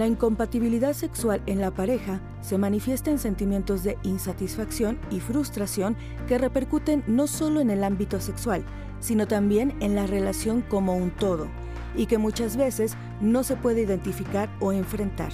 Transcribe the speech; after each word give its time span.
La 0.00 0.06
incompatibilidad 0.06 0.94
sexual 0.94 1.42
en 1.44 1.60
la 1.60 1.72
pareja 1.72 2.22
se 2.40 2.56
manifiesta 2.56 3.10
en 3.10 3.18
sentimientos 3.18 3.82
de 3.82 3.98
insatisfacción 4.02 4.98
y 5.10 5.20
frustración 5.20 5.94
que 6.26 6.38
repercuten 6.38 7.04
no 7.06 7.26
solo 7.26 7.60
en 7.60 7.68
el 7.68 7.84
ámbito 7.84 8.18
sexual, 8.18 8.64
sino 9.00 9.28
también 9.28 9.76
en 9.80 9.94
la 9.94 10.06
relación 10.06 10.62
como 10.62 10.96
un 10.96 11.10
todo, 11.10 11.48
y 11.94 12.06
que 12.06 12.16
muchas 12.16 12.56
veces 12.56 12.96
no 13.20 13.44
se 13.44 13.56
puede 13.56 13.82
identificar 13.82 14.48
o 14.58 14.72
enfrentar. 14.72 15.32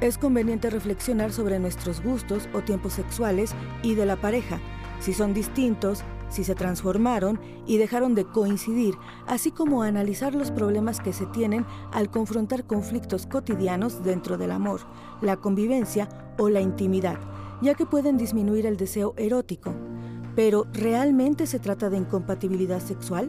Es 0.00 0.18
conveniente 0.18 0.68
reflexionar 0.68 1.32
sobre 1.32 1.60
nuestros 1.60 2.02
gustos 2.02 2.48
o 2.54 2.62
tiempos 2.62 2.94
sexuales 2.94 3.54
y 3.84 3.94
de 3.94 4.04
la 4.04 4.16
pareja, 4.16 4.58
si 4.98 5.12
son 5.12 5.32
distintos, 5.32 6.02
si 6.28 6.44
se 6.44 6.54
transformaron 6.54 7.40
y 7.66 7.78
dejaron 7.78 8.14
de 8.14 8.24
coincidir, 8.24 8.94
así 9.26 9.50
como 9.50 9.82
analizar 9.82 10.34
los 10.34 10.50
problemas 10.50 11.00
que 11.00 11.12
se 11.12 11.26
tienen 11.26 11.64
al 11.92 12.10
confrontar 12.10 12.64
conflictos 12.64 13.26
cotidianos 13.26 14.02
dentro 14.02 14.38
del 14.38 14.50
amor, 14.50 14.80
la 15.20 15.36
convivencia 15.36 16.08
o 16.38 16.48
la 16.48 16.60
intimidad, 16.60 17.18
ya 17.62 17.74
que 17.74 17.86
pueden 17.86 18.16
disminuir 18.16 18.66
el 18.66 18.76
deseo 18.76 19.14
erótico. 19.16 19.72
Pero 20.34 20.66
¿realmente 20.72 21.46
se 21.46 21.58
trata 21.58 21.88
de 21.88 21.96
incompatibilidad 21.96 22.80
sexual? 22.80 23.28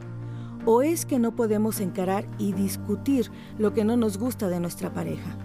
¿O 0.65 0.81
es 0.81 1.05
que 1.05 1.19
no 1.19 1.33
podemos 1.35 1.79
encarar 1.79 2.27
y 2.37 2.51
discutir 2.51 3.31
lo 3.57 3.73
que 3.73 3.85
no 3.85 3.95
nos 3.95 4.17
gusta 4.17 4.49
de 4.49 4.59
nuestra 4.59 4.93
pareja? 4.93 5.37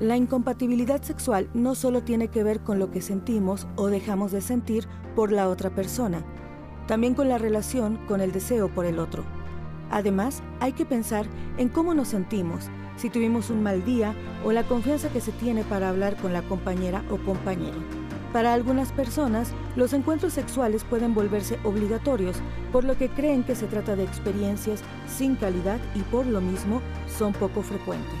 La 0.00 0.16
incompatibilidad 0.16 1.02
sexual 1.02 1.50
no 1.52 1.74
solo 1.74 2.02
tiene 2.02 2.28
que 2.28 2.42
ver 2.42 2.60
con 2.60 2.78
lo 2.78 2.90
que 2.90 3.02
sentimos 3.02 3.68
o 3.76 3.88
dejamos 3.88 4.32
de 4.32 4.40
sentir 4.40 4.88
por 5.14 5.30
la 5.30 5.48
otra 5.48 5.74
persona, 5.74 6.24
también 6.92 7.14
con 7.14 7.30
la 7.30 7.38
relación 7.38 7.96
con 8.06 8.20
el 8.20 8.32
deseo 8.32 8.68
por 8.68 8.84
el 8.84 8.98
otro. 8.98 9.24
Además, 9.90 10.42
hay 10.60 10.72
que 10.72 10.84
pensar 10.84 11.24
en 11.56 11.70
cómo 11.70 11.94
nos 11.94 12.08
sentimos, 12.08 12.68
si 12.96 13.08
tuvimos 13.08 13.48
un 13.48 13.62
mal 13.62 13.82
día 13.82 14.14
o 14.44 14.52
la 14.52 14.64
confianza 14.64 15.08
que 15.08 15.22
se 15.22 15.32
tiene 15.32 15.64
para 15.64 15.88
hablar 15.88 16.18
con 16.18 16.34
la 16.34 16.42
compañera 16.42 17.02
o 17.10 17.16
compañero. 17.16 17.78
Para 18.34 18.52
algunas 18.52 18.92
personas, 18.92 19.54
los 19.74 19.94
encuentros 19.94 20.34
sexuales 20.34 20.84
pueden 20.84 21.14
volverse 21.14 21.58
obligatorios, 21.64 22.36
por 22.72 22.84
lo 22.84 22.98
que 22.98 23.08
creen 23.08 23.42
que 23.42 23.54
se 23.54 23.68
trata 23.68 23.96
de 23.96 24.04
experiencias 24.04 24.82
sin 25.08 25.36
calidad 25.36 25.80
y 25.94 26.00
por 26.00 26.26
lo 26.26 26.42
mismo 26.42 26.82
son 27.08 27.32
poco 27.32 27.62
frecuentes. 27.62 28.20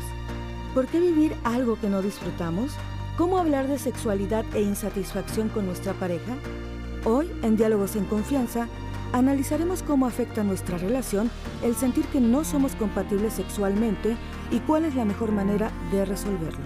¿Por 0.72 0.86
qué 0.86 0.98
vivir 0.98 1.34
algo 1.44 1.78
que 1.78 1.90
no 1.90 2.00
disfrutamos? 2.00 2.72
¿Cómo 3.18 3.36
hablar 3.36 3.68
de 3.68 3.78
sexualidad 3.78 4.46
e 4.54 4.62
insatisfacción 4.62 5.50
con 5.50 5.66
nuestra 5.66 5.92
pareja? 5.92 6.38
Hoy, 7.04 7.28
en 7.42 7.56
Diálogos 7.56 7.96
en 7.96 8.04
Confianza, 8.04 8.68
analizaremos 9.12 9.82
cómo 9.82 10.06
afecta 10.06 10.44
nuestra 10.44 10.78
relación 10.78 11.32
el 11.64 11.74
sentir 11.74 12.06
que 12.06 12.20
no 12.20 12.44
somos 12.44 12.76
compatibles 12.76 13.32
sexualmente 13.32 14.16
y 14.52 14.60
cuál 14.60 14.84
es 14.84 14.94
la 14.94 15.04
mejor 15.04 15.32
manera 15.32 15.72
de 15.90 16.04
resolverlo. 16.04 16.64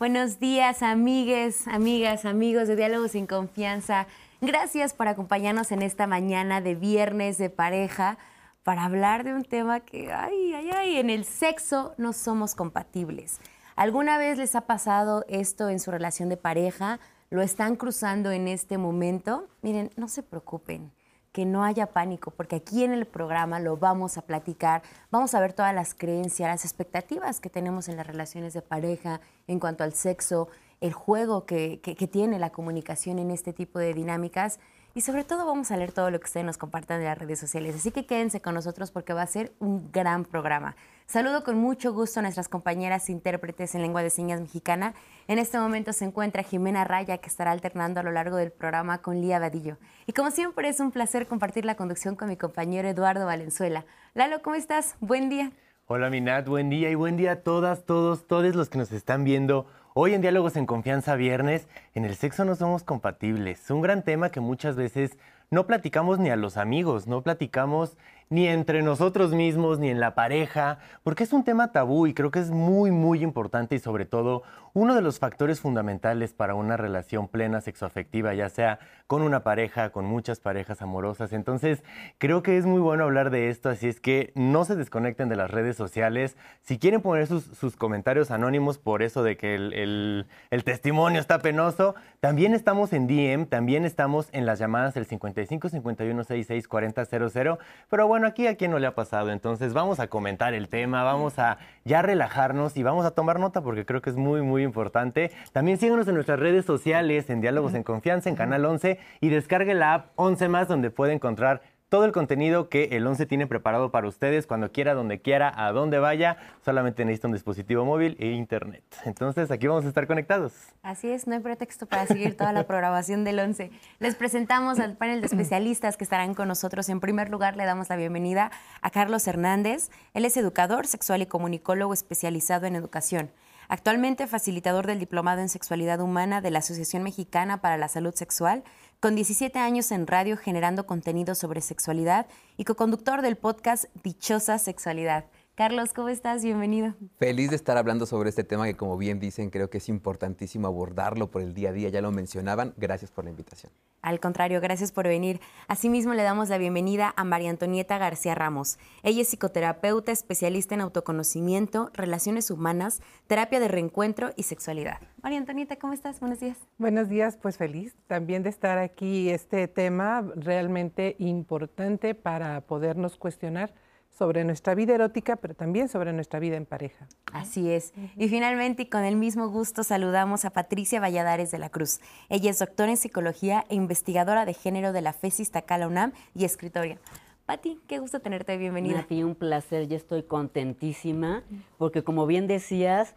Buenos 0.00 0.40
días, 0.40 0.82
amigues, 0.82 1.68
amigas, 1.68 2.24
amigos 2.24 2.66
de 2.66 2.74
Diálogos 2.74 3.14
en 3.14 3.28
Confianza. 3.28 4.08
Gracias 4.40 4.92
por 4.92 5.06
acompañarnos 5.06 5.70
en 5.70 5.82
esta 5.82 6.08
mañana 6.08 6.60
de 6.60 6.74
viernes 6.74 7.38
de 7.38 7.48
pareja 7.48 8.18
para 8.64 8.84
hablar 8.84 9.22
de 9.22 9.34
un 9.34 9.44
tema 9.44 9.78
que, 9.78 10.12
ay, 10.12 10.52
ay, 10.52 10.70
ay, 10.74 10.96
en 10.96 11.10
el 11.10 11.24
sexo 11.24 11.94
no 11.96 12.12
somos 12.12 12.56
compatibles. 12.56 13.40
¿Alguna 13.80 14.18
vez 14.18 14.36
les 14.36 14.54
ha 14.56 14.66
pasado 14.66 15.24
esto 15.26 15.70
en 15.70 15.80
su 15.80 15.90
relación 15.90 16.28
de 16.28 16.36
pareja? 16.36 17.00
¿Lo 17.30 17.40
están 17.40 17.76
cruzando 17.76 18.30
en 18.30 18.46
este 18.46 18.76
momento? 18.76 19.48
Miren, 19.62 19.90
no 19.96 20.06
se 20.06 20.22
preocupen, 20.22 20.92
que 21.32 21.46
no 21.46 21.64
haya 21.64 21.86
pánico, 21.86 22.30
porque 22.30 22.56
aquí 22.56 22.84
en 22.84 22.92
el 22.92 23.06
programa 23.06 23.58
lo 23.58 23.78
vamos 23.78 24.18
a 24.18 24.20
platicar, 24.20 24.82
vamos 25.10 25.34
a 25.34 25.40
ver 25.40 25.54
todas 25.54 25.74
las 25.74 25.94
creencias, 25.94 26.50
las 26.50 26.66
expectativas 26.66 27.40
que 27.40 27.48
tenemos 27.48 27.88
en 27.88 27.96
las 27.96 28.06
relaciones 28.06 28.52
de 28.52 28.60
pareja 28.60 29.22
en 29.46 29.58
cuanto 29.58 29.82
al 29.82 29.94
sexo, 29.94 30.48
el 30.82 30.92
juego 30.92 31.46
que, 31.46 31.80
tiene 32.12 32.38
la 32.38 32.50
comunicación 32.50 33.18
en 33.18 33.30
este 33.30 33.54
tipo 33.54 33.78
de 33.78 33.94
dinámicas 33.94 34.60
y 34.92 35.00
sobre 35.00 35.24
todo 35.24 35.46
vamos 35.46 35.70
a 35.70 35.78
leer 35.78 35.92
todo 35.92 36.10
lo 36.10 36.20
que 36.20 36.26
ustedes 36.26 36.44
nos 36.44 36.58
compartan 36.58 37.00
en 37.00 37.06
las 37.06 37.16
redes 37.16 37.38
sociales. 37.38 37.76
Así 37.76 37.92
que 37.92 38.04
quédense 38.04 38.42
con 38.42 38.52
nosotros 38.52 38.90
porque 38.90 39.14
va 39.14 39.22
a 39.22 39.26
ser 39.26 39.54
un 39.58 39.90
gran 39.90 40.26
programa. 40.26 40.76
Saludo 41.10 41.42
con 41.42 41.58
mucho 41.58 41.92
gusto 41.92 42.20
a 42.20 42.22
nuestras 42.22 42.48
compañeras 42.48 43.10
intérpretes 43.10 43.74
en 43.74 43.82
lengua 43.82 44.00
de 44.00 44.10
señas 44.10 44.40
mexicana. 44.40 44.94
En 45.26 45.40
este 45.40 45.58
momento 45.58 45.92
se 45.92 46.04
encuentra 46.04 46.44
Jimena 46.44 46.84
Raya, 46.84 47.18
que 47.18 47.28
estará 47.28 47.50
alternando 47.50 47.98
a 47.98 48.04
lo 48.04 48.12
largo 48.12 48.36
del 48.36 48.52
programa 48.52 48.98
con 48.98 49.20
Lía 49.20 49.40
Vadillo. 49.40 49.76
Y 50.06 50.12
como 50.12 50.30
siempre 50.30 50.68
es 50.68 50.78
un 50.78 50.92
placer 50.92 51.26
compartir 51.26 51.64
la 51.64 51.74
conducción 51.74 52.14
con 52.14 52.28
mi 52.28 52.36
compañero 52.36 52.86
Eduardo 52.86 53.26
Valenzuela. 53.26 53.86
Lalo, 54.14 54.40
¿cómo 54.40 54.54
estás? 54.54 54.94
Buen 55.00 55.28
día. 55.28 55.50
Hola 55.88 56.10
Minat, 56.10 56.46
buen 56.46 56.70
día 56.70 56.90
y 56.90 56.94
buen 56.94 57.16
día 57.16 57.32
a 57.32 57.36
todas, 57.42 57.86
todos, 57.86 58.28
todos 58.28 58.54
los 58.54 58.68
que 58.68 58.78
nos 58.78 58.92
están 58.92 59.24
viendo 59.24 59.66
Hoy 59.92 60.14
en 60.14 60.20
Diálogos 60.20 60.54
en 60.54 60.66
Confianza 60.66 61.16
Viernes, 61.16 61.66
en 61.94 62.04
el 62.04 62.14
sexo 62.14 62.44
no 62.44 62.54
somos 62.54 62.84
compatibles. 62.84 63.68
Un 63.70 63.80
gran 63.80 64.04
tema 64.04 64.30
que 64.30 64.38
muchas 64.38 64.76
veces 64.76 65.18
no 65.50 65.66
platicamos 65.66 66.20
ni 66.20 66.30
a 66.30 66.36
los 66.36 66.56
amigos, 66.56 67.08
no 67.08 67.22
platicamos 67.22 67.96
ni 68.30 68.46
entre 68.46 68.82
nosotros 68.82 69.32
mismos, 69.32 69.80
ni 69.80 69.90
en 69.90 69.98
la 69.98 70.14
pareja, 70.14 70.78
porque 71.02 71.24
es 71.24 71.32
un 71.32 71.42
tema 71.42 71.72
tabú 71.72 72.06
y 72.06 72.14
creo 72.14 72.30
que 72.30 72.38
es 72.38 72.52
muy, 72.52 72.92
muy 72.92 73.24
importante 73.24 73.74
y 73.74 73.80
sobre 73.80 74.04
todo 74.04 74.44
uno 74.72 74.94
de 74.94 75.02
los 75.02 75.18
factores 75.18 75.60
fundamentales 75.60 76.32
para 76.32 76.54
una 76.54 76.76
relación 76.76 77.26
plena 77.26 77.60
sexoafectiva, 77.60 78.32
ya 78.34 78.48
sea 78.48 78.78
con 79.08 79.22
una 79.22 79.42
pareja, 79.42 79.90
con 79.90 80.04
muchas 80.04 80.38
parejas 80.38 80.80
amorosas. 80.80 81.32
Entonces, 81.32 81.82
creo 82.18 82.44
que 82.44 82.56
es 82.56 82.66
muy 82.66 82.80
bueno 82.80 83.02
hablar 83.02 83.30
de 83.30 83.48
esto, 83.48 83.68
así 83.68 83.88
es 83.88 83.98
que 83.98 84.30
no 84.36 84.64
se 84.64 84.76
desconecten 84.76 85.28
de 85.28 85.34
las 85.34 85.50
redes 85.50 85.76
sociales. 85.76 86.36
Si 86.62 86.78
quieren 86.78 87.02
poner 87.02 87.26
sus, 87.26 87.74
comentarios 87.76 88.30
anónimos 88.30 88.78
por 88.78 89.02
eso 89.02 89.24
de 89.24 89.36
que 89.36 89.56
el, 89.56 90.26
el 90.50 90.64
testimonio 90.64 91.20
está 91.20 91.40
penoso, 91.40 91.96
también 92.20 92.54
estamos 92.54 92.92
en 92.92 93.08
DM, 93.08 93.46
también 93.46 93.84
estamos 93.84 94.28
en 94.30 94.46
las 94.46 94.60
llamadas 94.60 94.94
del 94.94 95.06
55 95.06 95.68
51 95.68 96.24
66 96.24 96.68
40 96.68 97.04
00, 97.06 97.58
pero 97.88 98.06
bueno, 98.06 98.19
aquí 98.26 98.46
a 98.46 98.56
quién 98.56 98.70
no 98.70 98.78
le 98.78 98.86
ha 98.86 98.94
pasado, 98.94 99.30
entonces 99.30 99.72
vamos 99.72 100.00
a 100.00 100.08
comentar 100.08 100.54
el 100.54 100.68
tema, 100.68 101.02
vamos 101.02 101.38
a 101.38 101.58
ya 101.84 102.02
relajarnos 102.02 102.76
y 102.76 102.82
vamos 102.82 103.04
a 103.04 103.12
tomar 103.12 103.38
nota 103.38 103.62
porque 103.62 103.84
creo 103.84 104.02
que 104.02 104.10
es 104.10 104.16
muy, 104.16 104.42
muy 104.42 104.62
importante. 104.62 105.30
También 105.52 105.78
síganos 105.78 106.08
en 106.08 106.14
nuestras 106.14 106.38
redes 106.38 106.64
sociales, 106.64 107.30
en 107.30 107.40
Diálogos 107.40 107.74
en 107.74 107.82
Confianza, 107.82 108.28
en 108.28 108.36
Canal 108.36 108.64
11 108.64 108.98
y 109.20 109.28
descargue 109.28 109.74
la 109.74 109.94
app 109.94 110.06
11 110.16 110.48
más 110.48 110.68
donde 110.68 110.90
puede 110.90 111.12
encontrar 111.12 111.62
todo 111.90 112.04
el 112.04 112.12
contenido 112.12 112.68
que 112.68 112.84
el 112.92 113.04
11 113.04 113.26
tiene 113.26 113.48
preparado 113.48 113.90
para 113.90 114.06
ustedes 114.06 114.46
cuando 114.46 114.70
quiera, 114.70 114.94
donde 114.94 115.20
quiera, 115.20 115.52
a 115.54 115.72
donde 115.72 115.98
vaya. 115.98 116.36
Solamente 116.64 117.04
necesita 117.04 117.26
un 117.26 117.34
dispositivo 117.34 117.84
móvil 117.84 118.16
e 118.20 118.28
internet. 118.28 118.84
Entonces, 119.04 119.50
aquí 119.50 119.66
vamos 119.66 119.84
a 119.84 119.88
estar 119.88 120.06
conectados. 120.06 120.54
Así 120.84 121.10
es, 121.10 121.26
no 121.26 121.34
hay 121.34 121.40
pretexto 121.40 121.86
para 121.86 122.06
seguir 122.06 122.36
toda 122.36 122.52
la 122.52 122.64
programación 122.64 123.24
del 123.24 123.40
11. 123.40 123.72
Les 123.98 124.14
presentamos 124.14 124.78
al 124.78 124.96
panel 124.96 125.20
de 125.20 125.26
especialistas 125.26 125.96
que 125.96 126.04
estarán 126.04 126.34
con 126.34 126.46
nosotros. 126.46 126.88
En 126.88 127.00
primer 127.00 127.28
lugar, 127.28 127.56
le 127.56 127.64
damos 127.64 127.88
la 127.88 127.96
bienvenida 127.96 128.52
a 128.82 128.90
Carlos 128.90 129.26
Hernández. 129.26 129.90
Él 130.14 130.24
es 130.24 130.36
educador 130.36 130.86
sexual 130.86 131.22
y 131.22 131.26
comunicólogo 131.26 131.92
especializado 131.92 132.66
en 132.66 132.76
educación. 132.76 133.32
Actualmente 133.70 134.26
facilitador 134.26 134.88
del 134.88 134.98
Diplomado 134.98 135.40
en 135.40 135.48
Sexualidad 135.48 136.00
Humana 136.00 136.40
de 136.40 136.50
la 136.50 136.58
Asociación 136.58 137.04
Mexicana 137.04 137.60
para 137.60 137.76
la 137.76 137.86
Salud 137.86 138.12
Sexual, 138.12 138.64
con 139.00 139.14
17 139.14 139.58
años 139.58 139.90
en 139.92 140.06
radio 140.06 140.36
generando 140.36 140.86
contenido 140.86 141.34
sobre 141.34 141.62
sexualidad 141.62 142.26
y 142.58 142.64
co-conductor 142.64 143.22
del 143.22 143.36
podcast 143.36 143.86
Dichosa 144.04 144.58
Sexualidad. 144.58 145.24
Carlos, 145.54 145.92
¿cómo 145.92 146.08
estás? 146.08 146.42
Bienvenido. 146.42 146.94
Feliz 147.18 147.50
de 147.50 147.56
estar 147.56 147.76
hablando 147.76 148.06
sobre 148.06 148.30
este 148.30 148.44
tema 148.44 148.64
que, 148.64 148.76
como 148.76 148.96
bien 148.96 149.20
dicen, 149.20 149.50
creo 149.50 149.68
que 149.68 149.78
es 149.78 149.90
importantísimo 149.90 150.66
abordarlo 150.66 151.30
por 151.30 151.42
el 151.42 151.52
día 151.52 151.68
a 151.68 151.72
día. 151.72 151.90
Ya 151.90 152.00
lo 152.00 152.12
mencionaban. 152.12 152.72
Gracias 152.78 153.10
por 153.10 153.24
la 153.24 153.30
invitación. 153.30 153.70
Al 154.00 154.20
contrario, 154.20 154.62
gracias 154.62 154.90
por 154.90 155.06
venir. 155.06 155.38
Asimismo, 155.68 156.14
le 156.14 156.22
damos 156.22 156.48
la 156.48 156.56
bienvenida 156.56 157.12
a 157.14 157.24
María 157.24 157.50
Antonieta 157.50 157.98
García 157.98 158.34
Ramos. 158.34 158.78
Ella 159.02 159.20
es 159.20 159.28
psicoterapeuta, 159.28 160.12
especialista 160.12 160.74
en 160.74 160.80
autoconocimiento, 160.80 161.90
relaciones 161.92 162.50
humanas, 162.50 163.02
terapia 163.26 163.60
de 163.60 163.68
reencuentro 163.68 164.30
y 164.36 164.44
sexualidad. 164.44 165.00
María 165.22 165.38
Antonieta, 165.38 165.76
¿cómo 165.76 165.92
estás? 165.92 166.20
Buenos 166.20 166.40
días. 166.40 166.56
Buenos 166.78 167.10
días, 167.10 167.36
pues 167.36 167.58
feliz 167.58 167.94
también 168.06 168.42
de 168.42 168.48
estar 168.48 168.78
aquí. 168.78 169.28
Este 169.28 169.68
tema 169.68 170.24
realmente 170.34 171.16
importante 171.18 172.14
para 172.14 172.62
podernos 172.62 173.18
cuestionar 173.18 173.74
sobre 174.10 174.44
nuestra 174.44 174.74
vida 174.74 174.94
erótica, 174.94 175.36
pero 175.36 175.54
también 175.54 175.88
sobre 175.88 176.12
nuestra 176.12 176.40
vida 176.40 176.56
en 176.56 176.66
pareja. 176.66 177.06
Así 177.32 177.70
es. 177.70 177.92
Y 178.16 178.28
finalmente, 178.28 178.82
y 178.82 178.86
con 178.86 179.04
el 179.04 179.16
mismo 179.16 179.48
gusto, 179.48 179.82
saludamos 179.82 180.44
a 180.44 180.50
Patricia 180.50 181.00
Valladares 181.00 181.50
de 181.50 181.58
la 181.58 181.70
Cruz. 181.70 182.00
Ella 182.28 182.50
es 182.50 182.58
doctora 182.58 182.90
en 182.90 182.96
psicología 182.96 183.64
e 183.68 183.74
investigadora 183.74 184.44
de 184.44 184.54
género 184.54 184.92
de 184.92 185.00
la 185.00 185.12
FESIS 185.12 185.50
Tacala 185.50 185.88
UNAM 185.88 186.12
y 186.34 186.44
escritora. 186.44 186.98
Pati, 187.46 187.80
qué 187.88 187.98
gusto 187.98 188.20
tenerte, 188.20 188.56
bienvenida. 188.58 189.00
A 189.00 189.02
ti 189.04 189.22
un 189.22 189.34
placer, 189.34 189.88
ya 189.88 189.96
estoy 189.96 190.22
contentísima, 190.22 191.42
porque 191.78 192.04
como 192.04 192.26
bien 192.26 192.46
decías, 192.46 193.14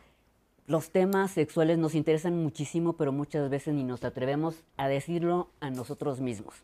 los 0.65 0.89
temas 0.89 1.31
sexuales 1.31 1.77
nos 1.77 1.93
interesan 1.93 2.41
muchísimo, 2.41 2.93
pero 2.93 3.11
muchas 3.11 3.49
veces 3.49 3.73
ni 3.73 3.83
nos 3.83 4.03
atrevemos 4.05 4.63
a 4.77 4.87
decirlo 4.87 5.49
a 5.59 5.69
nosotros 5.69 6.21
mismos. 6.21 6.55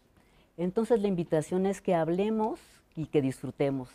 Entonces 0.57 1.01
la 1.01 1.07
invitación 1.07 1.65
es 1.65 1.81
que 1.81 1.93
hablemos 1.93 2.59
y 2.95 3.05
que 3.05 3.21
disfrutemos 3.21 3.89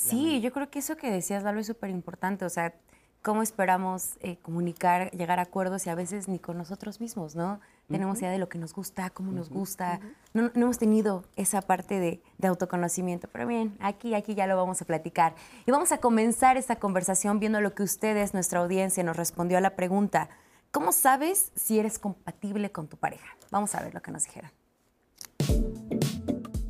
Sí, 0.00 0.40
yo 0.40 0.50
creo 0.50 0.70
que 0.70 0.78
eso 0.78 0.96
que 0.96 1.10
decías, 1.10 1.42
Lalo, 1.42 1.60
es 1.60 1.66
súper 1.66 1.90
importante. 1.90 2.46
O 2.46 2.48
sea, 2.48 2.74
cómo 3.20 3.42
esperamos 3.42 4.16
eh, 4.20 4.38
comunicar, 4.38 5.10
llegar 5.10 5.38
a 5.38 5.42
acuerdos 5.42 5.86
y 5.86 5.90
a 5.90 5.94
veces 5.94 6.26
ni 6.26 6.38
con 6.38 6.56
nosotros 6.56 7.00
mismos, 7.00 7.36
¿no? 7.36 7.60
Tenemos 7.88 8.18
idea 8.20 8.30
de 8.30 8.38
lo 8.38 8.48
que 8.48 8.56
nos 8.56 8.72
gusta, 8.72 9.10
cómo 9.10 9.32
nos 9.32 9.50
gusta. 9.50 10.00
no, 10.32 10.42
no, 10.42 10.50
hemos 10.54 10.78
tenido 10.78 11.24
esa 11.36 11.60
parte 11.60 11.98
de, 11.98 12.22
de, 12.38 12.48
autoconocimiento. 12.48 13.28
Pero 13.30 13.46
bien, 13.46 13.76
aquí, 13.80 14.14
aquí 14.14 14.34
ya 14.34 14.46
lo 14.46 14.56
vamos 14.56 14.80
a 14.80 14.84
platicar. 14.84 15.34
Y 15.66 15.70
vamos 15.70 15.92
a 15.92 15.98
comenzar 15.98 16.56
esta 16.56 16.76
conversación 16.76 17.40
viendo 17.40 17.60
lo 17.60 17.74
que 17.74 17.82
ustedes, 17.82 18.32
nuestra 18.32 18.60
audiencia, 18.60 19.02
nos 19.02 19.16
respondió 19.16 19.58
a 19.58 19.60
la 19.60 19.74
pregunta. 19.74 20.30
¿Cómo 20.70 20.92
sabes 20.92 21.50
si 21.56 21.78
eres 21.80 21.98
compatible 21.98 22.70
con 22.70 22.86
tu 22.86 22.96
pareja? 22.96 23.36
Vamos 23.50 23.74
a 23.74 23.82
ver 23.82 23.92
lo 23.92 24.00
que 24.00 24.12
nos 24.12 24.24
dijeron. 24.24 24.50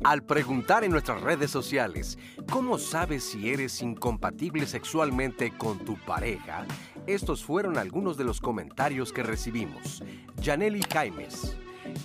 Al 0.03 0.23
preguntar 0.23 0.83
en 0.83 0.91
nuestras 0.91 1.21
redes 1.21 1.51
sociales, 1.51 2.17
¿cómo 2.51 2.79
sabes 2.79 3.23
si 3.23 3.51
eres 3.51 3.83
incompatible 3.83 4.65
sexualmente 4.65 5.55
con 5.55 5.77
tu 5.85 5.95
pareja? 5.95 6.65
Estos 7.05 7.43
fueron 7.43 7.77
algunos 7.77 8.17
de 8.17 8.23
los 8.23 8.41
comentarios 8.41 9.13
que 9.13 9.21
recibimos. 9.21 10.03
Janely 10.43 10.81
Jaimes. 10.91 11.55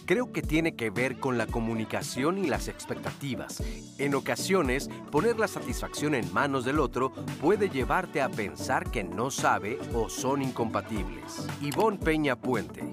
Creo 0.05 0.31
que 0.31 0.43
tiene 0.43 0.75
que 0.75 0.91
ver 0.91 1.19
con 1.19 1.39
la 1.39 1.47
comunicación 1.47 2.37
y 2.37 2.49
las 2.49 2.69
expectativas. 2.69 3.63
En 3.97 4.15
ocasiones, 4.15 4.91
poner 5.11 5.39
la 5.39 5.49
satisfacción 5.49 6.15
en 6.15 6.31
manos 6.35 6.67
del 6.67 6.81
otro 6.81 7.13
puede 7.41 7.71
llevarte 7.71 8.21
a 8.21 8.29
pensar 8.29 8.91
que 8.91 9.05
no 9.05 9.31
sabe 9.31 9.79
o 9.95 10.11
son 10.11 10.43
incompatibles. 10.43 11.47
Ivonne 11.63 11.99
Peña 11.99 12.37
Puente. 12.37 12.93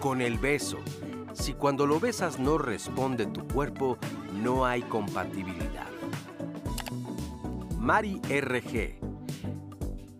Con 0.00 0.20
el 0.20 0.38
beso, 0.38 0.78
si 1.38 1.54
cuando 1.54 1.86
lo 1.86 2.00
besas 2.00 2.38
no 2.38 2.58
responde 2.58 3.26
tu 3.26 3.46
cuerpo, 3.46 3.98
no 4.42 4.66
hay 4.66 4.82
compatibilidad. 4.82 5.88
Mari 7.78 8.20
RG. 8.28 8.98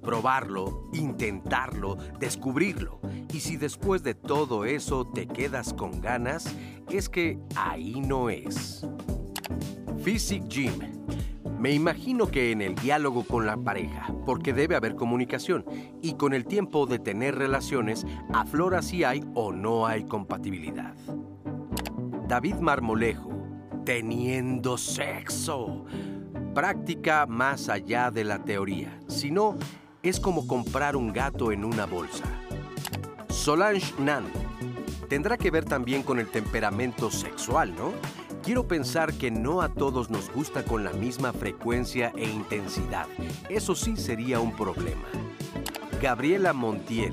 Probarlo, 0.01 0.89
intentarlo, 0.95 1.97
descubrirlo. 2.19 3.01
Y 3.33 3.41
si 3.41 3.57
después 3.57 4.03
de 4.03 4.15
todo 4.15 4.65
eso 4.65 5.07
te 5.07 5.27
quedas 5.27 5.75
con 5.75 6.01
ganas, 6.01 6.55
es 6.89 7.09
que 7.09 7.39
ahí 7.57 8.01
no 8.01 8.31
es. 8.31 8.87
Physic 10.03 10.49
Gym. 10.49 10.73
Me 11.59 11.73
imagino 11.73 12.29
que 12.29 12.53
en 12.53 12.63
el 12.63 12.77
diálogo 12.77 13.25
con 13.25 13.45
la 13.45 13.57
pareja, 13.57 14.15
porque 14.25 14.53
debe 14.53 14.77
haber 14.77 14.95
comunicación, 14.95 15.65
y 16.01 16.15
con 16.15 16.33
el 16.33 16.47
tiempo 16.47 16.87
de 16.87 17.01
tener 17.01 17.35
relaciones, 17.35 18.07
aflora 18.33 18.81
si 18.81 19.03
hay 19.03 19.25
o 19.35 19.51
no 19.51 19.87
hay 19.87 20.05
compatibilidad. 20.05 20.95
David 22.29 22.57
Marmolejo, 22.57 23.31
teniendo 23.85 24.79
sexo. 24.79 25.85
Práctica 26.55 27.27
más 27.27 27.69
allá 27.69 28.13
de 28.13 28.23
la 28.23 28.45
teoría, 28.45 29.01
si 29.09 29.33
no, 29.33 29.57
es 30.03 30.21
como 30.21 30.47
comprar 30.47 30.95
un 30.95 31.13
gato 31.13 31.51
en 31.51 31.65
una 31.65 31.87
bolsa. 31.87 32.25
Solange 33.29 33.95
Nan, 33.99 34.25
tendrá 35.09 35.37
que 35.37 35.51
ver 35.51 35.65
también 35.65 36.05
con 36.05 36.21
el 36.21 36.29
temperamento 36.29 37.11
sexual, 37.11 37.75
¿no? 37.75 37.93
Quiero 38.49 38.67
pensar 38.67 39.13
que 39.13 39.31
no 39.31 39.61
a 39.61 39.69
todos 39.69 40.09
nos 40.09 40.33
gusta 40.33 40.65
con 40.65 40.83
la 40.83 40.95
misma 40.95 41.35
frecuencia 41.35 42.15
e 42.17 42.25
intensidad. 42.25 43.07
Eso 43.51 43.75
sí 43.75 43.95
sería 43.95 44.41
un 44.41 44.57
problema. 44.57 45.05
Gabriela 46.01 46.55
Montiel. 46.55 47.13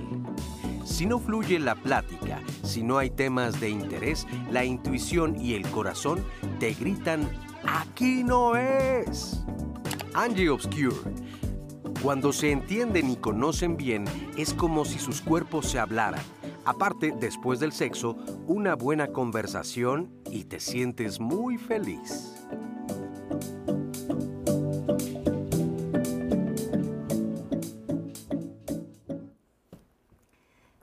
Si 0.85 1.05
no 1.05 1.19
fluye 1.19 1.59
la 1.59 1.75
plática, 1.75 2.39
si 2.63 2.83
no 2.83 2.97
hay 2.97 3.09
temas 3.09 3.59
de 3.59 3.69
interés, 3.69 4.25
la 4.49 4.63
intuición 4.63 5.37
y 5.37 5.55
el 5.55 5.67
corazón 5.67 6.23
te 6.57 6.73
gritan, 6.73 7.29
aquí 7.67 8.23
no 8.23 8.55
es. 8.55 9.43
Angie 10.13 10.49
Obscure. 10.49 10.95
Cuando 12.01 12.31
se 12.31 12.51
entienden 12.51 13.09
y 13.09 13.17
conocen 13.17 13.75
bien, 13.75 14.05
es 14.37 14.53
como 14.53 14.85
si 14.85 14.99
sus 14.99 15.19
cuerpos 15.19 15.65
se 15.69 15.79
hablaran. 15.79 16.23
Aparte, 16.65 17.13
después 17.19 17.59
del 17.59 17.71
sexo, 17.71 18.17
una 18.47 18.75
buena 18.75 19.07
conversación 19.07 20.11
y 20.31 20.45
te 20.45 20.59
sientes 20.59 21.19
muy 21.19 21.57
feliz. 21.57 22.35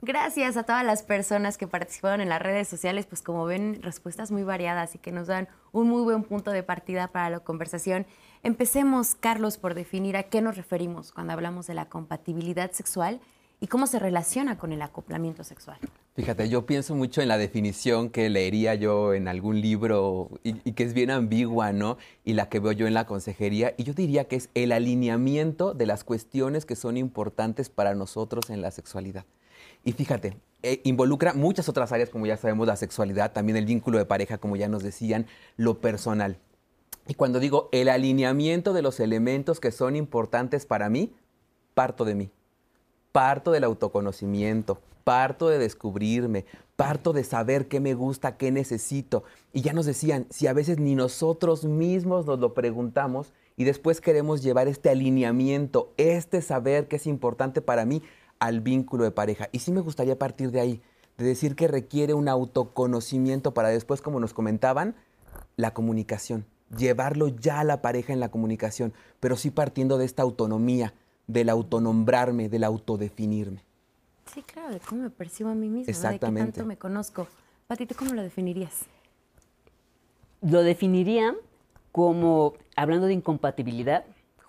Gracias 0.05 0.57
a 0.57 0.63
todas 0.63 0.85
las 0.85 1.01
personas 1.01 1.57
que 1.57 1.65
participaron 1.65 2.21
en 2.21 2.29
las 2.29 2.41
redes 2.41 2.67
sociales, 2.67 3.05
pues 3.05 3.21
como 3.21 3.45
ven, 3.45 3.81
respuestas 3.81 4.31
muy 4.31 4.43
variadas 4.43 4.95
y 4.95 4.99
que 4.99 5.13
nos 5.13 5.27
dan 5.27 5.47
un 5.71 5.89
muy 5.89 6.01
buen 6.03 6.23
punto 6.23 6.51
de 6.51 6.61
partida 6.61 7.07
para 7.07 7.29
la 7.29 7.39
conversación. 7.39 8.05
Empecemos, 8.41 9.15
Carlos, 9.15 9.57
por 9.57 9.75
definir 9.75 10.17
a 10.17 10.23
qué 10.23 10.41
nos 10.41 10.57
referimos 10.57 11.13
cuando 11.13 11.31
hablamos 11.31 11.67
de 11.67 11.73
la 11.73 11.87
compatibilidad 11.87 12.71
sexual 12.71 13.21
y 13.63 13.67
cómo 13.67 13.87
se 13.87 13.97
relaciona 13.97 14.57
con 14.57 14.73
el 14.73 14.81
acoplamiento 14.81 15.45
sexual. 15.45 15.77
Fíjate, 16.17 16.49
yo 16.49 16.65
pienso 16.65 16.95
mucho 16.95 17.21
en 17.21 17.29
la 17.29 17.37
definición 17.37 18.09
que 18.09 18.29
leería 18.29 18.75
yo 18.75 19.13
en 19.13 19.29
algún 19.29 19.61
libro 19.61 20.31
y, 20.43 20.73
que 20.73 20.83
es 20.83 20.93
bien 20.93 21.09
ambigua, 21.09 21.71
¿no? 21.71 21.97
Y 22.25 22.33
la 22.33 22.49
que 22.49 22.59
veo 22.59 22.73
yo 22.73 22.87
en 22.87 22.93
la 22.93 23.05
consejería. 23.05 23.73
Y 23.77 23.85
yo 23.85 23.93
diría 23.93 24.25
que 24.25 24.35
es 24.35 24.49
el 24.53 24.73
alineamiento 24.73 25.73
de 25.73 25.85
las 25.85 26.03
cuestiones 26.03 26.65
que 26.65 26.75
son 26.75 26.97
importantes 26.97 27.69
para 27.69 27.95
nosotros 27.95 28.49
en 28.49 28.61
la 28.61 28.69
sexualidad. 28.69 29.23
Y 29.85 29.93
fíjate, 29.93 30.35
eh, 30.61 30.81
involucra 30.83 31.33
muchas 31.33 31.69
otras 31.69 31.93
áreas, 31.93 32.09
como 32.09 32.25
ya 32.25 32.35
sabemos, 32.35 32.67
la 32.67 32.75
sexualidad, 32.75 33.31
también 33.31 33.55
el 33.55 33.65
vínculo 33.65 33.97
de 33.97 34.03
pareja, 34.03 34.39
como 34.39 34.57
ya 34.57 34.67
nos 34.67 34.83
decían, 34.83 35.25
lo 35.55 35.79
personal. 35.79 36.37
Y 37.07 37.13
cuando 37.13 37.39
digo 37.39 37.69
el 37.71 37.87
alineamiento 37.87 38.73
de 38.73 38.81
los 38.81 38.99
elementos 38.99 39.61
que 39.61 39.71
son 39.71 39.95
importantes 39.95 40.65
para 40.65 40.89
mí, 40.89 41.15
parto 41.73 42.03
de 42.03 42.15
mí 42.15 42.31
parto 43.13 43.51
del 43.51 43.63
autoconocimiento, 43.63 44.81
parto 45.05 45.47
de 45.47 45.59
descubrirme, 45.59 46.45
parto 46.75 47.13
de 47.13 47.23
saber 47.23 47.67
qué 47.67 47.79
me 47.79 47.93
gusta, 47.93 48.35
qué 48.35 48.51
necesito. 48.51 49.23
Y 49.53 49.61
ya 49.61 49.71
nos 49.71 49.85
decían, 49.85 50.25
si 50.29 50.47
a 50.47 50.53
veces 50.53 50.79
ni 50.79 50.95
nosotros 50.95 51.63
mismos 51.63 52.25
nos 52.25 52.39
lo 52.39 52.53
preguntamos 52.53 53.31
y 53.55 53.63
después 53.63 54.01
queremos 54.01 54.41
llevar 54.41 54.67
este 54.67 54.89
alineamiento, 54.89 55.93
este 55.97 56.41
saber 56.41 56.87
que 56.87 56.95
es 56.95 57.07
importante 57.07 57.61
para 57.61 57.85
mí 57.85 58.01
al 58.39 58.61
vínculo 58.61 59.03
de 59.03 59.11
pareja. 59.11 59.47
Y 59.51 59.59
sí 59.59 59.71
me 59.71 59.81
gustaría 59.81 60.17
partir 60.17 60.51
de 60.51 60.59
ahí, 60.59 60.81
de 61.17 61.25
decir 61.25 61.55
que 61.55 61.67
requiere 61.67 62.15
un 62.15 62.27
autoconocimiento 62.27 63.53
para 63.53 63.69
después, 63.69 64.01
como 64.01 64.19
nos 64.19 64.33
comentaban, 64.33 64.95
la 65.55 65.75
comunicación, 65.75 66.45
llevarlo 66.75 67.27
ya 67.27 67.59
a 67.59 67.63
la 67.63 67.83
pareja 67.83 68.11
en 68.11 68.19
la 68.19 68.31
comunicación, 68.31 68.91
pero 69.19 69.37
sí 69.37 69.51
partiendo 69.51 69.99
de 69.99 70.05
esta 70.05 70.23
autonomía, 70.23 70.95
del 71.27 71.49
autonombrarme, 71.49 72.49
del 72.49 72.63
autodefinirme. 72.63 73.61
Sí, 74.33 74.41
claro, 74.41 74.73
de 74.73 74.79
cómo 74.79 75.03
me 75.03 75.09
percibo 75.09 75.49
a 75.49 75.55
mí 75.55 75.69
mismo, 75.69 75.89
Exactamente. 75.89 76.45
de 76.45 76.51
qué 76.51 76.57
tanto 76.57 76.67
me 76.67 76.77
conozco. 76.77 77.27
Pati, 77.67 77.85
¿tú 77.85 77.95
cómo 77.95 78.13
lo 78.13 78.21
definirías? 78.21 78.85
Lo 80.41 80.63
definiría 80.63 81.35
como, 81.91 82.53
hablando 82.75 83.07
de 83.07 83.13
incompatibilidad, 83.13 84.05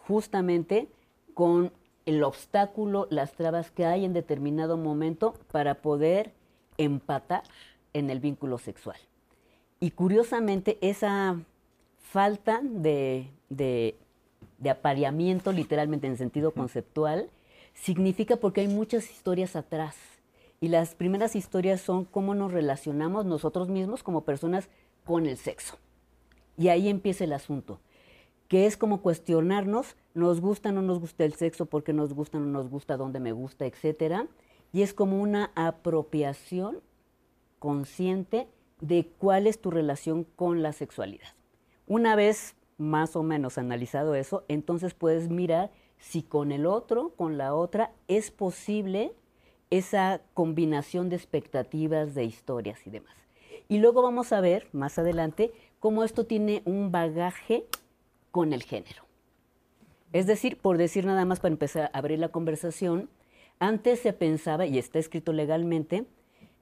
justamente 0.07 0.89
con 1.35 1.73
el 2.07 2.23
obstáculo, 2.23 3.07
las 3.11 3.33
trabas 3.33 3.71
que 3.71 3.87
hay 3.87 4.05
en 4.05 4.13
determinado 4.13 4.77
momento 4.77 5.35
para 5.53 5.77
poder 5.77 6.33
empatar 6.79 7.43
en 7.93 8.11
el 8.11 8.21
vínculo 8.21 8.59
sexual. 8.59 8.97
Y 9.81 9.91
curiosamente, 9.91 10.79
esa 10.81 11.41
falta 11.99 12.61
de, 12.63 13.29
de 13.49 13.97
de 14.59 14.71
apareamiento 14.71 15.53
literalmente 15.53 16.07
en 16.07 16.17
sentido 16.17 16.53
conceptual, 16.53 17.31
significa 17.75 18.37
porque 18.37 18.63
hay 18.63 18.69
muchas 18.69 19.11
historias 19.11 19.57
atrás. 19.57 19.97
Y 20.61 20.69
las 20.69 20.95
primeras 20.95 21.37
historias 21.37 21.81
son 21.81 22.05
cómo 22.05 22.35
nos 22.35 22.53
relacionamos 22.53 23.27
nosotros 23.27 23.69
mismos 23.69 24.03
como 24.03 24.25
personas 24.25 24.69
con 25.05 25.27
el 25.27 25.37
sexo. 25.37 25.77
Y 26.57 26.69
ahí 26.69 26.89
empieza 26.89 27.25
el 27.25 27.33
asunto, 27.33 27.81
que 28.49 28.67
es 28.67 28.77
como 28.77 29.03
cuestionarnos, 29.03 29.97
nos 30.15 30.41
gusta 30.41 30.69
o 30.69 30.73
no 30.73 30.83
nos 30.83 31.01
gusta 31.01 31.25
el 31.25 31.35
sexo, 31.35 31.67
por 31.67 31.83
qué 31.83 31.93
nos 31.93 32.15
gusta 32.15 32.39
o 32.39 32.41
no 32.41 32.47
nos 32.47 32.71
gusta, 32.71 32.97
dónde 32.97 33.21
me 33.21 33.33
gusta, 33.33 33.67
etcétera. 33.67 34.29
Y 34.73 34.83
es 34.83 34.95
como 34.95 35.21
una 35.21 35.51
apropiación 35.55 36.81
consciente 37.59 38.49
de 38.81 39.11
cuál 39.19 39.47
es 39.47 39.61
tu 39.61 39.71
relación 39.71 40.25
con 40.25 40.63
la 40.63 40.73
sexualidad. 40.73 41.29
Una 41.87 42.17
vez 42.17 42.55
más 42.79 43.17
o 43.17 43.23
menos 43.23 43.59
analizado 43.59 44.15
eso, 44.15 44.45
entonces 44.49 44.95
puedes 44.95 45.29
mirar 45.29 45.71
si 45.99 46.23
con 46.23 46.53
el 46.53 46.67
otro, 46.67 47.11
con 47.17 47.39
la 47.39 47.55
otra, 47.55 47.93
es 48.09 48.31
posible 48.31 49.13
esa 49.71 50.21
combinación 50.35 51.09
de 51.09 51.17
expectativas, 51.17 52.15
de 52.15 52.25
historias 52.25 52.87
y 52.87 52.91
demás. 52.91 53.15
Y 53.69 53.79
luego 53.79 54.03
vamos 54.03 54.33
a 54.33 54.41
ver 54.41 54.69
más 54.73 54.99
adelante 54.99 55.53
cómo 55.81 56.05
esto 56.05 56.27
tiene 56.27 56.63
un 56.65 56.93
bagaje 56.93 57.67
con 58.31 58.53
el 58.53 58.63
género. 58.63 59.05
Es 60.13 60.27
decir, 60.27 60.59
por 60.59 60.79
decir 60.79 61.07
nada 61.07 61.25
más 61.25 61.41
para 61.41 61.53
empezar 61.53 61.91
a 61.93 61.99
abrir 61.99 62.19
la 62.19 62.29
conversación, 62.29 63.09
antes 63.59 64.01
se 64.01 64.13
pensaba, 64.13 64.67
y 64.67 64.79
está 64.79 64.99
escrito 64.99 65.33
legalmente, 65.33 66.05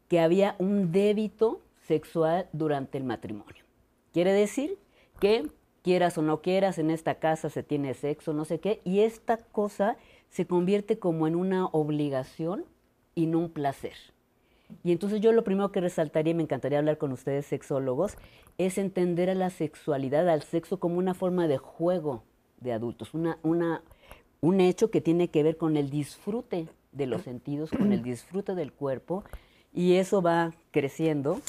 que 0.09 0.21
había 0.21 0.57
un 0.59 0.93
débito 0.93 1.61
sexual 1.87 2.49
durante 2.53 2.99
el 2.99 3.05
matrimonio. 3.05 3.65
Quiere 4.13 4.33
decir 4.33 4.79
que 5.21 5.51
quieras 5.83 6.17
o 6.19 6.23
no 6.23 6.41
quieras, 6.41 6.79
en 6.79 6.91
esta 6.91 7.17
casa 7.17 7.51
se 7.51 7.63
tiene 7.63 7.95
sexo, 7.95 8.33
no 8.33 8.45
sé 8.45 8.61
qué, 8.61 8.81
y 8.85 9.01
esta 9.01 9.37
cosa 9.37 9.97
se 10.31 10.47
convierte 10.47 10.99
como 10.99 11.27
en 11.27 11.37
una 11.37 11.67
obligación 11.67 12.65
y 13.15 13.27
no 13.27 13.41
un 13.41 13.51
placer. 13.51 13.95
Y 14.85 14.93
entonces 14.93 15.21
yo 15.21 15.33
lo 15.33 15.45
primero 15.45 15.71
que 15.71 15.81
resaltaría, 15.81 16.31
y 16.31 16.35
me 16.35 16.45
encantaría 16.45 16.79
hablar 16.79 16.99
con 16.99 17.13
ustedes 17.13 17.47
sexólogos, 17.47 18.17
es 18.59 18.79
entender 18.79 19.29
a 19.29 19.35
la 19.35 19.51
sexualidad, 19.51 20.29
al 20.29 20.43
sexo 20.43 20.79
como 20.79 20.99
una 20.99 21.15
forma 21.15 21.47
de 21.47 21.59
juego 21.59 22.23
de 22.61 22.73
adultos, 22.73 23.13
una, 23.13 23.39
una, 23.43 23.83
un 24.41 24.61
hecho 24.61 24.91
que 24.91 25.01
tiene 25.01 25.29
que 25.29 25.43
ver 25.43 25.57
con 25.57 25.77
el 25.77 25.91
disfrute 25.91 26.69
de 26.93 27.07
los 27.07 27.23
sentidos, 27.23 27.71
con 27.71 27.93
el 27.93 28.03
disfrute 28.03 28.55
del 28.55 28.73
cuerpo, 28.73 29.25
y 29.75 29.95
eso 29.95 30.23
va 30.23 30.55
creciendo 30.71 31.41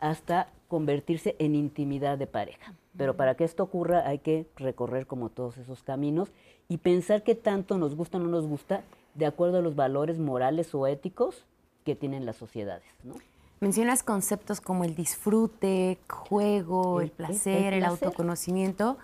hasta 0.00 0.48
convertirse 0.68 1.36
en 1.38 1.54
intimidad 1.54 2.18
de 2.18 2.26
pareja. 2.26 2.74
Pero 2.96 3.16
para 3.16 3.34
que 3.34 3.44
esto 3.44 3.62
ocurra 3.62 4.06
hay 4.06 4.18
que 4.18 4.46
recorrer 4.56 5.06
como 5.06 5.28
todos 5.28 5.58
esos 5.58 5.82
caminos 5.82 6.30
y 6.68 6.78
pensar 6.78 7.22
qué 7.22 7.34
tanto 7.34 7.78
nos 7.78 7.94
gusta 7.94 8.18
o 8.18 8.20
no 8.20 8.28
nos 8.28 8.46
gusta 8.46 8.82
de 9.14 9.26
acuerdo 9.26 9.58
a 9.58 9.62
los 9.62 9.76
valores 9.76 10.18
morales 10.18 10.74
o 10.74 10.86
éticos 10.86 11.44
que 11.84 11.94
tienen 11.94 12.26
las 12.26 12.36
sociedades. 12.36 12.88
¿no? 13.04 13.14
Mencionas 13.60 14.02
conceptos 14.02 14.60
como 14.60 14.84
el 14.84 14.94
disfrute, 14.94 15.98
juego, 16.08 17.00
el, 17.00 17.10
placer, 17.10 17.72
el, 17.72 17.84
autoconocimiento, 17.84 18.98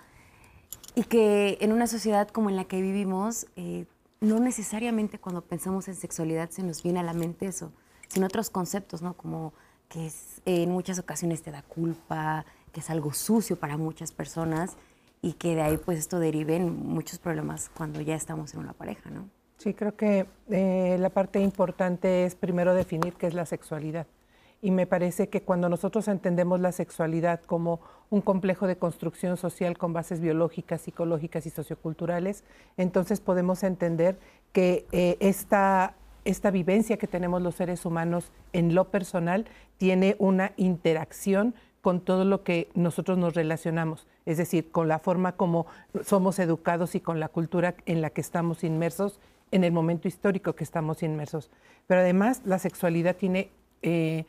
y 0.94 1.04
que 1.04 1.56
en 1.60 1.72
una 1.72 1.86
sociedad 1.86 2.28
como 2.28 2.50
en 2.50 2.56
la 2.56 2.64
que 2.64 2.82
vivimos, 2.82 3.46
eh, 3.56 3.86
no 4.20 4.40
necesariamente 4.40 5.18
cuando 5.18 5.40
pensamos 5.40 5.88
en 5.88 5.94
sexualidad 5.94 6.50
se 6.50 6.62
nos 6.62 6.82
viene 6.82 7.00
a 7.00 7.02
la 7.02 7.14
mente 7.14 7.46
eso, 7.46 7.72
sino 8.08 8.26
otros 8.26 8.50
conceptos, 8.50 9.00
¿no? 9.00 9.14
Como 9.14 9.54
que 9.88 10.10
en 10.44 10.70
muchas 10.70 10.98
ocasiones 10.98 11.42
te 11.42 11.50
da 11.50 11.62
culpa, 11.62 12.44
que 12.72 12.80
es 12.80 12.90
algo 12.90 13.12
sucio 13.12 13.56
para 13.56 13.76
muchas 13.76 14.12
personas 14.12 14.76
y 15.20 15.34
que 15.34 15.54
de 15.54 15.62
ahí 15.62 15.76
pues 15.76 15.98
esto 15.98 16.18
derive 16.18 16.56
en 16.56 16.86
muchos 16.86 17.18
problemas 17.18 17.70
cuando 17.74 18.00
ya 18.00 18.16
estamos 18.16 18.54
en 18.54 18.60
una 18.60 18.72
pareja, 18.72 19.10
¿no? 19.10 19.28
Sí, 19.58 19.74
creo 19.74 19.94
que 19.94 20.26
eh, 20.50 20.96
la 20.98 21.10
parte 21.10 21.40
importante 21.40 22.24
es 22.24 22.34
primero 22.34 22.74
definir 22.74 23.14
qué 23.14 23.28
es 23.28 23.34
la 23.34 23.46
sexualidad. 23.46 24.08
Y 24.60 24.72
me 24.72 24.86
parece 24.86 25.28
que 25.28 25.42
cuando 25.42 25.68
nosotros 25.68 26.08
entendemos 26.08 26.60
la 26.60 26.72
sexualidad 26.72 27.40
como 27.42 27.80
un 28.10 28.20
complejo 28.20 28.66
de 28.66 28.76
construcción 28.76 29.36
social 29.36 29.78
con 29.78 29.92
bases 29.92 30.20
biológicas, 30.20 30.82
psicológicas 30.82 31.46
y 31.46 31.50
socioculturales, 31.50 32.42
entonces 32.76 33.20
podemos 33.20 33.62
entender 33.62 34.18
que 34.52 34.86
eh, 34.90 35.16
esta, 35.20 35.94
esta 36.24 36.50
vivencia 36.50 36.96
que 36.96 37.06
tenemos 37.06 37.40
los 37.40 37.54
seres 37.54 37.84
humanos 37.84 38.32
en 38.52 38.74
lo 38.74 38.90
personal 38.90 39.46
tiene 39.78 40.16
una 40.18 40.52
interacción 40.56 41.54
con 41.82 42.00
todo 42.00 42.24
lo 42.24 42.44
que 42.44 42.68
nosotros 42.74 43.18
nos 43.18 43.34
relacionamos, 43.34 44.06
es 44.24 44.38
decir, 44.38 44.70
con 44.70 44.88
la 44.88 45.00
forma 45.00 45.32
como 45.32 45.66
somos 46.04 46.38
educados 46.38 46.94
y 46.94 47.00
con 47.00 47.20
la 47.20 47.28
cultura 47.28 47.74
en 47.86 48.00
la 48.00 48.10
que 48.10 48.20
estamos 48.20 48.64
inmersos 48.64 49.18
en 49.50 49.64
el 49.64 49.72
momento 49.72 50.08
histórico 50.08 50.54
que 50.54 50.64
estamos 50.64 51.02
inmersos. 51.02 51.50
Pero 51.88 52.00
además 52.00 52.40
la 52.44 52.60
sexualidad 52.60 53.16
tiene, 53.16 53.50
eh, 53.82 54.24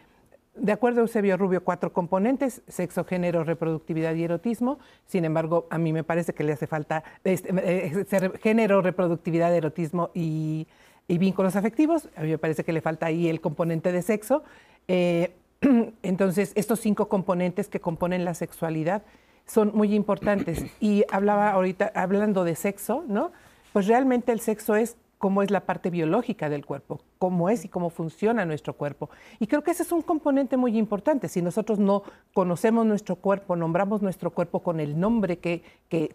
de 0.56 0.72
acuerdo 0.72 1.00
a 1.00 1.02
Eusebio 1.04 1.38
Rubio, 1.38 1.64
cuatro 1.64 1.94
componentes, 1.94 2.64
sexo, 2.68 3.06
género, 3.06 3.44
reproductividad 3.44 4.16
y 4.16 4.24
erotismo. 4.24 4.80
Sin 5.06 5.24
embargo, 5.24 5.68
a 5.70 5.78
mí 5.78 5.94
me 5.94 6.04
parece 6.04 6.34
que 6.34 6.44
le 6.44 6.54
hace 6.54 6.66
falta 6.66 7.04
este, 7.24 7.54
eh, 7.56 8.06
género, 8.42 8.82
reproductividad, 8.82 9.56
erotismo 9.56 10.10
y, 10.14 10.68
vínculos 11.08 11.56
afectivos. 11.56 12.10
A 12.16 12.22
mí 12.22 12.30
me 12.30 12.40
parece 12.40 12.64
que 12.64 12.74
le 12.74 12.82
falta 12.82 13.06
ahí 13.06 13.30
el 13.30 13.40
componente 13.40 13.92
de 13.92 14.02
sexo. 14.02 14.44
Eh, 14.88 15.32
Entonces, 16.04 16.52
estos 16.56 16.80
cinco 16.80 17.08
componentes 17.08 17.68
que 17.68 17.80
componen 17.80 18.26
la 18.26 18.34
sexualidad 18.34 19.04
son 19.46 19.72
muy 19.74 19.94
importantes. 19.94 20.66
Y 20.80 21.06
hablaba 21.12 21.52
ahorita, 21.52 21.92
hablando 21.96 22.44
de 22.44 22.56
sexo, 22.56 23.04
¿no? 23.08 23.32
Pues 23.74 23.88
realmente 23.88 24.32
el 24.32 24.40
sexo 24.40 24.76
es 24.76 24.98
cómo 25.24 25.42
es 25.42 25.52
la 25.52 25.62
parte 25.62 25.90
biológica 25.90 26.50
del 26.50 26.66
cuerpo, 26.66 27.00
cómo 27.18 27.48
es 27.48 27.64
y 27.64 27.70
cómo 27.70 27.90
funciona 27.90 28.44
nuestro 28.44 28.74
cuerpo. 28.74 29.10
Y 29.40 29.48
creo 29.48 29.64
que 29.64 29.72
ese 29.72 29.84
es 29.84 29.94
un 29.94 30.02
componente 30.02 30.58
muy 30.58 30.78
importante. 30.78 31.30
Si 31.30 31.42
nosotros 31.42 31.80
no 31.80 32.04
conocemos 32.34 32.86
nuestro 32.86 33.16
cuerpo, 33.16 33.56
nombramos 33.56 34.02
nuestro 34.02 34.32
cuerpo 34.32 34.60
con 34.60 34.82
el 34.82 35.00
nombre 35.00 35.38
que, 35.38 35.64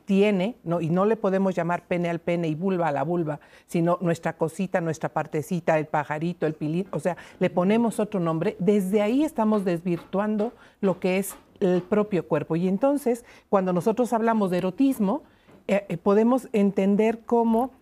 tiene, 0.05 0.57
¿no? 0.63 0.83
y 0.83 0.91
no 0.91 1.07
le 1.07 1.17
podemos 1.17 1.55
llamar 1.55 1.87
pene 1.87 2.11
al 2.11 2.19
pene 2.19 2.49
y 2.49 2.55
vulva 2.55 2.89
a 2.89 2.93
la 2.93 3.03
vulva, 3.03 3.41
sino 3.67 3.97
nuestra 4.03 4.35
cosita, 4.35 4.83
nuestra 4.83 5.09
partecita, 5.09 5.79
el 5.79 5.87
pajarito, 5.87 6.47
el 6.47 6.53
pilín, 6.53 6.87
o 6.91 6.99
sea, 7.01 7.17
le 7.39 7.49
ponemos 7.49 8.01
otro 8.01 8.21
nombre, 8.21 8.57
desde 8.59 9.01
ahí 9.01 9.25
estamos 9.25 9.65
desvirtuando 9.65 10.53
lo 10.83 11.01
que 11.01 11.17
es 11.17 11.35
el 11.61 11.81
propio 11.81 12.29
cuerpo. 12.29 12.57
Y 12.57 12.69
entonces, 12.69 13.25
cuando 13.49 13.73
nosotros 13.73 14.13
hablamos 14.13 14.51
de 14.51 14.59
erotismo, 14.59 15.23
eh, 15.69 15.87
eh, 15.89 15.97
podemos 15.97 16.49
entender 16.53 17.21
cómo 17.25 17.78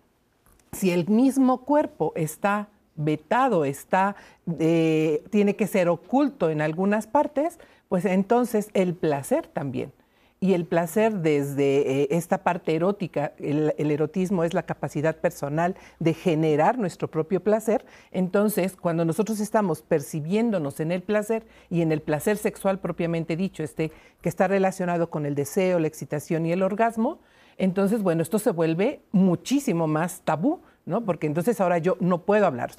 si 0.71 0.91
el 0.91 1.07
mismo 1.07 1.59
cuerpo 1.59 2.13
está 2.15 2.69
vetado, 2.95 3.63
está, 3.63 4.15
eh, 4.59 5.23
tiene 5.29 5.55
que 5.55 5.67
ser 5.67 5.87
oculto 5.87 6.49
en 6.49 6.61
algunas 6.61 7.07
partes, 7.07 7.59
pues 7.89 8.05
entonces 8.05 8.69
el 8.73 8.95
placer 8.95 9.47
también. 9.47 9.93
Y 10.39 10.53
el 10.53 10.65
placer 10.65 11.15
desde 11.15 12.03
eh, 12.03 12.07
esta 12.11 12.43
parte 12.43 12.75
erótica, 12.75 13.33
el, 13.39 13.73
erotismo 13.77 14.43
es 14.43 14.53
la 14.53 14.63
capacidad 14.63 15.15
personal 15.15 15.75
de 15.99 16.13
generar 16.13 16.77
nuestro 16.77 17.07
propio 17.07 17.41
placer. 17.41 17.85
Entonces, 18.11 18.75
cuando 18.75 19.03
nosotros 19.03 19.39
estamos 19.39 19.81
percibiéndonos 19.81 20.79
en 20.79 20.91
el 20.91 21.01
placer 21.01 21.43
y 21.71 21.81
en 21.81 21.91
el 21.91 22.01
placer 22.01 22.37
sexual 22.37 22.77
propiamente 22.77 23.35
dicho, 23.35 23.63
este 23.63 23.91
que 24.21 24.29
está 24.29 24.47
relacionado 24.47 25.09
con 25.09 25.25
el 25.25 25.33
deseo, 25.33 25.79
la 25.79 25.87
excitación 25.87 26.45
y 26.45 26.51
el 26.51 26.61
orgasmo, 26.61 27.17
entonces, 27.57 28.03
bueno, 28.03 28.21
esto 28.21 28.39
se 28.39 28.51
vuelve 28.51 29.01
muchísimo 29.11 29.87
más 29.87 30.21
tabú, 30.21 30.61
¿no? 30.85 31.03
Porque 31.03 31.27
entonces 31.27 31.59
ahora 31.59 31.79
yo 31.79 31.97
no 31.99 32.19
puedo 32.19 32.45
hablar, 32.45 32.71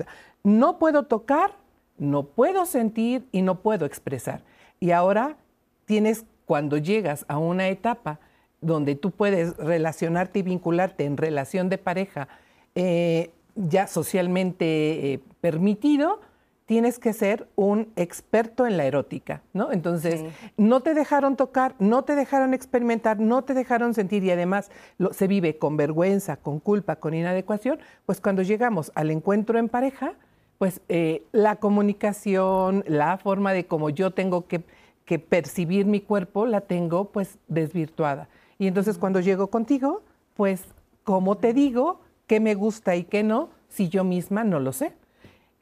no 0.44 0.78
puedo 0.78 1.04
tocar, 1.04 1.56
no 1.98 2.24
puedo 2.24 2.64
sentir 2.64 3.26
y 3.32 3.42
no 3.42 3.60
puedo 3.60 3.86
expresar. 3.86 4.42
Y 4.80 4.92
ahora 4.92 5.36
tienes, 5.84 6.24
cuando 6.46 6.76
llegas 6.76 7.24
a 7.28 7.38
una 7.38 7.68
etapa 7.68 8.20
donde 8.60 8.94
tú 8.94 9.10
puedes 9.10 9.56
relacionarte 9.56 10.38
y 10.38 10.42
vincularte 10.42 11.04
en 11.04 11.16
relación 11.16 11.68
de 11.68 11.78
pareja 11.78 12.28
eh, 12.74 13.32
ya 13.54 13.86
socialmente 13.86 15.12
eh, 15.12 15.20
permitido, 15.40 16.20
tienes 16.68 16.98
que 16.98 17.14
ser 17.14 17.48
un 17.56 17.88
experto 17.96 18.66
en 18.66 18.76
la 18.76 18.84
erótica, 18.84 19.40
¿no? 19.54 19.72
Entonces, 19.72 20.22
no 20.58 20.82
te 20.82 20.92
dejaron 20.92 21.34
tocar, 21.34 21.74
no 21.78 22.04
te 22.04 22.14
dejaron 22.14 22.52
experimentar, 22.52 23.18
no 23.18 23.42
te 23.42 23.54
dejaron 23.54 23.94
sentir 23.94 24.22
y 24.22 24.30
además 24.30 24.70
se 25.12 25.28
vive 25.28 25.56
con 25.56 25.78
vergüenza, 25.78 26.36
con 26.36 26.60
culpa, 26.60 26.96
con 26.96 27.14
inadecuación, 27.14 27.78
pues 28.04 28.20
cuando 28.20 28.42
llegamos 28.42 28.92
al 28.94 29.10
encuentro 29.10 29.58
en 29.58 29.70
pareja, 29.70 30.12
pues 30.58 30.82
eh, 30.90 31.22
la 31.32 31.56
comunicación, 31.56 32.84
la 32.86 33.16
forma 33.16 33.54
de 33.54 33.64
cómo 33.64 33.88
yo 33.88 34.10
tengo 34.10 34.46
que, 34.46 34.62
que, 35.06 35.18
percibir 35.18 35.86
mi 35.86 36.02
cuerpo, 36.02 36.44
la 36.44 36.60
tengo 36.60 37.06
pues 37.06 37.38
desvirtuada. 37.48 38.28
Y 38.58 38.66
entonces 38.66 38.98
cuando 38.98 39.20
llego 39.20 39.46
contigo, 39.46 40.02
pues, 40.36 40.64
¿cómo 41.02 41.38
te 41.38 41.54
digo 41.54 42.02
qué 42.26 42.40
me 42.40 42.54
gusta 42.54 42.94
y 42.94 43.04
qué 43.04 43.22
no 43.22 43.48
si 43.70 43.88
yo 43.88 44.04
misma 44.04 44.44
no 44.44 44.60
lo 44.60 44.74
sé? 44.74 44.92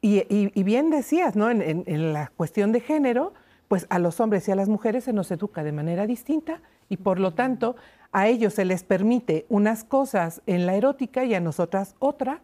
Y, 0.01 0.63
bien 0.63 0.89
decías, 0.89 1.35
¿no? 1.35 1.49
En, 1.49 2.13
la 2.13 2.31
cuestión 2.35 2.71
de 2.71 2.81
género, 2.81 3.33
pues 3.67 3.87
a 3.89 3.99
los 3.99 4.19
hombres 4.19 4.47
y 4.47 4.51
a 4.51 4.55
las 4.55 4.69
mujeres 4.69 5.05
se 5.05 5.13
nos 5.13 5.31
educa 5.31 5.63
de 5.63 5.71
manera 5.71 6.05
distinta 6.05 6.61
y 6.87 6.97
por 6.97 7.19
lo 7.19 7.33
tanto 7.33 7.75
a 8.11 8.27
ellos 8.27 8.53
se 8.53 8.63
les 8.63 8.83
permite 8.83 9.45
unas 9.49 9.83
cosas 9.83 10.41
en 10.45 10.65
la 10.65 10.75
erótica 10.75 11.25
y 11.25 11.33
a 11.33 11.39
nosotras 11.39 11.95
otra, 11.99 12.41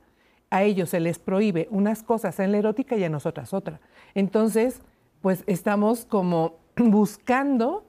a 0.50 0.64
ellos 0.64 0.90
se 0.90 1.00
les 1.00 1.20
prohíbe 1.20 1.68
unas 1.72 2.04
cosas 2.04 2.40
en 2.40 2.52
la 2.52 2.58
erótica 2.58 2.96
y 2.96 3.04
a 3.04 3.10
nosotras 3.10 3.54
otra. 3.54 3.80
Entonces, 4.14 4.82
pues 5.22 5.44
estamos 5.48 6.06
como 6.06 6.58
buscando 6.76 7.86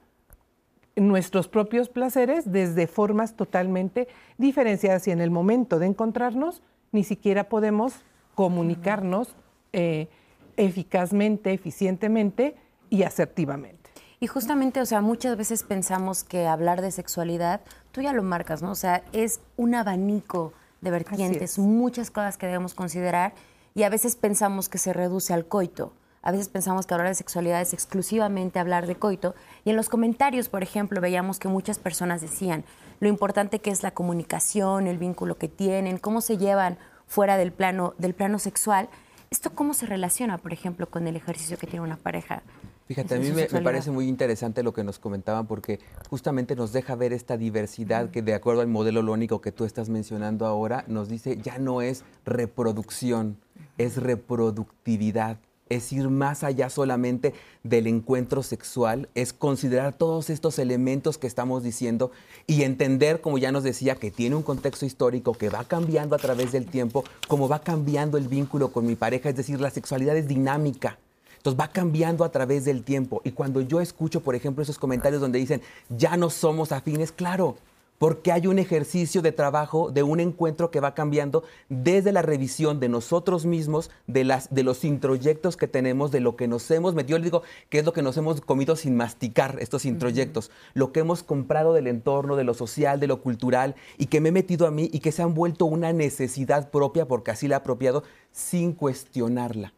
nuestros 0.95 1.47
propios 1.47 1.89
placeres 1.89 2.51
desde 2.51 2.87
formas 2.87 3.35
totalmente 3.35 4.07
diferenciadas 4.37 5.07
y 5.07 5.11
en 5.11 5.19
el 5.19 5.31
momento 5.31 5.77
de 5.79 5.87
encontrarnos 5.87 6.63
ni 6.91 7.03
siquiera 7.03 7.49
podemos 7.49 8.05
comunicarnos 8.35 9.35
eh, 9.77 10.07
eficazmente, 10.55 11.51
eficientemente 11.51 12.55
y 12.89 13.03
asertivamente. 13.03 13.91
Y 14.21 14.27
justamente, 14.27 14.79
o 14.79 14.85
sea, 14.85 15.01
muchas 15.01 15.35
veces 15.35 15.63
pensamos 15.63 16.23
que 16.23 16.47
hablar 16.47 16.81
de 16.81 16.91
sexualidad, 16.91 17.59
tú 17.91 18.01
ya 18.01 18.13
lo 18.13 18.23
marcas, 18.23 18.61
¿no? 18.61 18.71
O 18.71 18.75
sea, 18.75 19.03
es 19.11 19.41
un 19.57 19.75
abanico 19.75 20.53
de 20.79 20.91
vertientes, 20.91 21.59
muchas 21.59 22.09
cosas 22.09 22.37
que 22.37 22.45
debemos 22.45 22.73
considerar 22.73 23.33
y 23.73 23.83
a 23.83 23.89
veces 23.89 24.15
pensamos 24.15 24.69
que 24.69 24.77
se 24.77 24.93
reduce 24.93 25.33
al 25.33 25.45
coito. 25.45 25.91
A 26.21 26.31
veces 26.31 26.47
pensamos 26.47 26.85
que 26.85 26.93
hablar 26.93 27.09
de 27.09 27.15
sexualidad 27.15 27.59
es 27.59 27.73
exclusivamente 27.73 28.59
hablar 28.59 28.87
de 28.87 28.95
coito. 28.95 29.35
Y 29.65 29.71
en 29.71 29.75
los 29.75 29.89
comentarios, 29.89 30.47
por 30.47 30.63
ejemplo, 30.63 31.01
veíamos 31.01 31.37
que 31.37 31.49
muchas 31.49 31.79
personas 31.79 32.21
decían 32.21 32.63
lo 33.01 33.09
importante 33.09 33.59
que 33.59 33.71
es 33.71 33.83
la 33.83 33.91
comunicación, 33.91 34.87
el 34.87 34.97
vínculo 34.97 35.37
que 35.37 35.49
tienen, 35.49 35.97
cómo 35.97 36.21
se 36.21 36.37
llevan 36.37 36.77
fuera 37.07 37.35
del 37.35 37.51
plano, 37.51 37.93
del 37.97 38.15
plano 38.15 38.39
sexual. 38.39 38.87
¿Esto 39.35 39.49
cómo 39.49 39.73
se 39.73 39.85
relaciona, 39.85 40.37
por 40.37 40.53
ejemplo, 40.53 40.89
con 40.89 41.09
el 41.09 41.17
ejercicio 41.17 41.57
que 41.57 41.67
tiene 41.67 41.83
una 41.83 41.97
pareja? 41.97 42.41
Fíjate, 42.87 43.15
a 43.15 43.19
mí 43.19 43.31
me, 43.31 43.45
parece 43.47 43.91
muy 43.91 44.07
interesante 44.07 44.63
lo 44.63 44.73
que 44.73 44.81
nos 44.85 44.97
comentaban 44.97 45.45
porque 45.45 45.81
justamente 46.09 46.55
nos 46.55 46.71
deja 46.71 46.95
ver 46.95 47.11
esta 47.11 47.35
diversidad 47.35 48.11
que 48.11 48.21
de 48.21 48.33
acuerdo 48.33 48.61
al 48.61 48.67
modelo 48.67 49.01
lónico 49.01 49.41
que 49.41 49.51
tú 49.51 49.65
estás 49.65 49.89
mencionando 49.89 50.45
ahora, 50.45 50.85
nos 50.87 51.09
dice 51.09 51.37
ya 51.43 51.57
no 51.57 51.81
es 51.81 52.05
reproducción, 52.23 53.37
es 53.77 53.97
reproductividad 53.97 55.37
es 55.69 55.91
ir 55.91 56.09
más 56.09 56.43
allá 56.43 56.69
solamente 56.69 57.33
del 57.63 57.87
encuentro 57.87 58.43
sexual, 58.43 59.09
es 59.15 59.33
considerar 59.33 59.93
todos 59.93 60.29
estos 60.29 60.59
elementos 60.59 61.17
que 61.17 61.27
estamos 61.27 61.63
diciendo 61.63 62.11
y 62.45 62.63
entender, 62.63 63.21
como 63.21 63.37
ya 63.37 63.51
nos 63.51 63.63
decía, 63.63 63.95
que 63.95 64.11
tiene 64.11 64.35
un 64.35 64.43
contexto 64.43 64.85
histórico 64.85 65.33
que 65.33 65.49
va 65.49 65.63
cambiando 65.63 66.15
a 66.15 66.19
través 66.19 66.51
del 66.51 66.67
tiempo, 66.67 67.03
como 67.27 67.49
va 67.49 67.59
cambiando 67.59 68.17
el 68.17 68.27
vínculo 68.27 68.71
con 68.71 68.85
mi 68.85 68.95
pareja, 68.95 69.29
es 69.29 69.35
decir, 69.35 69.59
la 69.59 69.71
sexualidad 69.71 70.15
es 70.15 70.27
dinámica. 70.27 70.99
Entonces 71.37 71.59
va 71.59 71.67
cambiando 71.67 72.23
a 72.23 72.31
través 72.31 72.65
del 72.65 72.83
tiempo. 72.83 73.21
Y 73.23 73.31
cuando 73.31 73.61
yo 73.61 73.79
escucho, 73.79 74.21
por 74.21 74.33
ejemplo, 74.33 74.63
esos 74.63 74.79
comentarios 74.79 75.21
donde 75.21 75.37
dicen, 75.37 75.61
ya 75.89 76.17
no 76.17 76.31
somos 76.31 76.71
afines, 76.71 77.11
claro, 77.11 77.55
porque 77.97 78.31
hay 78.31 78.47
un 78.47 78.59
ejercicio 78.59 79.21
de 79.21 79.31
trabajo, 79.31 79.91
de 79.91 80.03
un 80.03 80.19
encuentro 80.19 80.71
que 80.71 80.79
va 80.79 80.93
cambiando 80.93 81.43
desde 81.69 82.11
la 82.11 82.21
revisión 82.21 82.79
de 82.79 82.89
nosotros 82.89 83.45
mismos, 83.45 83.89
de, 84.07 84.23
las, 84.23 84.53
de 84.53 84.63
los 84.63 84.83
introyectos 84.83 85.57
que 85.57 85.67
tenemos, 85.67 86.11
de 86.11 86.19
lo 86.19 86.35
que 86.35 86.47
nos 86.47 86.69
hemos 86.71 86.93
metido. 86.93 87.17
Yo 87.17 87.19
les 87.19 87.31
digo 87.31 87.43
que 87.69 87.79
es 87.79 87.85
lo 87.85 87.93
que 87.93 88.01
nos 88.01 88.17
hemos 88.17 88.41
comido 88.41 88.75
sin 88.75 88.95
masticar, 88.95 89.57
estos 89.59 89.85
introyectos, 89.85 90.51
lo 90.73 90.91
que 90.91 90.99
hemos 90.99 91.23
comprado 91.23 91.73
del 91.73 91.87
entorno, 91.87 92.35
de 92.35 92.43
lo 92.43 92.53
social, 92.53 92.99
de 92.99 93.07
lo 93.07 93.21
cultural, 93.21 93.75
y 93.97 94.07
que 94.07 94.21
me 94.21 94.29
he 94.29 94.33
metido 94.33 94.67
a 94.67 94.71
mí 94.71 94.89
y 94.91 94.99
que 94.99 95.11
se 95.11 95.21
han 95.21 95.33
vuelto 95.33 95.65
una 95.65 95.93
necesidad 95.93 96.69
propia, 96.71 97.07
porque 97.07 97.31
así 97.31 97.47
la 97.47 97.55
he 97.55 97.57
apropiado, 97.57 98.03
sin 98.31 98.73
cuestionarla. 98.73 99.73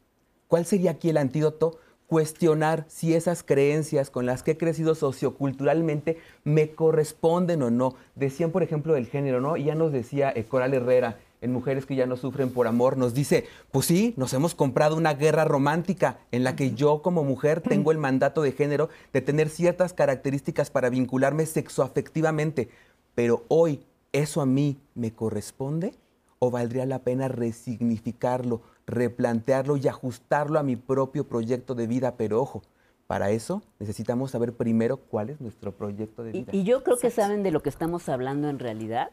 ¿Cuál 0.47 0.65
sería 0.65 0.91
aquí 0.91 1.09
el 1.09 1.17
antídoto? 1.17 1.77
Cuestionar 2.07 2.85
si 2.87 3.13
esas 3.13 3.43
creencias 3.43 4.09
con 4.09 4.25
las 4.25 4.41
que 4.41 4.51
he 4.51 4.57
crecido 4.57 4.95
socioculturalmente 4.95 6.17
me 6.43 6.71
corresponden 6.71 7.61
o 7.61 7.69
no. 7.69 7.95
Decían, 8.15 8.51
por 8.51 8.63
ejemplo, 8.63 8.93
del 8.93 9.07
género, 9.07 9.41
¿no? 9.41 9.57
Y 9.57 9.65
ya 9.65 9.75
nos 9.75 9.91
decía 9.91 10.31
eh, 10.33 10.45
Coral 10.45 10.73
Herrera, 10.73 11.19
en 11.41 11.51
Mujeres 11.51 11.85
que 11.85 11.95
ya 11.95 12.07
no 12.07 12.17
sufren 12.17 12.49
por 12.49 12.65
amor, 12.65 12.97
nos 12.97 13.13
dice, 13.13 13.45
pues 13.71 13.85
sí, 13.85 14.13
nos 14.17 14.33
hemos 14.33 14.55
comprado 14.55 14.95
una 14.95 15.13
guerra 15.13 15.45
romántica 15.45 16.17
en 16.31 16.43
la 16.43 16.55
que 16.55 16.71
yo 16.73 17.01
como 17.01 17.23
mujer 17.23 17.61
tengo 17.61 17.91
el 17.91 17.97
mandato 17.99 18.41
de 18.41 18.53
género 18.53 18.89
de 19.13 19.21
tener 19.21 19.49
ciertas 19.49 19.93
características 19.93 20.71
para 20.71 20.89
vincularme 20.89 21.45
sexoafectivamente, 21.45 22.69
pero 23.13 23.43
hoy, 23.49 23.83
¿eso 24.13 24.41
a 24.41 24.45
mí 24.45 24.79
me 24.95 25.11
corresponde? 25.11 25.93
¿O 26.39 26.51
valdría 26.51 26.85
la 26.85 26.99
pena 26.99 27.27
resignificarlo, 27.27 28.61
replantearlo 28.87 29.77
y 29.77 29.87
ajustarlo 29.87 30.57
a 30.57 30.63
mi 30.63 30.77
propio 30.77 31.27
proyecto 31.27 31.75
de 31.75 31.87
vida, 31.87 32.15
pero 32.15 32.41
ojo, 32.41 32.63
para 33.05 33.29
eso 33.29 33.61
necesitamos 33.79 34.31
saber 34.31 34.53
primero 34.53 34.97
cuál 34.97 35.29
es 35.29 35.41
nuestro 35.41 35.73
proyecto 35.73 36.23
de 36.23 36.31
vida. 36.31 36.51
Y, 36.53 36.63
yo 36.63 36.83
creo 36.83 36.97
que 36.97 37.09
saben 37.09 37.43
de 37.43 37.51
lo 37.51 37.61
que 37.61 37.69
estamos 37.69 38.09
hablando 38.09 38.49
en 38.49 38.59
realidad, 38.59 39.11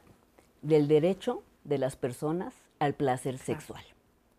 del 0.63 0.89
derecho 0.89 1.43
de 1.65 1.79
las 1.79 1.97
personas 1.97 2.55
al 2.79 2.95
placer 2.95 3.39
sexual. 3.39 3.85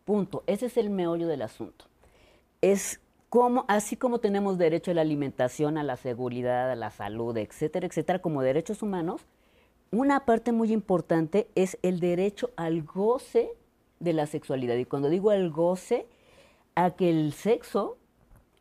Punto. 0.06 0.44
Ese 0.48 0.68
es 0.68 0.78
el 0.78 0.90
meollo 0.90 1.28
del 1.28 1.42
asunto. 1.42 1.86
Es 2.62 3.00
como, 3.30 3.66
así 3.68 3.98
como 3.98 4.20
tenemos 4.20 4.58
derecho 4.58 4.92
a 4.92 4.94
la 4.94 5.02
alimentación, 5.02 5.78
a 5.78 5.84
la 5.84 5.98
seguridad, 5.98 6.72
a 6.72 6.76
la 6.76 6.92
salud, 6.92 7.36
etcétera, 7.38 7.88
etcétera, 7.88 8.20
como 8.20 8.42
derechos 8.42 8.82
humanos, 8.82 9.22
una 9.92 10.26
parte 10.26 10.52
muy 10.52 10.72
importante 10.72 11.50
es 11.56 11.78
el 11.82 12.00
derecho 12.00 12.52
al 12.56 12.84
goce 12.84 13.52
de 14.00 14.14
la 14.14 14.26
sexualidad. 14.26 14.76
Y 14.76 14.86
cuando 14.86 15.10
digo 15.10 15.32
el 15.32 15.50
goce, 15.50 16.08
a 16.76 16.92
que 16.92 17.10
el 17.10 17.34
sexo, 17.34 17.98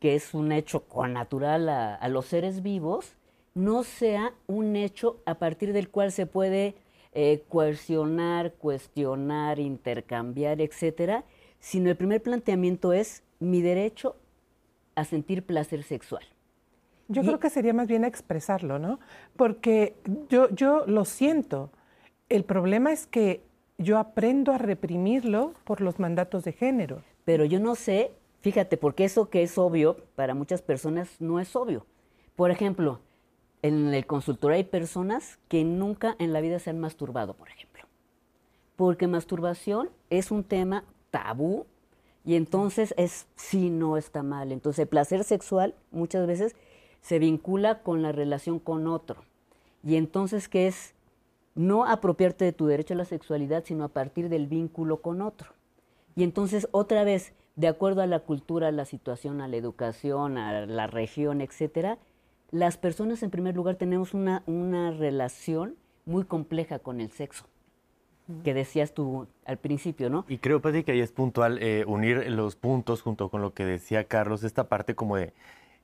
que 0.00 0.14
es 0.14 0.34
un 0.34 0.52
hecho 0.52 0.84
natural 1.08 1.68
a, 1.68 1.94
a 1.94 2.08
los 2.08 2.26
seres 2.26 2.62
vivos, 2.62 3.16
no 3.54 3.84
sea 3.84 4.34
un 4.46 4.76
hecho 4.76 5.20
a 5.26 5.34
partir 5.34 5.72
del 5.72 5.88
cual 5.88 6.12
se 6.12 6.26
puede 6.26 6.74
eh, 7.12 7.44
coercionar, 7.48 8.54
cuestionar, 8.54 9.60
intercambiar, 9.60 10.60
etcétera, 10.60 11.24
sino 11.60 11.88
el 11.88 11.96
primer 11.96 12.20
planteamiento 12.20 12.92
es 12.92 13.22
mi 13.38 13.62
derecho 13.62 14.16
a 14.96 15.04
sentir 15.04 15.44
placer 15.44 15.84
sexual. 15.84 16.24
Yo 17.06 17.22
creo 17.22 17.38
que 17.38 17.50
sería 17.50 17.72
más 17.74 17.86
bien 17.86 18.04
expresarlo, 18.04 18.78
¿no? 18.78 18.98
Porque 19.36 19.94
yo, 20.30 20.48
yo 20.50 20.86
lo 20.86 21.04
siento. 21.04 21.70
El 22.30 22.44
problema 22.44 22.92
es 22.92 23.06
que 23.06 23.42
yo 23.78 23.98
aprendo 23.98 24.52
a 24.52 24.58
reprimirlo 24.58 25.54
por 25.64 25.80
los 25.80 25.98
mandatos 25.98 26.44
de 26.44 26.52
género. 26.52 27.02
Pero 27.24 27.44
yo 27.44 27.60
no 27.60 27.74
sé, 27.74 28.12
fíjate, 28.40 28.76
porque 28.76 29.04
eso 29.04 29.30
que 29.30 29.42
es 29.42 29.58
obvio 29.58 29.96
para 30.14 30.34
muchas 30.34 30.62
personas 30.62 31.08
no 31.20 31.40
es 31.40 31.54
obvio. 31.56 31.86
Por 32.36 32.50
ejemplo, 32.50 33.00
en 33.62 33.94
el 33.94 34.06
consultorio 34.06 34.56
hay 34.56 34.64
personas 34.64 35.38
que 35.48 35.64
nunca 35.64 36.16
en 36.18 36.32
la 36.32 36.40
vida 36.40 36.58
se 36.58 36.70
han 36.70 36.80
masturbado, 36.80 37.34
por 37.34 37.48
ejemplo. 37.48 37.84
Porque 38.76 39.06
masturbación 39.06 39.90
es 40.10 40.30
un 40.30 40.44
tema 40.44 40.84
tabú 41.10 41.66
y 42.24 42.34
entonces 42.36 42.94
es 42.96 43.26
sí, 43.36 43.70
no 43.70 43.96
está 43.96 44.22
mal. 44.22 44.52
Entonces 44.52 44.80
el 44.80 44.88
placer 44.88 45.24
sexual 45.24 45.74
muchas 45.90 46.26
veces 46.26 46.56
se 47.00 47.18
vincula 47.18 47.82
con 47.82 48.02
la 48.02 48.12
relación 48.12 48.58
con 48.58 48.86
otro. 48.86 49.24
Y 49.82 49.96
entonces, 49.96 50.48
¿qué 50.48 50.66
es? 50.66 50.94
No 51.54 51.84
apropiarte 51.84 52.44
de 52.44 52.52
tu 52.52 52.66
derecho 52.66 52.94
a 52.94 52.96
la 52.96 53.04
sexualidad, 53.04 53.64
sino 53.64 53.84
a 53.84 53.88
partir 53.88 54.28
del 54.28 54.46
vínculo 54.46 55.00
con 55.00 55.22
otro. 55.22 55.50
Y 56.16 56.24
entonces, 56.24 56.68
otra 56.72 57.04
vez, 57.04 57.32
de 57.56 57.68
acuerdo 57.68 58.02
a 58.02 58.06
la 58.06 58.20
cultura, 58.20 58.68
a 58.68 58.72
la 58.72 58.84
situación, 58.84 59.40
a 59.40 59.48
la 59.48 59.56
educación, 59.56 60.38
a 60.38 60.66
la 60.66 60.86
región, 60.86 61.40
etcétera, 61.40 61.98
las 62.50 62.76
personas 62.76 63.22
en 63.22 63.30
primer 63.30 63.54
lugar 63.54 63.76
tenemos 63.76 64.14
una, 64.14 64.42
una 64.46 64.90
relación 64.90 65.76
muy 66.06 66.24
compleja 66.24 66.78
con 66.78 67.00
el 67.00 67.10
sexo 67.10 67.46
que 68.42 68.54
decías 68.54 68.94
tú 68.94 69.26
al 69.44 69.58
principio, 69.58 70.08
¿no? 70.08 70.24
Y 70.28 70.38
creo, 70.38 70.62
Pati, 70.62 70.82
que 70.82 70.92
ahí 70.92 71.00
es 71.00 71.12
puntual 71.12 71.58
eh, 71.60 71.84
unir 71.86 72.30
los 72.30 72.56
puntos 72.56 73.02
junto 73.02 73.28
con 73.28 73.42
lo 73.42 73.52
que 73.52 73.66
decía 73.66 74.04
Carlos, 74.04 74.44
esta 74.44 74.68
parte 74.68 74.94
como 74.94 75.16
de, 75.16 75.34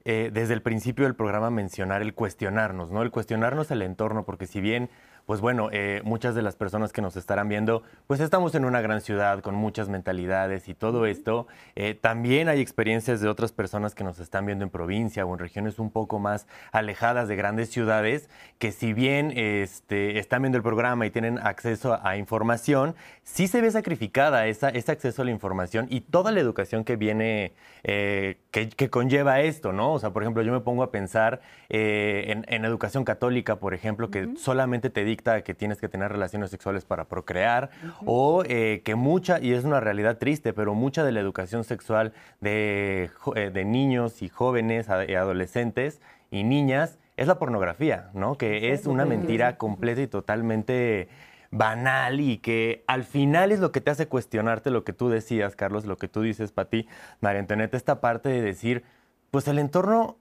eh, 0.05 0.31
desde 0.33 0.55
el 0.55 0.63
principio 0.63 1.05
del 1.05 1.15
programa 1.15 1.51
mencionar 1.51 2.01
el 2.01 2.15
cuestionarnos, 2.15 2.91
¿no? 2.91 3.03
El 3.03 3.11
cuestionarnos 3.11 3.71
el 3.71 3.83
entorno, 3.83 4.25
porque 4.25 4.47
si 4.47 4.61
bien 4.63 4.89
pues 5.31 5.41
bueno, 5.41 5.69
eh, 5.71 6.01
muchas 6.03 6.35
de 6.35 6.43
las 6.43 6.57
personas 6.57 6.93
que 6.93 7.01
nos 7.01 7.15
estarán 7.15 7.49
viendo, 7.49 7.85
pues 8.09 8.19
estamos 8.19 8.53
en 8.57 8.65
una 8.65 8.81
gran 8.81 9.01
ciudad 9.01 9.39
con 9.43 9.55
muchas 9.55 9.89
mentalidades 9.89 10.69
y 10.69 10.75
todo 10.75 11.07
esto. 11.07 11.47
Eh, 11.77 11.95
también 11.95 12.49
hay 12.49 12.61
experiencias 12.61 13.21
de 13.21 13.29
otras 13.29 13.53
personas 13.53 13.95
que 13.95 14.03
nos 14.03 14.19
están 14.19 14.45
viendo 14.45 14.65
en 14.65 14.71
provincia 14.71 15.25
o 15.25 15.33
en 15.33 15.39
regiones 15.39 15.79
un 15.79 15.93
poco 15.93 16.19
más 16.19 16.49
alejadas 16.73 17.29
de 17.29 17.37
grandes 17.37 17.71
ciudades, 17.71 18.29
que 18.59 18.73
si 18.73 18.93
bien 18.93 19.31
este, 19.37 20.19
están 20.19 20.43
viendo 20.43 20.57
el 20.57 20.65
programa 20.65 21.07
y 21.07 21.11
tienen 21.11 21.39
acceso 21.39 22.01
a, 22.03 22.17
información, 22.17 22.97
sí 23.23 23.47
se 23.47 23.61
ve 23.61 23.71
sacrificada 23.71 24.49
esa, 24.49 24.71
ese 24.71 24.91
acceso 24.91 25.23
a 25.23 25.25
la 25.25 25.31
información 25.31 25.87
y 25.91 26.01
toda 26.01 26.33
la 26.33 26.41
educación 26.41 26.83
que 26.83 26.97
viene, 26.97 27.53
eh, 27.85 28.39
que, 28.51 28.91
conlleva 28.91 29.41
esto, 29.43 29.73
¿no? 29.73 29.93
O 29.93 30.01
sea, 30.01 30.11
por 30.11 30.25
ejemplo, 30.25 30.43
yo 30.43 30.51
me 30.51 30.59
pongo 30.59 30.83
a 30.83 30.91
pensar 30.91 31.41
en, 31.69 32.65
educación 32.65 33.05
católica, 33.05 33.61
por 33.61 33.75
ejemplo, 33.75 34.11
que 34.11 34.31
solamente 34.37 34.91
te 34.91 35.05
dicta 35.21 35.43
que 35.43 35.55
tienes 35.55 35.79
que 35.79 35.89
tener 35.89 36.11
relaciones 36.11 36.51
sexuales 36.51 36.85
para 36.85 37.05
procrear, 37.05 37.71
o 38.07 38.43
eh, 38.47 38.81
que 38.85 38.95
mucha, 38.95 39.39
y 39.41 39.53
es 39.53 39.65
una 39.65 39.81
realidad 39.81 40.17
triste, 40.19 40.53
pero 40.53 40.75
mucha 40.75 41.05
de 41.05 41.13
la 41.13 41.21
educación 41.21 41.65
sexual 41.65 42.13
de, 42.41 43.11
eh, 43.37 43.51
de 43.53 43.65
niños 43.65 44.23
y 44.23 44.29
jóvenes, 44.29 44.87
y 45.09 45.15
adolescentes 45.15 46.01
y 46.31 46.45
niñas 46.45 46.99
es 47.17 47.27
la 47.27 47.39
pornografía, 47.39 48.09
¿no? 48.15 48.37
Que 48.37 48.73
es 48.73 48.87
una 48.87 49.05
mentira 49.05 49.59
completa 49.59 50.01
y 50.01 50.07
totalmente 50.07 51.09
banal 51.51 52.21
y 52.21 52.39
que 52.39 52.83
al 52.87 53.05
final 53.05 53.53
es 53.53 53.61
lo 53.61 53.73
que 53.73 53.81
te 53.81 53.91
hace 53.91 54.07
cuestionarte 54.07 54.71
lo 54.71 54.85
que 54.85 54.95
tú 54.95 55.11
decías, 55.11 55.55
Carlos, 55.55 55.85
lo 55.85 55.99
que 55.99 56.09
tú 56.09 56.23
dices 56.23 56.53
para 56.53 56.71
ti, 56.71 56.89
María 57.21 57.41
Antonieta, 57.41 57.77
esta 57.77 58.01
parte 58.01 58.31
de 58.31 58.41
decir, 58.41 58.85
pues 59.31 59.49
el 59.49 59.59
entorno, 59.59 60.17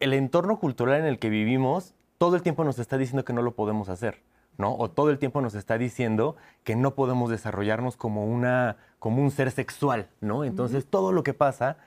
el 0.00 0.12
entorno 0.12 0.58
cultural 0.58 1.00
en 1.00 1.06
el 1.06 1.18
que 1.18 1.30
vivimos 1.30 1.94
todo 2.18 2.36
el 2.36 2.42
tiempo 2.42 2.64
nos 2.64 2.78
está 2.78 2.98
diciendo 2.98 3.24
que 3.24 3.32
no 3.32 3.42
lo 3.42 3.54
podemos 3.54 3.88
hacer, 3.88 4.20
¿no? 4.58 4.74
O 4.76 4.90
todo 4.90 5.10
el 5.10 5.18
tiempo 5.18 5.40
nos 5.40 5.54
está 5.54 5.78
diciendo 5.78 6.36
que 6.64 6.76
no 6.76 6.94
podemos 6.94 7.30
desarrollarnos 7.30 7.96
como, 7.96 8.26
una, 8.26 8.76
como 8.98 9.22
un 9.22 9.30
ser 9.30 9.52
sexual, 9.52 10.08
¿no? 10.20 10.44
Entonces, 10.44 10.84
todo 10.86 11.12
lo 11.12 11.22
que 11.22 11.32
pasa, 11.32 11.78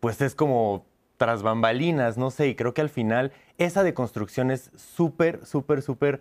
pues 0.00 0.20
es 0.20 0.34
como 0.34 0.84
tras 1.16 1.42
bambalinas, 1.42 2.18
no 2.18 2.30
sé, 2.30 2.48
y 2.48 2.54
creo 2.54 2.74
que 2.74 2.82
al 2.82 2.90
final 2.90 3.32
esa 3.56 3.82
deconstrucción 3.82 4.50
es 4.50 4.70
súper, 4.76 5.46
súper, 5.46 5.80
súper 5.80 6.20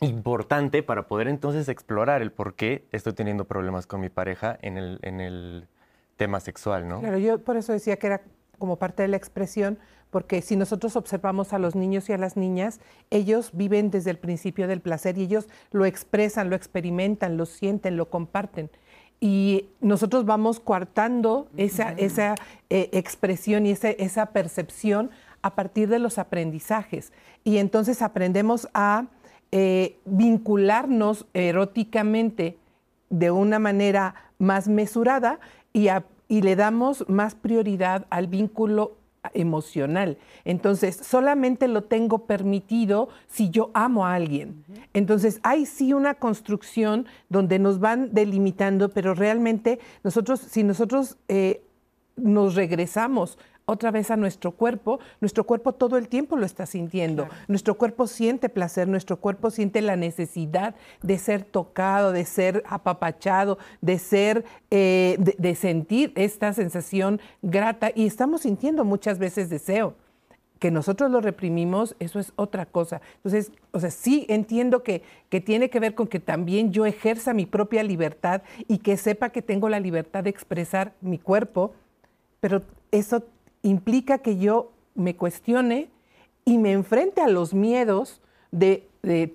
importante 0.00 0.82
para 0.82 1.06
poder 1.06 1.28
entonces 1.28 1.68
explorar 1.68 2.22
el 2.22 2.32
por 2.32 2.54
qué 2.54 2.86
estoy 2.92 3.12
teniendo 3.12 3.44
problemas 3.44 3.86
con 3.86 4.00
mi 4.00 4.08
pareja 4.08 4.58
en 4.62 4.78
el, 4.78 4.98
en 5.02 5.20
el 5.20 5.68
tema 6.16 6.40
sexual, 6.40 6.88
¿no? 6.88 7.00
Claro, 7.00 7.18
yo 7.18 7.38
por 7.38 7.56
eso 7.56 7.72
decía 7.72 7.96
que 7.96 8.06
era 8.06 8.22
como 8.58 8.76
parte 8.76 9.02
de 9.02 9.08
la 9.08 9.16
expresión, 9.16 9.78
porque 10.10 10.42
si 10.42 10.56
nosotros 10.56 10.96
observamos 10.96 11.52
a 11.52 11.58
los 11.58 11.74
niños 11.74 12.08
y 12.08 12.12
a 12.12 12.18
las 12.18 12.36
niñas, 12.36 12.80
ellos 13.10 13.50
viven 13.52 13.90
desde 13.90 14.10
el 14.10 14.18
principio 14.18 14.66
del 14.66 14.80
placer 14.80 15.18
y 15.18 15.22
ellos 15.22 15.48
lo 15.70 15.84
expresan, 15.84 16.50
lo 16.50 16.56
experimentan, 16.56 17.36
lo 17.36 17.46
sienten, 17.46 17.96
lo 17.96 18.10
comparten. 18.10 18.70
y 19.20 19.66
nosotros 19.80 20.24
vamos 20.26 20.60
coartando 20.60 21.48
esa, 21.56 21.90
esa 21.92 22.36
eh, 22.70 22.88
expresión 22.92 23.66
y 23.66 23.72
esa, 23.72 23.90
esa 23.90 24.26
percepción 24.26 25.10
a 25.42 25.54
partir 25.56 25.88
de 25.88 25.98
los 25.98 26.18
aprendizajes. 26.18 27.12
Y 27.42 27.58
entonces 27.58 28.00
aprendemos 28.00 28.68
a 28.74 29.06
eh, 29.50 29.98
vincularnos 30.04 31.26
eróticamente 31.32 32.58
de 33.10 33.30
una 33.30 33.58
manera 33.58 34.14
más 34.38 34.68
mesurada 34.68 35.40
y, 35.72 35.88
y 36.28 36.42
le 36.42 36.56
damos 36.56 37.04
más 37.08 37.34
prioridad 37.34 38.06
al 38.10 38.26
vínculo 38.26 38.96
emocional. 39.34 40.18
Entonces, 40.44 40.96
solamente 40.96 41.68
lo 41.68 41.84
tengo 41.84 42.26
permitido 42.26 43.08
si 43.26 43.50
yo 43.50 43.70
amo 43.74 44.06
a 44.06 44.14
alguien. 44.14 44.64
Entonces, 44.92 45.40
hay 45.42 45.66
sí 45.66 45.92
una 45.92 46.14
construcción 46.14 47.06
donde 47.28 47.58
nos 47.58 47.80
van 47.80 48.14
delimitando, 48.14 48.90
pero 48.90 49.14
realmente 49.14 49.80
nosotros, 50.04 50.40
si 50.40 50.62
nosotros 50.62 51.16
eh, 51.28 51.62
nos 52.16 52.54
regresamos 52.54 53.38
otra 53.68 53.90
vez 53.90 54.10
a 54.10 54.16
nuestro 54.16 54.52
cuerpo, 54.52 54.98
nuestro 55.20 55.44
cuerpo 55.44 55.72
todo 55.72 55.98
el 55.98 56.08
tiempo 56.08 56.36
lo 56.36 56.46
está 56.46 56.64
sintiendo. 56.64 57.28
Nuestro 57.48 57.76
cuerpo 57.76 58.06
siente 58.06 58.48
placer, 58.48 58.88
nuestro 58.88 59.18
cuerpo 59.18 59.50
siente 59.50 59.82
la 59.82 59.94
necesidad 59.94 60.74
de 61.02 61.18
ser 61.18 61.44
tocado, 61.44 62.12
de 62.12 62.24
ser 62.24 62.64
apapachado, 62.66 63.58
de 63.82 63.98
ser, 63.98 64.46
eh, 64.70 65.16
de, 65.18 65.54
sentir 65.54 66.12
esta 66.14 66.54
sensación 66.54 67.20
grata 67.42 67.92
y 67.94 68.06
estamos 68.06 68.40
sintiendo 68.42 68.86
muchas 68.86 69.18
veces 69.18 69.50
deseo 69.50 69.94
que 70.58 70.70
nosotros 70.70 71.10
lo 71.10 71.20
reprimimos, 71.20 71.94
eso 72.00 72.18
es 72.18 72.32
otra 72.34 72.66
cosa. 72.66 73.00
Entonces, 73.16 73.52
o 73.70 73.78
sea, 73.78 73.90
sí 73.90 74.26
entiendo 74.28 74.82
que, 74.82 75.02
que, 75.28 75.40
tiene 75.40 75.70
que 75.70 75.78
ver 75.78 75.94
con 75.94 76.08
que 76.08 76.18
también 76.18 76.72
yo 76.72 76.84
ejerza 76.84 77.32
mi 77.32 77.46
propia 77.46 77.84
libertad 77.84 78.42
y 78.66 78.78
que 78.78 78.96
sepa 78.96 79.28
que 79.28 79.42
tengo 79.42 79.68
la 79.68 79.78
libertad 79.78 80.24
de 80.24 80.30
expresar 80.30 80.94
mi 81.00 81.18
cuerpo, 81.18 81.74
pero 82.40 82.62
eso 82.90 83.22
implica 83.62 84.18
que 84.18 84.38
yo 84.38 84.72
me 84.94 85.16
cuestione 85.16 85.90
y 86.44 86.58
me 86.58 86.72
enfrente 86.72 87.20
a 87.20 87.28
los 87.28 87.54
miedos 87.54 88.20
de, 88.50 88.84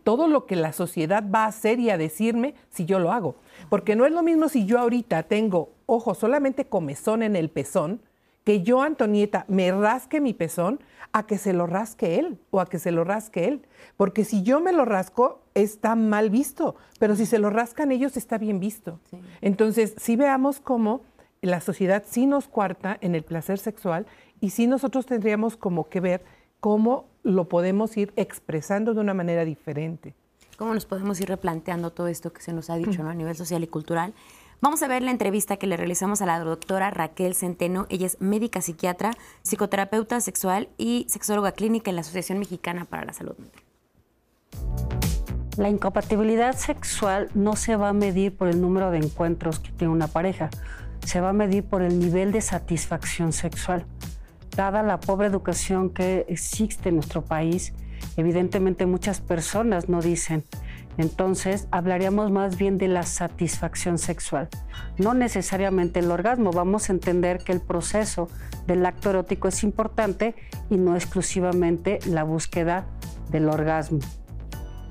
todo 0.03 0.27
lo 0.27 0.45
que 0.45 0.55
la 0.55 0.73
sociedad 0.73 1.23
va 1.33 1.45
a 1.45 1.47
hacer 1.47 1.79
y 1.79 1.89
a 1.89 1.97
decirme 1.97 2.53
si 2.69 2.85
yo 2.85 2.99
lo 2.99 3.11
hago. 3.11 3.35
Porque 3.69 3.95
no 3.95 4.05
es 4.05 4.11
lo 4.11 4.21
mismo 4.21 4.49
si 4.49 4.65
yo 4.65 4.79
ahorita 4.79 5.23
tengo, 5.23 5.69
ojo, 5.85 6.13
solamente 6.13 6.65
comezón 6.65 7.23
en 7.23 7.35
el 7.35 7.49
pezón, 7.49 8.01
que 8.43 8.61
yo, 8.61 8.81
Antonieta, 8.81 9.45
me 9.47 9.71
rasque 9.71 10.19
mi 10.19 10.33
pezón 10.33 10.79
a 11.13 11.25
que 11.25 11.37
se 11.37 11.53
lo 11.53 11.65
rasque 11.65 12.19
él 12.19 12.39
o 12.51 12.59
a 12.59 12.65
que 12.65 12.77
se 12.77 12.91
lo 12.91 13.03
rasque 13.03 13.45
él. 13.47 13.65
Porque 13.95 14.25
si 14.25 14.43
yo 14.43 14.59
me 14.59 14.73
lo 14.73 14.83
rasco, 14.85 15.39
está 15.53 15.95
mal 15.95 16.29
visto, 16.29 16.75
pero 16.99 17.15
si 17.15 17.25
se 17.25 17.39
lo 17.39 17.49
rascan 17.49 17.91
ellos, 17.91 18.17
está 18.17 18.37
bien 18.37 18.59
visto. 18.59 18.99
Entonces, 19.41 19.93
si 19.97 20.15
veamos 20.15 20.59
cómo 20.59 21.01
la 21.47 21.61
sociedad 21.61 22.03
sí 22.07 22.25
nos 22.25 22.47
cuarta 22.47 22.97
en 23.01 23.15
el 23.15 23.23
placer 23.23 23.59
sexual 23.59 24.05
y 24.39 24.51
sí 24.51 24.67
nosotros 24.67 25.05
tendríamos 25.05 25.57
como 25.57 25.89
que 25.89 25.99
ver 25.99 26.23
cómo 26.59 27.05
lo 27.23 27.49
podemos 27.49 27.97
ir 27.97 28.13
expresando 28.15 28.93
de 28.93 29.01
una 29.01 29.13
manera 29.13 29.45
diferente. 29.45 30.15
¿Cómo 30.57 30.73
nos 30.73 30.85
podemos 30.85 31.19
ir 31.19 31.27
replanteando 31.27 31.91
todo 31.91 32.07
esto 32.07 32.31
que 32.31 32.41
se 32.41 32.53
nos 32.53 32.69
ha 32.69 32.75
dicho 32.75 33.03
a 33.03 33.13
nivel 33.13 33.35
social 33.35 33.63
y 33.63 33.67
cultural? 33.67 34.13
Vamos 34.61 34.81
a 34.81 34.87
ver 34.87 35.03
la 35.03 35.11
entrevista 35.11 35.57
que 35.57 35.67
le 35.67 35.75
realizamos 35.75 36.21
a 36.21 36.25
la 36.25 36.39
doctora 36.39 36.89
Raquel 36.89 37.35
Centeno. 37.35 37.85
Ella 37.89 38.05
es 38.05 38.21
médica 38.21 38.61
psiquiatra, 38.61 39.11
psicoterapeuta 39.41 40.21
sexual 40.21 40.69
y 40.77 41.05
sexóloga 41.09 41.51
clínica 41.51 41.89
en 41.89 41.95
la 41.95 42.01
Asociación 42.01 42.39
Mexicana 42.39 42.85
para 42.85 43.03
la 43.03 43.11
Salud 43.11 43.35
Mental. 43.37 43.61
La 45.57 45.69
incompatibilidad 45.69 46.55
sexual 46.55 47.29
no 47.33 47.55
se 47.57 47.75
va 47.75 47.89
a 47.89 47.93
medir 47.93 48.35
por 48.35 48.47
el 48.47 48.61
número 48.61 48.89
de 48.89 48.99
encuentros 48.99 49.59
que 49.59 49.71
tiene 49.71 49.91
una 49.91 50.07
pareja 50.07 50.49
se 51.05 51.21
va 51.21 51.29
a 51.29 51.33
medir 51.33 51.63
por 51.63 51.81
el 51.81 51.99
nivel 51.99 52.31
de 52.31 52.41
satisfacción 52.41 53.33
sexual. 53.33 53.85
Dada 54.55 54.83
la 54.83 54.99
pobre 54.99 55.27
educación 55.27 55.89
que 55.89 56.25
existe 56.27 56.89
en 56.89 56.95
nuestro 56.95 57.23
país, 57.23 57.73
evidentemente 58.17 58.85
muchas 58.85 59.19
personas 59.21 59.89
no 59.89 60.01
dicen. 60.01 60.43
Entonces, 60.97 61.67
hablaríamos 61.71 62.29
más 62.29 62.55
bien 62.55 62.77
de 62.77 62.87
la 62.87 63.03
satisfacción 63.03 63.97
sexual, 63.97 64.49
no 64.99 65.15
necesariamente 65.15 65.99
el 65.99 66.11
orgasmo. 66.11 66.51
Vamos 66.51 66.89
a 66.89 66.93
entender 66.93 67.39
que 67.39 67.51
el 67.51 67.61
proceso 67.61 68.29
del 68.67 68.85
acto 68.85 69.09
erótico 69.09 69.47
es 69.47 69.63
importante 69.63 70.35
y 70.69 70.77
no 70.77 70.95
exclusivamente 70.95 71.97
la 72.05 72.23
búsqueda 72.23 72.85
del 73.31 73.49
orgasmo. 73.49 73.99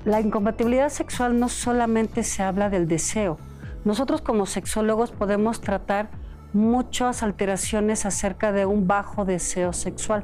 La 0.03 0.19
incompatibilidad 0.19 0.89
sexual 0.89 1.39
no 1.39 1.47
solamente 1.47 2.23
se 2.23 2.43
habla 2.43 2.69
del 2.69 2.89
deseo, 2.89 3.37
nosotros 3.85 4.21
como 4.21 4.45
sexólogos 4.45 5.11
podemos 5.11 5.61
tratar 5.61 6.09
muchas 6.53 7.23
alteraciones 7.23 8.05
acerca 8.05 8.51
de 8.51 8.65
un 8.65 8.87
bajo 8.87 9.25
deseo 9.25 9.73
sexual 9.73 10.23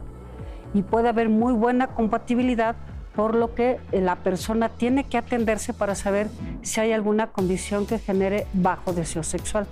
y 0.74 0.84
puede 0.84 1.10
haber 1.10 1.30
muy 1.30 1.54
buena 1.54 1.88
compatibilidad 1.88 2.76
por 3.16 3.36
lo 3.36 3.56
que 3.56 3.80
la 3.92 4.18
persona 4.18 4.70
tiene 4.70 5.04
que 5.04 5.18
atenderse 5.18 5.74
para 5.74 5.96
saber 5.96 6.30
si 6.62 6.80
hay 6.80 6.94
alguna 6.94 7.28
condición 7.28 7.86
que 7.86 8.00
genere 8.00 8.48
bajo 8.54 8.94
deseo 8.94 9.24
sexual. 9.24 9.68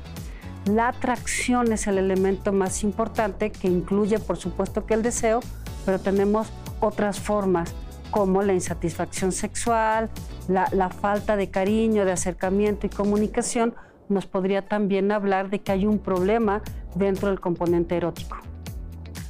La 0.66 0.90
atracción 0.90 1.72
es 1.72 1.88
el 1.88 1.98
elemento 1.98 2.52
más 2.52 2.84
importante 2.84 3.52
que 3.52 3.70
incluye 3.70 4.20
por 4.20 4.38
supuesto 4.38 4.86
que 4.86 4.96
el 4.96 5.04
deseo, 5.04 5.40
pero 5.86 6.00
tenemos 6.00 6.50
otras 6.82 7.20
formas 7.20 7.74
como 8.18 8.42
la 8.42 8.54
insatisfacción 8.54 9.32
sexual, 9.32 10.10
la, 10.48 10.90
falta 10.90 11.36
de 11.36 11.52
cariño, 11.52 12.04
de 12.04 12.14
acercamiento 12.14 12.88
y 12.88 12.90
comunicación, 12.90 13.76
nos 14.10 14.26
podría 14.26 14.68
también 14.68 15.12
hablar 15.12 15.52
de 15.52 15.60
que 15.60 15.72
hay 15.72 15.86
un 15.86 16.00
problema 16.00 16.64
dentro 16.96 17.30
del 17.30 17.40
componente 17.40 17.96
erótico. 17.96 18.38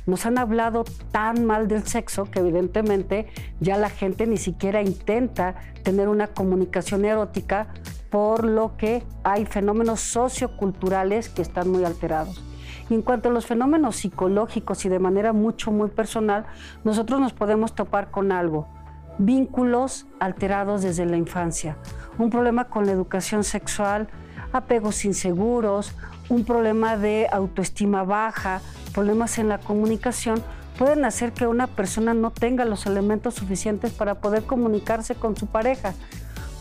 Nos 0.05 0.25
han 0.25 0.37
hablado 0.37 0.85
tan 1.11 1.43
mal 1.43 1.67
del 1.67 1.83
sexo 1.85 2.31
que 2.31 2.39
evidentemente 2.39 3.27
ya 3.59 3.75
la 3.75 3.89
gente 3.89 4.25
ni 4.25 4.37
siquiera 4.37 4.81
intenta 4.81 5.55
tener 5.83 6.07
una 6.07 6.27
comunicación 6.27 7.03
erótica 7.03 7.67
por 8.09 8.45
lo 8.45 8.77
que 8.77 9.03
hay 9.25 9.45
fenómenos 9.45 9.99
socioculturales 9.99 11.27
que 11.27 11.41
están 11.41 11.69
muy 11.69 11.83
alterados. 11.83 12.41
Y 12.89 12.93
en 12.93 13.01
cuanto 13.01 13.27
a 13.27 13.33
los 13.33 13.45
fenómenos 13.45 13.97
psicológicos 13.97 14.85
y 14.85 14.87
de 14.87 14.99
manera 14.99 15.33
mucho, 15.33 15.71
muy 15.71 15.89
personal, 15.89 16.45
nosotros 16.85 17.19
nos 17.19 17.33
podemos 17.33 17.75
topar 17.75 18.11
con 18.11 18.31
algo 18.31 18.76
vínculos 19.17 20.05
alterados 20.19 20.81
desde 20.81 21.05
la 21.05 21.17
infancia, 21.17 21.77
un 22.17 22.29
problema 22.29 22.65
con 22.65 22.85
la 22.85 22.91
educación 22.91 23.43
sexual, 23.43 24.07
apegos 24.53 25.05
inseguros, 25.05 25.93
un 26.29 26.43
problema 26.43 26.97
de 26.97 27.27
autoestima 27.31 28.03
baja, 28.03 28.61
problemas 28.93 29.37
en 29.37 29.49
la 29.49 29.57
comunicación, 29.57 30.41
pueden 30.77 31.05
hacer 31.05 31.33
que 31.33 31.47
una 31.47 31.67
persona 31.67 32.13
no 32.13 32.31
tenga 32.31 32.65
los 32.65 32.85
elementos 32.85 33.35
suficientes 33.35 33.91
para 33.93 34.15
poder 34.15 34.43
comunicarse 34.43 35.15
con 35.15 35.35
su 35.35 35.47
pareja, 35.47 35.93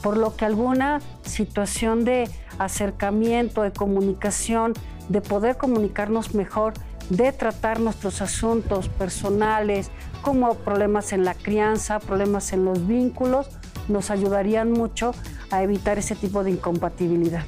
por 0.02 0.16
lo 0.16 0.36
que 0.36 0.44
alguna 0.44 1.00
situación 1.22 2.04
de 2.04 2.30
acercamiento, 2.58 3.62
de 3.62 3.72
comunicación, 3.72 4.72
de 5.08 5.20
poder 5.20 5.56
comunicarnos 5.56 6.34
mejor, 6.34 6.74
de 7.10 7.32
tratar 7.32 7.80
nuestros 7.80 8.22
asuntos 8.22 8.88
personales, 8.88 9.90
como 10.22 10.54
problemas 10.54 11.12
en 11.12 11.24
la 11.24 11.34
crianza, 11.34 12.00
problemas 12.00 12.52
en 12.52 12.64
los 12.64 12.86
vínculos, 12.86 13.48
nos 13.88 14.10
ayudarían 14.10 14.72
mucho 14.72 15.14
a 15.50 15.62
evitar 15.62 15.98
ese 15.98 16.16
tipo 16.16 16.42
de 16.42 16.50
incompatibilidad. 16.50 17.44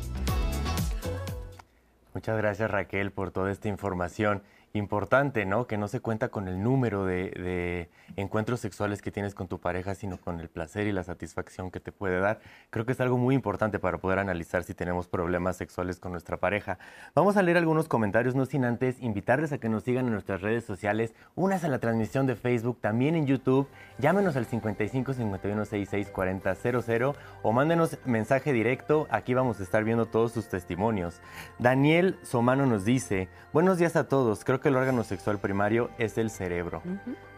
Muchas 2.15 2.37
gracias 2.37 2.71
Raquel 2.71 3.11
por 3.11 3.31
toda 3.31 3.51
esta 3.51 3.69
información 3.69 4.43
importante, 4.73 5.47
¿no? 5.47 5.67
Que 5.67 5.79
no 5.79 5.89
se 5.89 6.01
cuenta 6.01 6.29
con 6.29 6.49
el 6.49 6.63
número 6.63 7.05
de, 7.05 7.89
encuentros 8.17 8.61
sexuales 8.61 9.03
que 9.03 9.11
tienes 9.11 9.35
con 9.35 9.49
tu 9.49 9.61
pareja, 9.61 9.95
sino 9.95 10.19
con 10.19 10.41
el 10.41 10.49
placer 10.49 10.87
y 10.87 10.93
la 10.93 11.05
satisfacción 11.05 11.71
que 11.71 11.81
te 11.81 11.93
puede 11.93 12.21
dar. 12.21 12.41
Creo 12.71 12.87
que 12.87 12.93
es 12.93 13.01
algo 13.01 13.19
muy 13.19 13.35
importante 13.35 13.79
para 13.79 13.99
poder 13.99 14.19
analizar 14.19 14.65
si 14.65 14.75
tenemos 14.75 15.09
problemas 15.09 15.57
sexuales 15.57 16.01
con 16.01 16.13
nuestra 16.13 16.39
pareja. 16.39 16.79
Vamos 17.15 17.37
a 17.37 17.43
leer 17.43 17.57
algunos 17.57 17.89
comentarios, 17.89 18.35
no 18.35 18.47
sin 18.47 18.65
antes 18.65 19.01
invitarles 19.01 19.53
a 19.53 19.59
que 19.59 19.69
nos 19.69 19.85
sigan 19.85 20.07
en 20.07 20.13
nuestras 20.13 20.43
redes 20.43 20.65
sociales, 20.65 21.15
unas 21.35 21.65
en 21.65 21.71
la 21.71 21.79
transmisión 21.79 22.27
de 22.27 22.37
Facebook, 22.37 22.81
también 22.81 23.15
en 23.15 23.27
YouTube. 23.27 23.69
Llámenos 23.99 24.37
al 24.37 24.47
55 24.47 25.13
51 25.13 25.65
66 25.65 26.11
40 26.11 26.55
00 26.55 27.15
o 27.43 27.53
mándenos 27.53 27.99
mensaje 28.05 28.53
directo. 28.53 29.07
Aquí 29.11 29.35
vamos 29.35 29.61
a 29.61 29.63
estar 29.63 29.85
viendo 29.85 30.07
todos 30.07 30.33
sus 30.33 30.49
testimonios. 30.49 31.21
Daniel 31.59 32.19
Somano 32.23 32.67
nos 32.67 32.85
dice, 32.85 33.29
buenos 33.53 33.79
días 33.79 33.97
a 33.97 34.09
todos. 34.09 34.45
Creo 34.45 34.58
que 34.61 34.69
el 34.69 34.77
órgano 34.77 35.05
sexual 35.05 35.39
primario 35.39 35.91
es 35.99 36.19
el 36.19 36.31
cerebro. 36.31 36.83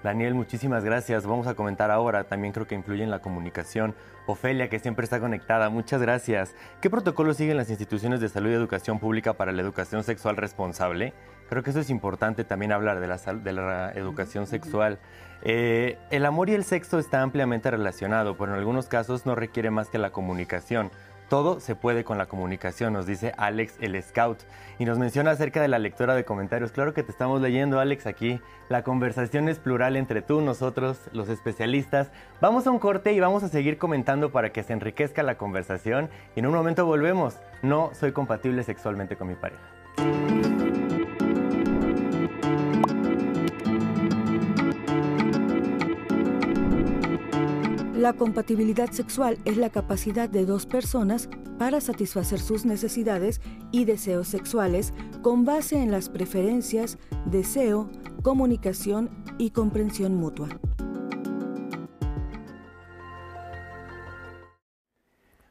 Daniel, 0.03 0.35
muchísimas 0.35 0.85
gracias. 0.85 1.27
Vamos 1.27 1.47
a 1.47 1.55
comentar 1.55 1.91
ahora. 1.91 2.25
También 2.25 2.53
creo 2.53 2.67
que 2.67 2.75
influye 2.75 3.03
en 3.03 3.11
la 3.11 3.21
comunicación. 3.21 3.95
Ofelia, 4.27 4.69
que 4.69 4.79
siempre 4.79 5.05
está 5.05 5.21
conectada, 5.21 5.69
muchas 5.71 6.01
gracias. 6.01 6.55
¿Qué 6.81 6.89
protocolo 6.91 7.35
siguen 7.35 7.57
las 7.57 7.71
instituciones 7.71 8.21
de 8.21 8.29
salud 8.29 8.51
y 8.51 8.55
educación 8.55 8.99
pública 8.99 9.35
para 9.35 9.53
la 9.53 9.63
educación 9.63 10.05
sexual 10.05 10.37
responsable? 10.37 11.13
Creo 11.49 11.63
que 11.63 11.71
eso 11.71 11.81
es 11.81 11.91
importante 11.91 12.45
también 12.45 12.71
hablar 12.71 13.01
de 13.01 13.09
la, 13.09 13.17
de 13.17 13.53
la 13.53 13.91
educación 13.93 14.47
sexual. 14.47 15.01
Eh, 15.43 15.99
el 16.11 16.27
amor 16.27 16.51
y 16.51 16.55
el 16.55 16.65
sexo 16.65 16.99
está 16.99 17.23
ampliamente 17.23 17.71
relacionado, 17.71 18.37
pero 18.37 18.53
en 18.53 18.59
algunos 18.59 18.87
casos 18.87 19.27
no 19.27 19.35
requiere 19.35 19.71
más 19.71 19.89
que 19.89 19.99
la 19.99 20.11
comunicación 20.11 20.91
Todo 21.31 21.61
se 21.61 21.77
puede 21.77 22.03
con 22.03 22.19
la 22.19 22.27
comunicación, 22.27 22.93
nos 22.93 23.07
dice 23.07 23.33
Alex 23.37 23.77
el 23.81 24.03
Scout. 24.03 24.41
Y 24.81 24.85
nos 24.85 24.99
menciona 24.99 25.31
acerca 25.31 25.63
de 25.63 25.69
la 25.69 25.79
lectura 25.79 26.17
de 26.17 26.25
comentarios. 26.25 26.73
Claro 26.73 26.93
que 26.93 27.05
te 27.05 27.13
estamos 27.13 27.41
leyendo, 27.41 27.79
Alex, 27.79 28.09
aquí. 28.09 28.41
La 28.69 28.83
conversación 28.83 29.49
es 29.49 29.61
plural 29.61 29.95
entre 29.95 30.23
tú, 30.23 30.41
nosotros, 30.41 30.99
los 31.13 31.29
especialistas. 31.29 32.11
Vamos 32.41 32.67
a 32.67 32.73
un 32.73 32.81
corte 32.81 33.13
y 33.13 33.21
vamos 33.21 33.45
a 33.45 33.49
seguir 33.49 33.79
comentando 33.79 34.33
para 34.33 34.51
que 34.51 34.65
se 34.65 34.73
enriquezca 34.73 35.23
la 35.23 35.39
conversación. 35.39 36.11
Y 36.35 36.41
en 36.41 36.47
un 36.47 36.55
momento 36.55 36.85
volvemos. 36.85 37.37
No 37.63 37.91
soy 37.95 38.11
compatible 38.11 38.65
sexualmente 38.65 39.15
con 39.15 39.29
mi 39.29 39.37
pareja. 39.37 40.50
La 48.01 48.15
compatibilidad 48.15 48.91
sexual 48.93 49.37
es 49.45 49.59
la 49.59 49.69
capacidad 49.69 50.27
de 50.27 50.47
dos 50.47 50.65
personas 50.65 51.29
para 51.59 51.83
satisfacer 51.83 52.41
sus 52.41 52.65
necesidades 52.65 53.43
y 53.73 53.85
deseos 53.85 54.27
sexuales 54.27 54.95
con 55.21 55.45
base 55.45 55.77
en 55.77 55.91
las 55.91 56.09
preferencias, 56.09 56.97
deseo, 57.27 57.91
comunicación 58.23 59.11
y 59.37 59.51
comprensión 59.51 60.15
mutua. 60.15 60.49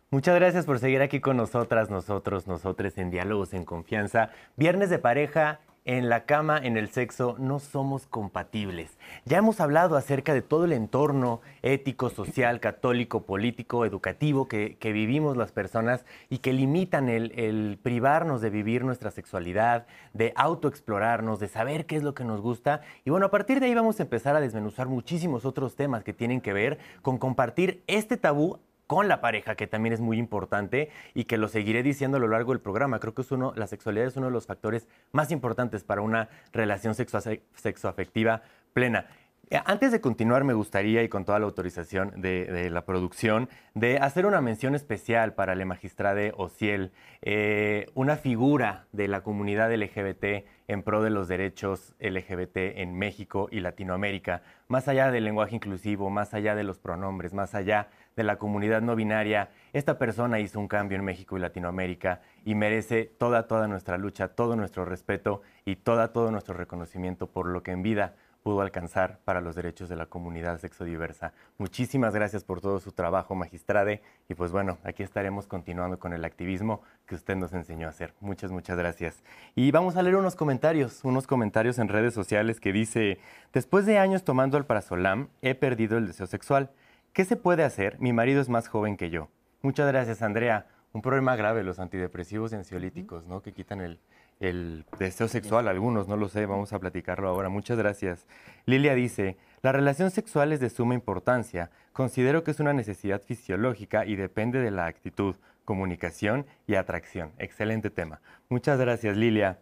Muchas 0.10 0.34
gracias 0.34 0.66
por 0.66 0.80
seguir 0.80 1.04
aquí 1.04 1.20
con 1.20 1.38
nosotras, 1.38 1.92
nosotros, 1.92 2.48
nosotres 2.48 2.98
en 2.98 3.12
Diálogos 3.12 3.54
en 3.54 3.64
Confianza. 3.64 4.32
Viernes 4.58 4.90
de 4.90 4.98
pareja 4.98 5.60
en 5.86 6.10
la 6.10 6.26
cama, 6.26 6.58
en 6.58 6.78
el 6.78 6.90
sexo, 6.90 7.36
no 7.40 7.60
somos 7.60 8.06
compatibles. 8.06 8.98
Ya 9.26 9.38
hemos 9.38 9.60
hablado 9.60 9.96
acerca 9.96 10.34
de 10.34 10.42
todo 10.42 10.66
el 10.66 10.74
entorno 10.74 11.42
ético, 11.62 12.10
social, 12.10 12.60
católico, 12.60 13.24
político, 13.24 13.86
educativo 13.86 14.48
que, 14.48 14.78
vivimos 14.82 15.38
las 15.38 15.52
personas 15.52 16.06
y 16.30 16.40
que 16.40 16.54
limitan 16.54 17.10
el, 17.10 17.32
el, 17.40 17.80
privarnos 17.82 18.42
de 18.42 18.50
vivir 18.50 18.84
nuestra 18.84 19.12
sexualidad, 19.12 19.86
de 20.14 20.34
autoexplorarnos, 20.36 21.40
de 21.40 21.48
saber 21.48 21.86
qué 21.86 21.96
es 21.96 22.04
lo 22.04 22.14
que 22.14 22.24
nos 22.24 22.42
gusta. 22.42 22.82
Y 23.06 23.10
bueno, 23.10 23.28
a 23.28 23.32
partir 23.32 23.60
de 23.60 23.68
ahí 23.68 23.76
vamos 23.76 24.00
a 24.00 24.04
empezar 24.04 24.36
a 24.36 24.42
desmenuzar 24.42 24.88
muchísimos 24.88 25.46
otros 25.46 25.76
temas 25.76 26.04
que 26.04 26.14
tienen 26.14 26.42
que 26.42 26.54
ver 26.54 26.80
con 27.02 27.18
compartir 27.18 27.84
este 27.88 28.18
tabú 28.18 28.60
con 28.90 29.08
la 29.08 29.22
pareja, 29.22 29.54
que 29.54 29.68
también 29.68 29.94
es 29.94 30.00
muy 30.00 30.18
importante 30.18 30.90
y 31.14 31.26
que 31.26 31.38
lo 31.38 31.48
seguiré 31.48 31.84
diciendo 31.84 32.18
a 32.18 32.20
lo 32.20 32.28
largo 32.28 32.54
del 32.54 32.60
programa. 32.60 33.00
Creo 33.00 33.14
que 33.14 33.22
es 33.22 33.32
uno, 33.32 33.54
la 33.56 33.68
sexualidad 33.68 34.08
es 34.08 34.18
uno 34.18 34.26
de 34.26 34.32
los 34.32 34.48
factores 34.48 34.88
más 35.12 35.30
importantes 35.30 35.84
para 35.84 36.02
una 36.02 36.28
relación 36.52 36.96
sexoafectiva 36.96 38.42
plena. 38.74 39.06
Eh, 39.52 39.60
antes 39.66 39.92
de 39.92 40.02
continuar, 40.02 40.44
me 40.44 40.54
gustaría, 40.54 41.04
y 41.04 41.10
con 41.10 41.24
toda 41.24 41.38
la 41.38 41.46
autorización 41.46 42.20
de, 42.20 42.70
la 42.72 42.86
producción, 42.86 43.48
de 43.76 43.98
hacer 43.98 44.26
una 44.26 44.42
mención 44.42 44.74
especial 44.74 45.34
para 45.34 45.54
la 45.54 45.66
magistrada 45.66 46.22
Ociel, 46.36 46.92
eh, 47.22 47.88
una 47.94 48.16
figura 48.16 48.88
de 48.92 49.08
la 49.08 49.22
comunidad 49.22 49.72
LGBT 49.72 50.46
en 50.68 50.84
pro 50.84 51.02
de 51.02 51.10
los 51.10 51.28
derechos 51.28 51.96
LGBT 52.00 52.58
en 52.78 52.96
México 52.96 53.50
y 53.52 53.60
Latinoamérica, 53.60 54.44
más 54.68 54.88
allá 54.88 55.10
del 55.10 55.26
lenguaje 55.26 55.56
inclusivo, 55.56 56.12
más 56.12 56.36
allá 56.36 56.54
de 56.54 56.64
los 56.64 56.78
pronombres, 56.78 57.34
más 57.34 57.56
allá 57.56 57.88
de 58.20 58.26
la 58.26 58.36
comunidad 58.36 58.82
no 58.82 58.98
binaria, 58.98 59.50
esta 59.72 59.98
persona 59.98 60.42
hizo 60.42 60.60
un 60.60 60.68
cambio 60.68 60.98
en 60.98 61.06
México 61.06 61.38
y 61.38 61.40
Latinoamérica 61.40 62.20
y 62.44 62.54
merece 62.54 63.06
toda, 63.06 63.48
toda 63.48 63.70
nuestra 63.70 63.98
lucha, 63.98 64.28
todo 64.28 64.58
nuestro 64.58 64.84
respeto 64.84 65.42
y 65.64 65.78
toda, 65.78 66.12
todo 66.12 66.30
nuestro 66.30 66.54
reconocimiento 66.54 67.28
por 67.28 67.48
lo 67.48 67.64
que 67.64 67.72
en 67.72 67.82
vida 67.82 68.16
pudo 68.44 68.60
alcanzar 68.60 69.20
para 69.24 69.40
los 69.40 69.56
derechos 69.56 69.88
de 69.88 69.96
la 69.96 70.08
comunidad 70.08 70.60
sexodiversa. 70.60 71.32
Muchísimas 71.58 72.14
gracias 72.14 72.44
por 72.44 72.60
todo 72.60 72.82
su 72.82 72.92
trabajo, 72.92 73.36
magistrade, 73.36 74.02
y 74.28 74.34
pues 74.34 74.52
bueno, 74.52 74.80
aquí 74.84 75.02
estaremos 75.02 75.48
continuando 75.48 75.98
con 75.98 76.12
el 76.12 76.26
activismo 76.26 76.82
que 77.06 77.16
usted 77.16 77.38
nos 77.38 77.54
enseñó 77.54 77.88
a 77.88 77.92
hacer. 77.92 78.14
Muchas, 78.20 78.52
muchas 78.52 78.78
gracias. 78.78 79.24
Y 79.56 79.72
vamos 79.72 79.96
a 79.96 80.04
leer 80.04 80.18
unos 80.18 80.36
comentarios, 80.36 81.06
unos 81.06 81.26
comentarios 81.26 81.80
en 81.80 81.88
redes 81.88 82.14
sociales 82.14 82.60
que 82.60 82.74
dice, 82.74 83.20
después 83.54 83.86
de 83.86 83.98
años 83.98 84.26
tomando 84.26 84.58
el 84.58 84.66
parasolam, 84.66 85.30
he 85.42 85.56
perdido 85.56 85.98
el 85.98 86.08
deseo 86.08 86.28
sexual. 86.28 86.70
¿Qué 87.14 87.26
se 87.26 87.36
puede 87.36 87.64
hacer? 87.64 88.00
Mi 88.00 88.14
marido 88.14 88.42
es 88.42 88.50
más 88.50 88.68
joven 88.68 88.98
que 88.98 89.10
yo. 89.10 89.30
Muchas 89.62 89.88
gracias, 89.88 90.22
Andrea. 90.22 90.68
Un 90.94 91.02
problema 91.02 91.36
grave, 91.36 91.64
los 91.64 91.80
antidepresivos 91.80 92.52
y 92.52 92.56
ansiolíticos, 92.56 93.26
¿no? 93.26 93.42
Que 93.42 93.52
quitan 93.52 93.82
el, 93.82 94.00
el 94.40 94.86
deseo 94.98 95.28
sexual, 95.28 95.68
algunos, 95.68 96.08
no 96.08 96.18
lo 96.18 96.30
sé, 96.30 96.46
vamos 96.46 96.74
a 96.74 96.80
platicarlo 96.80 97.28
ahora. 97.28 97.50
Muchas 97.50 97.78
gracias. 97.78 98.26
Lilia 98.66 98.96
dice, 98.96 99.38
la 99.62 99.72
relación 99.72 100.12
sexual 100.12 100.54
es 100.54 100.60
de 100.60 100.70
suma 100.70 100.94
importancia. 100.94 101.70
Considero 101.94 102.44
que 102.44 102.52
es 102.52 102.60
una 102.60 102.74
necesidad 102.74 103.22
fisiológica 103.22 104.06
y 104.06 104.16
depende 104.16 104.60
de 104.60 104.72
la 104.72 104.86
actitud, 104.86 105.36
comunicación 105.66 106.46
y 106.68 106.76
atracción. 106.76 107.32
Excelente 107.38 107.90
tema. 107.90 108.22
Muchas 108.48 108.80
gracias, 108.80 109.18
Lilia. 109.18 109.60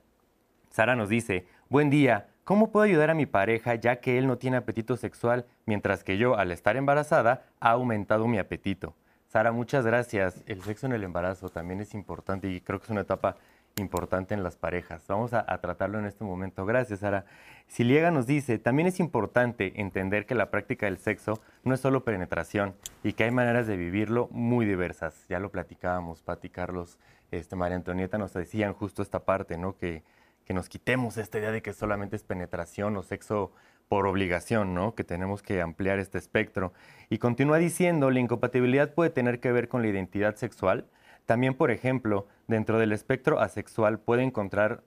Sara 0.69 0.95
nos 0.95 1.09
dice, 1.09 1.47
buen 1.69 1.89
día, 1.89 2.27
¿Cómo 2.47 2.71
puedo 2.71 2.85
ayudar 2.85 3.09
a 3.09 3.13
mi 3.13 3.25
pareja 3.25 3.75
ya 3.75 3.97
que 3.97 4.17
él 4.17 4.25
no 4.25 4.37
tiene 4.37 4.55
apetito 4.55 4.95
sexual, 4.95 5.45
mientras 5.65 6.05
que 6.05 6.17
yo, 6.17 6.37
al 6.37 6.53
estar 6.53 6.77
embarazada, 6.77 7.43
ha 7.59 7.71
aumentado 7.71 8.25
mi 8.25 8.39
apetito? 8.39 8.95
Sara, 9.27 9.51
muchas 9.51 9.85
gracias. 9.85 10.45
El 10.45 10.63
sexo 10.63 10.85
en 10.85 10.93
el 10.93 11.03
embarazo 11.03 11.49
también 11.49 11.81
es 11.81 11.93
importante 11.93 12.49
y 12.49 12.61
creo 12.61 12.79
que 12.79 12.85
es 12.85 12.89
una 12.89 13.01
etapa 13.01 13.35
importante 13.75 14.33
en 14.33 14.43
las 14.43 14.55
parejas. 14.55 15.03
Vamos 15.09 15.33
a, 15.33 15.45
tratarlo 15.57 15.99
en 15.99 16.05
este 16.05 16.23
momento. 16.23 16.65
Gracias, 16.65 17.01
Sara. 17.01 17.25
Siliega 17.67 18.11
nos 18.11 18.27
dice, 18.27 18.59
también 18.59 18.87
es 18.87 19.01
importante 19.01 19.81
entender 19.81 20.25
que 20.25 20.33
la 20.33 20.49
práctica 20.49 20.85
del 20.85 20.99
sexo 20.99 21.41
no 21.65 21.73
es 21.73 21.81
solo 21.81 22.05
penetración 22.05 22.75
y 23.03 23.11
que 23.11 23.25
hay 23.25 23.31
maneras 23.31 23.67
de 23.67 23.75
vivirlo 23.75 24.29
muy 24.31 24.65
diversas. 24.65 25.25
Ya 25.27 25.39
lo 25.39 25.51
platicábamos, 25.51 26.21
Pati, 26.21 26.47
Carlos, 26.47 26.97
este, 27.29 27.57
María 27.57 27.75
Antonieta 27.75 28.17
nos 28.17 28.31
decían 28.31 28.71
justo 28.71 29.01
esta 29.01 29.25
parte, 29.25 29.57
¿no? 29.57 29.75
Que 29.75 30.01
que 30.47 30.53
nos 30.53 30.69
quitemos 30.69 31.17
esta 31.17 31.39
idea 31.39 31.51
de 31.51 31.61
que 31.61 31.73
solamente 31.73 32.15
es 32.15 32.23
penetración 32.23 32.95
o 32.95 33.03
sexo 33.03 33.51
por 33.89 34.07
obligación, 34.07 34.73
¿no? 34.73 34.95
Que 34.95 35.03
tenemos 35.03 35.43
que 35.43 35.61
ampliar 35.61 35.99
este 35.99 36.17
espectro. 36.17 36.71
Y 37.09 37.17
continúa 37.17 37.57
diciendo, 37.57 38.09
la 38.11 38.21
incompatibilidad 38.21 38.93
puede 38.93 39.09
tener 39.09 39.41
que 39.41 39.51
ver 39.51 39.67
con 39.67 39.81
la 39.81 39.89
identidad 39.89 40.37
sexual. 40.37 40.85
También, 41.25 41.53
por 41.53 41.69
ejemplo, 41.69 42.29
dentro 42.47 42.79
del 42.79 42.93
espectro 42.93 43.41
asexual 43.41 43.99
puede 43.99 44.23
encontrar, 44.23 44.83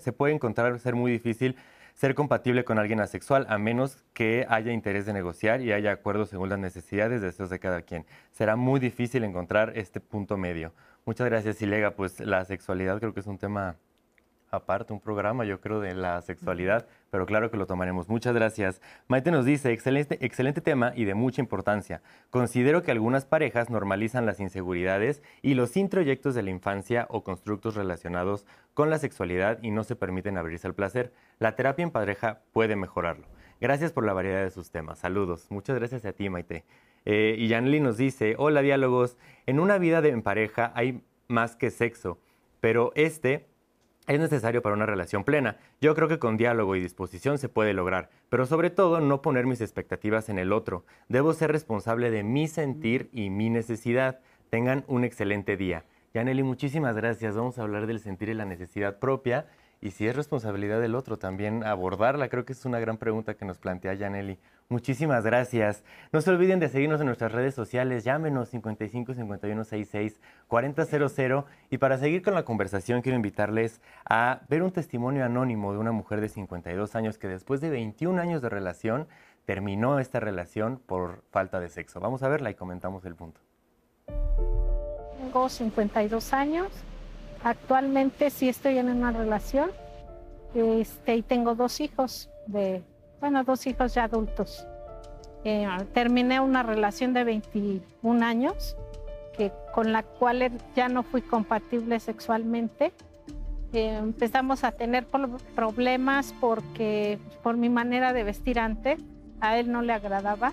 se 0.00 0.12
puede 0.12 0.34
encontrar 0.34 0.78
ser 0.78 0.94
muy 0.94 1.10
difícil 1.10 1.56
ser 1.94 2.14
compatible 2.14 2.64
con 2.64 2.78
alguien 2.78 3.00
asexual, 3.00 3.46
a 3.48 3.56
menos 3.56 4.04
que 4.12 4.44
haya 4.50 4.70
interés 4.72 5.06
de 5.06 5.14
negociar 5.14 5.62
y 5.62 5.72
haya 5.72 5.92
acuerdos 5.92 6.28
según 6.28 6.50
las 6.50 6.58
necesidades 6.58 7.22
deseos 7.22 7.48
de 7.48 7.58
cada 7.58 7.80
quien. 7.80 8.04
Será 8.32 8.56
muy 8.56 8.80
difícil 8.80 9.24
encontrar 9.24 9.72
este 9.76 10.00
punto 10.00 10.36
medio. 10.36 10.74
Muchas 11.06 11.26
gracias, 11.26 11.62
Ilega. 11.62 11.92
Pues 11.92 12.20
la 12.20 12.44
sexualidad 12.44 12.98
creo 12.98 13.14
que 13.14 13.20
es 13.20 13.26
un 13.26 13.38
tema 13.38 13.76
aparte 14.54 14.92
un 14.92 15.00
programa, 15.00 15.44
yo 15.44 15.60
creo, 15.60 15.80
de 15.80 15.94
la 15.94 16.22
sexualidad, 16.22 16.86
pero 17.10 17.26
claro 17.26 17.50
que 17.50 17.56
lo 17.56 17.66
tomaremos. 17.66 18.08
Muchas 18.08 18.34
gracias. 18.34 18.80
Maite 19.08 19.30
nos 19.30 19.44
dice, 19.44 19.72
excelente, 19.72 20.24
excelente 20.24 20.60
tema 20.60 20.92
y 20.94 21.04
de 21.04 21.14
mucha 21.14 21.40
importancia. 21.40 22.02
Considero 22.30 22.82
que 22.82 22.90
algunas 22.90 23.24
parejas 23.24 23.70
normalizan 23.70 24.26
las 24.26 24.40
inseguridades 24.40 25.22
y 25.42 25.54
los 25.54 25.76
introyectos 25.76 26.34
de 26.34 26.42
la 26.42 26.50
infancia 26.50 27.06
o 27.10 27.24
constructos 27.24 27.74
relacionados 27.74 28.46
con 28.74 28.90
la 28.90 28.98
sexualidad 28.98 29.58
y 29.62 29.70
no 29.70 29.84
se 29.84 29.96
permiten 29.96 30.38
abrirse 30.38 30.66
al 30.66 30.74
placer. 30.74 31.12
La 31.38 31.56
terapia 31.56 31.82
en 31.82 31.90
pareja 31.90 32.40
puede 32.52 32.76
mejorarlo. 32.76 33.26
Gracias 33.60 33.92
por 33.92 34.04
la 34.04 34.12
variedad 34.12 34.42
de 34.42 34.50
sus 34.50 34.70
temas. 34.70 34.98
Saludos. 34.98 35.46
Muchas 35.50 35.76
gracias 35.76 36.04
a 36.04 36.12
ti, 36.12 36.28
Maite. 36.28 36.64
Eh, 37.04 37.36
y 37.38 37.48
Janely 37.48 37.80
nos 37.80 37.96
dice, 37.96 38.34
hola 38.38 38.62
diálogos, 38.62 39.16
en 39.46 39.60
una 39.60 39.78
vida 39.78 40.00
de 40.00 40.08
en 40.08 40.22
pareja 40.22 40.72
hay 40.74 41.02
más 41.28 41.56
que 41.56 41.70
sexo, 41.70 42.18
pero 42.60 42.92
este 42.94 43.46
es 44.06 44.20
necesario 44.20 44.62
para 44.62 44.74
una 44.74 44.86
relación 44.86 45.24
plena. 45.24 45.56
Yo 45.80 45.94
creo 45.94 46.08
que 46.08 46.18
con 46.18 46.36
diálogo 46.36 46.76
y 46.76 46.80
disposición 46.80 47.38
se 47.38 47.48
puede 47.48 47.72
lograr, 47.72 48.10
pero 48.28 48.46
sobre 48.46 48.70
todo 48.70 49.00
no 49.00 49.22
poner 49.22 49.46
mis 49.46 49.60
expectativas 49.60 50.28
en 50.28 50.38
el 50.38 50.52
otro. 50.52 50.84
Debo 51.08 51.32
ser 51.32 51.52
responsable 51.52 52.10
de 52.10 52.22
mi 52.22 52.48
sentir 52.48 53.08
y 53.12 53.30
mi 53.30 53.50
necesidad. 53.50 54.20
Tengan 54.50 54.84
un 54.86 55.04
excelente 55.04 55.56
día. 55.56 55.84
Yaneli, 56.12 56.42
muchísimas 56.42 56.94
gracias. 56.94 57.34
Vamos 57.34 57.58
a 57.58 57.62
hablar 57.62 57.86
del 57.86 57.98
sentir 57.98 58.28
y 58.28 58.34
la 58.34 58.44
necesidad 58.44 58.98
propia 58.98 59.46
y 59.84 59.90
si 59.90 60.08
es 60.08 60.16
responsabilidad 60.16 60.80
del 60.80 60.94
otro 60.94 61.18
también 61.18 61.62
abordarla. 61.62 62.30
Creo 62.30 62.46
que 62.46 62.54
es 62.54 62.64
una 62.64 62.80
gran 62.80 62.96
pregunta 62.96 63.34
que 63.34 63.44
nos 63.44 63.58
plantea 63.58 63.92
Yaneli. 63.92 64.38
Muchísimas 64.70 65.24
gracias. 65.24 65.84
No 66.10 66.22
se 66.22 66.30
olviden 66.30 66.58
de 66.58 66.70
seguirnos 66.70 67.02
en 67.02 67.06
nuestras 67.06 67.32
redes 67.32 67.54
sociales. 67.54 68.02
Llámenos 68.02 68.48
55 68.48 69.12
51 69.12 69.64
66 69.64 70.20
4000. 70.48 71.44
Y 71.68 71.76
para 71.76 71.98
seguir 71.98 72.22
con 72.22 72.32
la 72.32 72.46
conversación, 72.46 73.02
quiero 73.02 73.16
invitarles 73.16 73.82
a 74.08 74.40
ver 74.48 74.62
un 74.62 74.72
testimonio 74.72 75.22
anónimo 75.22 75.74
de 75.74 75.78
una 75.78 75.92
mujer 75.92 76.22
de 76.22 76.30
52 76.30 76.96
años 76.96 77.18
que 77.18 77.28
después 77.28 77.60
de 77.60 77.68
21 77.68 78.18
años 78.18 78.40
de 78.40 78.48
relación 78.48 79.06
terminó 79.44 79.98
esta 79.98 80.18
relación 80.18 80.80
por 80.86 81.24
falta 81.30 81.60
de 81.60 81.68
sexo. 81.68 82.00
Vamos 82.00 82.22
a 82.22 82.28
verla 82.28 82.50
y 82.50 82.54
comentamos 82.54 83.04
el 83.04 83.16
punto. 83.16 83.42
Tengo 85.18 85.46
52 85.46 86.32
años. 86.32 86.68
Actualmente 87.44 88.30
sí 88.30 88.48
estoy 88.48 88.78
en 88.78 88.88
una 88.88 89.12
relación 89.12 89.70
este, 90.54 91.16
y 91.16 91.22
tengo 91.22 91.54
dos 91.54 91.80
hijos 91.80 92.30
de 92.46 92.82
bueno, 93.20 93.44
dos 93.44 93.66
hijos 93.66 93.94
ya 93.94 94.04
adultos. 94.04 94.66
Eh, 95.44 95.66
terminé 95.92 96.40
una 96.40 96.62
relación 96.62 97.12
de 97.12 97.24
21 97.24 98.24
años 98.24 98.76
que 99.36 99.52
con 99.74 99.92
la 99.92 100.02
cual 100.02 100.52
ya 100.74 100.88
no 100.88 101.02
fui 101.02 101.20
compatible 101.22 102.00
sexualmente. 102.00 102.92
Eh, 103.72 103.96
empezamos 103.96 104.64
a 104.64 104.72
tener 104.72 105.06
problemas 105.54 106.34
porque 106.40 107.18
por 107.42 107.56
mi 107.56 107.68
manera 107.68 108.12
de 108.12 108.24
vestir 108.24 108.58
antes 108.58 109.00
a 109.40 109.58
él 109.58 109.70
no 109.70 109.82
le 109.82 109.92
agradaba. 109.92 110.52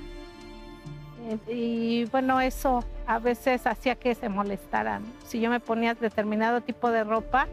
Eh, 1.24 1.38
y 1.48 2.06
bueno, 2.06 2.42
eso 2.42 2.84
a 3.06 3.20
veces 3.20 3.68
hacía 3.68 3.96
que 3.96 4.16
se 4.16 4.30
molestaran. 4.30 5.04
Si 5.26 5.40
yo 5.40 5.50
me 5.50 5.60
ponía 5.60 5.94
determinado 5.94 6.62
tipo 6.62 6.90
de 6.92 7.04
ropa, 7.04 7.48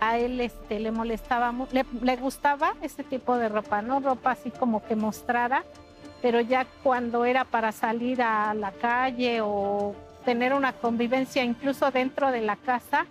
a 0.00 0.18
él 0.18 0.40
este, 0.40 0.80
le 0.80 0.90
molestaba, 0.90 1.54
le, 1.72 1.84
le 2.02 2.16
gustaba 2.16 2.74
ese 2.82 3.04
tipo 3.04 3.36
de 3.36 3.48
ropa, 3.48 3.82
¿no? 3.82 4.00
Ropa 4.00 4.32
así 4.32 4.50
como 4.50 4.82
que 4.84 4.96
mostrara, 4.96 5.62
pero 6.22 6.40
ya 6.40 6.66
cuando 6.82 7.24
era 7.24 7.44
para 7.44 7.70
salir 7.72 8.22
a 8.22 8.54
la 8.54 8.72
calle 8.72 9.40
o 9.42 9.94
tener 10.24 10.54
una 10.54 10.72
convivencia 10.72 11.44
incluso 11.44 11.90
dentro 11.90 12.30
de 12.30 12.40
la 12.40 12.56
casa, 12.56 13.06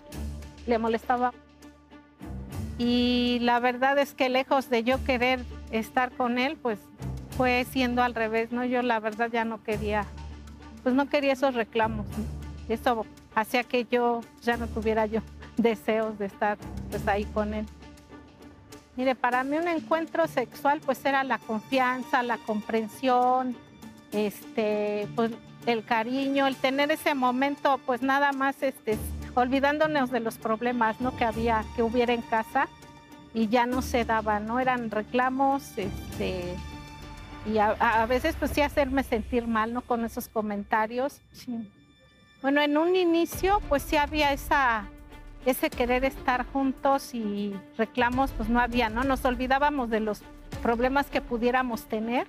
le 0.66 0.78
molestaba. 0.78 1.34
Y 2.78 3.40
la 3.42 3.60
verdad 3.60 3.98
es 3.98 4.14
que 4.14 4.30
lejos 4.30 4.70
de 4.70 4.84
yo 4.84 5.04
querer 5.04 5.42
estar 5.72 6.12
con 6.12 6.38
él, 6.40 6.58
pues 6.62 6.80
fue 7.40 7.66
siendo 7.72 8.04
al 8.04 8.16
revés, 8.16 8.52
¿no? 8.52 8.66
Yo 8.66 8.82
la 8.82 9.00
verdad 9.00 9.30
ya 9.32 9.46
no 9.46 9.64
quería, 9.64 10.06
pues 10.84 10.94
no 10.94 11.08
quería 11.08 11.32
esos 11.32 11.56
reclamos. 11.56 12.06
Eso 12.68 13.06
hacía 13.34 13.64
que 13.64 13.86
yo 13.86 14.20
ya 14.42 14.58
no 14.58 14.68
tuviera 14.68 15.06
yo 15.06 15.22
deseos 15.56 16.20
de 16.20 16.26
estar 16.26 16.58
pues 16.90 17.08
ahí 17.08 17.24
con 17.24 17.54
él. 17.54 17.66
Mire, 18.98 19.16
para 19.16 19.46
mí 19.46 19.56
un 19.56 19.70
encuentro 19.70 20.28
sexual 20.28 20.82
pues 20.86 21.06
era 21.06 21.24
la 21.24 21.38
confianza, 21.38 22.24
la 22.24 22.40
comprensión, 22.40 23.56
este, 24.12 25.08
pues 25.16 25.32
el 25.66 25.86
cariño, 25.86 26.46
el 26.46 26.58
tener 26.58 26.92
ese 26.92 27.16
momento, 27.16 27.80
pues 27.86 28.02
nada 28.02 28.34
más 28.34 28.62
este, 28.62 28.98
olvidándonos 29.34 30.12
de 30.12 30.20
los 30.20 30.38
problemas 30.38 31.00
¿no? 31.00 31.16
que 31.16 31.24
había, 31.24 31.64
que 31.78 31.84
hubiera 31.84 32.12
en 32.12 32.22
casa 32.22 32.68
y 33.34 33.48
ya 33.48 33.66
no 33.66 33.82
se 33.82 34.04
daba, 34.04 34.42
¿no? 34.42 34.60
Eran 34.60 34.92
reclamos, 34.92 35.78
este, 35.78 36.58
y 37.52 37.58
a, 37.60 38.06
veces 38.08 38.36
pues 38.38 38.52
sí 38.52 38.62
hacerme 38.62 39.04
sentir 39.04 39.48
mal, 39.48 39.74
¿no? 39.74 39.82
Con 39.82 40.06
esos 40.06 40.28
comentarios. 40.28 41.22
Bueno, 42.42 42.62
en 42.62 42.78
un 42.78 42.96
inicio 42.96 43.62
pues 43.70 43.84
sí 43.84 43.98
había 43.98 44.32
esa, 44.34 44.88
ese 45.46 45.70
querer 45.70 46.06
estar 46.06 46.46
juntos 46.46 47.14
y 47.14 47.54
reclamos 47.78 48.32
pues 48.32 48.50
no 48.50 48.60
había, 48.60 48.90
¿no? 48.90 49.04
Nos 49.04 49.26
olvidábamos 49.26 49.90
de 49.90 50.00
los 50.00 50.22
problemas 50.62 51.08
que 51.08 51.22
pudiéramos 51.22 51.86
tener 51.86 52.28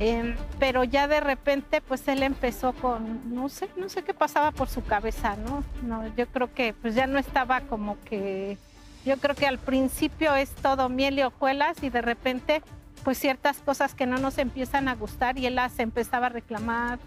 Em, 0.00 0.34
pero 0.58 0.82
ya 0.82 1.06
de 1.06 1.20
repente, 1.20 1.80
pues 1.80 2.06
él 2.08 2.22
empezó 2.24 2.72
con, 2.72 3.34
no 3.34 3.48
sé, 3.48 3.68
no 3.76 3.88
sé 3.88 4.02
qué 4.02 4.12
pasaba 4.12 4.50
por 4.50 4.68
su 4.68 4.84
cabeza, 4.84 5.36
¿no? 5.36 5.62
no 5.82 6.04
yo 6.16 6.26
creo 6.26 6.52
que 6.52 6.74
pues 6.74 6.96
ya 6.96 7.06
no 7.06 7.18
estaba 7.18 7.60
como 7.60 7.96
que, 8.04 8.58
yo 9.04 9.16
creo 9.18 9.36
que 9.36 9.46
al 9.46 9.58
principio 9.58 10.34
es 10.34 10.50
todo 10.50 10.88
miel 10.88 11.18
y 11.18 11.22
hojuelas 11.22 11.80
y 11.82 11.90
de 11.90 12.02
repente, 12.02 12.62
pues 13.02 13.18
ciertas 13.18 13.58
cosas 13.58 13.94
que 13.94 14.06
no 14.06 14.18
nos 14.18 14.38
empiezan 14.38 14.88
a 14.88 14.94
gustar 14.94 15.38
y 15.38 15.46
él 15.46 15.56
las 15.56 15.78
empezaba 15.78 16.26
a 16.26 16.30
reclamar 16.30 16.98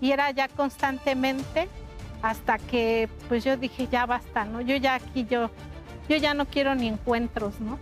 y 0.00 0.12
era 0.12 0.30
ya 0.30 0.48
constantemente 0.48 1.68
hasta 2.22 2.58
que, 2.58 3.08
pues 3.28 3.44
yo 3.44 3.56
dije, 3.56 3.88
ya 3.90 4.06
basta, 4.06 4.44
¿no? 4.44 4.60
Yo 4.60 4.76
ya 4.76 4.94
aquí, 4.94 5.26
yo, 5.26 5.50
yo 6.08 6.16
ya 6.16 6.34
no 6.34 6.46
quiero 6.46 6.74
ni 6.74 6.88
encuentros, 6.88 7.60
¿no? 7.60 7.78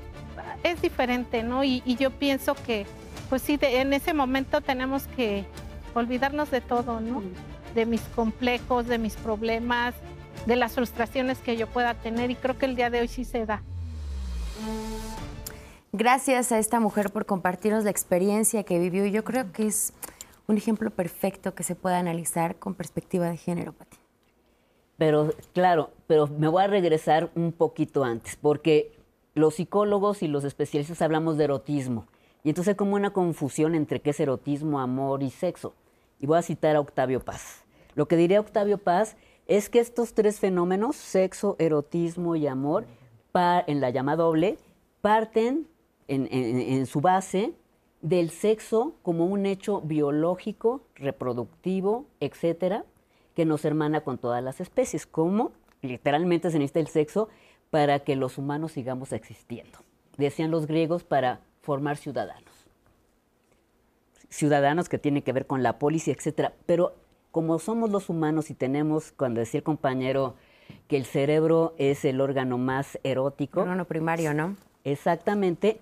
Es 0.63 0.83
diferente, 0.83 1.43
¿no? 1.43 1.63
y 1.65 1.97
yo 1.97 2.11
pienso 2.11 2.55
que 2.55 2.87
pues 3.29 3.43
sí, 3.43 3.59
en 3.61 3.93
ese 3.93 4.15
momento 4.15 4.61
tenemos 4.61 5.07
que 5.09 5.45
olvidarnos 5.95 6.51
de 6.51 6.61
todo, 6.61 7.01
¿no? 7.01 7.23
De 7.75 7.87
mis 7.87 8.03
complejos, 8.03 8.87
de 8.87 8.99
mis 8.99 9.17
problemas, 9.17 9.95
de 10.47 10.57
las 10.57 10.73
frustraciones 10.75 11.39
que 11.39 11.57
yo 11.57 11.67
pueda 11.67 11.95
tener 11.95 12.31
y 12.31 12.37
creo 12.37 12.59
que 12.59 12.67
el 12.67 12.77
día 12.77 12.91
de 12.91 13.01
hoy 13.01 13.09
sí 13.09 13.25
se 13.25 13.47
da. 13.47 13.63
Gracias 15.97 16.51
a 16.51 16.59
esta 16.59 16.81
mujer 16.81 17.11
por 17.13 17.25
compartirnos 17.25 17.85
la 17.85 17.91
experiencia 17.91 18.65
que 18.65 18.81
vivió 18.81 19.07
yo 19.07 19.23
creo 19.23 19.53
que 19.53 19.69
es 19.69 19.93
un 20.49 20.57
ejemplo 20.57 20.91
perfecto 20.91 21.55
que 21.55 21.63
se 21.63 21.77
puede 21.77 21.95
analizar 21.95 22.57
con 22.57 22.75
perspectiva 22.75 23.31
de 23.31 23.37
género, 23.37 23.73
Pati. 23.73 23.97
Pero 24.99 25.33
claro, 25.53 25.93
pero 26.09 26.27
me 26.27 26.49
voy 26.49 26.65
a 26.65 26.67
regresar 26.67 27.31
un 27.37 27.53
poquito 27.53 28.03
antes, 28.03 28.35
porque 28.35 28.91
los 29.35 29.55
psicólogos 29.55 30.25
y 30.25 30.27
los 30.27 30.43
especialistas 30.43 31.01
hablamos 31.01 31.37
de 31.37 31.45
erotismo 31.45 32.09
y 32.43 32.49
entonces 32.49 32.73
hay 32.73 32.77
como 32.77 32.97
una 32.97 33.13
confusión 33.13 33.77
entre 33.77 34.01
qué 34.01 34.11
es 34.11 34.19
erotismo, 34.19 34.81
amor 34.81 35.23
y 35.23 35.31
sexo. 35.31 35.75
Y 36.19 36.27
voy 36.27 36.39
a 36.39 36.43
citar 36.43 36.75
a 36.75 36.81
Octavio 36.81 37.21
Paz. 37.21 37.63
Lo 37.95 38.09
que 38.09 38.17
diría 38.17 38.41
Octavio 38.41 38.79
Paz 38.79 39.17
es 39.47 39.71
que 39.71 39.79
estos 39.79 40.13
tres 40.13 40.41
fenómenos, 40.41 40.97
sexo, 40.97 41.55
erotismo 41.61 42.35
y 42.35 42.49
amor, 42.49 42.85
en 43.69 43.81
la 43.81 43.91
llama 43.91 44.17
doble, 44.17 44.59
parten 45.01 45.69
en, 46.09 46.87
su 46.87 47.01
base 47.01 47.53
del 48.03 48.31
sexo 48.31 48.95
como 49.03 49.27
un 49.27 49.47
hecho 49.47 49.81
biológico, 49.81 50.83
reproductivo, 50.95 52.07
etcétera, 52.21 52.85
que 53.35 53.45
nos 53.45 53.65
hermana 53.65 54.03
con 54.03 54.19
todas 54.19 54.43
las 54.43 54.61
especies, 54.61 55.07
como 55.07 55.53
literalmente 55.83 56.51
se 56.51 56.59
necesita 56.59 56.81
el 56.81 56.89
sexo 56.89 57.29
para 57.71 58.01
que 58.01 58.17
los 58.17 58.39
humanos 58.39 58.73
sigamos 58.73 59.13
existiendo. 59.13 59.79
Decían 60.17 60.51
los 60.51 60.67
griegos 60.67 61.03
para 61.03 61.41
formar 61.61 61.97
ciudadanos. 61.97 62.53
Ciudadanos 64.29 64.89
que 64.89 64.99
tienen 64.99 65.23
que 65.23 65.33
ver 65.33 65.47
con 65.47 65.63
la 65.63 65.79
policía, 65.79 66.15
etcétera. 66.15 66.53
Pero 66.67 66.95
como 67.31 67.59
somos 67.59 67.91
los 67.91 68.09
humanos 68.09 68.51
y 68.51 68.55
tenemos, 68.55 69.13
cuando 69.13 69.41
decía 69.41 69.59
el 69.59 69.65
compañero, 69.65 70.35
que 70.89 70.97
el 70.97 71.05
cerebro 71.05 71.75
es 71.79 72.05
el 72.05 72.21
órgano 72.21 72.59
más 72.59 72.99
erótico. 73.03 73.61
El 73.61 73.69
órgano 73.69 73.87
primario, 73.87 74.35
¿no? 74.35 74.57
Exactamente. 74.85 75.81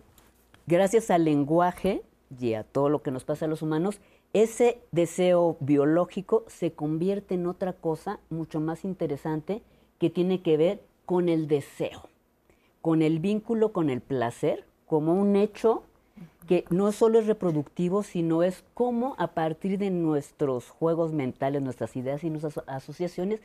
Gracias 0.67 1.11
al 1.11 1.25
lenguaje 1.25 2.03
y 2.41 2.55
a 2.55 2.63
todo 2.63 2.89
lo 2.89 3.03
que 3.03 3.11
nos 3.11 3.25
pasa 3.25 3.45
a 3.45 3.49
los 3.49 3.63
humanos, 3.63 4.01
ese 4.33 4.79
deseo 4.93 5.57
biológico 5.61 6.45
se 6.47 6.73
convierte 6.73 7.35
en 7.35 7.47
otra 7.47 7.73
cosa 7.73 8.21
mucho 8.31 8.61
más 8.61 8.85
interesante 8.85 9.63
que 9.99 10.09
tiene 10.09 10.41
que 10.41 10.57
ver 10.57 10.83
con 11.05 11.29
el 11.29 11.49
deseo, 11.49 12.09
con 12.81 13.03
el 13.03 13.19
vínculo 13.19 13.73
con 13.73 13.91
el 13.91 14.01
placer, 14.01 14.65
como 14.87 15.15
un 15.15 15.37
hecho 15.37 15.83
que 16.47 16.65
no 16.71 16.93
solo 16.93 17.19
es 17.19 17.27
reproductivo, 17.27 18.03
sino 18.03 18.43
es 18.43 18.65
como 18.75 19.15
a 19.19 19.29
partir 19.29 19.79
de 19.79 19.91
nuestros 19.91 20.71
juegos 20.71 21.13
mentales, 21.13 21.63
nuestras 21.63 21.97
ideas 21.97 22.25
y 22.25 22.31
nuestras 22.31 22.61
asociaciones, 22.67 23.41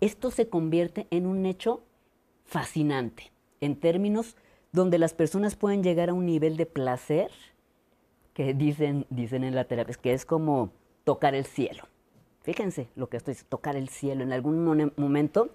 esto 0.00 0.30
se 0.30 0.48
convierte 0.48 1.06
en 1.10 1.26
un 1.26 1.46
hecho 1.46 1.80
fascinante, 2.44 3.32
en 3.60 3.76
términos 3.76 4.36
donde 4.72 4.98
las 4.98 5.14
personas 5.14 5.56
pueden 5.56 5.82
llegar 5.82 6.10
a 6.10 6.14
un 6.14 6.26
nivel 6.26 6.56
de 6.56 6.66
placer 6.66 7.30
que 8.34 8.54
dicen, 8.54 9.06
dicen 9.10 9.44
en 9.44 9.54
la 9.54 9.64
terapia, 9.64 9.94
que 9.94 10.12
es 10.12 10.24
como 10.24 10.70
tocar 11.04 11.34
el 11.34 11.44
cielo. 11.44 11.84
Fíjense 12.42 12.88
lo 12.94 13.08
que 13.08 13.16
estoy 13.16 13.32
diciendo, 13.32 13.50
tocar 13.50 13.76
el 13.76 13.88
cielo. 13.88 14.22
En 14.22 14.32
algún 14.32 14.64
momento, 14.96 15.50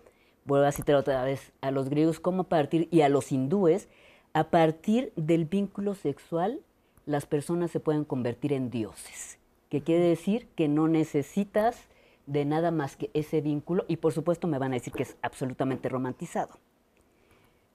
vuelvo 0.46 0.66
a 0.66 0.72
citar 0.72 0.96
otra 0.96 1.24
vez 1.24 1.54
a 1.62 1.72
los 1.72 1.90
griegos 1.90 2.20
como 2.20 2.44
a 2.44 2.50
partir, 2.50 2.88
y 2.92 3.02
a 3.02 3.10
los 3.10 3.32
hindúes, 3.32 3.88
a 4.34 4.46
partir 4.46 5.14
del 5.16 5.46
vínculo 5.46 5.96
sexual, 5.96 6.60
las 7.06 7.26
personas 7.26 7.72
se 7.72 7.80
pueden 7.80 8.04
convertir 8.06 8.54
en 8.54 8.70
dioses, 8.70 9.38
que 9.70 9.82
quiere 9.82 10.06
decir 10.06 10.48
que 10.56 10.68
no 10.68 10.88
necesitas 10.88 11.88
de 12.26 12.46
nada 12.46 12.72
más 12.72 12.96
que 12.96 13.10
ese 13.14 13.42
vínculo 13.42 13.86
y 13.88 13.98
por 13.98 14.14
supuesto 14.14 14.48
me 14.48 14.58
van 14.58 14.72
a 14.72 14.76
decir 14.76 14.94
que 14.94 15.04
es 15.04 15.18
absolutamente 15.22 15.90
romantizado. 15.90 16.58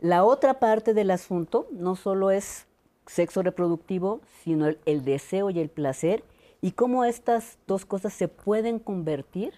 La 0.01 0.25
otra 0.25 0.61
parte 0.61 0.95
del 0.95 1.11
asunto 1.11 1.67
no 1.73 1.97
solo 1.97 2.31
es 2.31 2.67
sexo 3.07 3.43
reproductivo, 3.43 4.21
sino 4.45 4.69
el, 4.85 5.05
deseo 5.05 5.51
y 5.51 5.59
el 5.59 5.71
placer 5.71 6.23
y 6.61 6.73
cómo 6.73 7.05
estas 7.05 7.59
dos 7.67 7.85
cosas 7.85 8.13
se 8.13 8.29
pueden 8.29 8.79
convertir 8.79 9.55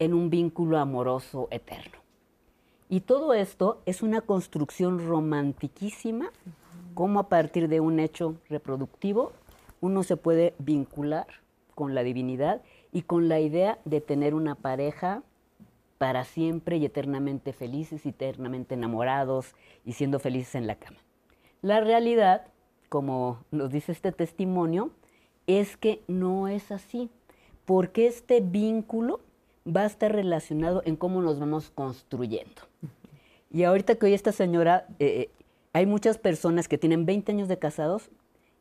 en 0.00 0.14
un 0.14 0.30
vínculo 0.30 0.78
amoroso 0.78 1.46
eterno. 1.52 1.98
Y 2.88 3.00
todo 3.00 3.34
esto 3.34 3.80
es 3.86 4.02
una 4.02 4.20
construcción 4.20 5.06
romantiquísima, 5.06 6.32
como 6.94 7.20
a 7.20 7.28
partir 7.28 7.68
de 7.68 7.78
un 7.78 8.00
hecho 8.00 8.34
reproductivo 8.48 9.32
uno 9.80 10.02
se 10.02 10.16
puede 10.16 10.54
vincular 10.58 11.28
con 11.76 11.94
la 11.94 12.02
divinidad 12.02 12.62
y 12.92 13.02
con 13.02 13.28
la 13.28 13.38
idea 13.38 13.78
de 13.84 14.00
tener 14.00 14.34
una 14.34 14.56
pareja 14.56 15.22
para 15.98 16.24
siempre 16.24 16.76
y 16.76 16.84
eternamente 16.84 17.52
felices, 17.52 18.06
eternamente 18.06 18.74
enamorados 18.74 19.54
y 19.84 19.92
siendo 19.92 20.20
felices 20.20 20.54
en 20.54 20.66
la 20.66 20.76
cama. 20.76 20.98
La 21.60 21.80
realidad, 21.80 22.46
como 22.88 23.44
nos 23.50 23.70
dice 23.70 23.92
este 23.92 24.12
testimonio, 24.12 24.90
es 25.48 25.76
que 25.76 26.02
no 26.06 26.46
es 26.46 26.70
así, 26.70 27.10
porque 27.64 28.06
este 28.06 28.40
vínculo 28.40 29.20
va 29.66 29.82
a 29.82 29.86
estar 29.86 30.12
relacionado 30.12 30.82
en 30.84 30.96
cómo 30.96 31.20
nos 31.20 31.38
vamos 31.38 31.70
construyendo. 31.70 32.62
Y 33.50 33.64
ahorita 33.64 33.96
que 33.96 34.06
hoy 34.06 34.14
esta 34.14 34.32
señora, 34.32 34.86
eh, 34.98 35.06
eh, 35.06 35.30
hay 35.72 35.86
muchas 35.86 36.18
personas 36.18 36.68
que 36.68 36.78
tienen 36.78 37.06
20 37.06 37.32
años 37.32 37.48
de 37.48 37.58
casados 37.58 38.10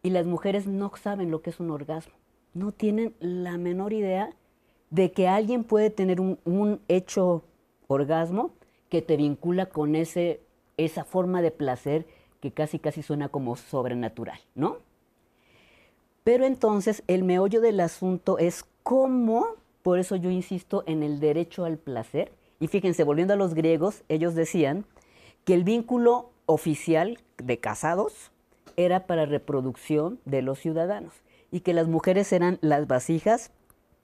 y 0.01 0.09
las 0.09 0.25
mujeres 0.25 0.67
no 0.67 0.91
saben 0.95 1.31
lo 1.31 1.41
que 1.41 1.49
es 1.49 1.59
un 1.59 1.71
orgasmo. 1.71 2.13
No 2.53 2.71
tienen 2.71 3.13
la 3.19 3.57
menor 3.57 3.93
idea 3.93 4.33
de 4.89 5.11
que 5.11 5.27
alguien 5.27 5.63
puede 5.63 5.89
tener 5.89 6.21
un, 6.21 6.79
hecho 6.87 7.43
orgasmo 7.87 8.51
que 8.89 9.01
te 9.01 9.17
vincula 9.17 9.67
con 9.67 9.95
ese, 9.95 10.41
esa 10.77 11.03
forma 11.03 11.41
de 11.41 11.51
placer 11.51 12.05
que 12.39 12.51
casi 12.51 12.79
casi 12.79 13.01
suena 13.01 13.29
como 13.29 13.55
sobrenatural, 13.55 14.39
¿no? 14.55 14.77
Pero 16.23 16.45
entonces 16.45 17.03
el 17.07 17.23
meollo 17.23 17.61
del 17.61 17.79
asunto 17.79 18.37
es 18.37 18.65
cómo, 18.83 19.47
por 19.81 19.99
eso 19.99 20.15
yo 20.15 20.29
insisto 20.29 20.83
en 20.85 21.03
el 21.03 21.19
derecho 21.19 21.65
al 21.65 21.77
placer, 21.77 22.31
y 22.59 22.67
fíjense, 22.67 23.03
volviendo 23.03 23.33
a 23.33 23.37
los 23.37 23.53
griegos, 23.53 24.03
ellos 24.09 24.35
decían 24.35 24.85
que 25.45 25.53
el 25.53 25.63
vínculo 25.63 26.31
oficial 26.45 27.19
de 27.37 27.59
casados 27.59 28.31
era 28.75 29.07
para 29.07 29.25
reproducción 29.25 30.19
de 30.25 30.41
los 30.41 30.59
ciudadanos 30.59 31.13
y 31.51 31.61
que 31.61 31.73
las 31.73 31.87
mujeres 31.87 32.31
eran 32.31 32.57
las 32.61 32.87
vasijas 32.87 33.51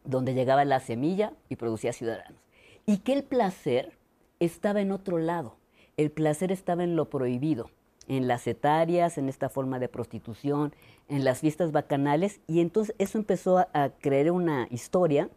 donde 0.03 0.33
llegaba 0.33 0.65
la 0.65 0.79
semilla 0.79 1.33
y 1.49 1.55
producía 1.55 1.93
ciudadanos. 1.93 2.39
Y 2.85 2.97
que 2.99 3.13
el 3.13 3.23
placer 3.23 3.97
estaba 4.39 4.81
en 4.81 4.91
otro 4.91 5.17
lado, 5.17 5.55
el 5.97 6.11
placer 6.11 6.51
estaba 6.51 6.83
en 6.83 6.95
lo 6.95 7.09
prohibido, 7.09 7.69
en 8.07 8.27
las 8.27 8.47
etarias, 8.47 9.17
en 9.17 9.29
esta 9.29 9.49
forma 9.49 9.79
de 9.79 9.87
prostitución, 9.87 10.73
en 11.07 11.23
las 11.23 11.39
fiestas 11.39 11.71
bacanales, 11.71 12.41
y 12.47 12.59
entonces 12.59 12.95
eso 12.97 13.17
empezó 13.17 13.59
a, 13.59 13.69
a 13.73 13.89
crear 13.89 14.31
una 14.31 14.67
historia 14.69 15.29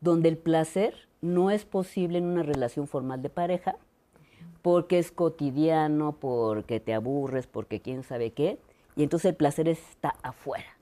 donde 0.00 0.28
el 0.28 0.38
placer 0.38 0.94
no 1.20 1.50
es 1.50 1.64
posible 1.64 2.18
en 2.18 2.24
una 2.24 2.42
relación 2.42 2.86
formal 2.86 3.22
de 3.22 3.30
pareja, 3.30 3.76
porque 4.62 4.98
es 4.98 5.10
cotidiano, 5.10 6.12
porque 6.12 6.80
te 6.80 6.94
aburres, 6.94 7.46
porque 7.46 7.80
quién 7.80 8.02
sabe 8.02 8.32
qué, 8.32 8.58
y 8.94 9.02
entonces 9.02 9.30
el 9.30 9.36
placer 9.36 9.68
está 9.68 10.16
afuera. 10.22 10.75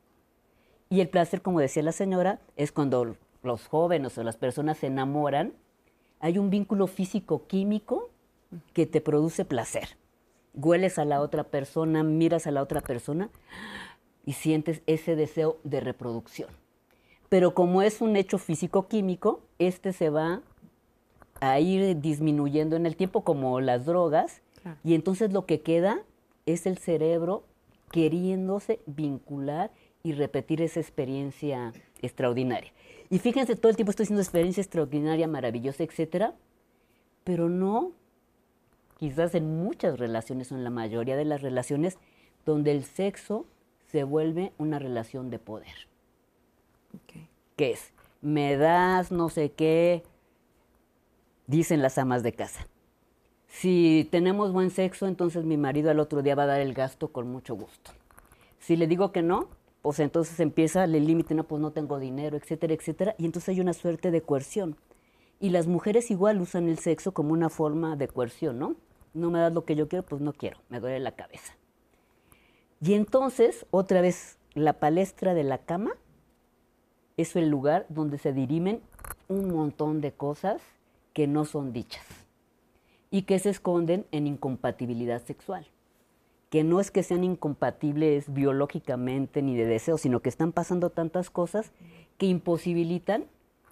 Y 0.95 1.01
el 1.01 1.09
placer, 1.09 1.43
como 1.43 1.59
decía 1.59 1.83
la 1.83 1.91
señora, 1.91 2.39
es 2.55 2.71
cuando 2.71 3.17
los 3.43 3.67
jóvenes 3.67 4.17
o 4.17 4.23
las 4.23 4.37
personas 4.37 4.79
se 4.79 4.87
enamoran, 4.87 5.53
hay 6.21 6.39
un 6.39 6.51
vínculo 6.51 6.87
físico-químico 6.87 8.11
que 8.73 8.87
te 8.87 9.01
produce 9.01 9.45
placer. 9.45 9.97
Hueles 10.55 11.01
a 11.01 11.05
la 11.05 11.21
otra 11.21 11.43
persona, 11.43 12.05
miras 12.05 12.47
a 12.47 12.53
la 12.53 12.63
otra 12.63 12.81
persona 12.81 13.29
y 14.25 14.35
sientes 14.35 14.83
ese 14.87 15.17
deseo 15.17 15.59
de 15.65 15.81
reproducción. 15.81 16.49
Pero 17.29 17.55
como 17.55 17.83
es 17.83 18.01
un 18.01 18.15
hecho 18.15 18.39
físico-químico, 18.39 19.41
este 19.59 19.93
se 19.93 20.11
va 20.11 20.43
a 21.41 21.59
ir 21.59 22.01
disminuyendo 22.01 22.77
en 22.77 22.87
el 22.87 22.95
tiempo 22.95 23.25
como 23.25 23.61
las 23.61 23.85
drogas 23.85 24.43
y 24.85 24.95
entonces 24.95 25.33
lo 25.33 25.45
que 25.45 25.61
queda 25.61 26.03
es 26.47 26.67
el 26.67 26.79
cerebro 26.79 27.43
queriéndose 27.91 28.79
vincular 28.87 29.73
y 30.05 30.13
repetir 30.13 30.61
esa 30.61 30.81
experiencia 30.81 31.73
extraordinaria. 32.03 32.71
Y 33.09 33.19
fíjense, 33.19 33.57
todo 33.57 33.71
el 33.71 33.77
tiempo 33.77 33.91
estoy 33.91 34.05
diciendo 34.05 34.21
experiencia 34.21 34.61
extraordinaria, 34.61 35.27
maravillosa, 35.27 35.83
etcétera, 35.83 36.35
pero 37.25 37.49
no, 37.49 37.93
quizás 38.99 39.35
en 39.35 39.65
muchas 39.65 39.99
relaciones 39.99 40.53
o 40.53 40.57
en 40.57 40.63
la 40.63 40.69
mayoría 40.69 41.17
de 41.17 41.25
las 41.25 41.41
relaciones, 41.41 41.97
donde 42.45 42.73
el 42.73 42.85
sexo 42.85 43.47
se 43.91 44.05
vuelve 44.05 44.53
una 44.59 44.79
relación 44.79 45.31
de 45.31 45.39
poder. 45.39 45.89
¿Qué 47.57 47.71
es? 47.71 47.93
Me 48.21 48.57
das 48.59 49.11
no 49.11 49.31
sé 49.31 49.53
qué, 49.53 50.03
dicen 51.47 51.81
las 51.81 51.97
amas 51.97 52.23
de 52.23 52.33
casa. 52.33 52.67
Si 53.49 54.07
tenemos 54.11 54.53
buen 54.53 54.71
sexo, 54.71 55.07
entonces 55.07 55.45
mi 55.45 55.57
marido 55.57 55.91
al 55.91 56.01
otro 56.01 56.21
día 56.21 56.35
va 56.35 56.43
a 56.43 56.47
dar 56.47 56.61
el 56.61 56.75
gasto 56.75 57.09
con 57.09 57.29
mucho 57.29 57.55
gusto. 57.55 57.93
Si 58.59 58.77
le 58.77 58.87
digo 58.87 59.13
que 59.13 59.23
no, 59.23 59.49
pues 59.85 60.01
entonces 60.01 60.41
empieza 60.41 60.85
el 60.85 60.93
límite, 60.93 61.35
no, 61.35 61.45
pues 61.45 61.61
no 61.61 61.71
tengo 61.73 61.99
dinero, 61.99 62.39
etcétera, 62.39 62.73
etcétera, 62.73 63.15
y 63.19 63.27
entonces 63.27 63.51
hay 63.51 63.61
una 63.61 63.75
suerte 63.75 64.11
de 64.11 64.23
coerción. 64.23 64.79
Y 65.41 65.51
las 65.51 65.67
mujeres 65.67 66.11
igual 66.11 66.41
usan 66.41 66.71
el 66.71 66.79
sexo 66.79 67.13
como 67.13 67.35
una 67.35 67.51
forma 67.51 67.95
de 67.95 68.09
coerción, 68.09 68.59
¿no? 68.59 68.77
No 69.13 69.31
me 69.31 69.41
das 69.41 69.53
lo 69.53 69.67
que 69.67 69.77
yo 69.77 69.87
quiero, 69.87 70.03
pues 70.03 70.23
no 70.23 70.33
quiero, 70.33 70.59
me 70.71 70.81
duele 70.81 71.01
la 71.01 71.13
cabeza. 71.13 71.53
Y 72.81 72.95
entonces, 72.95 73.67
otra 73.71 74.01
vez, 74.01 74.39
la 74.55 74.73
palestra 74.73 75.35
de 75.35 75.45
la 75.45 75.59
cama 75.59 75.93
es 77.19 77.37
el 77.37 77.51
lugar 77.51 77.85
donde 77.91 78.17
se 78.17 78.33
dirimen 78.33 78.81
un 79.29 79.55
montón 79.55 80.01
de 80.01 80.13
cosas 80.13 80.63
que 81.13 81.27
no 81.27 81.45
son 81.45 81.75
dichas 81.75 82.07
y 83.11 83.25
que 83.25 83.39
se 83.39 83.51
esconden 83.51 84.07
en 84.13 84.29
incompatibilidad 84.29 85.23
sexual. 85.23 85.67
Que 86.55 86.63
no 86.63 86.79
es 86.79 86.93
que 86.93 87.03
sean 87.03 87.25
incompatibles 87.25 88.33
biológicamente 88.33 89.43
ni 89.43 89.57
de 89.57 89.67
deseo, 89.67 89.99
sino 89.99 90.21
que 90.21 90.29
están 90.29 90.53
pasando 90.53 90.89
tantas 90.89 91.29
cosas 91.29 91.73
que 92.17 92.27
imposibilitan 92.27 93.25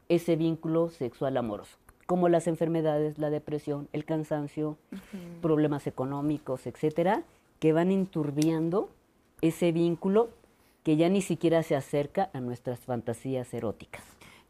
ese 0.09 0.35
vínculo 0.35 0.91
sexual 0.91 1.37
amoroso, 1.37 1.77
como 2.07 2.29
las 2.29 2.49
enfermedades, 2.49 3.19
la 3.19 3.31
depresión, 3.31 3.89
el 3.93 4.05
cansancio, 4.05 4.79
problemas 5.41 5.87
económicos, 5.87 6.67
etcétera, 6.67 7.23
que 7.61 7.73
van 7.73 7.93
enturbiando 7.93 8.91
ese 9.43 9.71
vínculo 9.71 10.31
que 10.83 10.97
ya 10.97 11.09
ni 11.09 11.23
siquiera 11.23 11.63
se 11.63 11.77
acerca 11.77 12.31
a 12.33 12.41
nuestras 12.41 12.81
fantasías 12.81 13.55
eróticas 13.55 14.03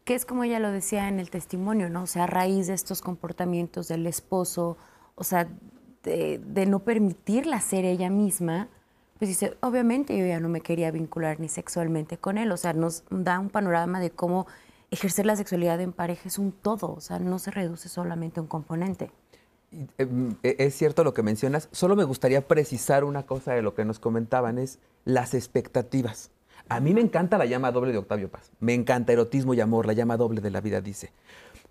que 0.05 0.15
es 0.15 0.25
como 0.25 0.43
ella 0.43 0.57
lo 0.57 0.71
decía 0.71 1.07
en 1.07 1.19
el 1.19 1.29
testimonio, 1.29 1.87
¿no? 1.87 2.01
O 2.01 2.07
sea, 2.07 2.23
a 2.23 2.27
raíz 2.27 2.65
de 2.65 2.73
estos 2.73 3.01
comportamientos 3.01 3.87
del 3.87 4.07
esposo, 4.07 4.75
o 5.13 5.23
sea, 5.23 5.47
de, 6.03 6.65
no 6.67 6.79
permitirla 6.79 7.59
ser 7.61 7.85
ella 7.85 8.09
misma, 8.09 8.67
pues 9.17 9.29
dice, 9.29 9.55
obviamente 9.61 10.17
yo 10.17 10.25
ya 10.25 10.39
no 10.39 10.49
me 10.49 10.61
quería 10.61 10.91
vincular 10.91 11.39
ni 11.39 11.47
sexualmente 11.47 12.17
con 12.17 12.37
él, 12.37 12.51
o 12.51 12.57
sea, 12.57 12.73
nos 12.73 13.03
da 13.09 13.39
un 13.39 13.49
panorama 13.49 13.99
de 13.99 14.11
cómo 14.11 14.47
ejercer 14.91 15.25
la 15.25 15.35
sexualidad 15.35 15.79
en 15.81 15.93
pareja 15.93 16.27
es 16.27 16.37
un 16.37 16.51
todo, 16.51 16.93
o 16.93 17.01
sea, 17.01 17.19
no 17.19 17.39
se 17.39 17.51
reduce 17.51 17.89
solamente 17.89 18.39
a 18.39 18.43
un 18.43 18.47
componente. 18.47 19.11
Em, 19.97 20.35
e, 20.43 20.55
es 20.59 20.75
cierto 20.75 21.03
lo 21.03 21.13
que 21.13 21.23
mencionas, 21.23 21.69
solo 21.71 21.95
me 21.95 22.03
gustaría 22.03 22.47
precisar 22.47 23.03
una 23.03 23.25
cosa 23.25 23.53
de 23.53 23.61
lo 23.61 23.73
que 23.73 23.85
nos 23.85 23.99
comentaban, 23.99 24.57
es 24.57 24.79
las 25.05 25.33
expectativas. 25.33 26.29
A 26.69 26.79
mí 26.79 26.93
me 26.93 27.01
encanta 27.01 27.37
la 27.37 27.45
llama 27.45 27.71
doble 27.71 27.91
de 27.91 27.97
Octavio 27.97 28.29
Paz. 28.29 28.51
Me 28.59 28.73
encanta 28.73 29.11
erotismo 29.11 29.53
y 29.53 29.61
amor, 29.61 29.85
la 29.85 29.93
llama 29.93 30.15
doble 30.17 30.41
de 30.41 30.49
la 30.49 30.61
vida, 30.61 30.79
dice. 30.79 31.11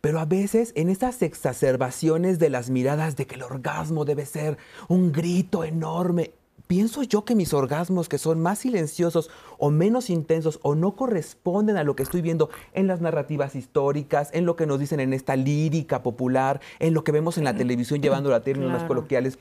Pero 0.02 0.18
a 0.18 0.24
veces 0.24 0.72
en 0.74 0.88
esas 0.88 1.22
exacerbaciones 1.22 2.40
de 2.40 2.50
las 2.50 2.70
miradas 2.70 3.14
de 3.14 3.28
que 3.28 3.36
el 3.36 3.42
orgasmo 3.44 4.04
debe 4.04 4.26
ser 4.26 4.58
un 4.88 5.12
grito 5.12 5.62
enorme, 5.62 6.32
pienso 6.66 7.04
yo 7.04 7.24
que 7.24 7.36
mis 7.36 7.54
orgasmos 7.54 8.08
que 8.08 8.18
son 8.18 8.40
más 8.40 8.58
silenciosos 8.58 9.30
o 9.58 9.70
menos 9.70 10.10
intensos 10.10 10.58
o 10.64 10.74
no 10.74 10.96
corresponden 10.96 11.76
a 11.76 11.84
lo 11.84 11.94
que 11.94 12.02
estoy 12.02 12.20
viendo 12.20 12.50
en 12.74 12.88
las 12.88 13.00
narrativas 13.00 13.54
históricas, 13.54 14.30
en 14.32 14.44
lo 14.44 14.56
que 14.56 14.66
nos 14.66 14.80
dicen 14.80 14.98
en 14.98 15.12
esta 15.12 15.36
lírica 15.36 16.02
popular, 16.02 16.60
en 16.80 16.94
lo 16.94 17.04
que 17.04 17.12
vemos 17.12 17.38
en 17.38 17.44
la 17.44 17.54
televisión 17.54 18.02
llevándolo 18.02 18.34
a 18.34 18.42
términos 18.42 18.72
más 18.72 18.82
coloquiales, 18.82 19.38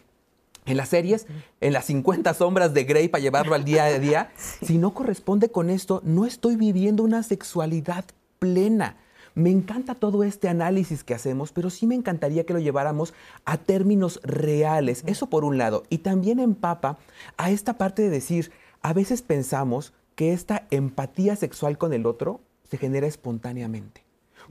en 0.68 0.78
las 0.78 0.90
series, 0.90 1.26
en 1.60 1.74
las 1.74 1.86
50 1.86 2.36
sombras 2.36 2.76
de 2.76 2.84
Grey 2.84 3.08
para 3.08 3.24
llevarlo 3.24 3.56
al 3.56 3.66
día 3.66 3.86
a 3.86 3.98
día, 3.98 4.32
si 4.62 4.78
no 4.78 4.94
corresponde 4.94 5.50
con 5.50 5.72
esto, 5.72 6.04
no 6.06 6.28
estoy 6.28 6.56
viviendo 6.56 7.02
una 7.02 7.24
sexualidad 7.24 8.06
plena. 8.38 8.98
Me 9.34 9.50
encanta 9.50 9.96
todo 9.96 10.24
este 10.24 10.50
análisis 10.50 11.04
que 11.04 11.14
hacemos, 11.14 11.52
pero 11.52 11.70
sí 11.70 11.88
me 11.88 11.96
encantaría 11.96 12.46
que 12.46 12.54
lo 12.54 12.60
lleváramos 12.60 13.14
a 13.46 13.58
términos 13.58 14.20
reales. 14.24 15.04
Eso 15.06 15.28
por 15.28 15.46
un 15.46 15.58
lado. 15.58 15.84
Y 15.90 16.00
también 16.00 16.40
empapa 16.40 16.98
a 17.38 17.52
esta 17.52 17.78
parte 17.78 18.02
de 18.02 18.10
decir, 18.10 18.52
a 18.82 18.94
veces 18.94 19.22
pensamos 19.22 19.94
que 20.16 20.34
esta 20.34 20.68
empatía 20.70 21.36
sexual 21.36 21.78
con 21.78 21.94
el 21.94 22.06
otro 22.06 22.42
se 22.64 22.78
genera 22.78 23.08
espontáneamente, 23.08 24.04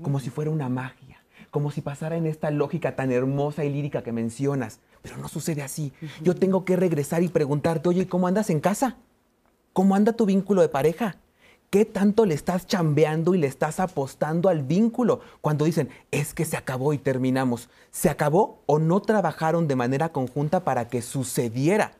como 0.02 0.18
si 0.18 0.30
fuera 0.30 0.50
una 0.50 0.68
magia, 0.68 1.22
como 1.50 1.70
si 1.70 1.80
pasara 1.80 2.16
en 2.16 2.26
esta 2.26 2.50
lógica 2.50 2.96
tan 2.96 3.12
hermosa 3.12 3.64
y 3.64 3.70
lírica 3.70 4.02
que 4.02 4.12
mencionas. 4.12 4.80
Pero 5.02 5.16
no 5.16 5.28
sucede 5.28 5.62
así. 5.62 5.92
Yo 6.22 6.34
tengo 6.34 6.64
que 6.64 6.76
regresar 6.76 7.22
y 7.22 7.28
preguntarte, 7.28 7.88
oye, 7.88 8.06
¿cómo 8.06 8.28
andas 8.28 8.50
en 8.50 8.60
casa? 8.60 8.96
¿Cómo 9.72 9.94
anda 9.94 10.12
tu 10.12 10.26
vínculo 10.26 10.62
de 10.62 10.68
pareja? 10.68 11.16
¿Qué 11.70 11.84
tanto 11.84 12.26
le 12.26 12.34
estás 12.34 12.66
chambeando 12.66 13.32
y 13.32 13.38
le 13.38 13.46
estás 13.46 13.78
apostando 13.78 14.48
al 14.48 14.64
vínculo? 14.64 15.20
Cuando 15.40 15.64
dicen, 15.64 15.88
es 16.10 16.34
que 16.34 16.44
se 16.44 16.56
acabó 16.56 16.92
y 16.92 16.98
terminamos. 16.98 17.68
¿Se 17.92 18.10
acabó 18.10 18.58
o 18.66 18.80
no 18.80 19.00
trabajaron 19.00 19.68
de 19.68 19.76
manera 19.76 20.08
conjunta 20.08 20.64
para 20.64 20.88
que 20.88 21.00
sucediera? 21.00 21.92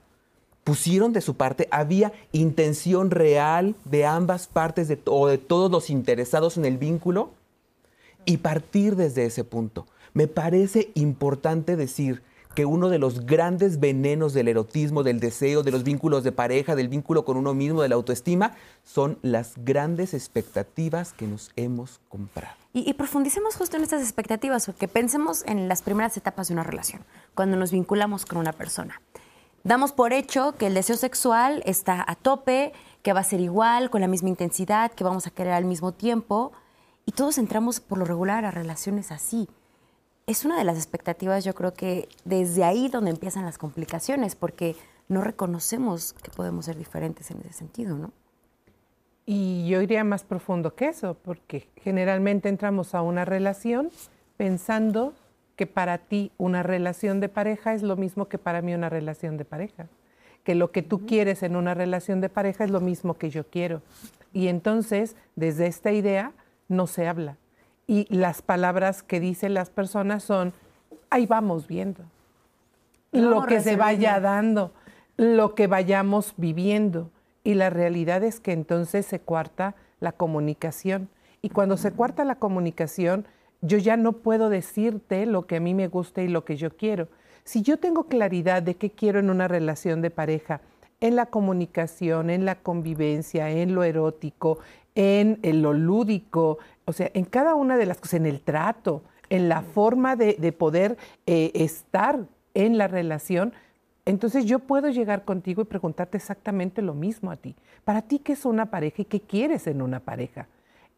Pusieron 0.65 1.13
de 1.13 1.21
su 1.21 1.37
parte, 1.37 1.69
había 1.71 2.13
intención 2.33 3.13
real 3.13 3.77
de 3.85 4.07
ambas 4.07 4.49
partes 4.49 4.89
de, 4.89 5.01
o 5.07 5.29
de 5.29 5.39
todos 5.39 5.71
los 5.71 5.89
interesados 5.89 6.57
en 6.57 6.65
el 6.65 6.77
vínculo 6.77 7.31
y 8.25 8.39
partir 8.39 8.97
desde 8.97 9.25
ese 9.25 9.45
punto. 9.45 9.87
Me 10.15 10.27
parece 10.27 10.91
importante 10.95 11.77
decir, 11.77 12.23
que 12.55 12.65
uno 12.65 12.89
de 12.89 12.99
los 12.99 13.27
grandes 13.27 13.79
venenos 13.79 14.33
del 14.33 14.49
erotismo, 14.49 15.03
del 15.03 15.21
deseo, 15.21 15.63
de 15.63 15.71
los 15.71 15.85
vínculos 15.85 16.25
de 16.25 16.33
pareja, 16.33 16.75
del 16.75 16.89
vínculo 16.89 17.25
con 17.25 17.37
uno 17.37 17.55
mismo, 17.55 17.83
de 17.83 17.89
la 17.89 17.95
autoestima, 17.95 18.53
son 18.83 19.19
las 19.23 19.55
grandes 19.57 20.15
expectativas 20.15 21.13
que 21.13 21.27
nos 21.27 21.53
hemos 21.57 22.01
comprado. 22.09 22.55
Y, 22.73 22.93
profundicemos 22.95 23.57
justo 23.57 23.77
en 23.77 23.83
estas 23.83 24.03
expectativas, 24.03 24.67
porque 24.67 24.89
pensemos 24.89 25.45
en 25.47 25.69
las 25.69 25.83
primeras 25.83 26.17
etapas 26.17 26.49
de 26.49 26.55
una 26.55 26.63
relación, 26.63 27.03
cuando 27.35 27.57
nos 27.57 27.73
vinculamos 27.73 28.27
con 28.27 28.39
una 28.39 28.53
persona. 28.53 29.01
Damos 29.63 29.93
por 29.93 30.13
hecho 30.13 30.55
que 30.57 30.69
el 30.69 30.75
deseo 30.75 30.97
sexual 30.97 31.63
está 31.67 32.05
a 32.07 32.15
tope, 32.15 32.73
que 33.03 33.13
va 33.13 33.21
a 33.21 33.25
ser 33.25 33.41
igual, 33.41 33.91
con 33.91 34.01
la 34.01 34.09
misma 34.09 34.29
intensidad, 34.29 34.93
que 34.93 35.05
vamos 35.05 35.27
a 35.27 35.31
querer 35.31 35.53
al 35.53 35.65
mismo 35.65 35.93
tiempo. 35.93 36.53
y 37.07 37.13
todos 37.13 37.39
entramos 37.39 37.81
por 37.81 37.99
lo 37.99 38.05
regular 38.05 38.45
a 38.45 38.53
relaciones 38.53 39.11
así. 39.11 39.49
Es 40.31 40.45
una 40.45 40.57
de 40.57 40.63
las 40.63 40.77
expectativas, 40.77 41.45
yo 41.45 41.57
creo 41.57 41.75
que 41.75 42.09
desde 42.25 42.63
ahí 42.63 42.87
donde 42.87 43.11
empiezan 43.11 43.45
las 43.45 43.59
complicaciones, 43.59 44.37
porque 44.37 44.77
no 45.09 45.23
reconocemos 45.23 46.13
que 46.13 46.31
podemos 46.31 46.67
ser 46.67 46.77
diferentes 46.77 47.33
en 47.33 47.41
ese 47.41 47.53
sentido, 47.53 47.99
¿no? 47.99 48.13
Y 49.27 49.67
yo 49.67 49.83
iría 49.83 50.05
más 50.05 50.23
profundo 50.23 50.77
que 50.77 50.87
eso, 50.87 51.15
porque 51.15 51.69
generalmente 51.75 52.49
entramos 52.49 52.95
a 52.95 53.03
una 53.03 53.25
relación 53.25 53.91
pensando 54.37 55.15
que 55.57 55.67
para 55.67 55.99
ti 55.99 56.31
una 56.39 56.63
relación 56.63 57.19
de 57.19 57.29
pareja 57.29 57.75
es 57.75 57.83
lo 57.83 57.97
mismo 57.97 58.29
que 58.29 58.39
para 58.39 58.63
mí 58.63 58.73
una 58.73 58.89
relación 58.89 59.37
de 59.37 59.45
pareja, 59.45 59.89
que 60.45 60.55
lo 60.55 60.71
que 60.71 60.83
tú 60.83 61.07
quieres 61.07 61.43
en 61.43 61.57
una 61.57 61.75
relación 61.75 62.21
de 62.21 62.29
pareja 62.29 62.63
es 62.63 62.71
lo 62.71 62.81
mismo 62.81 63.15
que 63.15 63.31
yo 63.31 63.49
quiero. 63.49 63.83
Y 64.33 64.47
entonces, 64.47 65.17
desde 65.35 65.67
esta 65.67 65.91
idea, 65.91 66.35
no 66.69 66.87
se 66.87 67.09
habla. 67.09 67.37
Y 67.91 68.07
las 68.09 68.41
palabras 68.41 69.03
que 69.03 69.19
dicen 69.19 69.53
las 69.53 69.69
personas 69.69 70.23
son, 70.23 70.53
ahí 71.11 71.27
vamos 71.27 71.67
viendo. 71.67 72.05
lo 73.11 73.45
que 73.47 73.59
se 73.59 73.75
vaya 73.75 74.21
dando, 74.21 74.71
lo 75.17 75.57
que 75.57 75.67
vayamos 75.67 76.35
viviendo. 76.37 77.11
Y 77.43 77.55
la 77.55 77.69
realidad 77.69 78.23
es 78.23 78.39
que 78.39 78.53
entonces 78.53 79.07
se 79.07 79.19
cuarta 79.19 79.75
la 79.99 80.13
comunicación. 80.13 81.09
Y 81.43 81.49
cuando 81.49 81.77
se 81.77 81.91
cuarta 81.91 82.25
la 82.25 82.37
comunicación, 82.37 83.27
yo 83.61 83.77
ya 83.77 83.97
no 83.97 84.13
puedo 84.13 84.51
decirte 84.51 85.27
lo 85.27 85.49
que 85.49 85.57
a 85.57 85.61
mí 85.61 85.75
me 85.75 85.89
gusta 85.89 86.23
y 86.23 86.29
lo 86.29 86.45
que 86.45 86.57
yo 86.57 86.77
quiero. 86.77 87.09
Si 87.43 87.63
yo 87.63 87.77
tengo 87.81 88.05
claridad 88.05 88.63
de 88.63 88.77
qué 88.77 88.93
quiero 88.93 89.19
en 89.19 89.31
una 89.31 89.49
relación 89.49 90.01
de 90.01 90.13
pareja, 90.13 90.61
en 91.01 91.17
la 91.17 91.27
comunicación, 91.27 92.31
en 92.31 92.45
la 92.45 92.55
convivencia, 92.55 93.51
en 93.51 93.75
lo 93.75 93.83
erótico, 93.83 94.61
en, 94.95 95.39
lo 95.63 95.73
lúdico, 95.73 96.59
o 96.91 96.93
sea, 96.93 97.11
en 97.15 97.25
cada 97.25 97.55
una 97.55 97.77
de 97.77 97.87
las 97.87 97.99
cosas, 97.99 98.15
en 98.15 98.27
el 98.27 98.41
trato, 98.41 99.03
en 99.31 99.49
la 99.49 99.63
forma 99.63 100.17
de, 100.17 100.53
poder 100.53 100.99
eh, 101.27 101.53
estar 101.55 102.27
en 102.55 102.79
la 102.79 102.89
relación, 102.89 103.53
entonces 104.05 104.45
yo 104.45 104.59
puedo 104.59 104.89
llegar 104.89 105.25
contigo 105.25 105.63
y 105.63 105.67
preguntarte 105.67 106.17
exactamente 106.17 106.83
lo 106.83 106.95
mismo 106.95 107.31
a 107.31 107.37
ti. 107.37 107.55
Para 107.85 108.03
ti, 108.03 108.19
¿qué 108.19 108.33
es 108.33 108.45
una 108.45 108.67
pareja 108.67 109.03
y 109.03 109.05
qué 109.05 109.21
quieres 109.21 109.69
en 109.69 109.83
una 109.83 110.01
pareja? 110.01 110.49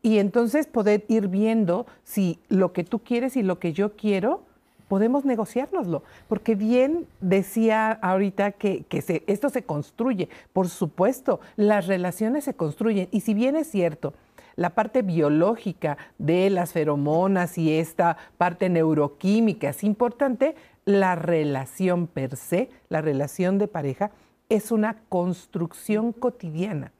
Y 0.00 0.18
entonces 0.18 0.66
poder 0.66 1.04
ir 1.08 1.28
viendo 1.28 1.86
si 2.04 2.38
lo 2.48 2.72
que 2.72 2.84
tú 2.84 3.00
quieres 3.00 3.36
y 3.36 3.42
lo 3.42 3.58
que 3.58 3.74
yo 3.74 3.92
quiero, 3.96 4.42
podemos 4.88 5.24
negociárnoslo. 5.24 6.02
Porque 6.28 6.54
bien 6.54 7.06
decía 7.20 7.92
ahorita 7.92 8.52
que, 8.52 8.84
esto 9.26 9.48
se 9.48 9.62
construye. 9.62 10.28
Por 10.52 10.68
supuesto, 10.68 11.40
las 11.56 11.86
relaciones 11.86 12.44
se 12.44 12.54
construyen. 12.54 13.08
Y 13.10 13.20
si 13.20 13.34
bien 13.34 13.56
es 13.56 13.70
cierto, 13.70 14.14
la 14.56 14.70
parte 14.70 15.02
biológica 15.02 15.98
de 16.18 16.50
las 16.50 16.72
feromonas 16.72 17.58
y 17.58 17.72
esta 17.72 18.16
parte 18.38 18.68
neuroquímica 18.68 19.70
es 19.70 19.84
importante, 19.84 20.54
la 20.84 21.14
relación 21.14 22.06
per 22.06 22.36
se, 22.36 22.70
la 22.88 23.00
relación 23.00 23.58
de 23.58 23.68
pareja, 23.68 24.10
es 24.48 24.72
una 24.72 24.98
construcción 25.08 26.12
cotidiana 26.12 26.92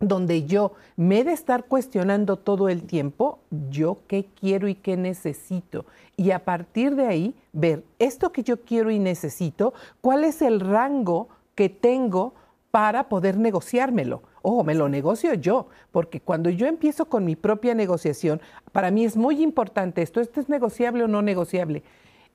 donde 0.00 0.46
yo 0.46 0.72
me 0.96 1.20
he 1.20 1.24
de 1.24 1.32
estar 1.32 1.64
cuestionando 1.64 2.38
todo 2.38 2.70
el 2.70 2.84
tiempo, 2.84 3.40
yo 3.70 3.98
qué 4.08 4.26
quiero 4.40 4.66
y 4.66 4.74
qué 4.74 4.96
necesito. 4.96 5.84
Y 6.16 6.30
a 6.30 6.44
partir 6.44 6.96
de 6.96 7.06
ahí, 7.06 7.34
ver 7.52 7.84
esto 7.98 8.32
que 8.32 8.42
yo 8.42 8.62
quiero 8.62 8.90
y 8.90 8.98
necesito, 8.98 9.74
cuál 10.00 10.24
es 10.24 10.40
el 10.40 10.60
rango 10.60 11.28
que 11.54 11.68
tengo 11.68 12.32
para 12.70 13.08
poder 13.08 13.36
negociármelo. 13.36 14.22
Ojo, 14.42 14.64
me 14.64 14.74
lo 14.74 14.88
negocio 14.88 15.34
yo, 15.34 15.68
porque 15.92 16.20
cuando 16.20 16.50
yo 16.50 16.66
empiezo 16.66 17.06
con 17.06 17.24
mi 17.24 17.36
propia 17.36 17.74
negociación, 17.74 18.40
para 18.72 18.90
mí 18.90 19.04
es 19.04 19.16
muy 19.16 19.42
importante 19.42 20.02
esto, 20.02 20.20
esto 20.20 20.40
es 20.40 20.48
negociable 20.48 21.04
o 21.04 21.08
no 21.08 21.22
negociable 21.22 21.82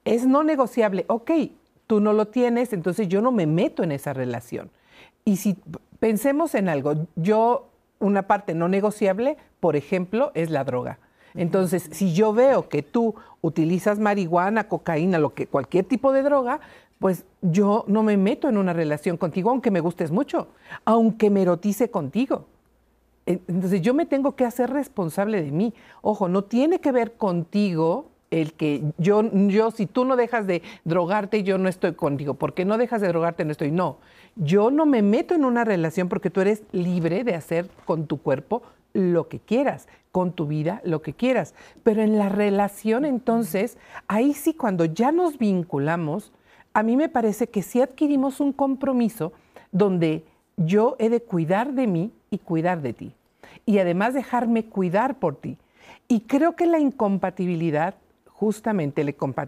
es 0.06 0.28
no 0.28 0.43
negociable, 0.43 1.03
ok, 1.08 1.32
tú 1.88 1.99
no 1.99 2.14
lo 2.14 2.28
tienes, 2.28 2.72
entonces 2.72 3.10
yo 3.10 3.22
no 3.22 3.32
me 3.32 3.47
meto 3.47 3.84
en 3.84 3.91
esa 3.91 4.14
relación. 4.14 4.70
Y 5.26 5.38
si 5.38 5.58
pensemos 5.99 6.56
en 6.56 6.70
algo, 6.70 7.08
yo, 7.16 7.68
una 7.99 8.28
parte 8.28 8.53
no 8.53 8.70
negociable, 8.70 9.38
por 9.60 9.76
ejemplo, 9.76 10.32
es 10.36 10.51
la 10.51 10.64
droga. 10.64 10.99
Entonces, 11.34 11.89
si 11.91 12.14
yo 12.14 12.32
veo 12.32 12.70
que 12.70 12.82
tú 12.82 13.16
utilizas 13.41 13.99
marihuana, 13.99 14.70
cocaína, 14.70 15.18
lo 15.18 15.34
que, 15.34 15.47
cualquier 15.47 15.84
tipo 15.86 16.14
de 16.14 16.22
droga, 16.22 16.62
pues 17.00 17.26
yo 17.41 17.84
no 17.88 18.04
me 18.04 18.18
meto 18.18 18.50
en 18.50 18.58
una 18.58 18.74
relación 18.74 19.18
contigo, 19.18 19.50
aunque 19.50 19.72
me 19.72 19.80
gustes 19.80 20.12
mucho, 20.12 20.48
aunque 20.86 21.30
me 21.30 21.41
erotice 21.41 21.89
contigo. 21.89 22.46
Entonces 23.26 23.82
yo 23.82 23.93
me 23.93 24.06
tengo 24.06 24.36
que 24.36 24.46
hacer 24.46 24.70
responsable 24.70 25.41
de 25.41 25.52
mí. 25.52 25.74
Ojo, 26.02 26.28
no 26.28 26.43
tiene 26.43 26.80
que 26.80 26.91
ver 26.91 27.14
contigo 27.14 28.12
el 28.32 28.54
que 28.54 28.84
yo, 28.98 29.24
yo, 29.48 29.72
si 29.72 29.86
tú 29.86 30.06
no 30.06 30.16
dejas 30.16 30.48
de 30.48 30.62
drogarte, 30.84 31.43
yo 31.43 31.58
no 31.58 31.70
estoy 31.70 31.93
contigo. 31.93 32.36
porque 32.36 32.66
no 32.66 32.78
dejas 32.78 33.02
de 33.02 33.08
drogarte? 33.08 33.46
No 33.46 33.52
estoy. 33.52 33.72
No, 33.72 33.98
yo 34.36 34.72
no 34.72 34.86
me 34.86 35.02
meto 35.02 35.34
en 35.34 35.46
una 35.46 35.64
relación 35.64 36.10
porque 36.10 36.30
tú 36.30 36.41
eres 36.41 36.64
libre 36.72 37.24
de 37.24 37.36
hacer 37.36 37.70
con 37.86 38.08
tu 38.08 38.18
cuerpo 38.18 38.62
lo 38.93 39.28
que 39.28 39.39
quieras, 39.39 39.88
con 40.12 40.32
tu 40.32 40.48
vida 40.48 40.82
lo 40.84 41.02
que 41.02 41.14
quieras. 41.14 41.54
Pero 41.84 42.02
en 42.02 42.18
la 42.18 42.30
relación, 42.30 43.06
entonces, 43.06 43.78
ahí 44.08 44.34
sí, 44.34 44.54
cuando 44.54 44.86
ya 44.86 45.12
nos 45.12 45.38
vinculamos, 45.38 46.32
a 46.76 46.84
mí 46.84 46.97
me 46.97 47.09
parece 47.09 47.47
que 47.47 47.63
sí 47.63 47.82
adquirimos 47.82 48.39
un 48.41 48.51
compromiso 48.51 49.32
donde 49.71 50.26
yo 50.57 50.97
he 50.99 51.09
de 51.09 51.21
cuidar 51.21 51.73
de 51.73 51.88
mí 51.88 52.11
y 52.30 52.38
cuidar 52.38 52.82
de 52.82 52.93
ti. 52.93 53.13
Y 53.65 53.80
además 53.80 54.13
dejarme 54.13 54.65
cuidar 54.65 55.17
por 55.17 55.38
ti. 55.38 55.57
Y 56.09 56.21
creo 56.21 56.55
que 56.55 56.65
la 56.65 56.80
incompatibilidad 56.80 57.95
justamente 58.26 59.05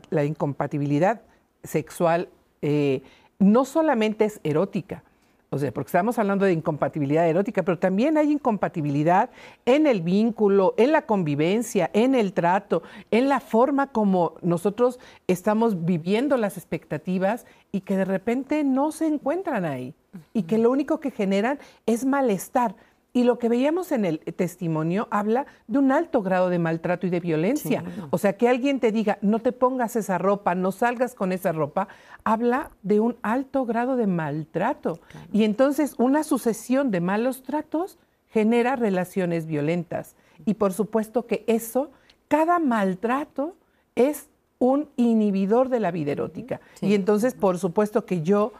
la 0.09 0.23
incompatibilidad 0.23 1.21
sexual 1.63 2.29
eh, 2.61 3.01
no 3.37 3.65
solamente 3.65 4.23
es 4.23 4.39
erótica, 4.43 5.03
o 5.49 5.57
sea, 5.57 5.71
porque 5.71 5.87
estamos 5.87 6.19
hablando 6.19 6.45
de 6.45 6.51
incompatibilidad 6.51 7.27
erótica, 7.27 7.63
pero 7.63 7.79
también 7.79 8.17
hay 8.17 8.31
incompatibilidad 8.31 9.29
en 9.65 9.87
el 9.87 10.01
vínculo, 10.01 10.73
en 10.77 10.91
la 10.91 11.03
convivencia, 11.03 11.89
en 11.93 12.15
el 12.15 12.33
trato, 12.33 12.83
en 13.11 13.29
la 13.29 13.39
forma 13.39 13.87
como 13.87 14.33
nosotros 14.41 14.99
estamos 15.27 15.85
viviendo 15.85 16.35
las 16.35 16.57
expectativas 16.57 17.45
y 17.71 17.81
que 17.81 17.95
de 17.95 18.05
repente 18.05 18.65
no 18.65 18.91
se 18.91 19.07
encuentran 19.07 19.63
ahí 19.63 19.93
y 20.33 20.43
que 20.43 20.57
lo 20.57 20.69
único 20.69 20.99
que 20.99 21.11
generan 21.11 21.59
es 21.85 22.05
malestar. 22.05 22.75
Y 23.17 23.23
lo 23.23 23.39
que 23.39 23.49
veíamos 23.49 23.91
en 23.91 24.05
el 24.05 24.19
testimonio 24.19 25.07
habla 25.09 25.47
de 25.65 25.79
un 25.79 25.91
alto 25.91 26.21
grado 26.21 26.49
de 26.49 26.59
maltrato 26.59 27.07
y 27.07 27.09
de 27.09 27.19
violencia. 27.19 27.83
O 28.11 28.19
sea, 28.19 28.37
que 28.37 28.47
alguien 28.47 28.79
te 28.79 28.91
diga, 28.91 29.17
no 29.23 29.39
te 29.39 29.51
pongas 29.51 29.95
esa 29.95 30.19
ropa, 30.19 30.53
no 30.53 30.71
salgas 30.71 31.15
con 31.15 31.31
esa 31.31 31.51
ropa, 31.51 31.87
habla 32.23 32.69
de 32.83 32.99
un 32.99 33.15
alto 33.23 33.65
grado 33.65 33.95
de 33.95 34.05
maltrato. 34.05 34.99
Y 35.33 35.45
entonces 35.45 35.95
una 35.97 36.23
sucesión 36.23 36.91
de 36.91 37.01
malos 37.01 37.41
tratos 37.41 37.97
genera 38.29 38.75
relaciones 38.75 39.47
violentas. 39.47 40.15
Y 40.45 40.53
por 40.53 40.71
supuesto 40.71 41.25
que 41.25 41.43
eso, 41.47 41.89
cada 42.27 42.59
maltrato 42.59 43.55
es 43.95 44.29
un 44.59 44.89
inhibidor 44.95 45.69
de 45.69 45.79
la 45.79 45.89
vida 45.89 46.11
erótica. 46.11 46.61
Y 46.81 46.93
entonces, 46.93 47.33
por 47.33 47.57
supuesto 47.57 48.05
que 48.05 48.21
yo 48.21 48.53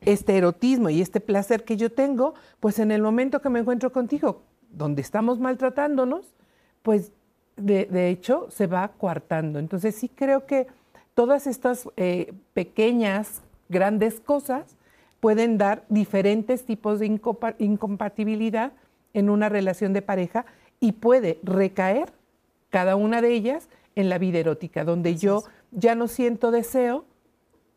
este 0.00 0.36
erotismo 0.36 0.90
y 0.90 1.00
este 1.00 1.20
placer 1.20 1.64
que 1.64 1.76
yo 1.76 1.92
tengo, 1.92 2.34
pues 2.60 2.78
en 2.78 2.90
el 2.90 3.02
momento 3.02 3.40
que 3.40 3.48
me 3.48 3.60
encuentro 3.60 3.92
contigo, 3.92 4.42
donde 4.70 5.02
estamos 5.02 5.38
maltratándonos, 5.38 6.34
pues 6.82 7.12
de, 7.56 8.10
hecho 8.10 8.48
se 8.50 8.66
va 8.66 8.88
coartando. 8.88 9.58
Entonces 9.58 9.94
sí 9.94 10.08
creo 10.08 10.46
que 10.46 10.66
todas 11.14 11.46
estas 11.46 11.88
eh, 11.96 12.34
pequeñas, 12.52 13.42
grandes 13.68 14.20
cosas 14.20 14.76
pueden 15.20 15.58
dar 15.58 15.84
diferentes 15.88 16.64
tipos 16.64 17.00
de 17.00 17.06
incompatibilidad 17.58 18.72
en 19.14 19.30
una 19.30 19.48
relación 19.48 19.92
de 19.92 20.02
pareja 20.02 20.44
y 20.78 20.92
puede 20.92 21.40
recaer 21.42 22.12
cada 22.70 22.96
una 22.96 23.22
de 23.22 23.32
ellas 23.32 23.68
en 23.94 24.10
la 24.10 24.18
vida 24.18 24.38
erótica, 24.38 24.84
donde 24.84 25.16
yo 25.16 25.42
ya 25.72 25.94
no 25.94 26.06
siento 26.06 26.50
deseo, 26.50 27.06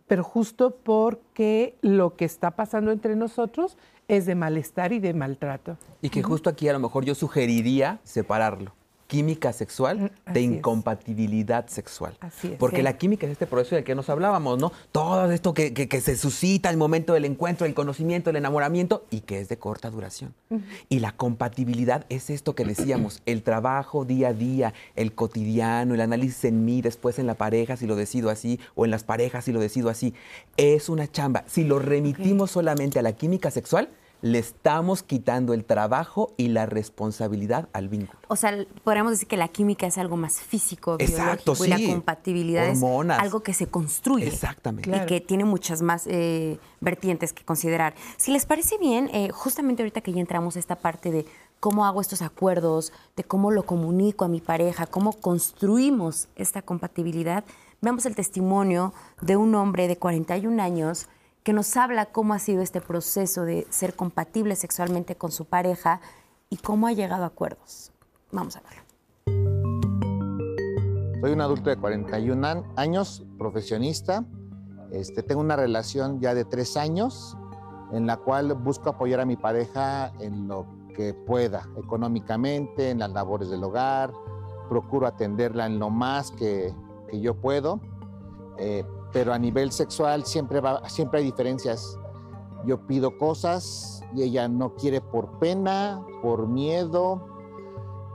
pero 0.10 0.24
justo 0.24 0.72
porque 0.72 1.76
lo 1.82 2.16
que 2.16 2.26
está 2.26 2.52
pasando 2.52 2.92
entre 2.92 3.16
nosotros 3.16 3.78
es 4.08 4.26
de 4.26 4.34
malestar 4.34 4.92
y 4.92 5.00
de 5.00 5.14
maltrato. 5.14 5.78
Y 6.02 6.10
que 6.10 6.24
justo 6.24 6.50
aquí 6.50 6.68
a 6.68 6.74
lo 6.74 6.80
mejor 6.80 7.06
yo 7.06 7.14
sugeriría 7.14 8.00
separarlo 8.04 8.74
química 9.10 9.52
sexual 9.54 10.12
mm, 10.28 10.34
de 10.34 10.42
incompatibilidad 10.42 11.68
sexual. 11.68 12.16
Así 12.20 12.50
es, 12.50 12.54
Porque 12.54 12.84
la 12.84 12.96
química 12.96 13.26
es 13.26 13.32
este 13.32 13.48
proceso 13.48 13.76
del 13.76 13.84
que 13.84 13.96
nos 13.96 14.08
hablábamos, 14.08 14.60
¿no? 14.60 14.72
Todo 14.92 15.32
esto 15.32 15.56
que, 15.56 15.90
se 16.00 16.16
suscita 16.16 16.70
al 16.70 16.78
momento 16.78 17.14
del 17.14 17.26
encuentro, 17.26 17.66
el 17.66 17.74
conocimiento, 17.74 18.30
el 18.30 18.36
enamoramiento 18.36 19.06
y 19.10 19.22
que 19.22 19.40
es 19.40 19.50
de 19.50 19.58
corta 19.58 19.90
duración. 19.90 20.36
Y 20.90 21.00
la 21.00 21.12
compatibilidad 21.12 22.06
es 22.10 22.30
esto 22.30 22.54
que 22.54 22.64
decíamos, 22.64 23.24
el 23.26 23.42
trabajo 23.42 24.06
día 24.06 24.30
a 24.30 24.34
día, 24.34 24.74
el 24.96 25.14
cotidiano, 25.14 25.96
el 25.96 26.02
análisis 26.02 26.46
en 26.46 26.64
mí, 26.64 26.84
después 26.84 27.18
en 27.18 27.26
la 27.26 27.34
pareja 27.34 27.78
si 27.78 27.88
lo 27.88 27.96
decido 27.96 28.30
así 28.30 28.60
o 28.76 28.86
en 28.86 28.92
las 28.92 29.04
parejas 29.04 29.46
si 29.46 29.52
lo 29.52 29.60
decido 29.60 29.90
así. 29.90 30.14
Es 30.56 30.88
una 30.88 31.12
chamba. 31.12 31.46
Si 31.48 31.64
lo 31.64 31.80
remitimos 31.80 32.52
solamente 32.52 33.00
a 33.00 33.02
la 33.02 33.14
química 33.14 33.50
sexual, 33.50 33.90
le 34.22 34.40
estamos 34.40 35.04
quitando 35.04 35.54
el 35.54 35.64
trabajo 35.64 36.34
y 36.38 36.50
la 36.50 36.66
responsabilidad 36.66 37.70
al 37.74 37.88
vínculo. 37.88 38.20
O 38.28 38.36
sea, 38.36 38.66
podríamos 38.84 39.12
decir 39.12 39.28
que 39.28 39.38
la 39.38 39.48
química 39.48 39.88
es 39.88 39.98
algo 39.98 40.18
más 40.18 40.42
físico, 40.42 40.98
Exacto, 41.00 41.54
biológico, 41.54 41.66
y 41.66 41.78
sí. 41.78 41.88
la 41.88 41.94
compatibilidad 41.94 42.70
Hormonas. 42.70 43.18
es 43.18 43.24
algo 43.24 43.42
que 43.42 43.54
se 43.54 43.68
construye. 43.68 44.28
Exactamente. 44.28 44.96
Y 44.96 45.06
que 45.06 45.22
tiene 45.22 45.46
muchas 45.46 45.82
más 45.82 46.06
eh, 46.08 46.60
vertientes 46.82 47.34
que 47.34 47.44
considerar. 47.46 47.94
Si 48.18 48.32
les 48.32 48.46
parece 48.46 48.78
bien, 48.78 49.10
eh, 49.14 49.30
justamente 49.32 49.84
ahorita 49.84 50.02
que 50.02 50.12
ya 50.12 50.20
entramos 50.20 50.56
a 50.56 50.60
esta 50.60 50.76
parte 50.76 51.12
de 51.12 51.26
cómo 51.60 51.86
hago 51.86 52.02
estos 52.02 52.22
acuerdos, 52.22 52.92
de 53.16 53.24
cómo 53.24 53.52
lo 53.52 53.64
comunico 53.64 54.26
a 54.26 54.28
mi 54.28 54.42
pareja, 54.42 54.86
cómo 54.86 55.14
construimos 55.14 56.28
esta 56.36 56.62
compatibilidad, 56.62 57.44
veamos 57.82 58.06
el 58.06 58.16
testimonio 58.16 58.94
de 59.22 59.38
un 59.38 59.56
hombre 59.56 59.88
de 59.88 59.98
41 59.98 60.62
años 60.62 61.08
que 61.50 61.54
nos 61.54 61.76
habla 61.78 62.06
cómo 62.06 62.36
ha 62.36 62.38
sido 62.38 62.62
este 62.62 62.80
proceso 62.80 63.44
de 63.44 63.66
ser 63.72 63.96
compatible 63.96 64.56
sexualmente 64.56 65.16
con 65.16 65.32
su 65.32 65.46
pareja 65.46 66.00
y 66.52 66.58
cómo 66.58 66.86
ha 66.86 66.92
llegado 66.92 67.24
a 67.24 67.26
acuerdos. 67.26 67.92
Vamos 68.32 68.56
a 68.56 68.62
verlo. 68.62 68.84
Soy 71.20 71.32
un 71.32 71.42
adulto 71.42 71.72
de 71.72 71.78
41 71.78 72.46
an- 72.48 72.64
años, 72.76 73.26
profesionista. 73.40 74.24
Este, 74.92 75.24
tengo 75.24 75.42
una 75.42 75.56
relación 75.56 76.20
ya 76.20 76.36
de 76.36 76.46
tres 76.46 76.78
años 76.78 77.36
en 77.94 78.06
la 78.06 78.18
cual 78.18 78.54
busco 78.54 78.92
apoyar 78.92 79.20
a 79.20 79.26
mi 79.26 79.36
pareja 79.36 80.14
en 80.20 80.48
lo 80.48 80.68
que 80.96 81.16
pueda, 81.16 81.68
económicamente, 81.78 82.92
en 82.92 83.00
las 83.00 83.10
labores 83.10 83.50
del 83.50 83.64
hogar. 83.64 84.12
Procuro 84.70 85.08
atenderla 85.08 85.66
en 85.66 85.80
lo 85.80 85.90
más 85.90 86.30
que, 86.30 86.76
que 87.10 87.20
yo 87.20 87.34
puedo. 87.34 87.80
Eh, 88.60 88.86
pero 89.12 89.34
a 89.34 89.40
nivel 89.40 89.72
sexual 89.72 90.26
siempre, 90.26 90.62
va, 90.62 90.88
siempre 90.90 91.20
hay 91.20 91.26
diferencias. 91.26 91.98
Yo 92.66 92.86
pido 92.86 93.18
cosas 93.18 94.04
y 94.16 94.24
ella 94.24 94.48
no 94.48 94.76
quiere 94.76 95.02
por 95.02 95.40
pena, 95.40 96.06
por 96.22 96.48
miedo. 96.48 97.26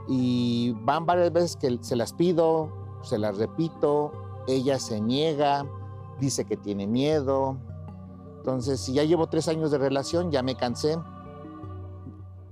Y 0.07 0.73
van 0.83 1.05
varias 1.05 1.33
veces 1.33 1.55
que 1.55 1.77
se 1.81 1.95
las 1.95 2.13
pido, 2.13 2.69
se 3.01 3.17
las 3.17 3.37
repito, 3.37 4.11
ella 4.47 4.79
se 4.79 5.01
niega, 5.01 5.65
dice 6.19 6.45
que 6.45 6.57
tiene 6.57 6.87
miedo. 6.87 7.57
Entonces, 8.37 8.79
si 8.79 8.93
ya 8.93 9.03
llevo 9.03 9.27
tres 9.27 9.47
años 9.47 9.71
de 9.71 9.79
relación, 9.79 10.31
ya 10.31 10.43
me 10.43 10.55
cansé. 10.55 10.97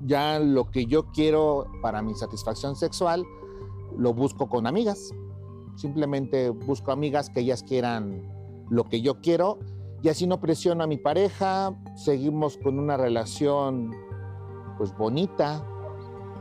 Ya 0.02 0.40
lo 0.40 0.70
que 0.70 0.86
yo 0.86 1.06
quiero 1.12 1.68
para 1.82 2.02
mi 2.02 2.16
satisfacción 2.16 2.76
sexual, 2.76 3.24
lo 3.96 4.14
busco 4.14 4.50
con 4.50 4.68
amigas. 4.68 5.14
Simplemente 5.76 6.50
busco 6.50 6.92
amigas 6.92 7.30
que 7.30 7.42
ellas 7.42 7.64
quieran 7.64 8.22
lo 8.70 8.84
que 8.86 9.02
yo 9.02 9.20
quiero 9.22 9.60
y 10.02 10.10
así 10.10 10.28
no 10.28 10.40
presiono 10.40 10.84
a 10.84 10.88
mi 10.88 10.98
pareja, 10.98 11.74
seguimos 11.96 12.58
con 12.58 12.78
una 12.80 12.98
relación 12.98 13.92
pues 14.78 14.96
bonita. 14.98 15.64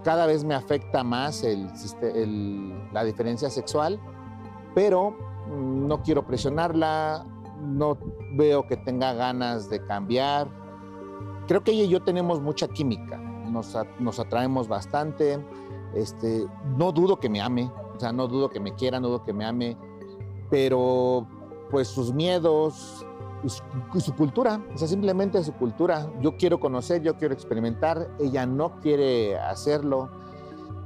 Cada 0.03 0.27
vez 0.27 0.43
me 0.45 0.55
afecta 0.55 1.05
más 1.05 1.45
el, 1.45 1.69
el- 2.03 2.89
la 2.93 3.05
diferencia 3.05 3.51
sexual, 3.51 4.01
pero 4.75 5.17
no 5.49 6.03
quiero 6.03 6.27
presionarla, 6.27 7.25
no 7.61 7.97
veo 8.35 8.67
que 8.67 8.77
tenga 8.77 9.13
ganas 9.15 9.71
de 9.71 9.85
cambiar. 9.85 10.49
Creo 11.47 11.63
que 11.63 11.71
ella 11.73 11.85
y 11.85 11.89
yo 11.89 12.03
tenemos 12.03 12.41
mucha 12.41 12.67
química, 12.69 13.17
nos, 13.19 13.77
nos 14.01 14.19
atraemos 14.19 14.67
bastante. 14.67 15.39
Este, 15.95 16.47
no 16.77 16.91
dudo 16.91 17.21
que 17.21 17.29
me 17.29 17.41
ame, 17.41 17.71
o 17.95 18.01
sea, 18.01 18.13
no 18.13 18.29
dudo 18.29 18.49
que 18.49 18.61
me 18.61 18.75
quiera, 18.75 19.01
no 19.01 19.09
dudo 19.09 19.25
que 19.25 19.33
me 19.33 19.45
ame, 19.45 19.77
pero 20.51 21.27
pues 21.71 21.89
sus 21.89 22.13
miedos 22.13 23.07
su, 23.49 24.01
su 24.01 24.15
cultura, 24.15 24.61
o 24.75 24.79
sea, 24.79 24.89
simplemente 24.89 25.43
su 25.43 25.53
cultura. 25.53 26.11
Yo 26.21 26.37
quiero 26.37 26.61
conocer, 26.61 27.03
yo 27.03 27.17
quiero 27.17 27.35
experimentar, 27.35 28.09
ella 28.21 28.47
no 28.47 28.79
quiere 28.81 29.39
hacerlo. 29.39 30.11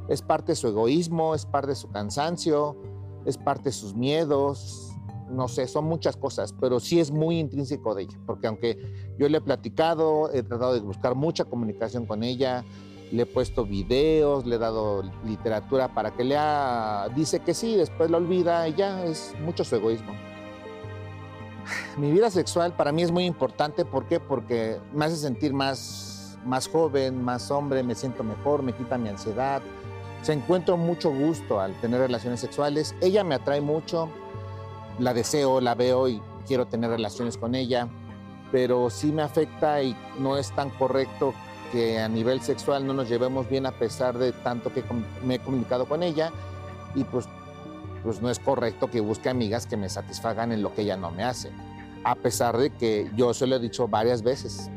Es 0.08 0.22
parte 0.22 0.52
de 0.52 0.56
su 0.56 0.68
egoísmo, 0.68 1.34
es 1.34 1.44
parte 1.44 1.68
de 1.68 1.74
su 1.74 1.90
cansancio, 1.90 2.76
es 3.24 3.36
parte 3.36 3.64
de 3.64 3.72
sus 3.72 3.94
miedos, 3.94 4.92
no 5.28 5.48
sé, 5.48 5.66
son 5.66 5.84
muchas 5.84 6.16
cosas, 6.16 6.54
pero 6.60 6.78
sí 6.78 7.00
es 7.00 7.10
muy 7.10 7.40
intrínseco 7.40 7.94
de 7.94 8.04
ella, 8.04 8.18
porque 8.24 8.46
aunque 8.46 8.78
yo 9.18 9.28
le 9.28 9.38
he 9.38 9.40
platicado, 9.40 10.30
he 10.32 10.42
tratado 10.44 10.74
de 10.74 10.80
buscar 10.80 11.16
mucha 11.16 11.44
comunicación 11.44 12.06
con 12.06 12.22
ella, 12.22 12.64
le 13.12 13.22
he 13.22 13.26
puesto 13.26 13.64
videos, 13.64 14.46
le 14.46 14.56
he 14.56 14.58
dado 14.58 15.02
literatura 15.24 15.88
para 15.88 16.12
que 16.12 16.24
lea, 16.24 17.08
dice 17.14 17.40
que 17.40 17.54
sí, 17.54 17.76
después 17.76 18.10
lo 18.10 18.18
olvida 18.18 18.66
y 18.68 18.74
ya 18.74 19.04
es 19.04 19.34
mucho 19.40 19.64
su 19.64 19.76
egoísmo. 19.76 20.12
Mi 21.96 22.10
vida 22.10 22.30
sexual 22.30 22.74
para 22.74 22.92
mí 22.92 23.02
es 23.02 23.10
muy 23.10 23.24
importante, 23.24 23.84
¿por 23.84 24.06
qué? 24.06 24.20
Porque 24.20 24.78
me 24.92 25.04
hace 25.04 25.16
sentir 25.16 25.52
más, 25.52 26.38
más 26.44 26.68
joven, 26.68 27.22
más 27.22 27.50
hombre, 27.50 27.82
me 27.82 27.94
siento 27.94 28.24
mejor, 28.24 28.62
me 28.62 28.72
quita 28.72 28.98
mi 28.98 29.08
ansiedad, 29.08 29.62
se 30.22 30.32
encuentro 30.32 30.76
mucho 30.76 31.10
gusto 31.10 31.60
al 31.60 31.78
tener 31.80 32.00
relaciones 32.00 32.40
sexuales, 32.40 32.94
ella 33.00 33.22
me 33.22 33.36
atrae 33.36 33.60
mucho, 33.60 34.08
la 34.98 35.14
deseo, 35.14 35.60
la 35.60 35.74
veo 35.74 36.08
y 36.08 36.20
quiero 36.46 36.66
tener 36.66 36.90
relaciones 36.90 37.36
con 37.36 37.54
ella, 37.54 37.88
pero 38.50 38.90
sí 38.90 39.12
me 39.12 39.22
afecta 39.22 39.82
y 39.82 39.96
no 40.18 40.36
es 40.36 40.50
tan 40.52 40.70
correcto 40.70 41.34
que 41.72 41.98
a 41.98 42.08
nivel 42.08 42.40
sexual 42.40 42.86
no 42.86 42.92
nos 42.92 43.08
llevemos 43.08 43.48
bien 43.48 43.66
a 43.66 43.72
pesar 43.72 44.18
de 44.18 44.32
tanto 44.32 44.72
que 44.72 44.82
me 45.24 45.36
he 45.36 45.38
comunicado 45.38 45.86
con 45.86 46.02
ella 46.02 46.32
y 46.94 47.04
pues, 47.04 47.28
pues 48.02 48.20
no 48.22 48.30
es 48.30 48.38
correcto 48.38 48.90
que 48.90 49.00
busque 49.00 49.28
amigas 49.28 49.66
que 49.66 49.76
me 49.76 49.88
satisfagan 49.88 50.52
en 50.52 50.62
lo 50.62 50.74
que 50.74 50.82
ella 50.82 50.96
no 50.96 51.10
me 51.10 51.24
hace, 51.24 51.50
a 52.04 52.14
pesar 52.14 52.56
de 52.56 52.70
que 52.70 53.10
yo 53.16 53.34
se 53.34 53.46
lo 53.46 53.56
he 53.56 53.58
dicho 53.58 53.88
varias 53.88 54.22
veces. 54.22 54.70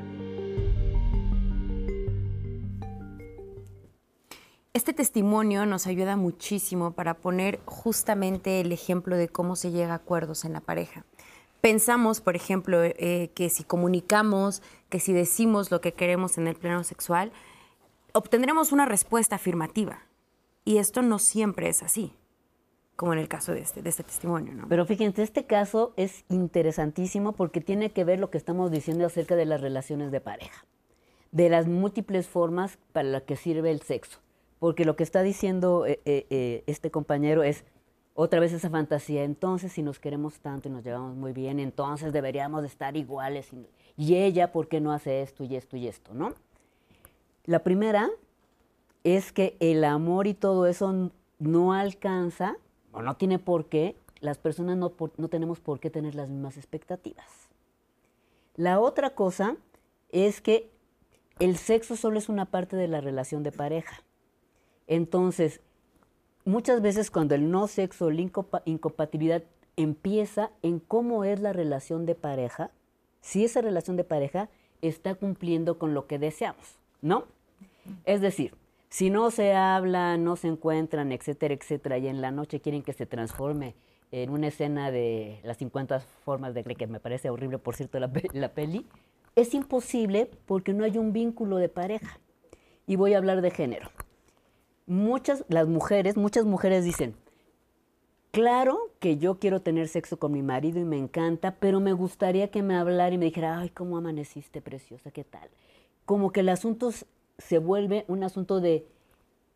Este 4.73 4.93
testimonio 4.93 5.65
nos 5.65 5.87
ayuda 5.87 6.15
muchísimo 6.15 6.91
para 6.91 7.15
poner 7.15 7.59
justamente 7.65 8.61
el 8.61 8.71
ejemplo 8.71 9.17
de 9.17 9.27
cómo 9.27 9.55
se 9.55 9.71
llega 9.71 9.93
a 9.93 9.95
acuerdos 9.95 10.45
en 10.45 10.53
la 10.53 10.61
pareja. 10.61 11.05
Pensamos, 11.61 12.21
por 12.21 12.37
ejemplo, 12.37 12.81
eh, 12.83 13.31
que 13.35 13.49
si 13.49 13.63
comunicamos, 13.65 14.61
que 14.89 14.99
si 14.99 15.13
decimos 15.13 15.71
lo 15.71 15.81
que 15.81 15.93
queremos 15.93 16.37
en 16.37 16.47
el 16.47 16.55
plano 16.55 16.83
sexual, 16.83 17.31
obtendremos 18.13 18.71
una 18.71 18.85
respuesta 18.85 19.35
afirmativa. 19.35 19.99
Y 20.65 20.77
esto 20.77 21.01
no 21.01 21.19
siempre 21.19 21.69
es 21.69 21.83
así, 21.83 22.13
como 22.95 23.13
en 23.13 23.19
el 23.19 23.27
caso 23.27 23.53
de 23.53 23.61
este, 23.61 23.81
de 23.81 23.89
este 23.89 24.03
testimonio. 24.03 24.53
¿no? 24.53 24.67
Pero 24.67 24.85
fíjense, 24.85 25.23
este 25.23 25.45
caso 25.45 25.93
es 25.95 26.25
interesantísimo 26.29 27.33
porque 27.33 27.61
tiene 27.61 27.91
que 27.91 28.03
ver 28.03 28.19
lo 28.19 28.29
que 28.29 28.37
estamos 28.37 28.71
diciendo 28.71 29.05
acerca 29.05 29.35
de 29.35 29.45
las 29.45 29.61
relaciones 29.61 30.11
de 30.11 30.21
pareja, 30.21 30.65
de 31.31 31.49
las 31.49 31.67
múltiples 31.67 32.27
formas 32.27 32.77
para 32.91 33.07
las 33.07 33.23
que 33.23 33.35
sirve 33.35 33.71
el 33.71 33.81
sexo. 33.81 34.19
Porque 34.59 34.83
lo 34.83 34.95
que 34.95 35.03
está 35.03 35.23
diciendo 35.23 35.85
eh, 35.85 36.01
eh, 36.05 36.27
eh, 36.29 36.63
este 36.67 36.91
compañero 36.91 37.43
es 37.43 37.63
otra 38.13 38.41
vez 38.41 38.51
esa 38.51 38.69
fantasía, 38.69 39.23
entonces 39.23 39.71
si 39.71 39.81
nos 39.81 39.97
queremos 39.97 40.41
tanto 40.41 40.67
y 40.67 40.71
nos 40.71 40.83
llevamos 40.83 41.15
muy 41.15 41.31
bien, 41.31 41.57
entonces 41.57 42.11
deberíamos 42.11 42.61
de 42.63 42.67
estar 42.67 42.97
iguales. 42.97 43.53
Y, 43.53 43.65
y 43.99 44.15
ella, 44.15 44.53
¿por 44.53 44.69
qué 44.69 44.79
no 44.79 44.93
hace 44.93 45.21
esto 45.21 45.43
y 45.43 45.57
esto 45.57 45.75
y 45.75 45.89
esto? 45.89 46.13
¿no? 46.13 46.33
La 47.43 47.59
primera 47.59 48.09
es 49.03 49.33
que 49.33 49.57
el 49.59 49.83
amor 49.83 50.25
y 50.25 50.33
todo 50.33 50.67
eso 50.67 51.11
no 51.37 51.73
alcanza, 51.73 52.55
o 52.93 53.01
no 53.01 53.17
tiene 53.17 53.39
por 53.39 53.65
qué, 53.65 53.97
las 54.21 54.37
personas 54.37 54.77
no, 54.77 54.93
no 55.17 55.27
tenemos 55.27 55.59
por 55.59 55.81
qué 55.81 55.89
tener 55.89 56.15
las 56.15 56.29
mismas 56.29 56.55
expectativas. 56.55 57.49
La 58.55 58.79
otra 58.79 59.09
cosa 59.09 59.57
es 60.13 60.39
que 60.39 60.69
el 61.39 61.57
sexo 61.57 61.97
solo 61.97 62.19
es 62.19 62.29
una 62.29 62.45
parte 62.45 62.77
de 62.77 62.87
la 62.87 63.01
relación 63.01 63.43
de 63.43 63.51
pareja. 63.51 64.01
Entonces, 64.87 65.59
muchas 66.45 66.81
veces 66.81 67.11
cuando 67.11 67.35
el 67.35 67.51
no 67.51 67.67
sexo 67.67 68.05
o 68.05 68.11
la 68.11 68.21
incompatibilidad 68.63 69.43
empieza 69.75 70.51
en 70.61 70.79
cómo 70.79 71.25
es 71.25 71.41
la 71.41 71.51
relación 71.51 72.05
de 72.05 72.15
pareja, 72.15 72.71
si 73.21 73.45
esa 73.45 73.61
relación 73.61 73.97
de 73.97 74.03
pareja 74.03 74.49
está 74.81 75.15
cumpliendo 75.15 75.77
con 75.77 75.93
lo 75.93 76.07
que 76.07 76.19
deseamos, 76.19 76.79
¿no? 77.01 77.25
Es 78.05 78.21
decir, 78.21 78.55
si 78.89 79.09
no 79.09 79.29
se 79.31 79.53
hablan, 79.53 80.23
no 80.23 80.35
se 80.35 80.47
encuentran, 80.47 81.11
etcétera, 81.11 81.53
etcétera, 81.53 81.97
y 81.97 82.07
en 82.07 82.21
la 82.21 82.31
noche 82.31 82.59
quieren 82.59 82.83
que 82.83 82.93
se 82.93 83.05
transforme 83.05 83.75
en 84.11 84.31
una 84.31 84.47
escena 84.47 84.91
de 84.91 85.39
las 85.43 85.57
50 85.57 85.99
formas 86.25 86.53
de 86.53 86.63
que 86.63 86.87
me 86.87 86.99
parece 86.99 87.29
horrible, 87.29 87.59
por 87.59 87.75
cierto, 87.75 87.99
la, 87.99 88.11
la 88.33 88.53
peli, 88.53 88.87
es 89.35 89.53
imposible 89.53 90.29
porque 90.45 90.73
no 90.73 90.83
hay 90.83 90.97
un 90.97 91.13
vínculo 91.13 91.57
de 91.57 91.69
pareja. 91.69 92.19
Y 92.87 92.95
voy 92.95 93.13
a 93.13 93.19
hablar 93.19 93.41
de 93.41 93.51
género. 93.51 93.89
Muchas, 94.87 95.45
las 95.47 95.67
mujeres, 95.67 96.17
muchas 96.17 96.45
mujeres 96.45 96.83
dicen, 96.83 97.15
claro 98.31 98.91
que 98.99 99.17
yo 99.17 99.39
quiero 99.39 99.61
tener 99.61 99.87
sexo 99.87 100.17
con 100.17 100.31
mi 100.31 100.41
marido 100.41 100.79
y 100.79 100.85
me 100.85 100.97
encanta, 100.97 101.55
pero 101.59 101.79
me 101.79 101.93
gustaría 101.93 102.49
que 102.49 102.63
me 102.63 102.75
hablara 102.75 103.13
y 103.13 103.17
me 103.17 103.25
dijera, 103.25 103.59
ay, 103.59 103.69
¿cómo 103.69 103.97
amaneciste, 103.97 104.61
preciosa? 104.61 105.11
¿Qué 105.11 105.23
tal? 105.23 105.49
Como 106.05 106.31
que 106.31 106.41
el 106.41 106.49
asunto 106.49 106.91
se 107.37 107.57
vuelve 107.57 108.05
un 108.07 108.23
asunto 108.23 108.59
de, 108.61 108.87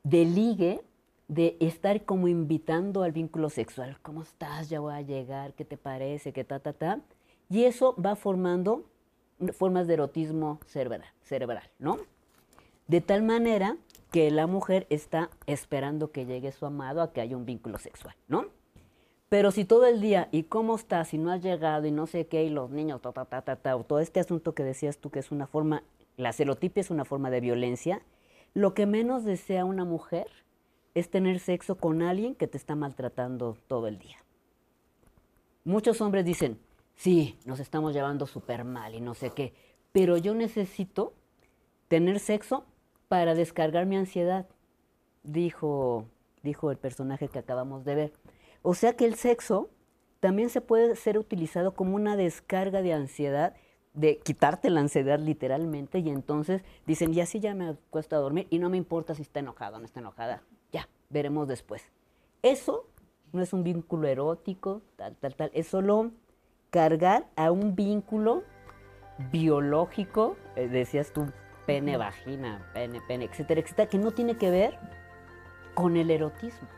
de 0.03 0.25
ligue, 0.25 0.81
de 1.27 1.57
estar 1.59 2.03
como 2.05 2.27
invitando 2.27 3.03
al 3.03 3.11
vínculo 3.11 3.49
sexual. 3.49 3.97
¿Cómo 4.01 4.23
estás? 4.23 4.69
Ya 4.69 4.79
voy 4.79 4.93
a 4.93 5.01
llegar, 5.01 5.53
¿qué 5.53 5.65
te 5.65 5.77
parece? 5.77 6.33
¿Qué 6.33 6.43
ta, 6.43 6.59
ta, 6.59 6.73
ta? 6.73 7.01
Y 7.49 7.63
eso 7.63 7.95
va 7.95 8.15
formando 8.15 8.85
formas 9.51 9.87
de 9.87 9.95
erotismo 9.95 10.59
cerebral, 10.65 11.09
cerebral, 11.23 11.69
¿no? 11.79 11.97
De 12.87 13.01
tal 13.01 13.23
manera 13.23 13.77
que 14.11 14.29
la 14.29 14.47
mujer 14.47 14.85
está 14.89 15.29
esperando 15.47 16.11
que 16.11 16.25
llegue 16.25 16.51
su 16.51 16.65
amado 16.65 17.01
a 17.01 17.11
que 17.11 17.21
haya 17.21 17.35
un 17.35 17.45
vínculo 17.45 17.79
sexual, 17.79 18.15
¿no? 18.27 18.45
Pero 19.33 19.49
si 19.49 19.65
todo 19.65 19.87
el 19.87 19.99
día, 19.99 20.29
¿y 20.31 20.43
cómo 20.43 20.75
estás? 20.75 21.07
Si 21.07 21.17
no 21.17 21.31
has 21.31 21.41
llegado 21.41 21.87
y 21.87 21.91
no 21.91 22.05
sé 22.05 22.27
qué, 22.27 22.43
y 22.43 22.51
los 22.51 22.69
niños, 22.69 23.01
ta, 23.01 23.11
ta, 23.11 23.25
ta, 23.25 23.55
ta, 23.55 23.75
o 23.75 23.83
todo 23.83 23.97
este 23.97 24.19
asunto 24.19 24.53
que 24.53 24.63
decías 24.63 24.99
tú 24.99 25.09
que 25.09 25.17
es 25.17 25.31
una 25.31 25.47
forma, 25.47 25.81
la 26.17 26.33
celotipia 26.33 26.81
es 26.81 26.91
una 26.91 27.03
forma 27.03 27.31
de 27.31 27.41
violencia, 27.41 28.03
lo 28.53 28.75
que 28.75 28.85
menos 28.85 29.23
desea 29.23 29.65
una 29.65 29.85
mujer 29.85 30.27
es 30.93 31.09
tener 31.09 31.39
sexo 31.39 31.79
con 31.79 32.03
alguien 32.03 32.35
que 32.35 32.45
te 32.45 32.57
está 32.57 32.75
maltratando 32.75 33.57
todo 33.65 33.87
el 33.87 33.97
día. 33.97 34.17
Muchos 35.65 35.99
hombres 36.01 36.25
dicen, 36.25 36.59
sí, 36.95 37.39
nos 37.43 37.59
estamos 37.59 37.95
llevando 37.95 38.27
súper 38.27 38.63
mal 38.63 38.93
y 38.93 39.01
no 39.01 39.15
sé 39.15 39.31
qué, 39.31 39.55
pero 39.91 40.15
yo 40.15 40.35
necesito 40.35 41.11
tener 41.87 42.19
sexo 42.19 42.65
para 43.07 43.33
descargar 43.33 43.87
mi 43.87 43.95
ansiedad, 43.97 44.45
dijo, 45.23 46.05
dijo 46.43 46.69
el 46.69 46.77
personaje 46.77 47.29
que 47.29 47.39
acabamos 47.39 47.83
de 47.83 47.95
ver. 47.95 48.13
O 48.63 48.73
sea 48.73 48.93
que 48.93 49.05
el 49.05 49.15
sexo 49.15 49.69
también 50.21 50.49
se 50.49 50.61
puede 50.61 50.95
ser 50.95 51.17
utilizado 51.17 51.73
como 51.73 51.95
una 51.95 52.15
descarga 52.15 52.81
de 52.81 52.93
ansiedad, 52.93 53.53
de 53.93 54.19
quitarte 54.19 54.69
la 54.69 54.79
ansiedad 54.79 55.19
literalmente, 55.19 55.99
y 55.99 56.09
entonces 56.09 56.63
dicen, 56.87 57.13
y 57.13 57.19
así 57.19 57.41
ya 57.41 57.53
me 57.53 57.67
acuesto 57.67 58.15
a 58.15 58.19
dormir 58.19 58.47
y 58.49 58.59
no 58.59 58.69
me 58.69 58.77
importa 58.77 59.15
si 59.15 59.21
está 59.21 59.41
enojado 59.41 59.75
o 59.75 59.79
no 59.79 59.85
está 59.85 59.99
enojada, 59.99 60.43
ya, 60.71 60.87
veremos 61.09 61.49
después. 61.49 61.91
Eso 62.41 62.87
no 63.33 63.41
es 63.41 63.51
un 63.51 63.65
vínculo 63.65 64.07
erótico, 64.07 64.81
tal, 64.95 65.17
tal, 65.17 65.35
tal, 65.35 65.51
es 65.53 65.67
solo 65.67 66.11
cargar 66.69 67.27
a 67.35 67.51
un 67.51 67.75
vínculo 67.75 68.43
biológico, 69.29 70.37
eh, 70.55 70.69
decías 70.69 71.11
tú, 71.11 71.25
pene, 71.65 71.97
vagina, 71.97 72.71
pene, 72.73 73.01
pene, 73.09 73.25
etcétera, 73.25 73.59
etcétera, 73.59 73.89
que 73.89 73.97
no 73.97 74.11
tiene 74.11 74.37
que 74.37 74.49
ver 74.49 74.79
con 75.73 75.97
el 75.97 76.09
erotismo 76.11 76.69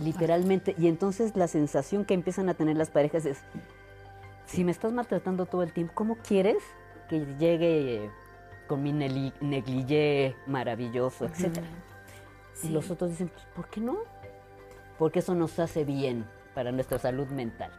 literalmente. 0.00 0.74
Y 0.78 0.88
entonces 0.88 1.36
la 1.36 1.48
sensación 1.48 2.04
que 2.04 2.14
empiezan 2.14 2.48
a 2.48 2.54
tener 2.54 2.76
las 2.76 2.90
parejas 2.90 3.26
es, 3.26 3.38
si 4.46 4.64
me 4.64 4.72
estás 4.72 4.92
maltratando 4.92 5.46
todo 5.46 5.62
el 5.62 5.72
tiempo, 5.72 5.92
¿cómo 5.94 6.16
quieres 6.16 6.58
que 7.08 7.24
llegue 7.38 8.10
con 8.66 8.82
mi 8.82 8.92
negligé 8.92 10.36
maravilloso, 10.46 11.26
etcétera? 11.26 11.66
Y 12.62 12.68
los 12.68 12.90
otros 12.90 13.10
dicen, 13.10 13.28
pues, 13.28 13.44
¿por 13.54 13.68
qué 13.68 13.80
no? 13.80 13.98
Porque 14.98 15.20
eso 15.20 15.34
nos 15.34 15.58
hace 15.58 15.84
bien 15.84 16.26
para 16.54 16.72
nuestra 16.72 16.98
salud 16.98 17.28
mental. 17.28 17.70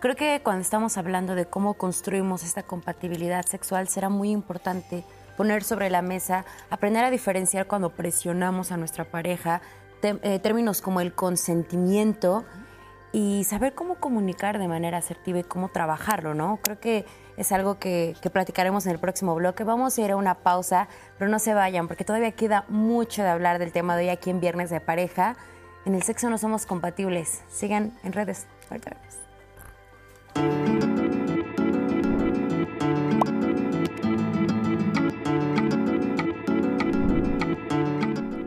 Creo 0.00 0.14
que 0.14 0.40
cuando 0.42 0.62
estamos 0.62 0.98
hablando 0.98 1.34
de 1.34 1.46
cómo 1.46 1.74
construimos 1.74 2.42
esta 2.44 2.62
compatibilidad 2.62 3.44
sexual, 3.46 3.88
será 3.88 4.08
muy 4.08 4.30
importante 4.30 5.04
poner 5.36 5.62
sobre 5.62 5.90
la 5.90 6.02
mesa, 6.02 6.44
aprender 6.70 7.04
a 7.04 7.10
diferenciar 7.10 7.66
cuando 7.66 7.90
presionamos 7.90 8.72
a 8.72 8.76
nuestra 8.76 9.04
pareja 9.04 9.62
eh, 10.02 10.38
términos 10.40 10.82
como 10.82 11.00
el 11.00 11.12
consentimiento 11.14 12.44
y 13.12 13.44
saber 13.44 13.74
cómo 13.74 13.96
comunicar 13.96 14.58
de 14.58 14.68
manera 14.68 14.98
asertiva 14.98 15.38
y 15.38 15.44
cómo 15.44 15.70
trabajarlo, 15.70 16.34
¿no? 16.34 16.58
Creo 16.62 16.78
que 16.78 17.06
es 17.36 17.52
algo 17.52 17.78
que, 17.78 18.14
que, 18.20 18.30
platicaremos 18.30 18.84
en 18.86 18.92
el 18.92 18.98
próximo 18.98 19.34
bloque. 19.34 19.64
Vamos 19.64 19.96
a 19.96 20.02
ir 20.02 20.10
a 20.10 20.16
una 20.16 20.34
pausa, 20.34 20.88
pero 21.18 21.30
no 21.30 21.38
se 21.38 21.54
vayan 21.54 21.88
porque 21.88 22.04
todavía 22.04 22.32
queda 22.32 22.64
mucho 22.68 23.22
de 23.22 23.28
hablar 23.28 23.58
del 23.58 23.72
tema 23.72 23.96
de 23.96 24.04
hoy 24.04 24.08
aquí 24.10 24.30
en 24.30 24.40
Viernes 24.40 24.70
de 24.70 24.80
Pareja. 24.80 25.36
En 25.86 25.94
el 25.94 26.02
sexo 26.02 26.28
no 26.28 26.36
somos 26.36 26.66
compatibles. 26.66 27.42
Sigan 27.48 27.92
en 28.02 28.12
redes. 28.12 28.46
Ahorita 28.70 28.96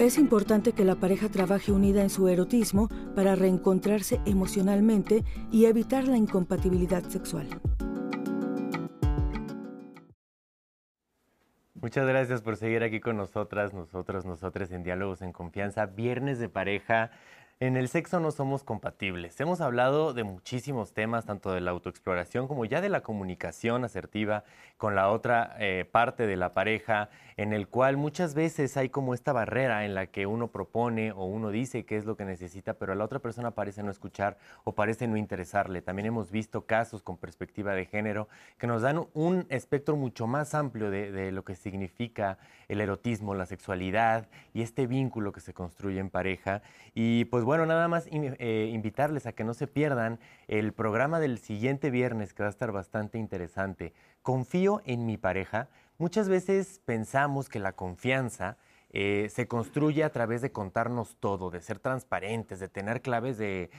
Es 0.09 0.17
importante 0.17 0.71
que 0.71 0.85
la 0.85 0.95
pareja 0.95 1.29
trabaje 1.29 1.71
unida 1.71 2.01
en 2.01 2.09
su 2.09 2.27
erotismo 2.29 2.89
para 3.15 3.35
reencontrarse 3.35 4.19
emocionalmente 4.25 5.23
y 5.51 5.65
evitar 5.65 6.07
la 6.07 6.17
incompatibilidad 6.17 7.03
sexual. 7.03 7.47
Muchas 11.75 12.07
gracias 12.07 12.41
por 12.41 12.57
seguir 12.57 12.81
aquí 12.81 12.99
con 12.99 13.17
nosotras, 13.17 13.75
nosotros, 13.75 14.25
nosotros 14.25 14.71
en 14.71 14.81
Diálogos 14.81 15.21
en 15.21 15.31
Confianza, 15.31 15.85
Viernes 15.85 16.39
de 16.39 16.49
Pareja. 16.49 17.11
En 17.61 17.75
el 17.75 17.89
sexo 17.89 18.21
no 18.21 18.31
somos 18.31 18.63
compatibles. 18.63 19.37
Hemos 19.41 19.59
hablado 19.59 20.13
de 20.13 20.23
muchísimos 20.23 20.93
temas, 20.93 21.25
tanto 21.25 21.51
de 21.51 21.59
la 21.59 21.71
autoexploración 21.71 22.47
como 22.47 22.63
ya 22.63 22.79
de 22.79 22.87
la 22.87 23.01
comunicación 23.01 23.83
asertiva 23.83 24.45
con 24.77 24.95
la 24.95 25.09
otra 25.09 25.57
eh, 25.59 25.83
parte 25.83 26.25
de 26.25 26.37
la 26.37 26.53
pareja, 26.53 27.09
en 27.39 27.53
el 27.53 27.69
cual 27.69 27.95
muchas 27.95 28.35
veces 28.35 28.75
hay 28.75 28.89
como 28.89 29.13
esta 29.13 29.31
barrera 29.31 29.85
en 29.85 29.95
la 29.95 30.07
que 30.07 30.25
uno 30.25 30.49
propone 30.49 31.13
o 31.13 31.23
uno 31.23 31.51
dice 31.51 31.85
qué 31.85 31.95
es 31.95 32.03
lo 32.03 32.17
que 32.17 32.25
necesita, 32.25 32.73
pero 32.73 32.91
a 32.91 32.95
la 32.95 33.05
otra 33.05 33.19
persona 33.19 33.51
parece 33.51 33.81
no 33.81 33.91
escuchar 33.91 34.37
o 34.65 34.75
parece 34.75 35.07
no 35.07 35.15
interesarle. 35.15 35.81
También 35.81 36.07
hemos 36.07 36.31
visto 36.31 36.65
casos 36.65 37.01
con 37.01 37.15
perspectiva 37.15 37.75
de 37.75 37.85
género 37.85 38.27
que 38.57 38.67
nos 38.67 38.81
dan 38.81 39.07
un 39.13 39.45
espectro 39.47 39.95
mucho 39.95 40.27
más 40.27 40.53
amplio 40.53 40.91
de, 40.91 41.31
lo 41.31 41.45
que 41.45 41.55
significa 41.55 42.39
el 42.67 42.81
erotismo, 42.81 43.33
la 43.33 43.45
sexualidad 43.45 44.27
y 44.53 44.61
este 44.61 44.85
vínculo 44.85 45.31
que 45.31 45.39
se 45.39 45.53
construye 45.53 46.01
en 46.01 46.09
pareja. 46.09 46.61
Y 46.93 47.23
pues 47.23 47.45
bueno, 47.45 47.65
nada 47.65 47.87
más 47.87 48.09
eh, 48.11 48.69
invitarles 48.73 49.27
a 49.27 49.31
que 49.31 49.45
no 49.45 49.53
se 49.53 49.67
pierdan 49.67 50.19
el 50.49 50.73
programa 50.73 51.21
del 51.21 51.37
siguiente 51.37 51.89
viernes 51.89 52.33
que 52.33 52.43
va 52.43 52.47
a 52.47 52.49
estar 52.49 52.73
bastante 52.73 53.17
interesante. 53.17 53.93
Confío 54.23 54.81
en 54.83 55.05
mi 55.05 55.15
pareja. 55.15 55.69
Muchas 55.99 56.29
veces 56.29 56.79
pensamos 56.85 57.49
que 57.49 57.59
la 57.59 57.73
confianza 57.73 58.57
eh, 58.91 59.27
se 59.29 59.49
construye 59.49 60.05
a 60.05 60.13
través 60.13 60.41
de 60.41 60.53
contarnos 60.53 61.17
todo, 61.19 61.49
de 61.51 61.59
ser 61.59 61.79
transparentes, 61.79 62.61
de 62.61 62.69
tener 62.69 63.01
claves 63.01 63.37
de, 63.37 63.69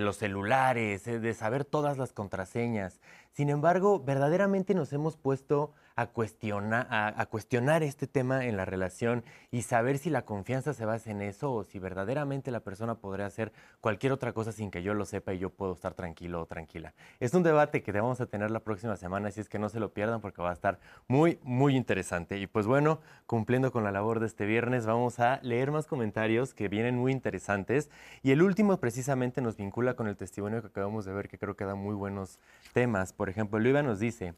los 0.00 0.16
celulares, 0.16 1.06
eh, 1.06 1.20
de 1.20 1.32
saber 1.32 1.64
todas 1.64 1.96
las 1.96 2.12
contraseñas. 2.12 3.00
Sin 3.30 3.50
embargo, 3.50 4.00
verdaderamente 4.00 4.74
nos 4.74 4.92
hemos 4.92 5.16
puesto 5.16 5.72
a, 6.02 7.20
a, 7.20 7.26
cuestionar 7.26 7.82
este 7.82 8.06
tema 8.06 8.46
en 8.46 8.56
la 8.56 8.64
relación 8.64 9.24
y 9.50 9.62
saber 9.62 9.98
si 9.98 10.10
la 10.10 10.22
confianza 10.22 10.74
se 10.74 10.84
basa 10.84 11.10
en 11.10 11.22
eso 11.22 11.52
o 11.52 11.64
si 11.64 11.78
verdaderamente 11.78 12.50
la 12.50 12.60
persona 12.60 12.96
podría 12.96 13.26
hacer 13.26 13.52
cualquier 13.80 14.12
otra 14.12 14.32
cosa 14.32 14.52
sin 14.52 14.70
que 14.70 14.82
yo 14.82 14.94
lo 14.94 15.04
sepa 15.04 15.34
y 15.34 15.38
yo 15.38 15.50
puedo 15.50 15.72
estar 15.74 15.94
tranquilo 15.94 16.40
o 16.42 16.46
tranquila. 16.46 16.94
Es 17.18 17.34
un 17.34 17.42
debate 17.42 17.82
que 17.82 17.92
vamos 17.92 18.20
a 18.20 18.26
tener 18.26 18.50
la 18.50 18.60
próxima 18.60 18.96
semana, 18.96 19.28
así 19.28 19.40
es 19.40 19.48
que 19.48 19.58
no 19.58 19.68
se 19.68 19.80
lo 19.80 19.92
pierdan 19.92 20.20
porque 20.20 20.42
va 20.42 20.50
a 20.50 20.54
estar 20.54 20.78
muy, 21.08 21.38
muy 21.42 21.76
interesante. 21.76 22.38
Y 22.38 22.46
pues 22.46 22.66
bueno, 22.66 23.00
cumpliendo 23.26 23.72
con 23.72 23.84
la 23.84 23.92
labor 23.92 24.20
de 24.20 24.26
este 24.26 24.46
viernes, 24.46 24.86
vamos 24.86 25.20
a 25.20 25.40
leer 25.42 25.70
más 25.70 25.86
comentarios 25.86 26.54
que 26.54 26.68
vienen 26.68 26.96
muy 26.96 27.12
interesantes. 27.12 27.90
Y 28.22 28.30
el 28.32 28.42
último 28.42 28.78
precisamente 28.78 29.40
nos 29.40 29.56
vincula 29.56 29.94
con 29.94 30.08
el 30.08 30.16
testimonio 30.16 30.60
que 30.60 30.68
acabamos 30.68 31.04
de 31.04 31.12
ver, 31.12 31.28
que 31.28 31.38
creo 31.38 31.56
que 31.56 31.64
da 31.64 31.74
muy 31.74 31.94
buenos 31.94 32.38
temas. 32.72 33.12
Por 33.12 33.28
ejemplo, 33.28 33.58
Luiva 33.58 33.82
nos 33.82 33.98
dice, 33.98 34.34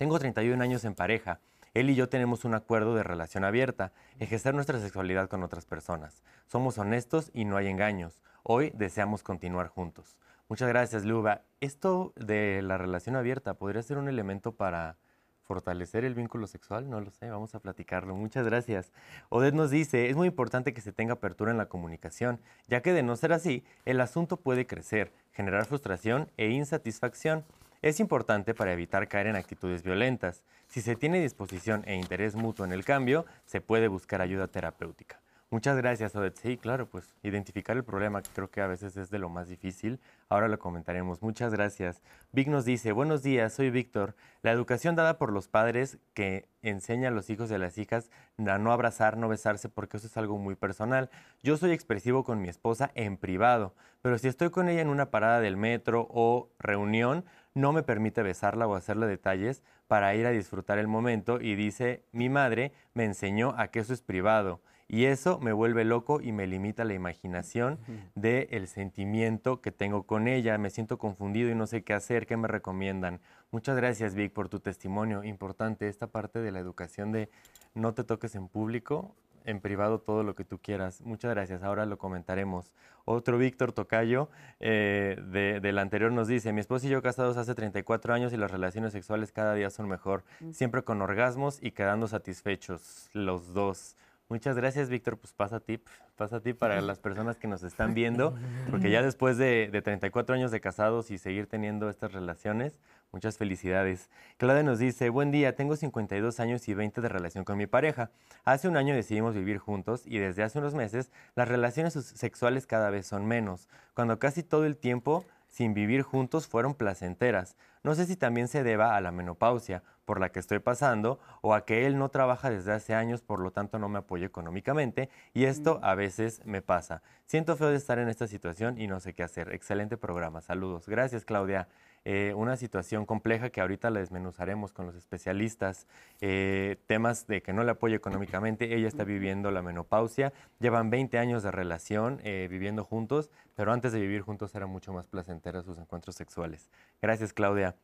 tengo 0.00 0.18
31 0.18 0.64
años 0.64 0.86
en 0.86 0.94
pareja. 0.94 1.40
Él 1.74 1.90
y 1.90 1.94
yo 1.94 2.08
tenemos 2.08 2.46
un 2.46 2.54
acuerdo 2.54 2.94
de 2.94 3.02
relación 3.02 3.44
abierta, 3.44 3.92
ejercer 4.18 4.54
nuestra 4.54 4.80
sexualidad 4.80 5.28
con 5.28 5.42
otras 5.42 5.66
personas. 5.66 6.22
Somos 6.46 6.78
honestos 6.78 7.30
y 7.34 7.44
no 7.44 7.58
hay 7.58 7.66
engaños. 7.66 8.22
Hoy 8.42 8.72
deseamos 8.74 9.22
continuar 9.22 9.68
juntos. 9.68 10.16
Muchas 10.48 10.70
gracias, 10.70 11.04
Luba. 11.04 11.42
Esto 11.60 12.14
de 12.16 12.62
la 12.62 12.78
relación 12.78 13.14
abierta 13.14 13.52
podría 13.52 13.82
ser 13.82 13.98
un 13.98 14.08
elemento 14.08 14.52
para 14.52 14.96
fortalecer 15.42 16.06
el 16.06 16.14
vínculo 16.14 16.46
sexual, 16.46 16.88
no 16.88 16.98
lo 17.02 17.10
sé, 17.10 17.28
vamos 17.28 17.54
a 17.54 17.60
platicarlo. 17.60 18.16
Muchas 18.16 18.46
gracias. 18.46 18.92
Odette 19.28 19.54
nos 19.54 19.70
dice, 19.70 20.08
es 20.08 20.16
muy 20.16 20.28
importante 20.28 20.72
que 20.72 20.80
se 20.80 20.92
tenga 20.92 21.12
apertura 21.12 21.50
en 21.50 21.58
la 21.58 21.66
comunicación, 21.66 22.40
ya 22.68 22.80
que 22.80 22.94
de 22.94 23.02
no 23.02 23.16
ser 23.16 23.34
así, 23.34 23.64
el 23.84 24.00
asunto 24.00 24.38
puede 24.38 24.66
crecer, 24.66 25.12
generar 25.32 25.66
frustración 25.66 26.30
e 26.38 26.48
insatisfacción 26.48 27.44
es 27.82 28.00
importante 28.00 28.54
para 28.54 28.72
evitar 28.72 29.08
caer 29.08 29.26
en 29.26 29.36
actitudes 29.36 29.82
violentas. 29.82 30.42
Si 30.68 30.80
se 30.80 30.96
tiene 30.96 31.20
disposición 31.20 31.82
e 31.86 31.94
interés 31.94 32.34
mutuo 32.34 32.64
en 32.64 32.72
el 32.72 32.84
cambio, 32.84 33.24
se 33.46 33.60
puede 33.60 33.88
buscar 33.88 34.20
ayuda 34.20 34.48
terapéutica. 34.48 35.20
Muchas 35.52 35.76
gracias, 35.76 36.14
Odette. 36.14 36.38
Sí, 36.38 36.56
claro, 36.58 36.86
pues 36.86 37.12
identificar 37.24 37.76
el 37.76 37.82
problema, 37.82 38.22
creo 38.22 38.52
que 38.52 38.60
a 38.60 38.68
veces 38.68 38.96
es 38.96 39.10
de 39.10 39.18
lo 39.18 39.28
más 39.28 39.48
difícil. 39.48 39.98
Ahora 40.28 40.46
lo 40.46 40.60
comentaremos. 40.60 41.22
Muchas 41.22 41.52
gracias. 41.52 42.02
Vic 42.30 42.46
nos 42.46 42.64
dice, 42.64 42.92
buenos 42.92 43.24
días, 43.24 43.52
soy 43.52 43.70
Víctor. 43.70 44.14
La 44.42 44.52
educación 44.52 44.94
dada 44.94 45.18
por 45.18 45.32
los 45.32 45.48
padres 45.48 45.98
que 46.14 46.46
enseña 46.62 47.08
a 47.08 47.10
los 47.10 47.30
hijos 47.30 47.48
de 47.48 47.58
las 47.58 47.78
hijas 47.78 48.12
a 48.38 48.58
no 48.58 48.70
abrazar, 48.70 49.16
no 49.16 49.28
besarse, 49.28 49.68
porque 49.68 49.96
eso 49.96 50.06
es 50.06 50.16
algo 50.16 50.38
muy 50.38 50.54
personal. 50.54 51.10
Yo 51.42 51.56
soy 51.56 51.72
expresivo 51.72 52.22
con 52.22 52.40
mi 52.40 52.48
esposa 52.48 52.92
en 52.94 53.16
privado, 53.16 53.74
pero 54.02 54.18
si 54.18 54.28
estoy 54.28 54.50
con 54.50 54.68
ella 54.68 54.82
en 54.82 54.88
una 54.88 55.10
parada 55.10 55.40
del 55.40 55.56
metro 55.56 56.06
o 56.10 56.48
reunión, 56.60 57.24
no 57.54 57.72
me 57.72 57.82
permite 57.82 58.22
besarla 58.22 58.68
o 58.68 58.76
hacerle 58.76 59.08
detalles 59.08 59.64
para 59.88 60.14
ir 60.14 60.26
a 60.26 60.30
disfrutar 60.30 60.78
el 60.78 60.86
momento 60.86 61.40
y 61.40 61.56
dice, 61.56 62.04
mi 62.12 62.28
madre 62.28 62.70
me 62.94 63.04
enseñó 63.04 63.52
a 63.58 63.66
que 63.66 63.80
eso 63.80 63.92
es 63.92 64.00
privado 64.00 64.60
y 64.92 65.04
eso 65.04 65.38
me 65.38 65.52
vuelve 65.52 65.84
loco 65.84 66.20
y 66.20 66.32
me 66.32 66.48
limita 66.48 66.82
la 66.82 66.94
imaginación 66.94 67.78
del 68.16 68.66
sentimiento 68.66 69.60
que 69.60 69.70
tengo 69.70 70.02
con 70.02 70.26
ella. 70.26 70.58
Me 70.58 70.68
siento 70.68 70.98
confundido 70.98 71.48
y 71.48 71.54
no 71.54 71.68
sé 71.68 71.84
qué 71.84 71.94
hacer, 71.94 72.26
qué 72.26 72.36
me 72.36 72.48
recomiendan. 72.48 73.20
Muchas 73.52 73.76
gracias, 73.76 74.16
Vic, 74.16 74.32
por 74.32 74.48
tu 74.48 74.58
testimonio. 74.58 75.22
Importante 75.22 75.86
esta 75.86 76.08
parte 76.08 76.40
de 76.40 76.50
la 76.50 76.58
educación 76.58 77.12
de 77.12 77.30
no 77.72 77.94
te 77.94 78.02
toques 78.02 78.34
en 78.34 78.48
público, 78.48 79.14
en 79.44 79.60
privado 79.60 80.00
todo 80.00 80.24
lo 80.24 80.34
que 80.34 80.44
tú 80.44 80.58
quieras. 80.58 81.02
Muchas 81.02 81.30
gracias, 81.30 81.62
ahora 81.62 81.86
lo 81.86 81.96
comentaremos. 81.96 82.72
Otro 83.04 83.38
Víctor 83.38 83.70
Tocayo 83.70 84.28
eh, 84.58 85.16
de, 85.28 85.60
del 85.60 85.78
anterior 85.78 86.10
nos 86.10 86.26
dice, 86.26 86.52
mi 86.52 86.62
esposo 86.62 86.88
y 86.88 86.90
yo 86.90 87.00
casados 87.00 87.36
hace 87.36 87.54
34 87.54 88.12
años 88.12 88.32
y 88.32 88.36
las 88.36 88.50
relaciones 88.50 88.92
sexuales 88.92 89.30
cada 89.30 89.54
día 89.54 89.70
son 89.70 89.88
mejor, 89.88 90.24
siempre 90.50 90.82
con 90.82 91.00
orgasmos 91.00 91.62
y 91.62 91.70
quedando 91.70 92.08
satisfechos 92.08 93.08
los 93.12 93.54
dos. 93.54 93.96
Muchas 94.30 94.54
gracias, 94.54 94.88
Víctor. 94.88 95.18
Pues 95.18 95.32
pasa 95.32 95.58
tip, 95.58 95.88
pasa 96.16 96.40
tip 96.40 96.56
para 96.56 96.80
las 96.80 97.00
personas 97.00 97.36
que 97.36 97.48
nos 97.48 97.64
están 97.64 97.94
viendo, 97.94 98.32
porque 98.70 98.88
ya 98.88 99.02
después 99.02 99.36
de, 99.38 99.68
de 99.72 99.82
34 99.82 100.36
años 100.36 100.52
de 100.52 100.60
casados 100.60 101.10
y 101.10 101.18
seguir 101.18 101.48
teniendo 101.48 101.90
estas 101.90 102.12
relaciones, 102.12 102.78
muchas 103.10 103.38
felicidades. 103.38 104.08
Claudia 104.36 104.62
nos 104.62 104.78
dice, 104.78 105.08
buen 105.08 105.32
día, 105.32 105.56
tengo 105.56 105.74
52 105.74 106.38
años 106.38 106.68
y 106.68 106.74
20 106.74 107.00
de 107.00 107.08
relación 107.08 107.44
con 107.44 107.58
mi 107.58 107.66
pareja. 107.66 108.12
Hace 108.44 108.68
un 108.68 108.76
año 108.76 108.94
decidimos 108.94 109.34
vivir 109.34 109.58
juntos 109.58 110.04
y 110.06 110.18
desde 110.18 110.44
hace 110.44 110.60
unos 110.60 110.74
meses 110.74 111.10
las 111.34 111.48
relaciones 111.48 111.94
sexuales 111.94 112.68
cada 112.68 112.90
vez 112.90 113.08
son 113.08 113.26
menos, 113.26 113.68
cuando 113.94 114.20
casi 114.20 114.44
todo 114.44 114.64
el 114.64 114.76
tiempo 114.76 115.24
sin 115.50 115.74
vivir 115.74 116.02
juntos 116.02 116.46
fueron 116.46 116.74
placenteras. 116.74 117.56
No 117.82 117.94
sé 117.94 118.06
si 118.06 118.16
también 118.16 118.48
se 118.48 118.62
deba 118.62 118.96
a 118.96 119.00
la 119.00 119.12
menopausia 119.12 119.82
por 120.04 120.20
la 120.20 120.30
que 120.30 120.40
estoy 120.40 120.58
pasando 120.58 121.20
o 121.40 121.54
a 121.54 121.64
que 121.64 121.86
él 121.86 121.98
no 121.98 122.08
trabaja 122.08 122.50
desde 122.50 122.72
hace 122.72 122.94
años, 122.94 123.22
por 123.22 123.40
lo 123.40 123.52
tanto 123.52 123.78
no 123.78 123.88
me 123.88 123.98
apoya 123.98 124.26
económicamente 124.26 125.08
y 125.34 125.44
esto 125.44 125.78
a 125.82 125.94
veces 125.94 126.44
me 126.44 126.62
pasa. 126.62 127.02
Siento 127.26 127.56
feo 127.56 127.68
de 127.68 127.76
estar 127.76 127.98
en 127.98 128.08
esta 128.08 128.26
situación 128.26 128.78
y 128.78 128.86
no 128.86 129.00
sé 129.00 129.14
qué 129.14 129.22
hacer. 129.22 129.52
Excelente 129.52 129.96
programa. 129.96 130.40
Saludos. 130.40 130.88
Gracias, 130.88 131.24
Claudia. 131.24 131.68
Eh, 132.06 132.32
una 132.34 132.56
situación 132.56 133.04
compleja 133.04 133.50
que 133.50 133.60
ahorita 133.60 133.90
la 133.90 134.00
desmenuzaremos 134.00 134.72
con 134.72 134.86
los 134.86 134.94
especialistas, 134.94 135.86
eh, 136.22 136.76
temas 136.86 137.26
de 137.26 137.42
que 137.42 137.52
no 137.52 137.62
le 137.62 137.72
apoya 137.72 137.94
económicamente, 137.94 138.74
ella 138.74 138.88
está 138.88 139.04
viviendo 139.04 139.50
la 139.50 139.60
menopausia, 139.60 140.32
llevan 140.60 140.88
20 140.88 141.18
años 141.18 141.42
de 141.42 141.50
relación 141.50 142.20
eh, 142.24 142.48
viviendo 142.50 142.84
juntos, 142.84 143.30
pero 143.54 143.72
antes 143.72 143.92
de 143.92 144.00
vivir 144.00 144.22
juntos 144.22 144.54
eran 144.54 144.70
mucho 144.70 144.94
más 144.94 145.08
placenteros 145.08 145.66
sus 145.66 145.78
encuentros 145.78 146.16
sexuales. 146.16 146.70
Gracias 147.02 147.34
Claudia. 147.34 147.76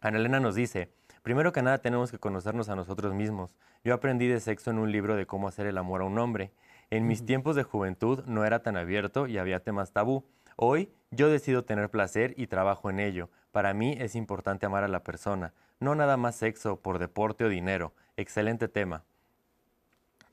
Ana 0.00 0.16
Elena 0.16 0.40
nos 0.40 0.54
dice, 0.54 0.88
primero 1.22 1.52
que 1.52 1.60
nada 1.60 1.78
tenemos 1.78 2.10
que 2.10 2.18
conocernos 2.18 2.70
a 2.70 2.76
nosotros 2.76 3.12
mismos. 3.12 3.54
Yo 3.84 3.92
aprendí 3.92 4.26
de 4.26 4.40
sexo 4.40 4.70
en 4.70 4.78
un 4.78 4.90
libro 4.90 5.16
de 5.16 5.26
cómo 5.26 5.48
hacer 5.48 5.66
el 5.66 5.76
amor 5.76 6.00
a 6.00 6.04
un 6.04 6.18
hombre. 6.18 6.52
En 6.88 7.06
mis 7.06 7.26
tiempos 7.26 7.56
de 7.56 7.62
juventud 7.62 8.24
no 8.24 8.46
era 8.46 8.62
tan 8.62 8.78
abierto 8.78 9.26
y 9.26 9.36
había 9.36 9.60
temas 9.60 9.92
tabú. 9.92 10.24
Hoy 10.56 10.90
yo 11.10 11.28
decido 11.28 11.64
tener 11.64 11.90
placer 11.90 12.32
y 12.38 12.46
trabajo 12.46 12.88
en 12.88 13.00
ello. 13.00 13.28
Para 13.52 13.74
mí 13.74 13.96
es 13.98 14.14
importante 14.14 14.66
amar 14.66 14.84
a 14.84 14.88
la 14.88 15.02
persona, 15.02 15.52
no 15.80 15.94
nada 15.94 16.16
más 16.16 16.36
sexo 16.36 16.80
por 16.80 16.98
deporte 16.98 17.44
o 17.44 17.48
dinero. 17.48 17.92
Excelente 18.16 18.68
tema. 18.68 19.02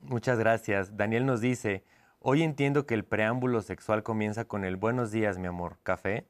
Muchas 0.00 0.38
gracias. 0.38 0.96
Daniel 0.96 1.26
nos 1.26 1.40
dice, 1.40 1.82
hoy 2.20 2.42
entiendo 2.42 2.86
que 2.86 2.94
el 2.94 3.04
preámbulo 3.04 3.60
sexual 3.62 4.02
comienza 4.02 4.44
con 4.44 4.64
el 4.64 4.76
buenos 4.76 5.10
días, 5.10 5.38
mi 5.38 5.48
amor, 5.48 5.78
café. 5.82 6.26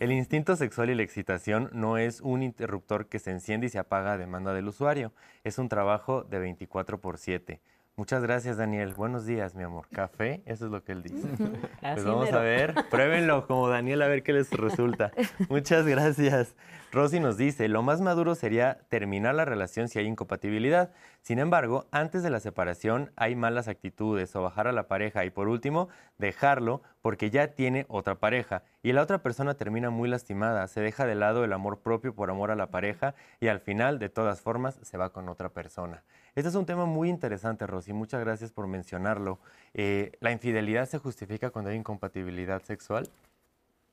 El 0.00 0.10
instinto 0.12 0.56
sexual 0.56 0.90
y 0.90 0.96
la 0.96 1.04
excitación 1.04 1.70
no 1.72 1.98
es 1.98 2.20
un 2.20 2.42
interruptor 2.42 3.06
que 3.06 3.20
se 3.20 3.30
enciende 3.30 3.66
y 3.66 3.70
se 3.70 3.78
apaga 3.78 4.12
a 4.12 4.18
demanda 4.18 4.52
del 4.52 4.66
usuario, 4.66 5.12
es 5.44 5.58
un 5.58 5.68
trabajo 5.68 6.24
de 6.24 6.40
24 6.40 7.00
por 7.00 7.18
7. 7.18 7.60
Muchas 7.96 8.24
gracias, 8.24 8.56
Daniel. 8.56 8.92
Buenos 8.94 9.24
días, 9.24 9.54
mi 9.54 9.62
amor. 9.62 9.86
Café, 9.92 10.42
eso 10.46 10.64
es 10.66 10.72
lo 10.72 10.82
que 10.82 10.90
él 10.90 11.02
dice. 11.04 11.28
Pues 11.80 12.04
vamos 12.04 12.32
a 12.32 12.40
ver, 12.40 12.74
pruébenlo 12.90 13.46
como 13.46 13.68
Daniel 13.68 14.02
a 14.02 14.08
ver 14.08 14.24
qué 14.24 14.32
les 14.32 14.50
resulta. 14.50 15.12
Muchas 15.48 15.86
gracias. 15.86 16.56
Rosy 16.90 17.20
nos 17.20 17.36
dice, 17.36 17.68
lo 17.68 17.82
más 17.82 18.00
maduro 18.00 18.34
sería 18.34 18.78
terminar 18.88 19.34
la 19.34 19.44
relación 19.44 19.88
si 19.88 19.98
hay 19.98 20.06
incompatibilidad. 20.06 20.90
Sin 21.20 21.38
embargo, 21.38 21.86
antes 21.92 22.22
de 22.22 22.30
la 22.30 22.40
separación 22.40 23.12
hay 23.16 23.36
malas 23.36 23.68
actitudes 23.68 24.34
o 24.34 24.42
bajar 24.42 24.66
a 24.66 24.72
la 24.72 24.88
pareja 24.88 25.24
y 25.24 25.30
por 25.30 25.48
último, 25.48 25.88
dejarlo 26.18 26.82
porque 27.02 27.30
ya 27.30 27.48
tiene 27.48 27.84
otra 27.88 28.16
pareja 28.16 28.62
y 28.82 28.92
la 28.92 29.02
otra 29.02 29.18
persona 29.22 29.54
termina 29.54 29.90
muy 29.90 30.08
lastimada, 30.08 30.66
se 30.68 30.80
deja 30.80 31.06
de 31.06 31.14
lado 31.14 31.44
el 31.44 31.52
amor 31.52 31.80
propio 31.80 32.14
por 32.14 32.30
amor 32.30 32.50
a 32.50 32.56
la 32.56 32.70
pareja 32.70 33.14
y 33.40 33.48
al 33.48 33.60
final, 33.60 33.98
de 33.98 34.08
todas 34.08 34.40
formas, 34.40 34.78
se 34.82 34.96
va 34.96 35.10
con 35.10 35.28
otra 35.28 35.50
persona. 35.50 36.02
Este 36.34 36.48
es 36.48 36.56
un 36.56 36.66
tema 36.66 36.84
muy 36.84 37.10
interesante, 37.10 37.64
Rosy. 37.64 37.92
Muchas 37.92 38.20
gracias 38.20 38.50
por 38.50 38.66
mencionarlo. 38.66 39.38
Eh, 39.72 40.10
¿La 40.18 40.32
infidelidad 40.32 40.88
se 40.88 40.98
justifica 40.98 41.50
cuando 41.50 41.70
hay 41.70 41.76
incompatibilidad 41.76 42.60
sexual? 42.62 43.08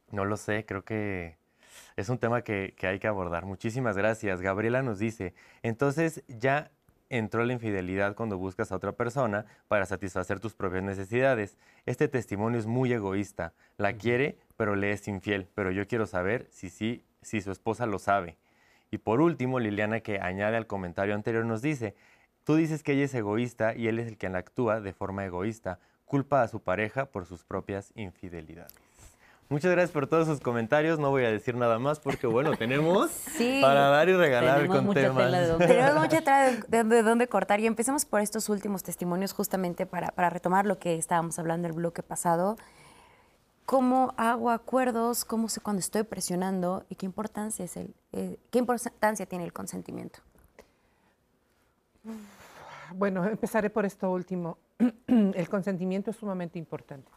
No 0.10 0.26
lo 0.26 0.38
sé, 0.38 0.66
creo 0.66 0.84
que 0.84 1.38
es 1.96 2.10
un 2.10 2.18
tema 2.18 2.42
que, 2.42 2.74
que 2.76 2.88
hay 2.88 2.98
que 2.98 3.08
abordar. 3.08 3.46
Muchísimas 3.46 3.96
gracias. 3.96 4.42
Gabriela 4.42 4.82
nos 4.82 4.98
dice, 4.98 5.36
entonces 5.62 6.24
ya 6.28 6.72
entró 7.10 7.46
la 7.46 7.54
infidelidad 7.54 8.16
cuando 8.16 8.40
buscas 8.40 8.72
a 8.72 8.76
otra 8.76 8.94
persona 8.94 9.46
para 9.68 9.86
satisfacer 9.86 10.40
tus 10.40 10.56
propias 10.56 10.82
necesidades. 10.82 11.60
Este 11.86 12.08
testimonio 12.08 12.58
es 12.58 12.66
muy 12.66 12.92
egoísta. 12.92 13.54
La 13.78 13.94
quiere, 13.94 14.40
pero 14.58 14.76
le 14.76 14.94
es 14.94 15.08
infiel. 15.08 15.48
Pero 15.54 15.70
yo 15.70 15.88
quiero 15.88 16.08
saber 16.08 16.48
si 16.50 16.72
sí, 16.72 17.06
si 17.22 17.40
su 17.40 17.52
esposa 17.52 17.86
lo 17.86 18.00
sabe. 18.00 18.38
Y 18.90 18.98
por 18.98 19.22
último, 19.22 19.60
Liliana, 19.60 20.00
que 20.00 20.20
añade 20.20 20.58
al 20.58 20.66
comentario 20.66 21.14
anterior, 21.14 21.46
nos 21.46 21.62
dice, 21.62 21.96
Tú 22.44 22.56
dices 22.56 22.84
que 22.84 22.94
ella 22.94 23.06
es 23.06 23.14
egoísta 23.14 23.76
y 23.76 23.88
él 23.88 24.00
es 24.00 24.08
el 24.08 24.18
que 24.18 24.30
la 24.30 24.40
actúa 24.40 24.82
de 24.82 24.94
forma 24.94 25.26
egoísta. 25.26 25.80
Culpa 26.06 26.42
a 26.42 26.48
su 26.48 26.60
pareja 26.60 27.06
por 27.06 27.26
sus 27.26 27.44
propias 27.44 27.92
infidelidades. 27.96 28.74
Muchas 29.52 29.72
gracias 29.72 29.92
por 29.92 30.08
todos 30.08 30.28
sus 30.28 30.40
comentarios. 30.40 30.98
No 30.98 31.10
voy 31.10 31.26
a 31.26 31.30
decir 31.30 31.56
nada 31.56 31.78
más 31.78 32.00
porque, 32.00 32.26
bueno, 32.26 32.56
tenemos 32.56 33.12
para 33.62 33.90
dar 33.90 34.08
y 34.08 34.16
regalar 34.16 34.66
con 34.68 34.94
temas. 34.94 35.58
Tenemos 35.58 35.96
mucha 35.96 36.22
tela 36.22 36.52
de, 36.70 36.84
de, 36.86 37.04
dónde 37.04 37.28
cortar 37.28 37.60
y 37.60 37.68
empecemos 37.68 38.06
por 38.06 38.22
estos 38.22 38.48
últimos 38.48 38.82
testimonios 38.82 39.34
justamente 39.34 39.86
para, 39.86 40.12
para 40.12 40.30
retomar 40.30 40.66
lo 40.66 40.80
que 40.80 40.96
estábamos 40.96 41.38
hablando 41.38 41.68
el 41.68 41.74
bloque 41.74 42.02
pasado. 42.02 42.56
¿Cómo 43.66 44.14
hago 44.16 44.52
acuerdos? 44.52 45.26
¿Cómo 45.26 45.50
sé 45.50 45.60
cuando 45.60 45.82
estoy 45.82 46.04
presionando? 46.04 46.86
¿Y 46.88 46.96
qué 46.96 47.06
importancia, 47.06 47.66
es 47.66 47.76
el, 47.76 47.94
eh, 48.14 48.38
qué 48.52 48.60
importancia 48.60 49.26
tiene 49.26 49.44
el 49.44 49.52
consentimiento? 49.52 50.22
Bueno, 52.94 53.26
empezaré 53.26 53.70
por 53.70 53.86
esto 53.86 54.12
último. 54.12 54.58
El 55.08 55.50
consentimiento 55.50 56.12
es 56.12 56.18
sumamente 56.18 56.60
importante 56.60 57.12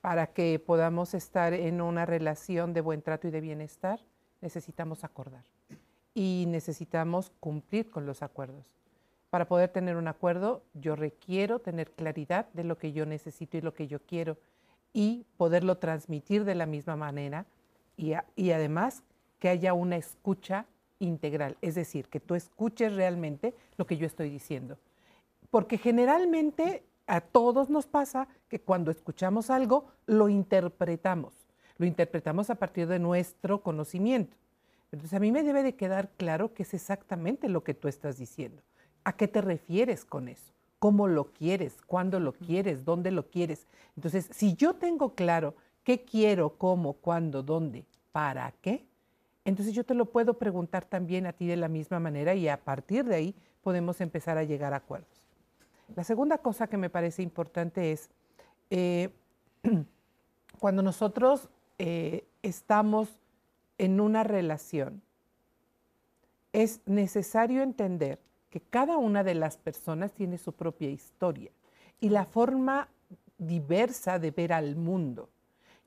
para 0.00 0.28
que 0.28 0.58
podamos 0.58 1.14
estar 1.14 1.52
en 1.52 1.80
una 1.80 2.06
relación 2.06 2.72
de 2.72 2.80
buen 2.80 3.02
trato 3.02 3.28
y 3.28 3.30
de 3.30 3.40
bienestar. 3.40 4.00
Necesitamos 4.40 5.04
acordar 5.04 5.44
y 6.14 6.46
necesitamos 6.48 7.30
cumplir 7.40 7.90
con 7.90 8.06
los 8.06 8.22
acuerdos. 8.22 8.66
Para 9.28 9.46
poder 9.46 9.70
tener 9.70 9.96
un 9.96 10.08
acuerdo, 10.08 10.64
yo 10.74 10.96
requiero 10.96 11.60
tener 11.60 11.92
claridad 11.92 12.48
de 12.52 12.64
lo 12.64 12.78
que 12.78 12.92
yo 12.92 13.06
necesito 13.06 13.56
y 13.56 13.60
lo 13.60 13.74
que 13.74 13.86
yo 13.86 14.00
quiero 14.00 14.38
y 14.92 15.24
poderlo 15.36 15.78
transmitir 15.78 16.44
de 16.44 16.56
la 16.56 16.66
misma 16.66 16.96
manera 16.96 17.46
y, 17.96 18.14
además 18.50 19.02
que 19.38 19.48
haya 19.48 19.72
una 19.72 19.96
escucha 19.96 20.66
integral, 21.00 21.56
es 21.60 21.74
decir, 21.74 22.06
que 22.08 22.20
tú 22.20 22.36
escuches 22.36 22.94
realmente 22.94 23.54
lo 23.76 23.86
que 23.86 23.96
yo 23.96 24.06
estoy 24.06 24.30
diciendo. 24.30 24.78
Porque 25.50 25.78
generalmente 25.78 26.84
a 27.08 27.20
todos 27.20 27.70
nos 27.70 27.86
pasa 27.86 28.28
que 28.48 28.60
cuando 28.60 28.92
escuchamos 28.92 29.50
algo 29.50 29.86
lo 30.06 30.28
interpretamos, 30.28 31.34
lo 31.76 31.86
interpretamos 31.86 32.50
a 32.50 32.54
partir 32.54 32.86
de 32.86 33.00
nuestro 33.00 33.62
conocimiento. 33.62 34.36
Entonces 34.92 35.16
a 35.16 35.20
mí 35.20 35.32
me 35.32 35.42
debe 35.42 35.62
de 35.62 35.74
quedar 35.74 36.10
claro 36.16 36.52
qué 36.54 36.62
es 36.62 36.74
exactamente 36.74 37.48
lo 37.48 37.64
que 37.64 37.74
tú 37.74 37.88
estás 37.88 38.18
diciendo. 38.18 38.62
¿A 39.02 39.14
qué 39.14 39.28
te 39.28 39.40
refieres 39.40 40.04
con 40.04 40.28
eso? 40.28 40.52
¿Cómo 40.78 41.08
lo 41.08 41.32
quieres? 41.32 41.76
¿Cuándo 41.86 42.20
lo 42.20 42.32
quieres? 42.32 42.84
¿Dónde 42.84 43.10
lo 43.10 43.28
quieres? 43.28 43.66
Entonces, 43.96 44.28
si 44.32 44.54
yo 44.54 44.74
tengo 44.74 45.14
claro 45.14 45.54
qué 45.84 46.04
quiero, 46.04 46.56
cómo, 46.58 46.94
cuándo, 46.94 47.42
dónde, 47.42 47.84
para 48.12 48.52
qué, 48.60 48.86
entonces 49.50 49.74
yo 49.74 49.84
te 49.84 49.94
lo 49.94 50.06
puedo 50.06 50.34
preguntar 50.34 50.84
también 50.84 51.26
a 51.26 51.32
ti 51.32 51.48
de 51.48 51.56
la 51.56 51.66
misma 51.66 51.98
manera 51.98 52.36
y 52.36 52.46
a 52.46 52.56
partir 52.56 53.04
de 53.04 53.16
ahí 53.16 53.34
podemos 53.62 54.00
empezar 54.00 54.38
a 54.38 54.44
llegar 54.44 54.72
a 54.72 54.76
acuerdos. 54.76 55.24
La 55.96 56.04
segunda 56.04 56.38
cosa 56.38 56.68
que 56.68 56.76
me 56.76 56.88
parece 56.88 57.22
importante 57.22 57.90
es 57.90 58.10
eh, 58.70 59.10
cuando 60.60 60.82
nosotros 60.82 61.48
eh, 61.78 62.28
estamos 62.42 63.08
en 63.76 64.00
una 64.00 64.22
relación, 64.22 65.02
es 66.52 66.80
necesario 66.86 67.62
entender 67.62 68.20
que 68.50 68.60
cada 68.60 68.98
una 68.98 69.24
de 69.24 69.34
las 69.34 69.56
personas 69.56 70.12
tiene 70.12 70.38
su 70.38 70.52
propia 70.52 70.90
historia 70.90 71.50
y 72.00 72.10
la 72.10 72.24
forma 72.24 72.88
diversa 73.36 74.20
de 74.20 74.30
ver 74.30 74.52
al 74.52 74.76
mundo 74.76 75.28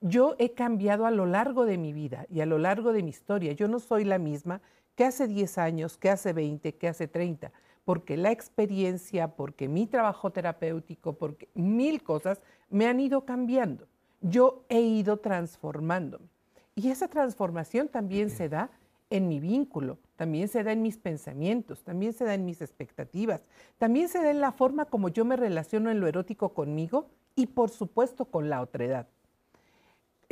yo 0.06 0.36
he 0.38 0.52
cambiado 0.52 1.06
a 1.06 1.10
lo 1.10 1.24
largo 1.24 1.64
de 1.64 1.78
mi 1.78 1.94
vida 1.94 2.26
y 2.28 2.42
a 2.42 2.46
lo 2.46 2.58
largo 2.58 2.92
de 2.92 3.02
mi 3.02 3.08
historia. 3.08 3.52
Yo 3.52 3.68
no 3.68 3.80
soy 3.80 4.04
la 4.04 4.18
misma 4.18 4.60
que 4.96 5.06
hace 5.06 5.26
10 5.26 5.56
años, 5.56 5.96
que 5.96 6.10
hace 6.10 6.34
20, 6.34 6.74
que 6.74 6.88
hace 6.88 7.08
30, 7.08 7.50
porque 7.86 8.18
la 8.18 8.30
experiencia, 8.30 9.28
porque 9.28 9.66
mi 9.66 9.86
trabajo 9.86 10.30
terapéutico, 10.30 11.14
porque 11.14 11.48
mil 11.54 12.02
cosas 12.02 12.42
me 12.68 12.86
han 12.86 13.00
ido 13.00 13.24
cambiando. 13.24 13.86
Yo 14.20 14.66
he 14.68 14.82
ido 14.82 15.16
transformándome. 15.16 16.28
Y 16.74 16.90
esa 16.90 17.08
transformación 17.08 17.88
también 17.88 18.28
se 18.28 18.50
da 18.50 18.68
en 19.08 19.26
mi 19.26 19.40
vínculo, 19.40 19.96
también 20.16 20.48
se 20.48 20.64
da 20.64 20.72
en 20.72 20.82
mis 20.82 20.98
pensamientos, 20.98 21.82
también 21.82 22.12
se 22.12 22.24
da 22.24 22.34
en 22.34 22.44
mis 22.44 22.60
expectativas, 22.60 23.40
también 23.78 24.10
se 24.10 24.22
da 24.22 24.30
en 24.30 24.42
la 24.42 24.52
forma 24.52 24.84
como 24.84 25.08
yo 25.08 25.24
me 25.24 25.36
relaciono 25.36 25.90
en 25.90 26.00
lo 26.00 26.08
erótico 26.08 26.52
conmigo 26.52 27.08
y 27.34 27.46
por 27.46 27.70
supuesto 27.70 28.26
con 28.26 28.50
la 28.50 28.60
otredad. 28.60 29.06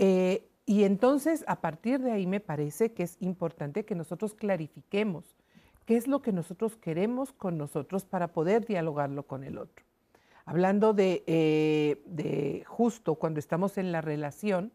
Eh, 0.05 0.49
y 0.67 0.83
entonces 0.83 1.45
a 1.47 1.61
partir 1.61 2.01
de 2.01 2.11
ahí 2.11 2.27
me 2.27 2.41
parece 2.41 2.93
que 2.93 3.05
es 3.05 3.17
importante 3.21 3.85
que 3.85 3.95
nosotros 3.95 4.35
clarifiquemos 4.35 5.37
qué 5.87 5.97
es 5.97 6.09
lo 6.09 6.23
que 6.23 6.33
nosotros 6.33 6.75
queremos 6.75 7.33
con 7.33 7.57
nosotros 7.57 8.05
para 8.05 8.33
poder 8.33 8.67
dialogarlo 8.67 9.23
con 9.29 9.45
el 9.45 9.59
otro. 9.59 9.85
Hablando 10.45 10.93
de, 10.93 11.23
eh, 11.29 12.03
de 12.07 12.65
justo 12.67 13.15
cuando 13.15 13.39
estamos 13.39 13.79
en 13.79 13.93
la 13.93 14.01
relación, 14.01 14.73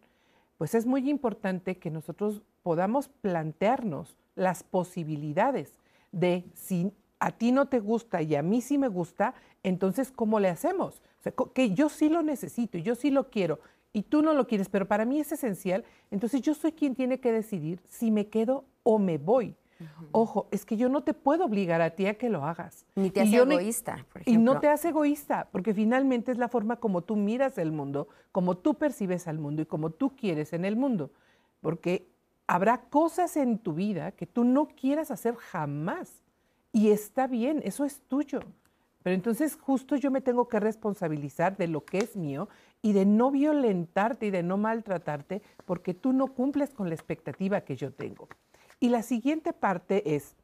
pues 0.57 0.73
es 0.75 0.85
muy 0.85 1.09
importante 1.09 1.77
que 1.77 1.91
nosotros 1.91 2.41
podamos 2.63 3.09
plantearnos 3.09 4.15
las 4.35 4.63
posibilidades 4.63 5.73
de 6.13 6.45
si 6.53 6.93
a 7.19 7.31
ti 7.31 7.51
no 7.51 7.65
te 7.65 7.81
gusta 7.81 8.21
y 8.21 8.35
a 8.35 8.41
mí 8.43 8.61
sí 8.61 8.77
me 8.77 8.87
gusta, 8.87 9.33
entonces 9.61 10.09
¿cómo 10.09 10.39
le 10.39 10.47
hacemos? 10.47 11.01
Que 11.53 11.71
yo 11.71 11.89
sí 11.89 12.07
lo 12.07 12.23
necesito, 12.23 12.77
yo 12.77 12.95
sí 12.95 13.11
lo 13.11 13.29
quiero 13.29 13.59
y 13.97 14.03
tú 14.03 14.21
no 14.21 14.35
lo 14.35 14.45
quieres, 14.45 14.69
pero 14.69 14.87
para 14.87 15.05
mí 15.05 15.19
es 15.19 15.31
esencial, 15.31 15.83
entonces 16.11 16.41
yo 16.43 16.53
soy 16.53 16.71
quien 16.71 16.93
tiene 16.93 17.19
que 17.19 17.31
decidir 17.31 17.79
si 17.83 18.11
me 18.11 18.27
quedo 18.27 18.63
o 18.83 18.99
me 18.99 19.17
voy. 19.17 19.55
Ojo, 20.11 20.47
es 20.51 20.65
que 20.65 20.77
yo 20.77 20.87
no 20.87 21.01
te 21.01 21.15
puedo 21.15 21.45
obligar 21.45 21.81
a 21.81 21.89
ti 21.89 22.05
a 22.05 22.15
que 22.15 22.29
lo 22.29 22.45
hagas. 22.45 22.85
Ni 22.93 23.09
te 23.09 23.21
hace 23.21 23.37
egoísta, 23.37 24.05
por 24.13 24.21
ejemplo. 24.21 24.39
Y 24.39 24.43
no 24.43 24.59
te 24.59 24.67
hace 24.67 24.89
egoísta, 24.89 25.47
porque 25.51 25.73
finalmente 25.73 26.31
es 26.31 26.37
la 26.37 26.47
forma 26.47 26.75
como 26.75 27.01
tú 27.01 27.15
miras 27.15 27.57
el 27.57 27.71
mundo, 27.71 28.07
como 28.31 28.55
tú 28.55 28.75
percibes 28.75 29.27
al 29.27 29.39
mundo 29.39 29.63
y 29.63 29.65
como 29.65 29.89
tú 29.89 30.15
quieres 30.15 30.53
en 30.53 30.63
el 30.63 30.75
mundo. 30.75 31.09
Porque 31.61 32.07
habrá 32.45 32.81
cosas 32.81 33.35
en 33.35 33.57
tu 33.57 33.73
vida 33.73 34.11
que 34.11 34.27
tú 34.27 34.43
no 34.43 34.67
quieras 34.67 35.09
hacer 35.09 35.33
jamás. 35.37 36.21
Y 36.71 36.91
está 36.91 37.25
bien, 37.25 37.61
eso 37.63 37.83
es 37.83 38.01
tuyo. 38.01 38.41
Pero 39.03 39.15
entonces 39.15 39.57
justo 39.59 39.95
yo 39.95 40.11
me 40.11 40.21
tengo 40.21 40.47
que 40.47 40.59
responsabilizar 40.59 41.57
de 41.57 41.67
lo 41.67 41.85
que 41.85 41.99
es 41.99 42.15
mío 42.15 42.49
y 42.81 42.93
de 42.93 43.05
no 43.05 43.31
violentarte 43.31 44.27
y 44.27 44.31
de 44.31 44.43
no 44.43 44.57
maltratarte 44.57 45.41
porque 45.65 45.93
tú 45.93 46.13
no 46.13 46.33
cumples 46.33 46.71
con 46.73 46.89
la 46.89 46.95
expectativa 46.95 47.61
que 47.61 47.75
yo 47.75 47.93
tengo. 47.93 48.27
Y 48.79 48.89
la 48.89 49.01
siguiente 49.03 49.53
parte 49.53 50.15
es, 50.15 50.35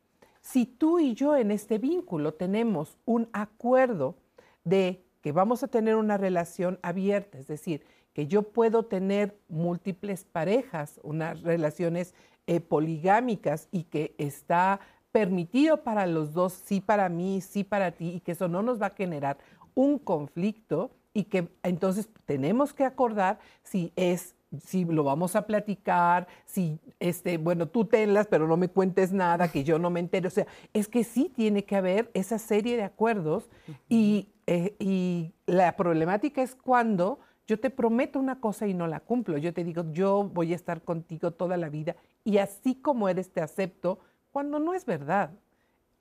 si 0.41 0.66
tú 0.66 0.99
y 0.99 1.14
yo 1.14 1.36
en 1.36 1.51
este 1.51 1.78
vínculo 1.78 2.34
tenemos 2.34 2.97
un 3.06 3.30
acuerdo 3.34 4.16
de 4.64 5.04
que 5.22 5.32
vamos 5.32 5.64
a 5.64 5.68
tener 5.68 5.95
una 5.95 6.18
relación 6.18 6.80
abierta, 6.82 7.38
es 7.38 7.47
decir, 7.47 7.86
que 8.14 8.28
yo 8.28 8.43
puedo 8.43 8.86
tener 8.86 9.38
múltiples 9.47 10.26
parejas, 10.26 10.99
unas 11.04 11.41
relaciones 11.41 12.14
eh, 12.45 12.60
poligámicas 12.60 13.68
y 13.72 13.84
que 13.84 14.14
está 14.18 14.82
permitido 15.14 15.84
para 15.84 16.05
los 16.07 16.34
dos, 16.34 16.51
sí 16.66 16.82
para 16.82 17.07
mí, 17.07 17.39
sí 17.39 17.64
para 17.64 17.91
ti, 17.91 18.09
y 18.16 18.20
que 18.20 18.34
eso 18.34 18.49
no 18.49 18.61
nos 18.61 18.82
va 18.82 18.88
a 18.88 18.95
generar 18.95 19.38
un 19.76 19.99
conflicto 19.99 20.91
y 21.14 21.26
que 21.26 21.47
entonces 21.61 22.09
tenemos 22.26 22.74
que 22.74 22.84
acordar 22.84 23.39
si 23.64 23.93
es 23.95 24.36
si 24.61 24.86
lo 24.86 25.03
vamos 25.03 25.36
a 25.36 25.47
platicar, 25.47 26.28
si, 26.45 26.80
este, 26.99 27.38
bueno, 27.39 27.68
tú 27.68 27.86
tenlas, 27.86 28.28
pero 28.28 28.47
no 28.47 28.55
me 28.55 28.68
cuentes 28.68 29.11
nada, 29.11 29.47
que 29.47 29.64
yo 29.64 29.80
no 29.80 29.89
me 29.89 29.99
entere. 29.99 30.28
O 30.28 30.30
sea, 30.30 30.45
es 30.74 30.88
que 30.88 31.03
sí 31.03 31.32
tiene 31.36 31.66
que 31.66 31.76
haber 31.76 32.11
esa 32.14 32.38
serie 32.38 32.78
de 32.78 32.84
acuerdos 32.84 33.49
y, 33.89 34.30
eh, 34.45 34.76
y 34.78 35.34
la 35.47 35.76
problemática 35.76 36.43
es 36.43 36.53
cuando 36.53 37.20
yo 37.47 37.59
te 37.59 37.70
prometo 37.72 38.20
una 38.20 38.39
cosa 38.39 38.68
y 38.68 38.76
no 38.76 38.88
la 38.88 38.99
cumplo. 38.99 39.38
Yo 39.38 39.53
te 39.53 39.64
digo, 39.64 39.86
yo 39.91 40.30
voy 40.32 40.53
a 40.53 40.55
estar 40.55 40.84
contigo 40.84 41.32
toda 41.32 41.57
la 41.57 41.70
vida 41.70 41.95
y 42.24 42.38
así 42.38 42.76
como 42.76 43.09
eres 43.09 43.32
te 43.32 43.41
acepto, 43.41 43.99
cuando 44.34 44.59
no 44.59 44.73
es 44.73 44.86
verdad. 44.86 45.31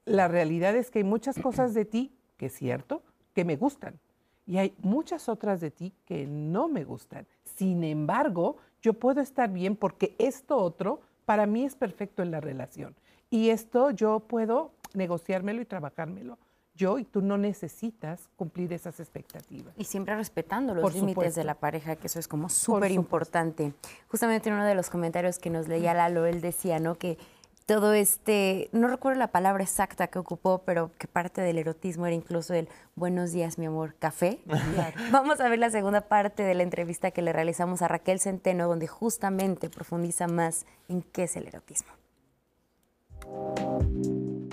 La 0.05 0.27
realidad 0.27 0.75
es 0.75 0.91
que 0.91 0.99
hay 0.99 1.05
muchas 1.05 1.39
cosas 1.39 1.75
de 1.75 1.85
ti, 1.85 2.13
que 2.37 2.47
es 2.47 2.55
cierto, 2.55 3.05
que 3.33 3.45
me 3.45 3.55
gustan 3.55 4.01
y 4.47 4.59
hay 4.59 4.75
muchas 4.83 5.29
otras 5.29 5.61
de 5.61 5.71
ti 5.71 5.93
que 6.05 6.27
no 6.27 6.69
me 6.69 6.85
gustan. 6.85 7.27
Sin 7.45 7.85
embargo, 7.85 8.57
yo 8.81 8.95
puedo 8.95 9.21
estar 9.21 9.51
bien 9.51 9.77
porque 9.77 10.15
esto 10.19 10.57
otro 10.57 11.01
para 11.25 11.47
mí 11.47 11.65
es 11.65 11.77
perfecto 11.77 12.23
en 12.23 12.31
la 12.31 12.41
relación. 12.41 12.95
Y 13.31 13.51
esto 13.51 13.91
yo 13.91 14.21
puedo 14.21 14.73
negociármelo 14.95 15.63
y 15.63 15.65
trabajármelo. 15.65 16.39
Yo 16.75 16.99
y 16.99 17.05
tú 17.05 17.21
no 17.21 17.37
necesitas 17.37 18.29
cumplir 18.35 18.73
esas 18.73 18.99
expectativas. 18.99 19.75
Y 19.79 19.85
siempre 19.85 20.17
respetando 20.17 20.75
los 20.75 20.95
límites 20.95 21.35
de 21.35 21.45
la 21.45 21.55
pareja, 21.55 21.97
que 21.97 22.07
eso 22.07 22.19
es 22.19 22.27
como 22.27 22.49
súper 22.49 22.91
importante. 22.91 23.75
Justamente 24.09 24.49
en 24.49 24.57
uno 24.57 24.65
de 24.65 24.75
los 24.75 24.91
comentarios 24.91 25.39
que 25.39 25.51
nos 25.51 25.69
leía 25.69 25.95
Lalo, 25.95 26.27
él 26.27 26.41
decía, 26.41 26.81
¿no? 26.81 26.97
Que 26.97 27.19
todo 27.67 27.93
este, 27.93 28.69
no 28.73 28.89
recuerdo 28.89 29.19
la 29.19 29.29
palabra 29.29 29.63
exacta 29.63 30.09
que 30.09 30.19
ocupó, 30.19 30.63
pero 30.65 30.91
que 30.99 31.07
parte 31.07 31.41
del 31.41 31.59
erotismo 31.59 32.07
era 32.07 32.15
incluso 32.15 32.55
el 32.55 32.69
buenos 32.97 33.33
días, 33.33 33.59
mi 33.59 33.67
amor, 33.67 33.95
café. 33.99 34.41
Vamos 35.13 35.41
a 35.41 35.49
ver 35.49 35.59
la 35.59 35.71
segunda 35.71 36.03
parte 36.03 36.43
de 36.43 36.55
la 36.55 36.63
entrevista 36.63 37.11
que 37.11 37.23
le 37.23 37.33
realizamos 37.33 37.83
a 37.83 37.89
Raquel 37.89 38.21
Centeno, 38.21 38.69
donde 38.69 38.87
justamente 38.87 39.71
profundiza 39.71 40.27
más 40.27 40.67
en 40.89 41.03
qué 41.03 41.25
es 41.25 41.37
el 41.37 41.47
erotismo. 41.47 41.93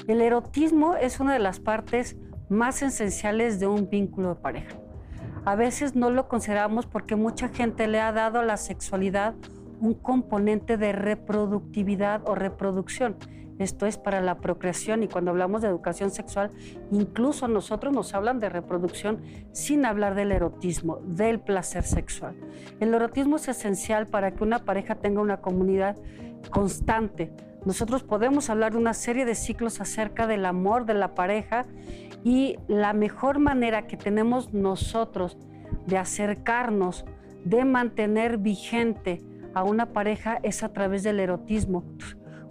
El 0.07 0.21
erotismo 0.21 0.95
es 0.95 1.19
una 1.19 1.33
de 1.33 1.39
las 1.39 1.59
partes 1.59 2.15
más 2.49 2.81
esenciales 2.81 3.59
de 3.59 3.67
un 3.67 3.89
vínculo 3.89 4.29
de 4.29 4.41
pareja. 4.41 4.75
A 5.45 5.55
veces 5.55 5.95
no 5.95 6.09
lo 6.09 6.27
consideramos 6.27 6.85
porque 6.85 7.15
mucha 7.15 7.49
gente 7.49 7.87
le 7.87 7.99
ha 7.99 8.11
dado 8.11 8.43
la 8.43 8.57
sexualidad 8.57 9.35
un 9.79 9.93
componente 9.93 10.77
de 10.77 10.91
reproductividad 10.91 12.21
o 12.27 12.35
reproducción. 12.35 13.15
Esto 13.59 13.85
es 13.85 13.97
para 13.97 14.21
la 14.21 14.37
procreación 14.37 15.03
y 15.03 15.09
cuando 15.09 15.31
hablamos 15.31 15.61
de 15.61 15.67
educación 15.67 16.11
sexual, 16.11 16.49
incluso 16.91 17.49
nosotros 17.49 17.93
nos 17.93 18.13
hablan 18.13 18.39
de 18.39 18.47
reproducción 18.47 19.21
sin 19.51 19.85
hablar 19.85 20.15
del 20.15 20.31
erotismo, 20.31 20.99
del 21.03 21.41
placer 21.41 21.83
sexual. 21.83 22.35
El 22.79 22.93
erotismo 22.93 23.35
es 23.35 23.49
esencial 23.49 24.07
para 24.07 24.31
que 24.31 24.45
una 24.45 24.59
pareja 24.59 24.95
tenga 24.95 25.19
una 25.19 25.41
comunidad 25.41 25.97
constante. 26.51 27.33
Nosotros 27.65 28.03
podemos 28.03 28.49
hablar 28.49 28.71
de 28.71 28.77
una 28.77 28.93
serie 28.93 29.25
de 29.25 29.35
ciclos 29.35 29.81
acerca 29.81 30.25
del 30.25 30.45
amor 30.45 30.85
de 30.85 30.93
la 30.93 31.13
pareja 31.13 31.65
y 32.23 32.57
la 32.69 32.93
mejor 32.93 33.39
manera 33.39 33.87
que 33.87 33.97
tenemos 33.97 34.53
nosotros 34.53 35.37
de 35.85 35.97
acercarnos, 35.97 37.03
de 37.43 37.65
mantener 37.65 38.37
vigente 38.37 39.21
a 39.59 39.63
una 39.63 39.87
pareja 39.87 40.39
es 40.41 40.63
a 40.63 40.71
través 40.71 41.03
del 41.03 41.19
erotismo. 41.19 41.83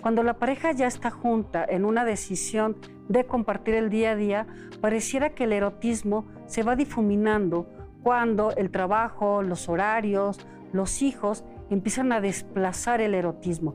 Cuando 0.02 0.22
la 0.22 0.34
pareja 0.34 0.72
ya 0.72 0.86
está 0.86 1.10
junta 1.10 1.64
en 1.66 1.84
una 1.84 2.04
decisión 2.04 2.76
de 3.08 3.24
compartir 3.24 3.74
el 3.74 3.88
día 3.88 4.10
a 4.10 4.16
día, 4.16 4.46
pareciera 4.82 5.30
que 5.30 5.44
el 5.44 5.54
erotismo 5.54 6.26
se 6.46 6.62
va 6.62 6.76
difuminando 6.76 7.66
cuando 8.02 8.52
el 8.52 8.70
trabajo, 8.70 9.42
los 9.42 9.68
horarios, 9.68 10.46
los 10.72 11.00
hijos 11.02 11.44
empiezan 11.70 12.12
a 12.12 12.20
desplazar 12.20 13.00
el 13.00 13.14
erotismo. 13.14 13.74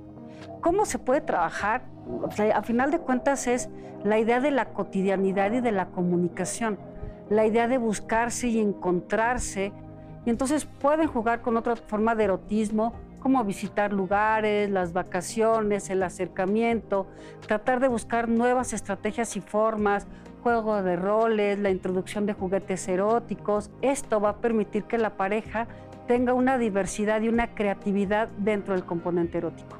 ¿Cómo 0.61 0.85
se 0.85 0.99
puede 0.99 1.21
trabajar? 1.21 1.91
a 2.53 2.63
final 2.63 2.91
de 2.91 2.99
cuentas 2.99 3.47
es 3.47 3.69
la 4.03 4.19
idea 4.19 4.41
de 4.41 4.51
la 4.51 4.73
cotidianidad 4.73 5.53
y 5.53 5.61
de 5.61 5.71
la 5.71 5.87
comunicación, 5.87 6.77
la 7.29 7.45
idea 7.45 7.67
de 7.67 7.77
buscarse 7.77 8.49
y 8.49 8.59
encontrarse. 8.59 9.71
Y 10.25 10.29
entonces 10.29 10.65
pueden 10.65 11.07
jugar 11.07 11.41
con 11.41 11.57
otra 11.57 11.75
forma 11.75 12.13
de 12.13 12.25
erotismo 12.25 12.93
como 13.23 13.41
visitar 13.45 13.93
lugares, 13.93 14.69
las 14.69 14.91
vacaciones, 14.91 15.89
el 15.89 16.03
acercamiento, 16.03 17.07
tratar 17.47 17.79
de 17.79 17.87
buscar 17.87 18.27
nuevas 18.27 18.73
estrategias 18.73 19.37
y 19.37 19.39
formas, 19.39 20.07
juego 20.43 20.83
de 20.83 20.97
roles, 20.97 21.57
la 21.57 21.69
introducción 21.69 22.25
de 22.25 22.33
juguetes 22.33 22.85
eróticos. 22.89 23.71
Esto 23.81 24.19
va 24.19 24.31
a 24.31 24.37
permitir 24.37 24.83
que 24.83 24.97
la 24.97 25.11
pareja 25.11 25.67
tenga 26.05 26.33
una 26.33 26.57
diversidad 26.57 27.21
y 27.21 27.29
una 27.29 27.55
creatividad 27.55 28.27
dentro 28.39 28.73
del 28.73 28.83
componente 28.83 29.37
erótico. 29.37 29.77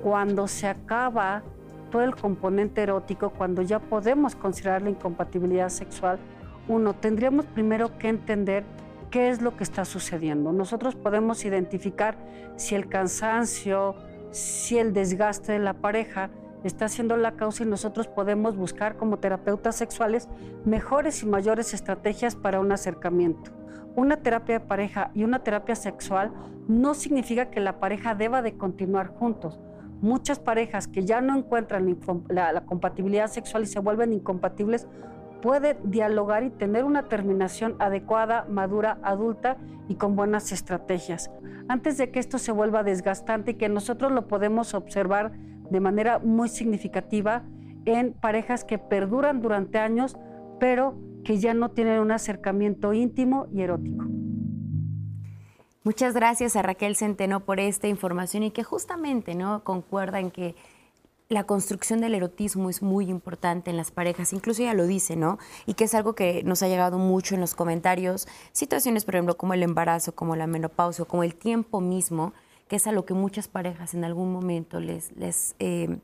Cuando 0.00 0.46
se 0.46 0.68
acaba 0.68 1.42
todo 1.90 2.02
el 2.02 2.14
componente 2.14 2.82
erótico, 2.82 3.30
cuando 3.30 3.62
ya 3.62 3.80
podemos 3.80 4.36
considerar 4.36 4.82
la 4.82 4.90
incompatibilidad 4.90 5.70
sexual, 5.70 6.20
uno, 6.68 6.94
tendríamos 6.94 7.46
primero 7.46 7.98
que 7.98 8.08
entender 8.08 8.62
qué 9.10 9.30
es 9.30 9.40
lo 9.42 9.56
que 9.56 9.64
está 9.64 9.84
sucediendo. 9.84 10.52
Nosotros 10.52 10.94
podemos 10.94 11.44
identificar 11.44 12.16
si 12.56 12.74
el 12.74 12.88
cansancio, 12.88 13.96
si 14.30 14.78
el 14.78 14.92
desgaste 14.92 15.52
de 15.52 15.58
la 15.58 15.74
pareja 15.74 16.30
está 16.64 16.88
siendo 16.88 17.16
la 17.16 17.36
causa 17.36 17.62
y 17.62 17.66
nosotros 17.66 18.08
podemos 18.08 18.56
buscar 18.56 18.96
como 18.96 19.18
terapeutas 19.18 19.76
sexuales 19.76 20.28
mejores 20.64 21.22
y 21.22 21.26
mayores 21.26 21.74
estrategias 21.74 22.34
para 22.34 22.60
un 22.60 22.72
acercamiento. 22.72 23.52
Una 23.94 24.18
terapia 24.18 24.58
de 24.58 24.66
pareja 24.66 25.10
y 25.14 25.24
una 25.24 25.42
terapia 25.42 25.74
sexual 25.74 26.32
no 26.68 26.94
significa 26.94 27.50
que 27.50 27.60
la 27.60 27.78
pareja 27.78 28.14
deba 28.14 28.42
de 28.42 28.56
continuar 28.56 29.08
juntos. 29.08 29.60
muchas 30.02 30.38
parejas 30.38 30.86
que 30.88 31.06
ya 31.06 31.22
no 31.22 31.34
encuentran 31.34 31.98
la, 32.28 32.52
la 32.52 32.66
compatibilidad 32.66 33.28
sexual 33.28 33.62
y 33.62 33.66
se 33.66 33.80
vuelven 33.80 34.12
incompatibles, 34.12 34.86
puede 35.40 35.78
dialogar 35.84 36.42
y 36.42 36.50
tener 36.50 36.84
una 36.84 37.04
terminación 37.04 37.76
adecuada, 37.78 38.46
madura, 38.48 38.98
adulta 39.02 39.56
y 39.88 39.94
con 39.96 40.16
buenas 40.16 40.52
estrategias. 40.52 41.30
Antes 41.68 41.98
de 41.98 42.10
que 42.10 42.18
esto 42.18 42.38
se 42.38 42.52
vuelva 42.52 42.82
desgastante 42.82 43.52
y 43.52 43.54
que 43.54 43.68
nosotros 43.68 44.12
lo 44.12 44.28
podemos 44.28 44.74
observar 44.74 45.32
de 45.70 45.80
manera 45.80 46.18
muy 46.18 46.48
significativa 46.48 47.44
en 47.84 48.12
parejas 48.12 48.64
que 48.64 48.78
perduran 48.78 49.40
durante 49.40 49.78
años, 49.78 50.16
pero 50.58 50.96
que 51.24 51.38
ya 51.38 51.54
no 51.54 51.70
tienen 51.70 52.00
un 52.00 52.12
acercamiento 52.12 52.92
íntimo 52.92 53.46
y 53.52 53.62
erótico. 53.62 54.04
Muchas 55.82 56.14
gracias 56.14 56.56
a 56.56 56.62
Raquel 56.62 56.96
Centeno 56.96 57.44
por 57.44 57.60
esta 57.60 57.86
información 57.86 58.42
y 58.42 58.50
que 58.50 58.64
justamente 58.64 59.36
no 59.36 59.62
concuerda 59.62 60.18
en 60.18 60.32
que 60.32 60.56
la 61.28 61.44
construcción 61.44 62.00
del 62.00 62.14
erotismo 62.14 62.70
es 62.70 62.82
muy 62.82 63.10
importante 63.10 63.70
en 63.70 63.76
las 63.76 63.90
parejas, 63.90 64.32
incluso 64.32 64.62
ella 64.62 64.74
lo 64.74 64.86
dice, 64.86 65.16
¿no? 65.16 65.38
Y 65.66 65.74
que 65.74 65.84
es 65.84 65.94
algo 65.94 66.14
que 66.14 66.42
nos 66.44 66.62
ha 66.62 66.68
llegado 66.68 66.98
mucho 66.98 67.34
en 67.34 67.40
los 67.40 67.54
comentarios, 67.54 68.28
situaciones, 68.52 69.04
por 69.04 69.16
ejemplo, 69.16 69.36
como 69.36 69.54
el 69.54 69.62
embarazo, 69.62 70.14
como 70.14 70.36
la 70.36 70.46
menopausia, 70.46 71.04
como 71.04 71.24
el 71.24 71.34
tiempo 71.34 71.80
mismo, 71.80 72.32
que 72.68 72.76
es 72.76 72.86
a 72.86 72.92
lo 72.92 73.04
que 73.04 73.14
muchas 73.14 73.48
parejas 73.48 73.94
en 73.94 74.04
algún 74.04 74.32
momento 74.32 74.78
les, 74.78 75.16
les, 75.16 75.56
eh, 75.58 75.98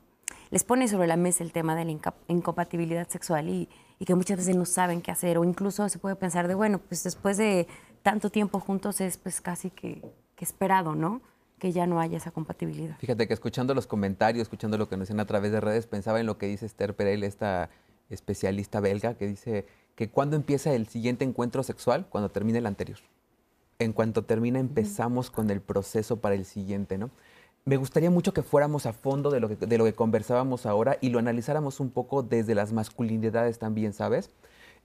les 0.49 0.63
pone 0.63 0.87
sobre 0.87 1.07
la 1.07 1.15
mesa 1.15 1.43
el 1.43 1.53
tema 1.53 1.75
de 1.75 1.85
la 1.85 1.91
incompatibilidad 2.27 3.07
sexual 3.07 3.49
y, 3.49 3.69
que 4.05 4.15
muchas 4.15 4.35
veces 4.35 4.57
no 4.57 4.65
saben 4.65 5.01
qué 5.01 5.11
hacer, 5.11 5.37
o 5.37 5.45
incluso 5.45 5.87
se 5.87 5.97
puede 5.97 6.17
pensar 6.17 6.49
de, 6.49 6.55
bueno, 6.55 6.77
pues 6.77 7.05
después 7.05 7.37
de 7.37 7.67
tanto 8.01 8.29
tiempo 8.29 8.59
juntos 8.59 8.99
es 8.99 9.17
pues 9.17 9.39
casi 9.39 9.69
que 9.69 10.01
esperado, 10.43 10.93
¿no? 10.93 11.21
Que 11.63 11.71
ya 11.71 11.87
no 11.87 12.01
haya 12.01 12.17
esa 12.17 12.31
compatibilidad. 12.31 12.97
Fíjate 12.97 13.25
que 13.25 13.33
escuchando 13.33 13.73
los 13.73 13.87
comentarios, 13.87 14.41
escuchando 14.41 14.77
lo 14.77 14.89
que 14.89 14.97
nos 14.97 15.07
dicen 15.07 15.21
a 15.21 15.25
través 15.25 15.53
de 15.53 15.61
redes, 15.61 15.87
pensaba 15.87 16.19
en 16.19 16.25
lo 16.25 16.37
que 16.37 16.45
dice 16.45 16.65
Esther 16.65 16.93
Perel, 16.93 17.23
esta 17.23 17.69
especialista 18.09 18.81
belga, 18.81 19.13
que 19.13 19.27
dice 19.27 19.65
que 19.95 20.09
cuando 20.09 20.35
empieza 20.35 20.73
el 20.73 20.87
siguiente 20.87 21.23
encuentro 21.23 21.63
sexual, 21.63 22.05
cuando 22.09 22.29
termina 22.29 22.57
el 22.59 22.65
anterior. 22.65 22.97
En 23.79 23.93
cuanto 23.93 24.25
termina, 24.25 24.59
empezamos 24.59 25.31
con 25.31 25.49
el 25.51 25.61
proceso 25.61 26.17
para 26.17 26.35
el 26.35 26.43
siguiente, 26.43 26.97
¿no? 26.97 27.11
Me 27.63 27.77
gustaría 27.77 28.09
mucho 28.09 28.33
que 28.33 28.43
fuéramos 28.43 28.85
a 28.85 28.91
fondo 28.91 29.31
de 29.31 29.39
lo 29.39 29.47
que, 29.47 29.55
de 29.55 29.77
lo 29.77 29.85
que 29.85 29.93
conversábamos 29.93 30.65
ahora 30.65 30.97
y 30.99 31.11
lo 31.11 31.19
analizáramos 31.19 31.79
un 31.79 31.91
poco 31.91 32.23
desde 32.23 32.55
las 32.55 32.73
masculinidades 32.73 33.57
también, 33.57 33.93
¿sabes? 33.93 34.31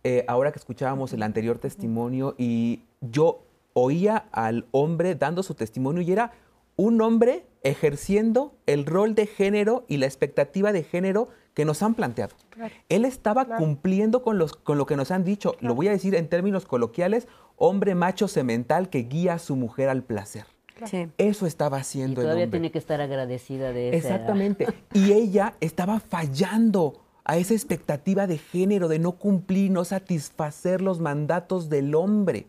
Eh, 0.05 0.25
ahora 0.29 0.53
que 0.53 0.61
escuchábamos 0.61 1.13
el 1.13 1.25
anterior 1.25 1.59
testimonio 1.59 2.37
y 2.39 2.83
yo 3.01 3.43
oía 3.73 4.29
al 4.31 4.67
hombre 4.71 5.17
dando 5.17 5.43
su 5.43 5.55
testimonio 5.55 6.03
y 6.03 6.13
era 6.13 6.31
un 6.79 7.03
hombre 7.03 7.45
ejerciendo 7.65 8.57
el 8.67 8.87
rol 8.87 9.17
de 9.17 9.27
género 9.27 9.85
y 9.89 9.97
la 9.97 10.07
expectativa 10.07 10.73
de 10.73 10.85
género 10.85 11.29
que 11.53 11.65
nos 11.65 11.83
han 11.83 11.95
planteado. 11.95 12.37
Él 12.89 13.05
estaba 13.05 13.45
cumpliendo 13.59 14.23
con, 14.23 14.39
los, 14.39 14.53
con 14.53 14.79
lo 14.79 14.87
que 14.87 14.97
nos 14.97 15.11
han 15.11 15.25
dicho, 15.25 15.57
lo 15.61 15.75
voy 15.75 15.89
a 15.89 15.91
decir 15.91 16.15
en 16.15 16.29
términos 16.29 16.67
coloquiales, 16.67 17.27
hombre 17.57 17.97
macho 17.97 18.29
semental 18.29 18.91
que 18.91 19.01
guía 19.01 19.35
a 19.35 19.39
su 19.41 19.57
mujer 19.57 19.89
al 19.89 20.05
placer. 20.05 20.47
Eso 21.19 21.47
estaba 21.47 21.79
haciendo 21.79 22.21
y 22.21 22.25
todavía 22.25 22.45
el 22.45 22.51
tiene 22.53 22.71
que 22.71 22.79
estar 22.79 23.01
agradecida 23.01 23.73
de 23.73 23.89
eso. 23.89 23.97
Exactamente. 23.97 24.69
y 24.95 25.13
ella 25.13 25.55
estaba 25.61 25.99
fallando 25.99 27.01
a 27.25 27.39
esa 27.39 27.55
expectativa 27.55 28.29
de 28.29 28.39
género, 28.39 28.87
de 28.87 29.01
no 29.01 29.13
cumplir, 29.13 29.73
no 29.73 29.85
satisfacer 29.85 30.81
los 30.81 31.01
mandatos 31.01 31.69
del 31.69 31.97
hombre. 31.97 32.47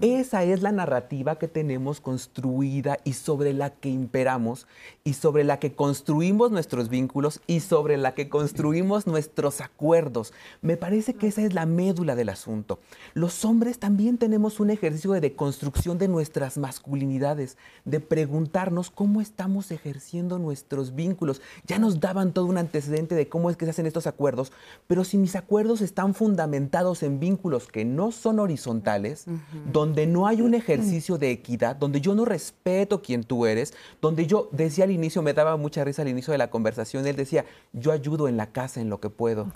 Esa 0.00 0.42
es 0.44 0.62
la 0.62 0.72
narrativa 0.72 1.38
que 1.38 1.48
tenemos 1.48 2.00
construida 2.00 2.98
y 3.04 3.14
sobre 3.14 3.52
la 3.52 3.70
que 3.70 3.88
imperamos 3.88 4.66
y 5.04 5.14
sobre 5.14 5.44
la 5.44 5.58
que 5.58 5.74
construimos 5.74 6.50
nuestros 6.50 6.88
vínculos 6.88 7.40
y 7.46 7.60
sobre 7.60 7.96
la 7.96 8.14
que 8.14 8.28
construimos 8.28 9.06
nuestros 9.06 9.60
acuerdos. 9.60 10.32
Me 10.62 10.76
parece 10.76 11.14
que 11.14 11.28
esa 11.28 11.42
es 11.42 11.54
la 11.54 11.66
médula 11.66 12.16
del 12.16 12.28
asunto. 12.28 12.78
Los 13.14 13.44
hombres 13.44 13.78
también 13.78 14.18
tenemos 14.18 14.60
un 14.60 14.70
ejercicio 14.70 15.12
de 15.12 15.34
construcción 15.34 15.98
de 15.98 16.08
nuestras 16.08 16.58
masculinidades, 16.58 17.56
de 17.84 18.00
preguntarnos 18.00 18.90
cómo 18.90 19.20
estamos 19.20 19.70
ejerciendo 19.70 20.38
nuestros 20.38 20.94
vínculos. 20.94 21.40
Ya 21.66 21.78
nos 21.78 22.00
daban 22.00 22.32
todo 22.32 22.46
un 22.46 22.58
antecedente 22.58 23.14
de 23.14 23.28
cómo 23.28 23.50
es 23.50 23.56
que 23.56 23.64
se 23.64 23.70
hacen 23.70 23.86
estos 23.86 24.06
acuerdos, 24.06 24.52
pero 24.86 25.04
si 25.04 25.18
mis 25.18 25.36
acuerdos 25.36 25.80
están 25.80 26.14
fundamentados 26.14 27.02
en 27.02 27.20
vínculos 27.20 27.68
que 27.68 27.84
no 27.84 28.12
son 28.12 28.38
horizontales, 28.38 29.26
donde 29.72 30.06
no 30.06 30.26
hay 30.26 30.42
un 30.42 30.54
ejercicio 30.54 31.18
de 31.18 31.30
equidad, 31.30 31.76
donde 31.76 32.00
yo 32.00 32.14
no 32.14 32.24
respeto 32.24 33.02
quién 33.02 33.24
tú 33.24 33.46
eres, 33.46 33.74
donde 34.00 34.26
yo 34.26 34.48
decía 34.52 34.84
al 34.84 34.90
inicio, 34.90 35.22
me 35.22 35.34
daba 35.34 35.56
mucha 35.56 35.84
risa 35.84 36.02
al 36.02 36.08
inicio 36.08 36.32
de 36.32 36.38
la 36.38 36.50
conversación, 36.50 37.06
él 37.06 37.16
decía, 37.16 37.44
yo 37.72 37.92
ayudo 37.92 38.28
en 38.28 38.36
la 38.36 38.52
casa 38.52 38.80
en 38.80 38.90
lo 38.90 39.00
que 39.00 39.10
puedo. 39.10 39.52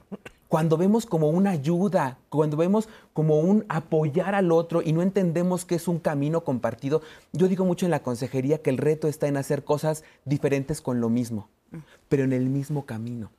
Cuando 0.48 0.76
vemos 0.76 1.06
como 1.06 1.28
una 1.28 1.50
ayuda, 1.50 2.18
cuando 2.28 2.56
vemos 2.56 2.88
como 3.12 3.40
un 3.40 3.64
apoyar 3.68 4.34
al 4.34 4.50
otro 4.50 4.82
y 4.82 4.92
no 4.92 5.02
entendemos 5.02 5.64
que 5.64 5.76
es 5.76 5.86
un 5.86 6.00
camino 6.00 6.42
compartido, 6.42 7.02
yo 7.32 7.46
digo 7.46 7.64
mucho 7.64 7.86
en 7.86 7.90
la 7.90 8.02
consejería 8.02 8.58
que 8.58 8.70
el 8.70 8.78
reto 8.78 9.06
está 9.06 9.28
en 9.28 9.36
hacer 9.36 9.64
cosas 9.64 10.02
diferentes 10.24 10.80
con 10.80 11.00
lo 11.00 11.08
mismo, 11.08 11.48
pero 12.08 12.24
en 12.24 12.32
el 12.32 12.48
mismo 12.48 12.84
camino 12.84 13.30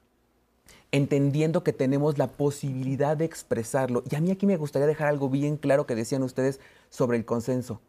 entendiendo 0.91 1.63
que 1.63 1.73
tenemos 1.73 2.17
la 2.17 2.27
posibilidad 2.27 3.15
de 3.15 3.25
expresarlo. 3.25 4.03
Y 4.09 4.15
a 4.15 4.21
mí 4.21 4.31
aquí 4.31 4.45
me 4.45 4.57
gustaría 4.57 4.87
dejar 4.87 5.07
algo 5.07 5.29
bien 5.29 5.57
claro 5.57 5.85
que 5.85 5.95
decían 5.95 6.23
ustedes 6.23 6.59
sobre 6.89 7.17
el 7.17 7.25
consenso. 7.25 7.81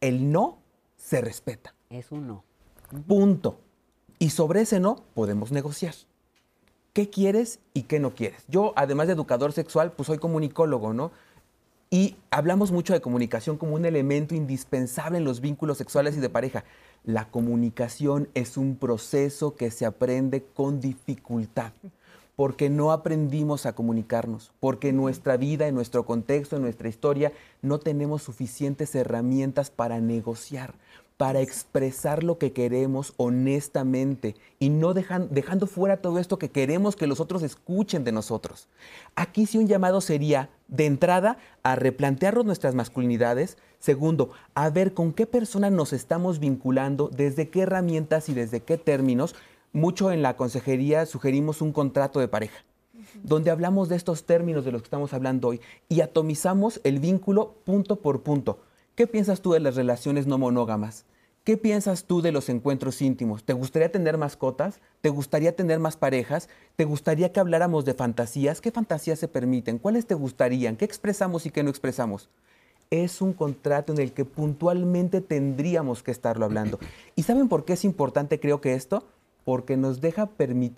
El 0.00 0.30
no 0.30 0.58
se 0.96 1.20
respeta. 1.20 1.74
Es 1.90 2.12
un 2.12 2.28
no. 2.28 2.44
Punto. 3.06 3.58
Y 4.18 4.30
sobre 4.30 4.62
ese 4.62 4.80
no 4.80 5.04
podemos 5.14 5.50
negociar. 5.50 5.94
¿Qué 6.92 7.10
quieres 7.10 7.58
y 7.74 7.82
qué 7.82 8.00
no 8.00 8.14
quieres? 8.14 8.44
Yo, 8.48 8.72
además 8.76 9.08
de 9.08 9.14
educador 9.14 9.52
sexual, 9.52 9.92
pues 9.92 10.06
soy 10.06 10.18
comunicólogo, 10.18 10.94
¿no? 10.94 11.10
Y 11.90 12.16
hablamos 12.30 12.72
mucho 12.72 12.94
de 12.94 13.00
comunicación 13.00 13.58
como 13.58 13.74
un 13.74 13.84
elemento 13.84 14.34
indispensable 14.34 15.18
en 15.18 15.24
los 15.24 15.40
vínculos 15.40 15.78
sexuales 15.78 16.16
y 16.16 16.20
de 16.20 16.30
pareja. 16.30 16.64
La 17.04 17.28
comunicación 17.28 18.28
es 18.34 18.56
un 18.56 18.76
proceso 18.76 19.56
que 19.56 19.70
se 19.70 19.84
aprende 19.84 20.42
con 20.42 20.80
dificultad 20.80 21.72
porque 22.36 22.68
no 22.68 22.92
aprendimos 22.92 23.64
a 23.64 23.74
comunicarnos, 23.74 24.52
porque 24.60 24.90
en 24.90 24.96
nuestra 24.96 25.38
vida, 25.38 25.66
en 25.66 25.74
nuestro 25.74 26.04
contexto, 26.04 26.56
en 26.56 26.62
nuestra 26.62 26.88
historia, 26.88 27.32
no 27.62 27.80
tenemos 27.80 28.22
suficientes 28.22 28.94
herramientas 28.94 29.70
para 29.70 30.00
negociar, 30.00 30.74
para 31.16 31.40
expresar 31.40 32.22
lo 32.22 32.36
que 32.36 32.52
queremos 32.52 33.14
honestamente 33.16 34.36
y 34.58 34.68
no 34.68 34.92
dejando 34.92 35.66
fuera 35.66 36.02
todo 36.02 36.18
esto 36.18 36.38
que 36.38 36.50
queremos 36.50 36.94
que 36.94 37.06
los 37.06 37.20
otros 37.20 37.42
escuchen 37.42 38.04
de 38.04 38.12
nosotros. 38.12 38.68
Aquí 39.14 39.46
sí 39.46 39.56
un 39.56 39.66
llamado 39.66 40.02
sería, 40.02 40.50
de 40.68 40.84
entrada, 40.84 41.38
a 41.62 41.74
replantearnos 41.74 42.44
nuestras 42.44 42.74
masculinidades. 42.74 43.56
Segundo, 43.78 44.32
a 44.54 44.68
ver 44.68 44.92
con 44.92 45.14
qué 45.14 45.26
persona 45.26 45.70
nos 45.70 45.94
estamos 45.94 46.38
vinculando, 46.38 47.08
desde 47.08 47.48
qué 47.48 47.62
herramientas 47.62 48.28
y 48.28 48.34
desde 48.34 48.60
qué 48.60 48.76
términos 48.76 49.34
mucho 49.76 50.10
en 50.10 50.22
la 50.22 50.36
consejería 50.36 51.04
sugerimos 51.04 51.60
un 51.60 51.70
contrato 51.70 52.18
de 52.18 52.28
pareja, 52.28 52.64
donde 53.22 53.50
hablamos 53.50 53.90
de 53.90 53.96
estos 53.96 54.24
términos 54.24 54.64
de 54.64 54.72
los 54.72 54.80
que 54.80 54.86
estamos 54.86 55.12
hablando 55.12 55.48
hoy 55.48 55.60
y 55.90 56.00
atomizamos 56.00 56.80
el 56.82 56.98
vínculo 56.98 57.56
punto 57.64 57.96
por 57.96 58.22
punto. 58.22 58.58
¿Qué 58.94 59.06
piensas 59.06 59.42
tú 59.42 59.52
de 59.52 59.60
las 59.60 59.76
relaciones 59.76 60.26
no 60.26 60.38
monógamas? 60.38 61.04
¿Qué 61.44 61.58
piensas 61.58 62.04
tú 62.04 62.22
de 62.22 62.32
los 62.32 62.48
encuentros 62.48 63.02
íntimos? 63.02 63.44
¿Te 63.44 63.52
gustaría 63.52 63.92
tener 63.92 64.16
mascotas? 64.16 64.80
¿Te 65.02 65.10
gustaría 65.10 65.54
tener 65.54 65.78
más 65.78 65.98
parejas? 65.98 66.48
¿Te 66.76 66.86
gustaría 66.86 67.30
que 67.30 67.40
habláramos 67.40 67.84
de 67.84 67.92
fantasías? 67.92 68.62
¿Qué 68.62 68.70
fantasías 68.70 69.18
se 69.18 69.28
permiten? 69.28 69.78
¿Cuáles 69.78 70.06
te 70.06 70.14
gustarían? 70.14 70.76
¿Qué 70.76 70.86
expresamos 70.86 71.44
y 71.44 71.50
qué 71.50 71.62
no 71.62 71.68
expresamos? 71.68 72.30
Es 72.88 73.20
un 73.20 73.34
contrato 73.34 73.92
en 73.92 74.00
el 74.00 74.12
que 74.12 74.24
puntualmente 74.24 75.20
tendríamos 75.20 76.02
que 76.02 76.12
estarlo 76.12 76.46
hablando. 76.46 76.78
¿Y 77.14 77.24
saben 77.24 77.48
por 77.48 77.66
qué 77.66 77.74
es 77.74 77.84
importante 77.84 78.40
creo 78.40 78.62
que 78.62 78.72
esto? 78.72 79.04
Porque 79.46 79.76
nos, 79.76 80.00
deja, 80.00 80.28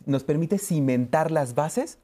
nos 0.04 0.24
permite 0.24 0.58
cimentar 0.58 1.30
las 1.30 1.54
bases 1.54 1.98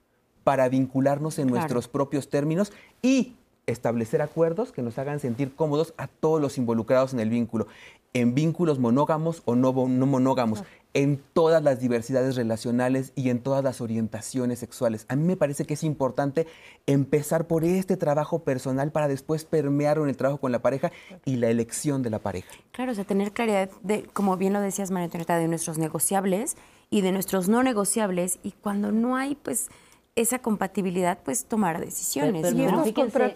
para 0.44 0.66
vincularnos 0.70 1.38
en 1.38 1.48
nuestros 1.48 1.88
propios 1.88 2.30
términos 2.30 2.72
y 3.02 3.34
establecer 3.66 4.22
acuerdos 4.22 4.72
que 4.72 4.80
nos 4.80 4.96
hagan 4.98 5.20
sentir 5.20 5.54
cómodos 5.54 5.92
a 5.98 6.06
todos 6.06 6.40
los 6.40 6.56
involucrados 6.56 7.12
en 7.12 7.20
el 7.20 7.28
vínculo, 7.28 7.66
en 8.14 8.34
vínculos 8.34 8.78
monógamos 8.78 9.42
o 9.44 9.56
no, 9.56 9.72
no 9.72 10.06
monógamos, 10.06 10.64
en 10.94 11.20
todas 11.32 11.62
las 11.62 11.80
diversidades 11.80 12.36
relacionales 12.36 13.12
y 13.16 13.30
en 13.30 13.40
todas 13.40 13.64
las 13.64 13.80
orientaciones 13.80 14.60
sexuales. 14.60 15.06
A 15.08 15.16
mí 15.16 15.24
me 15.24 15.36
parece 15.36 15.64
que 15.64 15.74
es 15.74 15.82
importante 15.82 16.46
empezar 16.86 17.48
por 17.48 17.64
este 17.64 17.96
trabajo 17.96 18.44
personal 18.44 18.92
para 18.92 19.08
después 19.08 19.44
permearlo 19.44 20.04
en 20.04 20.10
el 20.10 20.16
trabajo 20.16 20.40
con 20.40 20.52
la 20.52 20.62
pareja 20.62 20.92
y 21.24 21.36
la 21.36 21.50
elección 21.50 22.02
de 22.02 22.10
la 22.10 22.20
pareja. 22.20 22.54
Claro, 22.70 22.92
o 22.92 22.94
sea, 22.94 23.04
tener 23.04 23.32
claridad 23.32 23.70
de, 23.82 24.04
como 24.04 24.36
bien 24.36 24.52
lo 24.52 24.60
decías, 24.60 24.92
María 24.92 25.06
Antonieta, 25.06 25.36
de 25.36 25.48
nuestros 25.48 25.78
negociables 25.78 26.56
y 26.90 27.00
de 27.00 27.10
nuestros 27.10 27.48
no 27.48 27.64
negociables 27.64 28.38
y 28.44 28.52
cuando 28.52 28.92
no 28.92 29.16
hay, 29.16 29.34
pues, 29.34 29.68
esa 30.14 30.38
compatibilidad, 30.38 31.18
pues 31.24 31.46
tomar 31.46 31.80
decisiones. 31.80 32.54
y, 32.54 32.62
estos 32.62 32.86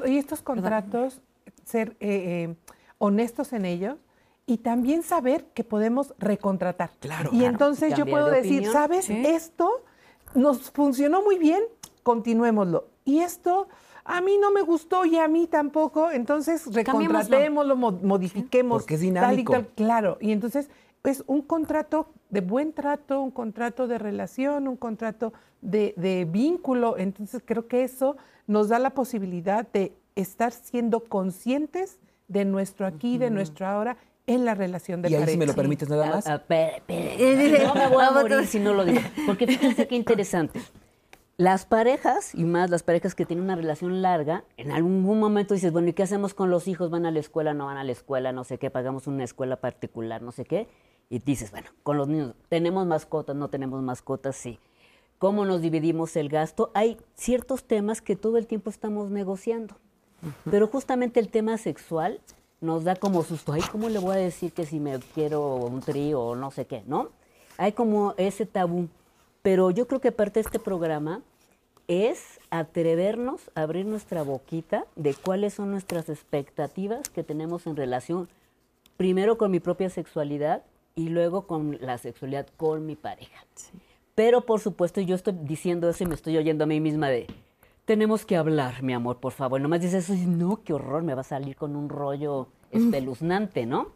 y, 0.07 0.17
estos 0.17 0.43
contratos, 0.43 1.21
ser 1.65 1.97
eh, 1.99 2.47
eh, 2.51 2.55
honestos 2.99 3.53
en 3.53 3.65
ellos 3.65 3.97
y 4.49 4.57
también 4.59 5.03
saber 5.05 5.45
que 5.55 5.63
podemos 5.63 6.15
recontratar. 6.19 6.91
Claro. 6.99 7.31
Y 7.33 7.45
entonces 7.45 7.95
yo 7.95 8.05
puedo 8.07 8.27
de 8.31 8.39
decir, 8.39 8.55
opinión. 8.61 8.73
¿sabes? 8.73 9.09
Esto 9.11 9.85
nos 10.35 10.71
funcionó 10.73 11.23
muy 11.23 11.39
bien, 11.39 11.63
continuémoslo. 12.03 12.89
Y 13.05 13.21
esto 13.21 13.69
a 14.05 14.21
mí 14.23 14.39
no 14.41 14.51
me 14.51 14.63
gustó 14.63 15.05
y 15.05 15.19
a 15.19 15.29
mí 15.29 15.47
tampoco, 15.47 16.11
entonces 16.11 16.67
recontratémoslo, 16.73 17.77
mo- 17.77 17.93
modifiquemos. 17.93 18.83
Porque 18.83 18.95
es 18.95 19.01
tal 19.01 19.07
y 19.07 19.11
dinámico. 19.11 19.53
tal. 19.53 19.67
Claro, 19.77 20.17
y 20.21 20.33
entonces 20.33 20.71
es 21.05 21.23
un 21.27 21.43
contrato 21.43 22.09
de 22.31 22.41
buen 22.41 22.73
trato, 22.73 23.21
un 23.21 23.31
contrato 23.31 23.87
de 23.87 23.99
relación, 23.99 24.67
un 24.67 24.77
contrato 24.77 25.33
de, 25.61 25.93
de 25.97 26.25
vínculo. 26.25 26.97
Entonces 26.99 27.43
creo 27.45 27.67
que 27.69 27.83
eso 27.85 28.17
nos 28.47 28.69
da 28.69 28.79
la 28.79 28.91
posibilidad 28.91 29.67
de 29.73 29.93
estar 30.17 30.53
siendo 30.53 31.01
conscientes 31.05 31.99
de 32.29 32.45
nuestro 32.45 32.87
aquí, 32.87 33.17
de 33.19 33.31
nuestro 33.31 33.67
ahora 33.67 33.97
en 34.29 34.45
la 34.45 34.55
relación 34.55 35.03
de 35.03 35.11
Y 35.11 35.15
ahí, 35.15 35.21
pareja. 35.21 35.33
si 35.33 35.39
me 35.39 35.47
lo 35.47 35.55
permites 35.55 35.89
nada 35.89 36.07
más, 36.11 36.27
Ah, 36.27 36.33
ah, 36.33 36.37
espere, 36.37 36.77
espere. 36.77 37.65
No 37.67 37.75
me 37.75 37.89
voy 37.89 38.05
a 38.05 38.11
morir 38.13 38.47
si 38.47 38.61
no 38.61 38.75
lo 38.75 38.85
digo. 38.85 39.01
Porque 39.27 39.47
fíjense 39.47 39.89
qué 39.89 39.97
interesante. 39.97 40.61
Las 41.37 41.67
parejas, 41.67 42.35
y 42.35 42.45
más 42.45 42.69
las 42.69 42.83
parejas 42.83 43.15
que 43.15 43.25
tienen 43.25 43.45
una 43.45 43.55
relación 43.55 44.03
larga, 44.03 44.45
en 44.57 44.73
algún 44.73 45.03
momento 45.03 45.55
dices, 45.55 45.73
bueno, 45.73 45.89
¿y 45.89 45.93
qué 45.93 46.03
hacemos 46.03 46.35
con 46.35 46.51
los 46.51 46.67
hijos? 46.67 46.91
¿Van 46.91 47.07
a 47.07 47.11
la 47.13 47.21
escuela? 47.21 47.55
¿No 47.55 47.67
van 47.67 47.77
a 47.77 47.85
la 47.85 47.93
escuela? 47.93 48.33
No 48.33 48.43
sé 48.45 48.59
qué, 48.59 48.71
pagamos 48.71 49.07
una 49.07 49.23
escuela 49.25 49.57
particular, 49.57 50.21
no 50.21 50.33
sé 50.33 50.45
qué. 50.45 50.67
Y 51.11 51.21
dices, 51.21 51.53
bueno, 51.53 51.69
con 51.85 51.97
los 51.97 52.09
niños, 52.09 52.35
¿tenemos 52.49 52.87
mascotas? 52.87 53.37
¿No 53.37 53.49
tenemos 53.49 53.81
mascotas? 53.83 54.35
Sí. 54.37 54.59
¿Cómo 55.19 55.45
nos 55.45 55.63
dividimos 55.63 56.17
el 56.17 56.29
gasto? 56.29 56.71
Hay 56.75 56.99
ciertos 57.15 57.65
temas 57.65 58.03
que 58.03 58.17
todo 58.17 58.37
el 58.37 58.47
tiempo 58.49 58.69
estamos 58.71 59.11
negociando. 59.11 59.77
Pero 60.51 60.67
justamente 60.67 61.21
el 61.21 61.29
tema 61.29 61.57
sexual 61.59 62.21
nos 62.61 62.85
da 62.85 62.97
como 62.97 63.23
susto. 63.23 63.53
Ay, 63.53 63.63
¿cómo 63.71 63.89
le 63.89 63.99
voy 63.99 64.17
a 64.17 64.19
decir 64.19 64.53
que 64.53 64.67
si 64.67 64.81
me 64.81 64.99
quiero 65.15 65.57
un 65.57 65.81
trío 65.81 66.21
o 66.21 66.37
no 66.37 66.51
sé 66.51 66.67
qué, 66.67 66.83
no? 66.87 67.11
Hay 67.57 67.73
como 67.73 68.15
ese 68.17 68.47
tabú. 68.47 68.89
Pero 69.43 69.71
yo 69.71 69.87
creo 69.87 70.01
que 70.01 70.13
parte 70.13 70.41
de 70.41 70.45
este 70.45 70.59
programa 70.59 71.23
es 71.87 72.39
atrevernos 72.51 73.51
a 73.55 73.63
abrir 73.63 73.87
nuestra 73.87 74.23
boquita 74.23 74.85
de 74.95 75.15
cuáles 75.15 75.55
son 75.55 75.71
nuestras 75.71 76.09
expectativas 76.09 77.09
que 77.09 77.25
tenemos 77.25 77.67
en 77.67 77.77
relación, 77.77 78.29
primero 78.97 79.39
con 79.39 79.51
mi 79.51 79.59
propia 79.59 79.89
sexualidad 79.89 80.63
y 80.95 81.09
luego 81.09 81.47
con 81.47 81.79
la 81.81 81.97
sexualidad 81.97 82.47
con 82.57 82.85
mi 82.85 82.95
pareja. 82.97 83.45
Pero 84.15 84.45
por 84.45 84.61
supuesto 84.61 85.01
yo 85.01 85.15
estoy 85.15 85.35
diciendo 85.43 85.89
eso 85.89 86.05
y 86.05 86.07
me 86.09 86.15
estoy 86.15 86.37
oyendo 86.37 86.65
a 86.65 86.67
mí 86.67 86.81
misma 86.81 87.09
de, 87.09 87.27
tenemos 87.89 88.27
que 88.27 88.37
hablar, 88.37 88.83
mi 88.83 88.93
amor, 88.93 89.17
por 89.17 89.33
favor. 89.33 89.63
Nomás 89.63 89.81
dices 89.81 90.05
eso 90.05 90.13
y 90.13 90.17
dices, 90.17 90.29
no, 90.29 90.63
qué 90.63 90.75
horror, 90.75 91.03
me 91.03 91.15
va 91.15 91.23
a 91.23 91.25
salir 91.25 91.57
con 91.57 91.75
un 91.75 91.89
rollo 91.89 92.49
espeluznante, 92.71 93.65
¿no? 93.65 93.89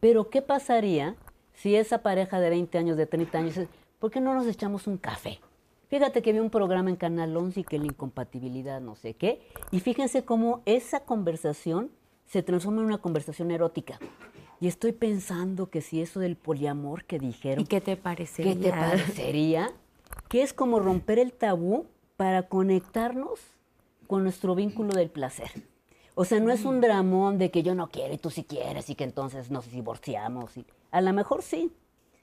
Pero 0.00 0.30
¿qué 0.30 0.40
pasaría 0.40 1.16
si 1.52 1.76
esa 1.76 1.98
pareja 1.98 2.40
de 2.40 2.48
20 2.48 2.78
años, 2.78 2.96
de 2.96 3.04
30 3.04 3.36
años, 3.36 3.54
dice, 3.56 3.68
¿por 3.98 4.10
qué 4.10 4.22
no 4.22 4.32
nos 4.32 4.46
echamos 4.46 4.86
un 4.86 4.96
café? 4.96 5.38
Fíjate 5.88 6.22
que 6.22 6.32
vi 6.32 6.38
un 6.38 6.48
programa 6.48 6.88
en 6.88 6.96
Canal 6.96 7.36
11 7.36 7.60
y 7.60 7.64
que 7.64 7.78
la 7.78 7.84
incompatibilidad, 7.84 8.80
no 8.80 8.96
sé 8.96 9.12
qué. 9.12 9.42
Y 9.70 9.80
fíjense 9.80 10.24
cómo 10.24 10.62
esa 10.64 11.00
conversación 11.00 11.90
se 12.24 12.42
transforma 12.42 12.80
en 12.80 12.86
una 12.86 12.98
conversación 13.02 13.50
erótica. 13.50 13.98
Y 14.60 14.66
estoy 14.66 14.92
pensando 14.92 15.68
que 15.68 15.82
si 15.82 16.00
eso 16.00 16.20
del 16.20 16.36
poliamor 16.36 17.04
que 17.04 17.18
dijeron, 17.18 17.64
¿Y 17.64 17.66
qué 17.66 17.82
te 17.82 17.98
parecería? 17.98 18.54
¿Qué 18.54 18.60
te 18.60 18.70
parecería? 18.70 19.70
Que 20.30 20.40
es 20.40 20.54
como 20.54 20.80
romper 20.80 21.18
el 21.18 21.34
tabú 21.34 21.84
para 22.20 22.42
conectarnos 22.42 23.40
con 24.06 24.24
nuestro 24.24 24.54
vínculo 24.54 24.92
del 24.92 25.08
placer. 25.08 25.50
O 26.14 26.26
sea, 26.26 26.38
no 26.38 26.52
es 26.52 26.66
un 26.66 26.82
dramón 26.82 27.38
de 27.38 27.50
que 27.50 27.62
yo 27.62 27.74
no 27.74 27.88
quiero 27.88 28.12
y 28.12 28.18
tú 28.18 28.28
sí 28.28 28.44
quieres 28.44 28.90
y 28.90 28.94
que 28.94 29.04
entonces 29.04 29.50
nos 29.50 29.70
divorciamos. 29.70 30.54
y- 30.58 30.66
a 30.90 31.00
lo 31.00 31.14
mejor 31.14 31.40
sí. 31.40 31.72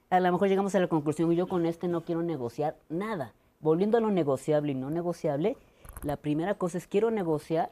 A 0.08 0.20
lo 0.20 0.30
mejor 0.30 0.46
llegamos 0.48 0.72
a 0.76 0.78
la 0.78 0.86
conclusión, 0.86 1.32
yo 1.32 1.48
con 1.48 1.66
este 1.66 1.88
no 1.88 2.04
quiero 2.04 2.22
negociar 2.22 2.76
nada. 2.88 3.34
Volviendo 3.58 3.98
a 3.98 4.00
lo 4.00 4.12
negociable 4.12 4.70
y 4.70 4.76
no 4.76 4.88
negociable, 4.88 5.56
la 6.04 6.16
primera 6.16 6.54
cosa 6.54 6.78
es 6.78 6.86
quiero 6.86 7.10
negociar 7.10 7.70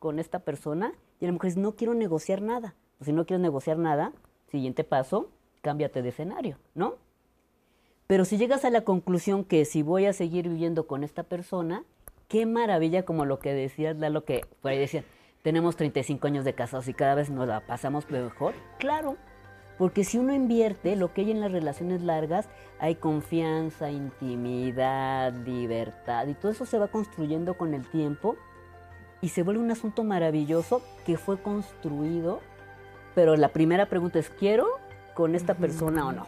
con 0.00 0.18
esta 0.18 0.40
persona 0.40 0.94
y 1.20 1.26
a 1.26 1.28
lo 1.28 1.34
mejor 1.34 1.46
es 1.46 1.56
no 1.56 1.76
quiero 1.76 1.94
negociar 1.94 2.42
nada. 2.42 2.74
Si 3.02 3.12
no 3.12 3.24
quieres 3.24 3.40
negociar 3.40 3.78
nada, 3.78 4.10
siguiente 4.50 4.82
paso, 4.82 5.30
cámbiate 5.62 6.02
de 6.02 6.08
escenario, 6.08 6.58
¿no? 6.74 6.96
Pero 8.08 8.24
si 8.24 8.38
llegas 8.38 8.64
a 8.64 8.70
la 8.70 8.80
conclusión 8.80 9.44
que 9.44 9.66
si 9.66 9.82
voy 9.82 10.06
a 10.06 10.14
seguir 10.14 10.48
viviendo 10.48 10.86
con 10.86 11.04
esta 11.04 11.24
persona, 11.24 11.84
qué 12.26 12.46
maravilla 12.46 13.04
como 13.04 13.26
lo 13.26 13.38
que 13.38 13.52
decías, 13.52 13.98
lo 13.98 14.24
que 14.24 14.46
por 14.62 14.70
ahí 14.70 14.78
decían, 14.78 15.04
tenemos 15.42 15.76
35 15.76 16.26
años 16.26 16.46
de 16.46 16.54
casados 16.54 16.88
y 16.88 16.94
cada 16.94 17.14
vez 17.14 17.28
nos 17.28 17.46
la 17.46 17.60
pasamos 17.60 18.10
mejor. 18.10 18.54
Claro, 18.78 19.18
porque 19.76 20.04
si 20.04 20.16
uno 20.16 20.32
invierte, 20.32 20.96
lo 20.96 21.12
que 21.12 21.20
hay 21.20 21.32
en 21.32 21.42
las 21.42 21.52
relaciones 21.52 22.00
largas, 22.00 22.48
hay 22.78 22.94
confianza, 22.94 23.90
intimidad, 23.90 25.34
libertad, 25.44 26.28
y 26.28 26.32
todo 26.34 26.50
eso 26.50 26.64
se 26.64 26.78
va 26.78 26.88
construyendo 26.88 27.58
con 27.58 27.74
el 27.74 27.86
tiempo 27.90 28.36
y 29.20 29.28
se 29.28 29.42
vuelve 29.42 29.60
un 29.60 29.70
asunto 29.70 30.02
maravilloso 30.02 30.80
que 31.04 31.18
fue 31.18 31.42
construido, 31.42 32.40
pero 33.14 33.36
la 33.36 33.50
primera 33.50 33.84
pregunta 33.84 34.18
es, 34.18 34.30
¿quiero 34.30 34.66
con 35.12 35.34
esta 35.34 35.52
persona 35.52 36.06
o 36.06 36.12
no? 36.12 36.26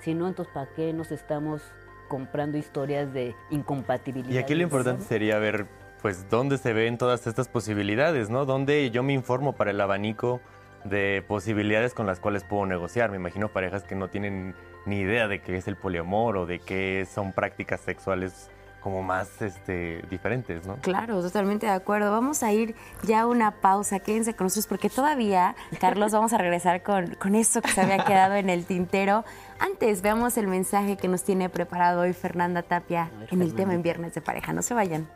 Si 0.00 0.14
no, 0.14 0.28
entonces 0.28 0.52
¿para 0.52 0.70
qué 0.74 0.92
nos 0.92 1.12
estamos 1.12 1.62
comprando 2.08 2.58
historias 2.58 3.12
de 3.12 3.34
incompatibilidad? 3.50 4.34
Y 4.34 4.38
aquí 4.38 4.54
lo 4.54 4.62
importante 4.62 5.04
sería 5.04 5.38
ver, 5.38 5.66
pues, 6.02 6.28
dónde 6.28 6.58
se 6.58 6.72
ven 6.72 6.98
todas 6.98 7.26
estas 7.26 7.48
posibilidades, 7.48 8.30
¿no? 8.30 8.46
Dónde 8.46 8.90
yo 8.90 9.02
me 9.02 9.12
informo 9.12 9.54
para 9.54 9.70
el 9.70 9.80
abanico 9.80 10.40
de 10.84 11.22
posibilidades 11.26 11.94
con 11.94 12.06
las 12.06 12.20
cuales 12.20 12.44
puedo 12.44 12.66
negociar. 12.66 13.10
Me 13.10 13.16
imagino 13.16 13.48
parejas 13.48 13.84
que 13.84 13.94
no 13.94 14.08
tienen 14.08 14.54
ni 14.86 15.00
idea 15.00 15.28
de 15.28 15.40
qué 15.42 15.56
es 15.56 15.68
el 15.68 15.76
poliamor 15.76 16.36
o 16.36 16.46
de 16.46 16.58
qué 16.58 17.06
son 17.12 17.32
prácticas 17.32 17.80
sexuales 17.80 18.50
como 18.80 19.02
más 19.02 19.42
este, 19.42 20.02
diferentes, 20.08 20.66
¿no? 20.66 20.76
Claro, 20.76 21.20
totalmente 21.20 21.66
de 21.66 21.72
acuerdo. 21.72 22.10
Vamos 22.10 22.42
a 22.42 22.52
ir 22.52 22.74
ya 23.02 23.20
a 23.20 23.26
una 23.26 23.60
pausa. 23.60 24.00
Quédense 24.00 24.34
con 24.34 24.46
nosotros 24.46 24.66
porque 24.66 24.88
todavía, 24.88 25.54
Carlos, 25.78 26.12
vamos 26.12 26.32
a 26.32 26.38
regresar 26.38 26.82
con, 26.82 27.14
con 27.16 27.34
esto 27.34 27.60
que 27.60 27.68
se 27.68 27.82
había 27.82 27.98
quedado 28.04 28.34
en 28.34 28.48
el 28.48 28.64
tintero. 28.64 29.24
Antes, 29.60 30.00
veamos 30.00 30.38
el 30.38 30.46
mensaje 30.46 30.96
que 30.96 31.06
nos 31.06 31.22
tiene 31.22 31.50
preparado 31.50 32.00
hoy 32.00 32.14
Fernanda 32.14 32.62
Tapia 32.62 33.10
ver, 33.18 33.28
en 33.30 33.42
el 33.42 33.54
tema 33.54 33.74
en 33.74 33.82
Viernes 33.82 34.14
de 34.14 34.22
Pareja. 34.22 34.54
No 34.54 34.62
se 34.62 34.72
vayan. 34.72 35.10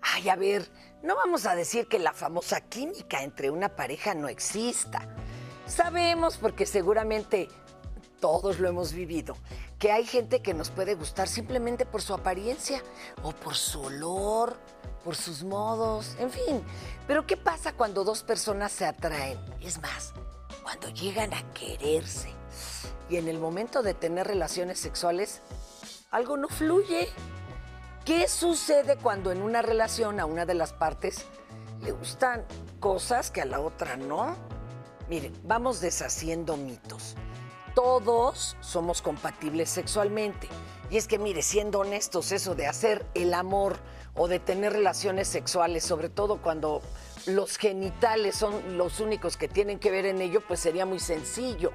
Ay, 0.00 0.28
a 0.28 0.36
ver, 0.36 0.70
no 1.02 1.16
vamos 1.16 1.46
a 1.46 1.56
decir 1.56 1.88
que 1.88 1.98
la 1.98 2.12
famosa 2.12 2.60
química 2.60 3.24
entre 3.24 3.50
una 3.50 3.70
pareja 3.70 4.14
no 4.14 4.28
exista. 4.28 5.00
Sabemos, 5.66 6.36
porque 6.36 6.64
seguramente 6.64 7.48
todos 8.20 8.60
lo 8.60 8.68
hemos 8.68 8.92
vivido, 8.92 9.36
que 9.80 9.90
hay 9.90 10.06
gente 10.06 10.42
que 10.42 10.54
nos 10.54 10.70
puede 10.70 10.94
gustar 10.94 11.26
simplemente 11.26 11.86
por 11.86 12.02
su 12.02 12.14
apariencia 12.14 12.80
o 13.24 13.32
por 13.32 13.56
su 13.56 13.82
olor, 13.82 14.56
por 15.04 15.14
sus 15.14 15.44
modos, 15.44 16.16
en 16.18 16.30
fin. 16.30 16.62
Pero 17.06 17.26
¿qué 17.26 17.36
pasa 17.36 17.74
cuando 17.74 18.04
dos 18.04 18.22
personas 18.22 18.72
se 18.72 18.86
atraen? 18.86 19.38
Es 19.60 19.80
más, 19.80 20.14
cuando 20.62 20.88
llegan 20.88 21.34
a 21.34 21.42
quererse 21.52 22.32
y 23.10 23.16
en 23.16 23.28
el 23.28 23.38
momento 23.38 23.82
de 23.82 23.94
tener 23.94 24.26
relaciones 24.26 24.80
sexuales, 24.80 25.42
algo 26.10 26.36
no 26.36 26.48
fluye. 26.48 27.08
¿Qué 28.04 28.28
sucede 28.28 28.96
cuando 28.96 29.30
en 29.30 29.42
una 29.42 29.62
relación 29.62 30.20
a 30.20 30.26
una 30.26 30.46
de 30.46 30.54
las 30.54 30.72
partes 30.72 31.24
le 31.82 31.92
gustan 31.92 32.44
cosas 32.80 33.30
que 33.30 33.42
a 33.42 33.46
la 33.46 33.60
otra 33.60 33.96
no? 33.96 34.36
Miren, 35.08 35.38
vamos 35.44 35.80
deshaciendo 35.80 36.56
mitos. 36.56 37.14
Todos 37.74 38.56
somos 38.60 39.02
compatibles 39.02 39.68
sexualmente. 39.68 40.48
Y 40.90 40.96
es 40.96 41.08
que, 41.08 41.18
mire, 41.18 41.42
siendo 41.42 41.80
honestos, 41.80 42.30
eso 42.32 42.54
de 42.54 42.66
hacer 42.66 43.04
el 43.14 43.34
amor 43.34 43.78
o 44.14 44.28
de 44.28 44.38
tener 44.38 44.72
relaciones 44.72 45.28
sexuales, 45.28 45.84
sobre 45.84 46.08
todo 46.08 46.40
cuando 46.40 46.82
los 47.26 47.56
genitales 47.56 48.36
son 48.36 48.76
los 48.76 49.00
únicos 49.00 49.36
que 49.36 49.48
tienen 49.48 49.78
que 49.78 49.90
ver 49.90 50.06
en 50.06 50.20
ello, 50.20 50.40
pues 50.46 50.60
sería 50.60 50.86
muy 50.86 51.00
sencillo. 51.00 51.72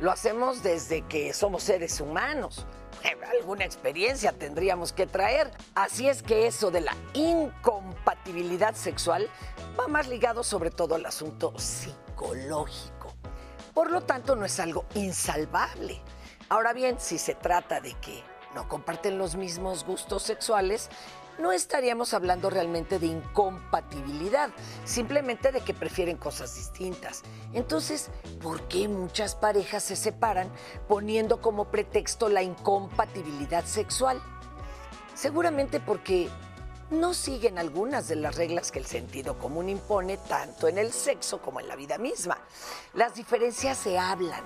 Lo 0.00 0.10
hacemos 0.10 0.62
desde 0.62 1.02
que 1.02 1.32
somos 1.32 1.62
seres 1.62 2.00
humanos. 2.00 2.66
Eh, 3.02 3.16
Alguna 3.40 3.64
experiencia 3.64 4.32
tendríamos 4.32 4.92
que 4.92 5.06
traer. 5.06 5.50
Así 5.74 6.08
es 6.08 6.22
que 6.22 6.46
eso 6.46 6.70
de 6.70 6.82
la 6.82 6.94
incompatibilidad 7.14 8.74
sexual 8.74 9.28
va 9.78 9.88
más 9.88 10.08
ligado 10.08 10.42
sobre 10.44 10.70
todo 10.70 10.94
al 10.94 11.06
asunto 11.06 11.52
psicológico. 11.58 13.14
Por 13.74 13.90
lo 13.90 14.00
tanto, 14.00 14.34
no 14.34 14.44
es 14.44 14.58
algo 14.58 14.84
insalvable. 14.94 16.00
Ahora 16.48 16.72
bien, 16.72 16.98
si 16.98 17.18
se 17.18 17.34
trata 17.34 17.80
de 17.80 17.94
que 17.94 18.22
no 18.54 18.68
comparten 18.68 19.18
los 19.18 19.36
mismos 19.36 19.84
gustos 19.84 20.22
sexuales, 20.22 20.88
no 21.38 21.52
estaríamos 21.52 22.14
hablando 22.14 22.50
realmente 22.50 22.98
de 22.98 23.06
incompatibilidad, 23.06 24.50
simplemente 24.84 25.52
de 25.52 25.60
que 25.60 25.74
prefieren 25.74 26.16
cosas 26.16 26.54
distintas. 26.56 27.22
Entonces, 27.52 28.10
¿por 28.42 28.62
qué 28.68 28.88
muchas 28.88 29.34
parejas 29.34 29.84
se 29.84 29.96
separan 29.96 30.50
poniendo 30.88 31.40
como 31.40 31.66
pretexto 31.66 32.28
la 32.28 32.42
incompatibilidad 32.42 33.64
sexual? 33.64 34.20
Seguramente 35.14 35.80
porque 35.80 36.28
no 36.90 37.14
siguen 37.14 37.58
algunas 37.58 38.08
de 38.08 38.16
las 38.16 38.36
reglas 38.36 38.72
que 38.72 38.78
el 38.78 38.86
sentido 38.86 39.38
común 39.38 39.68
impone 39.68 40.16
tanto 40.16 40.68
en 40.68 40.78
el 40.78 40.92
sexo 40.92 41.40
como 41.40 41.60
en 41.60 41.68
la 41.68 41.76
vida 41.76 41.98
misma. 41.98 42.38
Las 42.94 43.14
diferencias 43.14 43.78
se 43.78 43.98
hablan, 43.98 44.44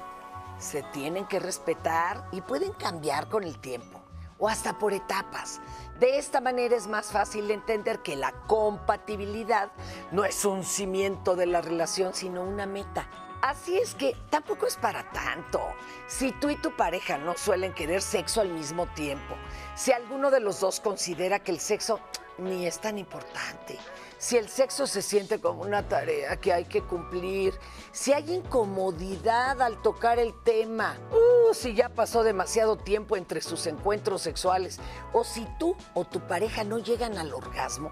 se 0.58 0.82
tienen 0.92 1.26
que 1.26 1.38
respetar 1.38 2.26
y 2.32 2.40
pueden 2.40 2.72
cambiar 2.72 3.28
con 3.28 3.44
el 3.44 3.58
tiempo 3.60 4.01
o 4.42 4.48
hasta 4.48 4.76
por 4.76 4.92
etapas. 4.92 5.60
De 6.00 6.18
esta 6.18 6.40
manera 6.40 6.74
es 6.74 6.88
más 6.88 7.12
fácil 7.12 7.48
entender 7.52 8.00
que 8.00 8.16
la 8.16 8.32
compatibilidad 8.48 9.70
no 10.10 10.24
es 10.24 10.44
un 10.44 10.64
cimiento 10.64 11.36
de 11.36 11.46
la 11.46 11.60
relación, 11.60 12.12
sino 12.12 12.42
una 12.42 12.66
meta. 12.66 13.08
Así 13.40 13.78
es 13.78 13.94
que 13.94 14.16
tampoco 14.30 14.66
es 14.66 14.76
para 14.76 15.08
tanto. 15.12 15.60
Si 16.08 16.32
tú 16.32 16.50
y 16.50 16.56
tu 16.56 16.74
pareja 16.76 17.18
no 17.18 17.36
suelen 17.36 17.72
querer 17.72 18.02
sexo 18.02 18.40
al 18.40 18.48
mismo 18.48 18.86
tiempo, 18.88 19.36
si 19.76 19.92
alguno 19.92 20.32
de 20.32 20.40
los 20.40 20.58
dos 20.58 20.80
considera 20.80 21.38
que 21.38 21.52
el 21.52 21.60
sexo 21.60 22.00
ni 22.38 22.66
es 22.66 22.80
tan 22.80 22.98
importante, 22.98 23.78
si 24.22 24.36
el 24.36 24.48
sexo 24.48 24.86
se 24.86 25.02
siente 25.02 25.40
como 25.40 25.62
una 25.62 25.88
tarea 25.88 26.36
que 26.36 26.52
hay 26.52 26.66
que 26.66 26.80
cumplir, 26.80 27.58
si 27.90 28.12
hay 28.12 28.32
incomodidad 28.32 29.60
al 29.60 29.82
tocar 29.82 30.20
el 30.20 30.32
tema, 30.44 30.96
uh, 31.10 31.52
si 31.52 31.74
ya 31.74 31.88
pasó 31.88 32.22
demasiado 32.22 32.76
tiempo 32.76 33.16
entre 33.16 33.40
sus 33.40 33.66
encuentros 33.66 34.22
sexuales, 34.22 34.78
o 35.12 35.24
si 35.24 35.44
tú 35.58 35.74
o 35.94 36.04
tu 36.04 36.20
pareja 36.20 36.62
no 36.62 36.78
llegan 36.78 37.18
al 37.18 37.34
orgasmo, 37.34 37.90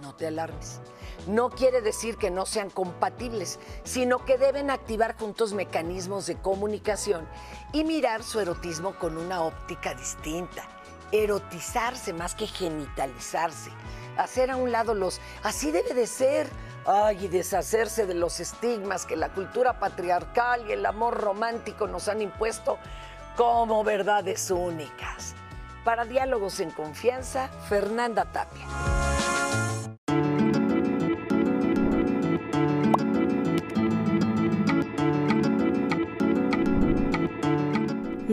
no 0.00 0.16
te 0.16 0.26
alarmes. 0.26 0.80
No 1.28 1.48
quiere 1.48 1.80
decir 1.80 2.16
que 2.16 2.32
no 2.32 2.44
sean 2.44 2.68
compatibles, 2.68 3.60
sino 3.84 4.24
que 4.24 4.38
deben 4.38 4.68
activar 4.68 5.16
juntos 5.16 5.52
mecanismos 5.52 6.26
de 6.26 6.38
comunicación 6.38 7.28
y 7.72 7.84
mirar 7.84 8.24
su 8.24 8.40
erotismo 8.40 8.98
con 8.98 9.16
una 9.16 9.44
óptica 9.44 9.94
distinta. 9.94 10.68
Erotizarse 11.12 12.12
más 12.12 12.34
que 12.34 12.48
genitalizarse 12.48 13.70
hacer 14.16 14.50
a 14.50 14.56
un 14.56 14.72
lado 14.72 14.94
los 14.94 15.20
así 15.42 15.70
debe 15.70 15.94
de 15.94 16.06
ser. 16.06 16.48
Ay, 16.84 17.26
y 17.26 17.28
deshacerse 17.28 18.06
de 18.06 18.14
los 18.14 18.40
estigmas 18.40 19.06
que 19.06 19.14
la 19.14 19.28
cultura 19.28 19.78
patriarcal 19.78 20.68
y 20.68 20.72
el 20.72 20.84
amor 20.84 21.14
romántico 21.14 21.86
nos 21.86 22.08
han 22.08 22.20
impuesto 22.20 22.76
como 23.36 23.84
verdades 23.84 24.50
únicas. 24.50 25.34
Para 25.84 26.04
diálogos 26.04 26.58
en 26.58 26.70
confianza, 26.70 27.48
Fernanda 27.68 28.24
Tapia. 28.24 28.66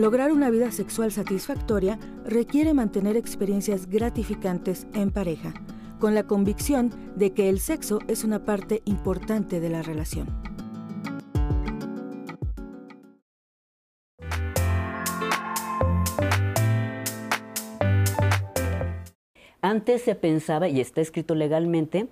Lograr 0.00 0.32
una 0.32 0.48
vida 0.48 0.72
sexual 0.72 1.12
satisfactoria 1.12 1.98
requiere 2.24 2.72
mantener 2.72 3.18
experiencias 3.18 3.86
gratificantes 3.86 4.86
en 4.94 5.10
pareja, 5.10 5.52
con 5.98 6.14
la 6.14 6.26
convicción 6.26 6.90
de 7.16 7.34
que 7.34 7.50
el 7.50 7.60
sexo 7.60 7.98
es 8.08 8.24
una 8.24 8.46
parte 8.46 8.80
importante 8.86 9.60
de 9.60 9.68
la 9.68 9.82
relación. 9.82 10.26
Antes 19.60 20.00
se 20.00 20.14
pensaba, 20.14 20.70
y 20.70 20.80
está 20.80 21.02
escrito 21.02 21.34
legalmente, 21.34 22.08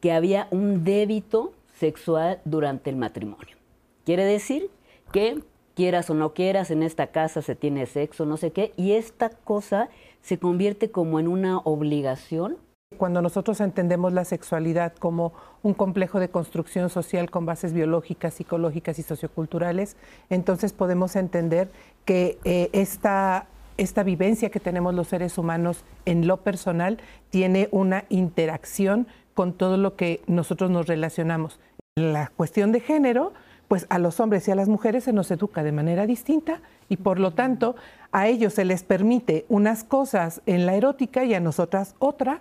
que 0.00 0.12
había 0.12 0.48
un 0.50 0.82
débito 0.82 1.52
sexual 1.74 2.40
durante 2.46 2.88
el 2.88 2.96
matrimonio. 2.96 3.58
Quiere 4.06 4.24
decir 4.24 4.70
que 5.12 5.42
quieras 5.78 6.10
o 6.10 6.14
no 6.14 6.34
quieras, 6.34 6.72
en 6.72 6.82
esta 6.82 7.06
casa 7.06 7.40
se 7.40 7.54
tiene 7.54 7.86
sexo, 7.86 8.26
no 8.26 8.36
sé 8.36 8.50
qué, 8.50 8.72
y 8.76 8.94
esta 8.94 9.30
cosa 9.30 9.88
se 10.22 10.36
convierte 10.36 10.90
como 10.90 11.20
en 11.20 11.28
una 11.28 11.58
obligación. 11.58 12.56
Cuando 12.96 13.22
nosotros 13.22 13.60
entendemos 13.60 14.12
la 14.12 14.24
sexualidad 14.24 14.92
como 14.94 15.32
un 15.62 15.74
complejo 15.74 16.18
de 16.18 16.30
construcción 16.30 16.90
social 16.90 17.30
con 17.30 17.46
bases 17.46 17.74
biológicas, 17.74 18.34
psicológicas 18.34 18.98
y 18.98 19.04
socioculturales, 19.04 19.96
entonces 20.30 20.72
podemos 20.72 21.14
entender 21.14 21.70
que 22.04 22.40
eh, 22.42 22.70
esta, 22.72 23.46
esta 23.76 24.02
vivencia 24.02 24.50
que 24.50 24.58
tenemos 24.58 24.96
los 24.96 25.06
seres 25.06 25.38
humanos 25.38 25.84
en 26.06 26.26
lo 26.26 26.38
personal 26.38 26.98
tiene 27.30 27.68
una 27.70 28.02
interacción 28.08 29.06
con 29.32 29.52
todo 29.52 29.76
lo 29.76 29.94
que 29.94 30.22
nosotros 30.26 30.72
nos 30.72 30.88
relacionamos. 30.88 31.60
La 31.94 32.32
cuestión 32.36 32.72
de 32.72 32.80
género, 32.80 33.32
pues 33.68 33.86
a 33.90 33.98
los 33.98 34.18
hombres 34.18 34.48
y 34.48 34.50
a 34.50 34.54
las 34.54 34.68
mujeres 34.68 35.04
se 35.04 35.12
nos 35.12 35.30
educa 35.30 35.62
de 35.62 35.72
manera 35.72 36.06
distinta 36.06 36.60
y 36.88 36.96
por 36.96 37.20
lo 37.20 37.32
tanto 37.32 37.76
a 38.10 38.26
ellos 38.26 38.54
se 38.54 38.64
les 38.64 38.82
permite 38.82 39.44
unas 39.48 39.84
cosas 39.84 40.40
en 40.46 40.66
la 40.66 40.74
erótica 40.74 41.24
y 41.24 41.34
a 41.34 41.40
nosotras 41.40 41.94
otra, 41.98 42.40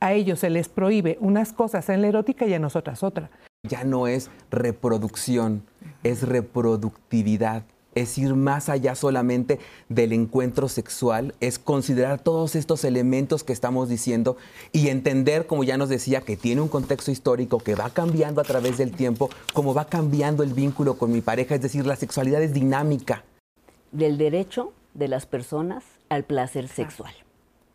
a 0.00 0.12
ellos 0.12 0.40
se 0.40 0.50
les 0.50 0.68
prohíbe 0.68 1.16
unas 1.20 1.52
cosas 1.52 1.88
en 1.88 2.02
la 2.02 2.08
erótica 2.08 2.46
y 2.46 2.54
a 2.54 2.58
nosotras 2.58 3.02
otra. 3.02 3.30
Ya 3.62 3.84
no 3.84 4.08
es 4.08 4.30
reproducción, 4.50 5.62
es 6.02 6.22
reproductividad 6.22 7.62
es 7.94 8.18
ir 8.18 8.34
más 8.34 8.68
allá 8.68 8.94
solamente 8.94 9.58
del 9.88 10.12
encuentro 10.12 10.68
sexual, 10.68 11.34
es 11.40 11.58
considerar 11.58 12.20
todos 12.20 12.56
estos 12.56 12.84
elementos 12.84 13.44
que 13.44 13.52
estamos 13.52 13.88
diciendo 13.88 14.36
y 14.72 14.88
entender, 14.88 15.46
como 15.46 15.64
ya 15.64 15.76
nos 15.76 15.88
decía, 15.88 16.20
que 16.20 16.36
tiene 16.36 16.60
un 16.60 16.68
contexto 16.68 17.10
histórico 17.10 17.58
que 17.58 17.74
va 17.74 17.90
cambiando 17.90 18.40
a 18.40 18.44
través 18.44 18.78
del 18.78 18.92
tiempo, 18.92 19.30
como 19.52 19.74
va 19.74 19.86
cambiando 19.86 20.42
el 20.42 20.52
vínculo 20.52 20.98
con 20.98 21.12
mi 21.12 21.20
pareja, 21.20 21.54
es 21.54 21.62
decir, 21.62 21.86
la 21.86 21.96
sexualidad 21.96 22.42
es 22.42 22.52
dinámica. 22.52 23.24
Del 23.92 24.18
derecho 24.18 24.72
de 24.94 25.08
las 25.08 25.26
personas 25.26 25.84
al 26.08 26.24
placer 26.24 26.68
sexual. 26.68 27.12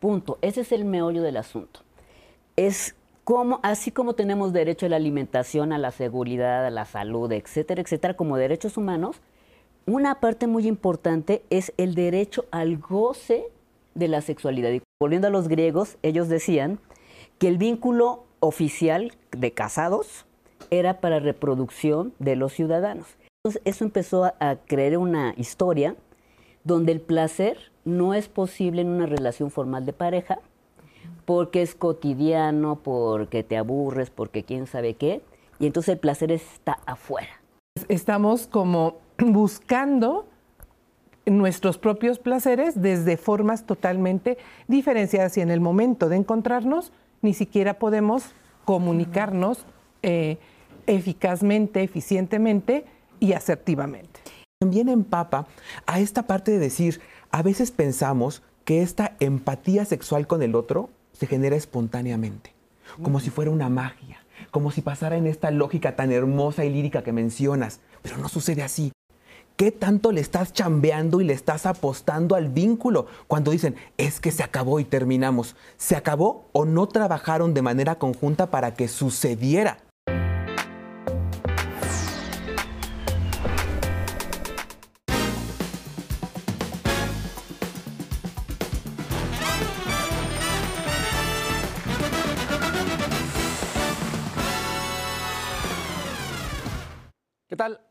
Punto. 0.00 0.38
Ese 0.40 0.62
es 0.62 0.72
el 0.72 0.84
meollo 0.84 1.22
del 1.22 1.36
asunto. 1.36 1.80
Es 2.56 2.94
como, 3.24 3.60
así 3.62 3.90
como 3.90 4.14
tenemos 4.14 4.52
derecho 4.52 4.86
a 4.86 4.88
la 4.88 4.96
alimentación, 4.96 5.72
a 5.72 5.78
la 5.78 5.92
seguridad, 5.92 6.66
a 6.66 6.70
la 6.70 6.84
salud, 6.84 7.30
etcétera, 7.30 7.82
etcétera, 7.82 8.14
como 8.14 8.36
derechos 8.36 8.76
humanos, 8.76 9.20
una 9.86 10.20
parte 10.20 10.46
muy 10.46 10.66
importante 10.66 11.42
es 11.50 11.72
el 11.76 11.94
derecho 11.94 12.44
al 12.50 12.78
goce 12.78 13.44
de 13.94 14.08
la 14.08 14.20
sexualidad. 14.20 14.70
Y 14.70 14.82
volviendo 15.00 15.28
a 15.28 15.30
los 15.30 15.48
griegos, 15.48 15.96
ellos 16.02 16.28
decían 16.28 16.78
que 17.38 17.48
el 17.48 17.58
vínculo 17.58 18.24
oficial 18.40 19.12
de 19.32 19.52
casados 19.52 20.26
era 20.70 21.00
para 21.00 21.18
reproducción 21.18 22.12
de 22.18 22.36
los 22.36 22.52
ciudadanos. 22.52 23.06
Entonces 23.42 23.62
eso 23.64 23.84
empezó 23.84 24.24
a, 24.24 24.56
crear 24.66 24.98
una 24.98 25.34
historia 25.36 25.96
donde 26.62 26.92
el 26.92 27.00
placer 27.00 27.56
no 27.84 28.12
es 28.12 28.28
posible 28.28 28.82
en 28.82 28.88
una 28.88 29.06
relación 29.06 29.50
formal 29.50 29.86
de 29.86 29.94
pareja, 29.94 30.40
porque 31.24 31.62
es 31.62 31.74
cotidiano, 31.74 32.76
porque 32.82 33.42
te 33.42 33.56
aburres, 33.56 34.10
porque 34.10 34.44
quién 34.44 34.66
sabe 34.66 34.94
qué, 34.94 35.22
y 35.58 35.66
entonces 35.66 35.94
el 35.94 35.98
placer 35.98 36.32
está 36.32 36.80
afuera. 36.84 37.39
Estamos 37.88 38.46
como 38.46 38.98
buscando 39.18 40.28
nuestros 41.26 41.78
propios 41.78 42.18
placeres 42.18 42.80
desde 42.80 43.16
formas 43.16 43.66
totalmente 43.66 44.38
diferenciadas 44.68 45.36
y 45.36 45.40
en 45.40 45.50
el 45.50 45.60
momento 45.60 46.08
de 46.08 46.16
encontrarnos 46.16 46.92
ni 47.22 47.34
siquiera 47.34 47.78
podemos 47.78 48.24
comunicarnos 48.64 49.66
eh, 50.02 50.38
eficazmente, 50.86 51.82
eficientemente 51.82 52.84
y 53.20 53.32
asertivamente. 53.32 54.20
También 54.60 54.88
empapa 54.88 55.46
a 55.86 56.00
esta 56.00 56.26
parte 56.26 56.52
de 56.52 56.58
decir, 56.58 57.00
a 57.30 57.42
veces 57.42 57.70
pensamos 57.70 58.42
que 58.64 58.82
esta 58.82 59.16
empatía 59.20 59.84
sexual 59.84 60.26
con 60.26 60.42
el 60.42 60.54
otro 60.54 60.90
se 61.12 61.26
genera 61.26 61.56
espontáneamente, 61.56 62.52
como 63.02 63.20
si 63.20 63.30
fuera 63.30 63.50
una 63.50 63.68
magia, 63.68 64.19
como 64.50 64.70
si 64.70 64.82
pasara 64.82 65.16
en 65.16 65.26
esta 65.26 65.50
lógica 65.50 65.96
tan 65.96 66.12
hermosa 66.12 66.64
y 66.64 66.70
lírica 66.70 67.02
que 67.02 67.12
mencionas, 67.12 67.80
pero 68.02 68.18
no 68.18 68.28
sucede 68.28 68.62
así. 68.62 68.92
¿Qué 69.56 69.72
tanto 69.72 70.10
le 70.10 70.22
estás 70.22 70.54
chambeando 70.54 71.20
y 71.20 71.24
le 71.24 71.34
estás 71.34 71.66
apostando 71.66 72.34
al 72.34 72.48
vínculo? 72.48 73.06
Cuando 73.28 73.50
dicen, 73.50 73.76
es 73.98 74.18
que 74.18 74.30
se 74.30 74.42
acabó 74.42 74.80
y 74.80 74.84
terminamos. 74.84 75.54
¿Se 75.76 75.96
acabó 75.96 76.48
o 76.52 76.64
no 76.64 76.88
trabajaron 76.88 77.52
de 77.52 77.60
manera 77.60 77.96
conjunta 77.96 78.50
para 78.50 78.72
que 78.72 78.88
sucediera? 78.88 79.76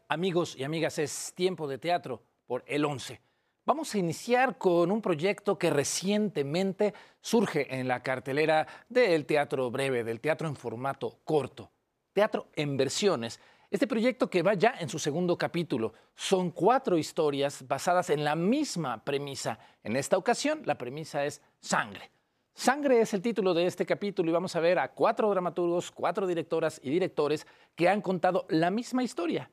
Amigos 0.07 0.55
y 0.57 0.63
amigas, 0.63 0.97
es 0.97 1.31
tiempo 1.35 1.67
de 1.67 1.77
teatro 1.77 2.23
por 2.47 2.63
el 2.65 2.83
11. 2.83 3.21
Vamos 3.65 3.93
a 3.93 3.99
iniciar 3.99 4.57
con 4.57 4.89
un 4.89 4.99
proyecto 4.99 5.59
que 5.59 5.69
recientemente 5.69 6.95
surge 7.21 7.67
en 7.79 7.87
la 7.87 8.01
cartelera 8.01 8.65
del 8.87 9.27
teatro 9.27 9.69
breve, 9.69 10.03
del 10.03 10.21
teatro 10.21 10.47
en 10.47 10.55
formato 10.55 11.19
corto, 11.23 11.69
teatro 12.11 12.47
en 12.55 12.77
versiones. 12.77 13.39
Este 13.69 13.85
proyecto 13.85 14.27
que 14.27 14.41
va 14.41 14.55
ya 14.55 14.73
en 14.79 14.89
su 14.89 14.97
segundo 14.97 15.37
capítulo 15.37 15.93
son 16.15 16.49
cuatro 16.49 16.97
historias 16.97 17.67
basadas 17.67 18.09
en 18.09 18.23
la 18.23 18.35
misma 18.35 19.03
premisa. 19.05 19.59
En 19.83 19.95
esta 19.95 20.17
ocasión 20.17 20.63
la 20.65 20.79
premisa 20.79 21.23
es 21.25 21.43
sangre. 21.59 22.09
Sangre 22.55 23.01
es 23.01 23.13
el 23.13 23.21
título 23.21 23.53
de 23.53 23.67
este 23.67 23.85
capítulo 23.85 24.31
y 24.31 24.33
vamos 24.33 24.55
a 24.55 24.59
ver 24.61 24.79
a 24.79 24.91
cuatro 24.91 25.29
dramaturgos, 25.29 25.91
cuatro 25.91 26.25
directoras 26.25 26.81
y 26.83 26.89
directores 26.89 27.45
que 27.75 27.87
han 27.87 28.01
contado 28.01 28.47
la 28.49 28.71
misma 28.71 29.03
historia 29.03 29.51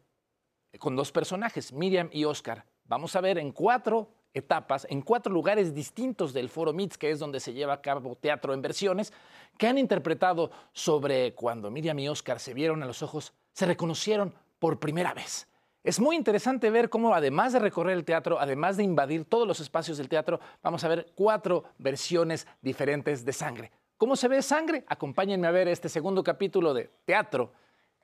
con 0.79 0.97
dos 0.97 1.13
personajes, 1.13 1.73
Miriam 1.73 2.09
y 2.13 2.25
Oscar. 2.25 2.65
Vamos 2.85 3.17
a 3.17 3.21
ver 3.21 3.39
en 3.39 3.53
cuatro 3.53 4.09
etapas, 4.35 4.87
en 4.91 5.01
cuatro 5.01 5.33
lugares 5.33 5.75
distintos 5.75 6.33
del 6.33 6.49
Foro 6.49 6.73
MITS, 6.73 6.99
que 6.99 7.11
es 7.11 7.19
donde 7.19 7.41
se 7.41 7.55
lleva 7.55 7.73
a 7.73 7.81
cabo 7.81 8.17
teatro 8.17 8.53
en 8.53 8.63
versiones, 8.63 9.13
que 9.57 9.67
han 9.67 9.79
interpretado 9.79 10.51
sobre 10.73 11.35
cuando 11.35 11.71
Miriam 11.71 11.99
y 11.99 12.09
Oscar 12.09 12.39
se 12.39 12.53
vieron 12.53 12.83
a 12.83 12.87
los 12.87 13.03
ojos, 13.03 13.33
se 13.53 13.67
reconocieron 13.67 14.35
por 14.59 14.79
primera 14.79 15.15
vez. 15.15 15.49
Es 15.83 16.01
muy 16.01 16.17
interesante 16.17 16.69
ver 16.71 16.91
cómo 16.91 17.15
además 17.15 17.53
de 17.53 17.61
recorrer 17.61 17.97
el 17.97 18.05
teatro, 18.05 18.41
además 18.41 18.77
de 18.77 18.83
invadir 18.83 19.25
todos 19.25 19.47
los 19.47 19.61
espacios 19.61 19.97
del 19.99 20.09
teatro, 20.09 20.41
vamos 20.63 20.83
a 20.85 20.89
ver 20.89 21.13
cuatro 21.15 21.65
versiones 21.79 22.47
diferentes 22.61 23.25
de 23.25 23.33
sangre. 23.33 23.71
¿Cómo 23.97 24.17
se 24.17 24.29
ve 24.29 24.43
sangre? 24.43 24.85
Acompáñenme 24.89 25.47
a 25.47 25.53
ver 25.53 25.69
este 25.69 25.89
segundo 25.89 26.23
capítulo 26.23 26.75
de 26.75 26.91
teatro 27.05 27.53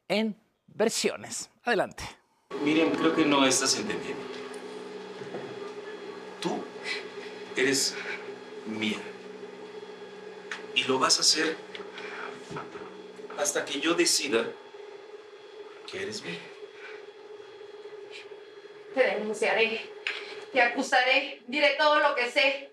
en 0.09 0.37
versiones. 0.69 1.51
Adelante. 1.65 2.22
Miriam, 2.61 2.91
creo 2.91 3.15
que 3.15 3.25
no 3.25 3.45
estás 3.47 3.77
entendiendo. 3.77 4.23
Tú 6.41 6.63
eres 7.57 7.95
mía. 8.67 8.99
Y 10.75 10.85
lo 10.85 10.99
vas 10.99 11.19
a 11.19 11.21
hacer 11.21 11.57
hasta 13.39 13.65
que 13.65 13.81
yo 13.81 13.95
decida 13.95 14.45
que 15.91 16.03
eres 16.03 16.23
mía. 16.23 16.39
Te 18.95 19.03
denunciaré, 19.03 19.91
te 20.53 20.61
acusaré, 20.61 21.43
diré 21.47 21.75
todo 21.79 21.99
lo 22.01 22.15
que 22.15 22.31
sé. 22.31 22.71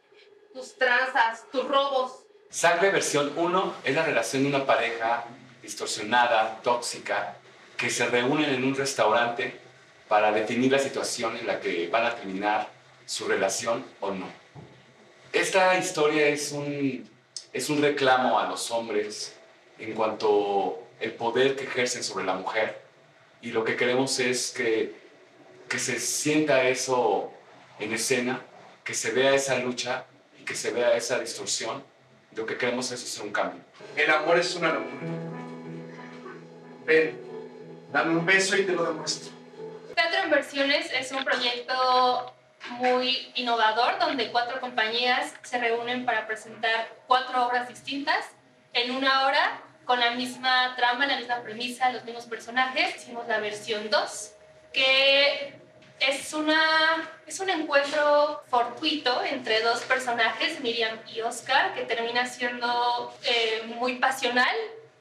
Tus 0.53 0.76
tranzas, 0.76 1.49
tus 1.51 1.65
robos. 1.65 2.23
Sangre 2.49 2.89
versión 2.89 3.34
1 3.35 3.76
es 3.84 3.95
la 3.95 4.03
relación 4.03 4.43
de 4.43 4.49
una 4.49 4.65
pareja 4.65 5.26
distorsionada, 5.61 6.61
tóxica, 6.61 7.38
que 7.77 7.89
se 7.89 8.07
reúnen 8.07 8.49
en 8.49 8.64
un 8.64 8.76
restaurante 8.76 9.69
para 10.10 10.31
definir 10.31 10.72
la 10.72 10.80
situación 10.80 11.38
en 11.38 11.48
la 11.48 11.61
que 11.61 11.88
van 11.88 12.06
a 12.06 12.15
terminar 12.15 12.68
su 13.06 13.27
relación 13.27 13.86
o 14.02 14.11
no. 14.11 14.27
Esta 15.31 15.77
historia 15.77 16.27
es 16.27 16.52
un, 16.52 17.07
es 17.53 17.69
un 17.69 17.81
reclamo 17.81 18.40
a 18.40 18.49
los 18.49 18.72
hombres 18.72 19.36
en 19.77 19.94
cuanto 19.94 20.84
el 20.99 21.14
poder 21.14 21.56
que 21.56 21.64
ejercen 21.65 22.03
sobre 22.03 22.26
la 22.26 22.34
mujer 22.34 22.81
y 23.41 23.52
lo 23.52 23.64
que 23.64 23.76
queremos 23.76 24.19
es 24.19 24.52
que, 24.52 24.95
que 25.69 25.77
se 25.77 25.99
sienta 25.99 26.68
eso 26.68 27.31
en 27.80 27.94
escena, 27.94 28.41
que 28.84 28.95
se 28.95 29.11
vea 29.11 29.36
esa 29.36 29.60
lucha 29.60 30.06
y 30.41 30.44
que 30.44 30.56
se 30.56 30.72
vea 30.72 30.98
esa 30.98 31.19
distorsión. 31.19 31.84
Lo 32.36 32.45
que 32.45 32.57
queremos 32.57 32.91
es 32.91 33.03
hacer 33.03 33.26
un 33.26 33.31
cambio. 33.31 33.61
El 33.95 34.10
amor 34.10 34.40
es 34.40 34.56
una 34.56 34.73
locura. 34.73 34.98
Ven, 36.86 37.19
dame 37.94 38.18
un 38.18 38.26
beso 38.26 38.57
y 38.57 38.64
te 38.64 38.72
lo 38.72 38.84
demuestro. 38.84 39.39
Teatro 39.99 40.23
en 40.23 40.30
Versiones 40.30 40.93
es 40.93 41.11
un 41.11 41.26
proyecto 41.26 42.34
muy 42.77 43.34
innovador 43.35 43.99
donde 43.99 44.31
cuatro 44.31 44.61
compañías 44.61 45.34
se 45.41 45.57
reúnen 45.57 46.05
para 46.05 46.26
presentar 46.26 46.88
cuatro 47.05 47.45
obras 47.45 47.67
distintas 47.67 48.30
en 48.71 48.91
una 48.91 49.26
hora 49.26 49.61
con 49.84 49.99
la 49.99 50.11
misma 50.11 50.73
trama, 50.77 51.05
la 51.05 51.17
misma 51.17 51.41
premisa, 51.41 51.91
los 51.91 52.05
mismos 52.05 52.27
personajes. 52.27 52.95
Hicimos 52.95 53.27
la 53.27 53.39
versión 53.39 53.89
2, 53.89 54.31
que 54.71 55.53
es, 55.99 56.34
una, 56.34 56.61
es 57.27 57.41
un 57.41 57.49
encuentro 57.49 58.41
fortuito 58.47 59.21
entre 59.26 59.59
dos 59.63 59.81
personajes, 59.81 60.61
Miriam 60.61 60.97
y 61.13 61.19
Oscar, 61.19 61.73
que 61.73 61.81
termina 61.81 62.26
siendo 62.26 63.13
eh, 63.23 63.63
muy 63.65 63.95
pasional 63.95 64.55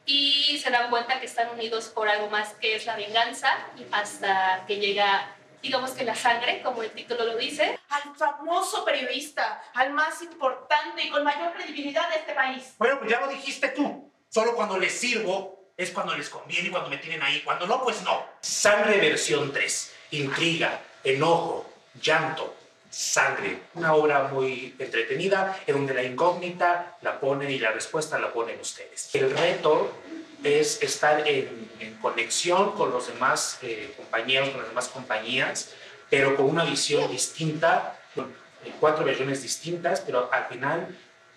y 0.09 0.59
se 0.59 0.71
dan 0.71 0.91
cuenta 0.91 1.21
que 1.21 1.27
están 1.27 1.51
unidos 1.51 1.89
por 1.89 2.09
algo 2.09 2.29
más 2.31 2.55
que 2.55 2.75
es 2.75 2.87
la 2.87 2.97
venganza 2.97 3.49
hasta 3.93 4.65
que 4.67 4.77
llega 4.77 5.35
digamos 5.63 5.91
que 5.91 6.05
la 6.05 6.15
sangre, 6.15 6.63
como 6.63 6.83
el 6.83 6.91
título 6.93 7.25
lo 7.25 7.37
dice. 7.37 7.79
Al 7.89 8.15
famoso 8.17 8.85
periodista, 8.85 9.63
al 9.75 9.93
más 9.93 10.23
importante 10.23 11.03
y 11.05 11.11
con 11.11 11.25
mayor 11.25 11.53
credibilidad 11.53 12.09
de 12.11 12.17
este 12.17 12.33
país. 12.33 12.75
Bueno, 12.79 12.99
pues 12.99 13.11
ya 13.11 13.21
lo 13.21 13.29
dijiste 13.29 13.69
tú. 13.69 14.11
Solo 14.29 14.55
cuando 14.55 14.79
les 14.79 14.93
sirvo 14.93 15.73
es 15.77 15.91
cuando 15.91 16.17
les 16.17 16.29
conviene 16.29 16.69
y 16.69 16.71
cuando 16.71 16.91
me 16.91 16.99
tienen 16.99 17.23
ahí. 17.23 17.41
Cuando 17.41 17.67
no, 17.67 17.83
pues 17.83 18.03
no. 18.03 18.25
Sangre 18.41 18.99
versión 18.99 19.53
3. 19.53 19.95
Intriga, 20.13 20.81
enojo, 21.05 21.71
llanto, 22.01 22.55
sangre. 22.91 23.61
Una 23.75 23.95
obra 23.95 24.29
muy 24.29 24.75
entretenida 24.79 25.61
en 25.67 25.75
donde 25.75 25.95
la 25.95 26.03
incógnita 26.03 26.97
la 27.03 27.21
ponen 27.21 27.51
y 27.51 27.59
la 27.59 27.73
respuesta 27.73 28.19
la 28.19 28.33
ponen 28.33 28.59
ustedes. 28.61 29.11
El 29.15 29.31
reto 29.37 29.93
es 30.43 30.83
estar 30.83 31.27
en, 31.27 31.69
conexión 32.01 32.73
con 32.73 32.93
los 32.93 33.09
demás 33.09 33.59
eh, 33.63 33.93
compañeros, 33.97 34.51
con 34.51 34.61
las 34.61 34.69
demás 34.69 34.89
compañías, 34.89 35.75
pero 36.09 36.37
con 36.37 36.47
una 36.47 36.65
visión 36.65 37.11
distinta, 37.11 37.99
con 38.15 38.33
cuatro 38.79 39.05
versiones 39.05 39.43
distintas, 39.43 40.01
pero 40.01 40.33
al 40.33 40.45
final 40.47 40.97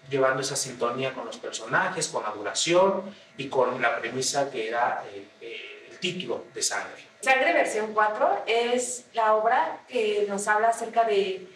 llevando 0.09 0.41
esa 0.41 0.55
sintonía 0.55 1.13
con 1.13 1.25
los 1.25 1.37
personajes, 1.37 2.07
con 2.09 2.23
la 2.23 2.31
duración 2.31 3.15
y 3.37 3.47
con 3.47 3.81
la 3.81 3.99
premisa 3.99 4.51
que 4.51 4.67
era 4.67 5.03
eh, 5.11 5.25
eh, 5.41 5.87
el 5.89 5.97
título 5.97 6.45
de 6.53 6.61
Sangre. 6.61 7.10
Sangre 7.21 7.53
versión 7.53 7.93
4 7.93 8.43
es 8.47 9.05
la 9.13 9.35
obra 9.35 9.79
que 9.87 10.25
nos 10.27 10.47
habla 10.47 10.69
acerca 10.69 11.03
de 11.03 11.47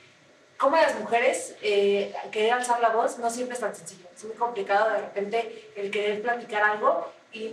cómo 0.57 0.75
las 0.75 0.97
mujeres 0.99 1.55
eh, 1.63 2.13
querer 2.31 2.53
alzar 2.53 2.79
la 2.79 2.89
voz 2.89 3.17
no 3.17 3.31
siempre 3.31 3.55
es 3.55 3.61
tan 3.61 3.75
sencillo. 3.75 4.05
Es 4.15 4.23
muy 4.25 4.35
complicado 4.35 4.91
de 4.91 4.99
repente 4.99 5.71
el 5.75 5.89
querer 5.89 6.21
platicar 6.21 6.61
algo 6.61 7.11
y 7.33 7.51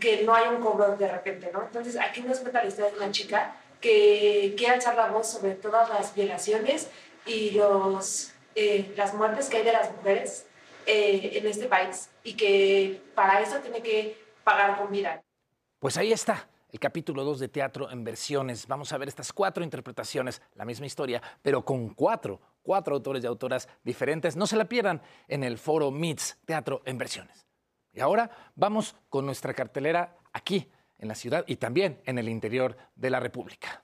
que 0.00 0.22
no 0.24 0.32
hay 0.32 0.46
un 0.46 0.60
cobro 0.62 0.96
de 0.96 1.08
repente, 1.10 1.50
¿no? 1.52 1.62
Entonces 1.62 1.96
aquí 1.96 2.22
nos 2.22 2.38
cuenta 2.38 2.62
la 2.62 2.68
historia 2.68 2.92
de 2.92 2.96
una 2.98 3.10
chica 3.10 3.56
que 3.80 4.54
quiere 4.56 4.74
alzar 4.74 4.94
la 4.94 5.08
voz 5.08 5.26
sobre 5.26 5.54
todas 5.54 5.88
las 5.88 6.14
violaciones 6.14 6.88
y 7.26 7.50
los, 7.50 8.30
eh, 8.54 8.92
las 8.96 9.12
muertes 9.12 9.48
que 9.48 9.56
hay 9.56 9.64
de 9.64 9.72
las 9.72 9.90
mujeres 9.92 10.46
eh, 10.86 11.32
en 11.34 11.46
este 11.48 11.66
país 11.66 12.10
y 12.22 12.34
que 12.34 13.02
para 13.16 13.40
eso 13.40 13.56
tiene 13.56 13.82
que 13.82 14.16
pagar 14.44 14.78
con 14.78 14.92
vida. 14.92 15.20
Pues 15.80 15.96
ahí 15.96 16.12
está 16.12 16.46
el 16.72 16.78
capítulo 16.78 17.24
2 17.24 17.40
de 17.40 17.48
teatro 17.48 17.90
en 17.90 18.04
versiones. 18.04 18.66
Vamos 18.66 18.92
a 18.92 18.98
ver 18.98 19.08
estas 19.08 19.32
cuatro 19.32 19.64
interpretaciones, 19.64 20.40
la 20.54 20.64
misma 20.64 20.86
historia, 20.86 21.22
pero 21.42 21.64
con 21.64 21.94
cuatro, 21.94 22.40
cuatro 22.62 22.94
autores 22.94 23.24
y 23.24 23.26
autoras 23.26 23.68
diferentes. 23.82 24.36
No 24.36 24.46
se 24.46 24.56
la 24.56 24.66
pierdan 24.66 25.02
en 25.28 25.44
el 25.44 25.58
foro 25.58 25.90
MITS, 25.90 26.38
Teatro 26.44 26.82
en 26.84 26.98
Versiones. 26.98 27.46
Y 27.92 28.00
ahora 28.00 28.30
vamos 28.54 28.94
con 29.08 29.26
nuestra 29.26 29.54
cartelera 29.54 30.16
aquí, 30.32 30.70
en 30.98 31.08
la 31.08 31.14
ciudad 31.14 31.44
y 31.46 31.56
también 31.56 32.00
en 32.04 32.18
el 32.18 32.28
interior 32.28 32.76
de 32.94 33.10
la 33.10 33.20
República. 33.20 33.82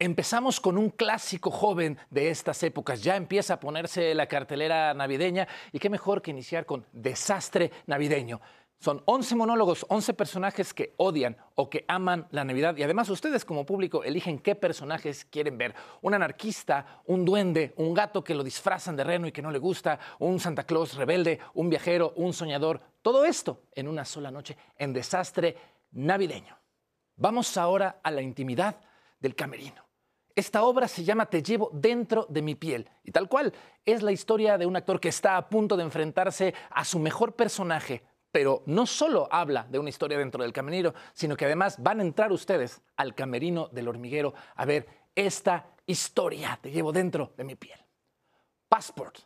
Empezamos 0.00 0.60
con 0.60 0.78
un 0.78 0.90
clásico 0.90 1.50
joven 1.50 1.98
de 2.10 2.30
estas 2.30 2.62
épocas. 2.62 3.02
Ya 3.02 3.16
empieza 3.16 3.54
a 3.54 3.60
ponerse 3.60 4.14
la 4.14 4.26
cartelera 4.26 4.94
navideña 4.94 5.48
y 5.72 5.78
qué 5.78 5.90
mejor 5.90 6.22
que 6.22 6.30
iniciar 6.30 6.66
con 6.66 6.86
Desastre 6.92 7.72
Navideño. 7.86 8.40
Son 8.80 9.02
11 9.06 9.34
monólogos, 9.34 9.84
11 9.88 10.14
personajes 10.14 10.72
que 10.72 10.94
odian 10.98 11.36
o 11.56 11.68
que 11.68 11.84
aman 11.88 12.28
la 12.30 12.44
Navidad 12.44 12.76
y 12.76 12.84
además 12.84 13.10
ustedes 13.10 13.44
como 13.44 13.66
público 13.66 14.04
eligen 14.04 14.38
qué 14.38 14.54
personajes 14.54 15.24
quieren 15.24 15.58
ver. 15.58 15.74
Un 16.00 16.14
anarquista, 16.14 17.02
un 17.06 17.24
duende, 17.24 17.74
un 17.76 17.92
gato 17.92 18.22
que 18.22 18.36
lo 18.36 18.44
disfrazan 18.44 18.94
de 18.94 19.02
reno 19.02 19.26
y 19.26 19.32
que 19.32 19.42
no 19.42 19.50
le 19.50 19.58
gusta, 19.58 19.98
un 20.20 20.38
Santa 20.38 20.62
Claus 20.62 20.94
rebelde, 20.94 21.40
un 21.54 21.68
viajero, 21.68 22.12
un 22.14 22.32
soñador. 22.32 22.80
Todo 23.02 23.24
esto 23.24 23.64
en 23.74 23.88
una 23.88 24.04
sola 24.04 24.30
noche 24.30 24.56
en 24.76 24.92
desastre 24.92 25.56
navideño. 25.90 26.56
Vamos 27.16 27.56
ahora 27.56 27.98
a 28.00 28.12
la 28.12 28.22
intimidad 28.22 28.76
del 29.18 29.34
camerino. 29.34 29.88
Esta 30.36 30.62
obra 30.62 30.86
se 30.86 31.02
llama 31.02 31.26
Te 31.26 31.42
llevo 31.42 31.68
dentro 31.72 32.26
de 32.28 32.42
mi 32.42 32.54
piel 32.54 32.88
y 33.02 33.10
tal 33.10 33.28
cual 33.28 33.52
es 33.84 34.04
la 34.04 34.12
historia 34.12 34.56
de 34.56 34.66
un 34.66 34.76
actor 34.76 35.00
que 35.00 35.08
está 35.08 35.36
a 35.36 35.48
punto 35.48 35.76
de 35.76 35.82
enfrentarse 35.82 36.54
a 36.70 36.84
su 36.84 37.00
mejor 37.00 37.34
personaje, 37.34 38.04
pero 38.30 38.62
no 38.66 38.86
solo 38.86 39.28
habla 39.30 39.66
de 39.68 39.78
una 39.78 39.88
historia 39.88 40.18
dentro 40.18 40.42
del 40.42 40.52
camerino, 40.52 40.94
sino 41.12 41.36
que 41.36 41.46
además 41.46 41.82
van 41.82 42.00
a 42.00 42.02
entrar 42.02 42.32
ustedes 42.32 42.80
al 42.96 43.14
camerino 43.14 43.68
del 43.68 43.88
hormiguero 43.88 44.34
a 44.54 44.64
ver 44.64 44.86
esta 45.14 45.74
historia. 45.86 46.58
Te 46.60 46.70
llevo 46.70 46.92
dentro 46.92 47.32
de 47.36 47.44
mi 47.44 47.54
piel. 47.54 47.78
Passport, 48.68 49.18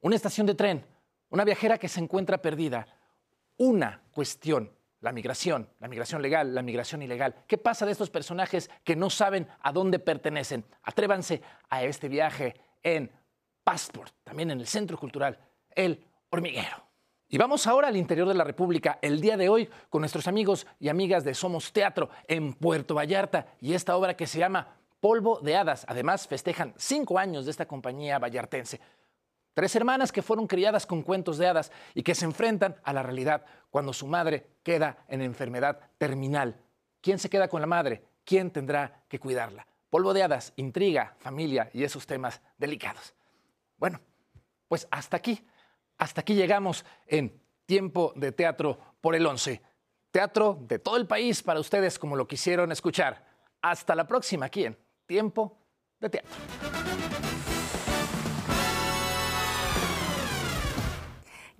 una 0.00 0.16
estación 0.16 0.46
de 0.46 0.54
tren, 0.54 0.84
una 1.28 1.44
viajera 1.44 1.78
que 1.78 1.88
se 1.88 2.00
encuentra 2.00 2.42
perdida, 2.42 2.86
una 3.56 4.02
cuestión, 4.10 4.72
la 5.00 5.12
migración, 5.12 5.68
la 5.78 5.88
migración 5.88 6.20
legal, 6.20 6.54
la 6.54 6.62
migración 6.62 7.02
ilegal. 7.02 7.44
¿Qué 7.46 7.56
pasa 7.56 7.86
de 7.86 7.92
estos 7.92 8.10
personajes 8.10 8.70
que 8.84 8.96
no 8.96 9.10
saben 9.10 9.48
a 9.60 9.72
dónde 9.72 9.98
pertenecen? 9.98 10.64
Atrévanse 10.82 11.40
a 11.68 11.84
este 11.84 12.08
viaje 12.08 12.54
en 12.82 13.10
Passport, 13.62 14.12
también 14.24 14.50
en 14.50 14.60
el 14.60 14.66
Centro 14.66 14.98
Cultural 14.98 15.38
El 15.70 16.04
Hormiguero. 16.30 16.89
Y 17.32 17.38
vamos 17.38 17.68
ahora 17.68 17.86
al 17.86 17.96
interior 17.96 18.26
de 18.26 18.34
la 18.34 18.42
República, 18.42 18.98
el 19.00 19.20
día 19.20 19.36
de 19.36 19.48
hoy, 19.48 19.70
con 19.88 20.02
nuestros 20.02 20.26
amigos 20.26 20.66
y 20.80 20.88
amigas 20.88 21.22
de 21.22 21.32
Somos 21.32 21.72
Teatro 21.72 22.10
en 22.26 22.54
Puerto 22.54 22.96
Vallarta 22.96 23.46
y 23.60 23.74
esta 23.74 23.96
obra 23.96 24.16
que 24.16 24.26
se 24.26 24.40
llama 24.40 24.74
Polvo 24.98 25.38
de 25.38 25.54
Hadas. 25.54 25.84
Además, 25.86 26.26
festejan 26.26 26.74
cinco 26.76 27.20
años 27.20 27.44
de 27.44 27.52
esta 27.52 27.66
compañía 27.66 28.18
vallartense. 28.18 28.80
Tres 29.54 29.76
hermanas 29.76 30.10
que 30.10 30.22
fueron 30.22 30.48
criadas 30.48 30.86
con 30.86 31.02
cuentos 31.02 31.38
de 31.38 31.46
hadas 31.46 31.70
y 31.94 32.02
que 32.02 32.16
se 32.16 32.24
enfrentan 32.24 32.74
a 32.82 32.92
la 32.92 33.04
realidad 33.04 33.44
cuando 33.70 33.92
su 33.92 34.08
madre 34.08 34.48
queda 34.64 35.04
en 35.06 35.22
enfermedad 35.22 35.78
terminal. 35.98 36.56
¿Quién 37.00 37.20
se 37.20 37.30
queda 37.30 37.46
con 37.46 37.60
la 37.60 37.68
madre? 37.68 38.02
¿Quién 38.24 38.50
tendrá 38.50 39.04
que 39.08 39.20
cuidarla? 39.20 39.68
Polvo 39.88 40.12
de 40.14 40.24
hadas, 40.24 40.52
intriga, 40.56 41.14
familia 41.20 41.70
y 41.72 41.84
esos 41.84 42.08
temas 42.08 42.40
delicados. 42.58 43.14
Bueno, 43.76 44.00
pues 44.66 44.88
hasta 44.90 45.16
aquí, 45.16 45.46
hasta 46.00 46.22
aquí 46.22 46.34
llegamos 46.34 46.84
en 47.06 47.40
tiempo 47.66 48.12
de 48.16 48.32
teatro 48.32 48.78
por 49.00 49.14
el 49.14 49.24
11. 49.24 49.60
Teatro 50.10 50.58
de 50.62 50.78
todo 50.78 50.96
el 50.96 51.06
país 51.06 51.42
para 51.42 51.60
ustedes 51.60 51.98
como 51.98 52.16
lo 52.16 52.26
quisieron 52.26 52.72
escuchar. 52.72 53.24
Hasta 53.62 53.94
la 53.94 54.06
próxima 54.08 54.46
aquí 54.46 54.64
en 54.64 54.76
Tiempo 55.06 55.58
de 56.00 56.08
Teatro. 56.08 56.79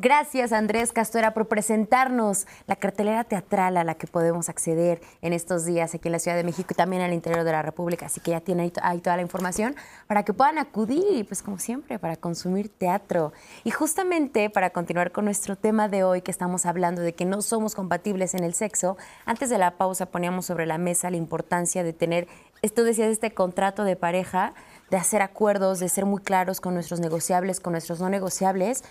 Gracias 0.03 0.53
Andrés 0.53 0.95
Castora 0.95 1.35
por 1.35 1.47
presentarnos 1.47 2.47
la 2.67 2.77
cartelera 2.77 3.23
teatral 3.25 3.77
a 3.77 3.85
la 3.85 3.97
que 3.97 4.07
podemos 4.07 4.49
acceder 4.49 5.03
en 5.21 5.35
estos 5.35 5.67
días 5.67 5.95
aquí 5.95 6.09
en 6.09 6.13
la 6.13 6.19
Ciudad 6.19 6.39
de 6.39 6.43
México 6.43 6.69
y 6.71 6.75
también 6.75 7.03
al 7.03 7.13
interior 7.13 7.45
de 7.45 7.53
la 7.53 7.61
República. 7.61 8.07
Así 8.07 8.19
que 8.19 8.31
ya 8.31 8.41
tienen 8.41 8.73
ahí, 8.81 9.01
toda 9.01 9.17
la 9.17 9.21
información 9.21 9.77
para 10.07 10.23
que 10.23 10.33
puedan 10.33 10.57
acudir 10.57 11.05
y 11.11 11.23
pues 11.25 11.43
como 11.43 11.59
siempre 11.59 11.99
para 11.99 12.17
consumir 12.17 12.71
teatro. 12.71 13.35
Y 13.63 13.73
justamente 13.73 14.49
para 14.49 14.71
continuar 14.71 15.13
con 15.13 15.27
nuestro 15.27 15.55
tema 15.57 15.87
de 15.89 16.03
hoy 16.03 16.23
que 16.23 16.31
estamos 16.31 16.65
hablando 16.65 17.03
de 17.03 17.13
que 17.13 17.27
no 17.27 17.43
somos 17.43 17.75
compatibles 17.75 18.33
en 18.33 18.43
el 18.43 18.55
sexo, 18.55 18.97
antes 19.27 19.51
de 19.51 19.59
la 19.59 19.77
pausa 19.77 20.07
poníamos 20.07 20.47
sobre 20.47 20.65
la 20.65 20.79
mesa 20.79 21.11
la 21.11 21.19
importancia 21.19 21.85
de 21.85 21.93
tener, 21.93 22.27
esto 22.63 22.85
decías, 22.85 23.09
este 23.09 23.35
contrato 23.35 23.85
de 23.85 23.97
pareja, 23.97 24.55
de 24.91 24.97
hacer 24.97 25.21
acuerdos, 25.21 25.79
de 25.79 25.91
ser 25.91 26.07
muy 26.07 26.23
claros 26.23 26.63
con 26.63 26.73
nuestros 26.73 27.01
negociables, 27.01 27.61
con 27.61 27.73
nuestros 27.73 28.01
no 28.01 28.09
negociables 28.09 28.83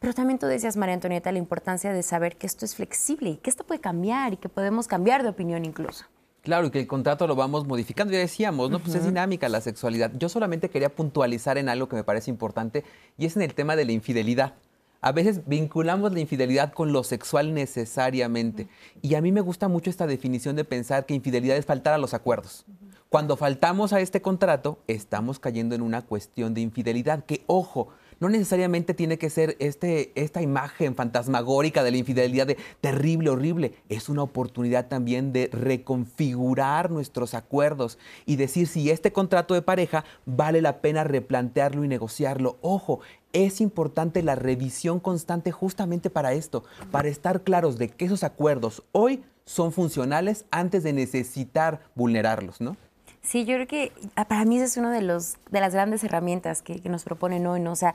pero 0.00 0.12
también 0.12 0.38
tú 0.38 0.46
decías, 0.46 0.76
María 0.76 0.94
Antonieta, 0.94 1.32
la 1.32 1.38
importancia 1.38 1.92
de 1.92 2.02
saber 2.02 2.36
que 2.36 2.46
esto 2.46 2.64
es 2.64 2.74
flexible 2.74 3.30
y 3.30 3.36
que 3.36 3.50
esto 3.50 3.64
puede 3.64 3.80
cambiar 3.80 4.32
y 4.32 4.36
que 4.36 4.48
podemos 4.48 4.86
cambiar 4.86 5.22
de 5.22 5.30
opinión 5.30 5.64
incluso. 5.64 6.04
Claro, 6.42 6.66
y 6.66 6.70
que 6.70 6.78
el 6.78 6.86
contrato 6.86 7.26
lo 7.26 7.36
vamos 7.36 7.66
modificando. 7.66 8.12
Ya 8.12 8.18
decíamos, 8.18 8.70
¿no? 8.70 8.78
Pues 8.78 8.94
es 8.94 9.06
dinámica 9.06 9.48
la 9.48 9.62
sexualidad. 9.62 10.12
Yo 10.18 10.28
solamente 10.28 10.68
quería 10.68 10.94
puntualizar 10.94 11.56
en 11.56 11.70
algo 11.70 11.88
que 11.88 11.96
me 11.96 12.04
parece 12.04 12.30
importante 12.30 12.84
y 13.16 13.24
es 13.24 13.34
en 13.36 13.42
el 13.42 13.54
tema 13.54 13.76
de 13.76 13.86
la 13.86 13.92
infidelidad. 13.92 14.52
A 15.00 15.12
veces 15.12 15.46
vinculamos 15.46 16.12
la 16.12 16.20
infidelidad 16.20 16.72
con 16.72 16.92
lo 16.92 17.02
sexual 17.02 17.54
necesariamente. 17.54 18.68
Y 19.00 19.14
a 19.14 19.22
mí 19.22 19.32
me 19.32 19.40
gusta 19.40 19.68
mucho 19.68 19.88
esta 19.88 20.06
definición 20.06 20.54
de 20.54 20.64
pensar 20.64 21.06
que 21.06 21.14
infidelidad 21.14 21.56
es 21.56 21.64
faltar 21.64 21.94
a 21.94 21.98
los 21.98 22.12
acuerdos. 22.12 22.66
Cuando 23.08 23.36
faltamos 23.36 23.92
a 23.92 24.00
este 24.00 24.20
contrato, 24.20 24.78
estamos 24.86 25.38
cayendo 25.38 25.74
en 25.74 25.82
una 25.82 26.02
cuestión 26.02 26.52
de 26.52 26.62
infidelidad. 26.62 27.24
Que, 27.24 27.42
ojo, 27.46 27.88
no 28.20 28.28
necesariamente 28.28 28.94
tiene 28.94 29.18
que 29.18 29.30
ser 29.30 29.56
este, 29.58 30.12
esta 30.14 30.42
imagen 30.42 30.94
fantasmagórica 30.94 31.82
de 31.82 31.90
la 31.90 31.96
infidelidad 31.96 32.46
de 32.46 32.58
terrible, 32.80 33.30
horrible. 33.30 33.74
Es 33.88 34.08
una 34.08 34.22
oportunidad 34.22 34.88
también 34.88 35.32
de 35.32 35.50
reconfigurar 35.52 36.90
nuestros 36.90 37.34
acuerdos 37.34 37.98
y 38.26 38.36
decir 38.36 38.66
si 38.66 38.90
este 38.90 39.12
contrato 39.12 39.54
de 39.54 39.62
pareja 39.62 40.04
vale 40.26 40.62
la 40.62 40.80
pena 40.80 41.04
replantearlo 41.04 41.84
y 41.84 41.88
negociarlo. 41.88 42.58
Ojo, 42.60 43.00
es 43.32 43.60
importante 43.60 44.22
la 44.22 44.36
revisión 44.36 45.00
constante 45.00 45.50
justamente 45.50 46.08
para 46.08 46.32
esto, 46.32 46.64
para 46.90 47.08
estar 47.08 47.42
claros 47.42 47.78
de 47.78 47.88
que 47.88 48.04
esos 48.04 48.22
acuerdos 48.22 48.84
hoy 48.92 49.22
son 49.44 49.72
funcionales 49.72 50.44
antes 50.50 50.82
de 50.82 50.92
necesitar 50.92 51.80
vulnerarlos, 51.94 52.60
¿no? 52.60 52.76
Sí, 53.24 53.46
yo 53.46 53.54
creo 53.54 53.66
que 53.66 53.92
ah, 54.16 54.26
para 54.26 54.44
mí 54.44 54.60
es 54.60 54.76
una 54.76 54.92
de, 54.92 55.00
los, 55.00 55.36
de 55.50 55.60
las 55.60 55.72
grandes 55.72 56.04
herramientas 56.04 56.60
que, 56.60 56.80
nos 56.88 57.04
proponen 57.04 57.46
hoy, 57.46 57.58
¿no? 57.58 57.72
O 57.72 57.76
sea, 57.76 57.94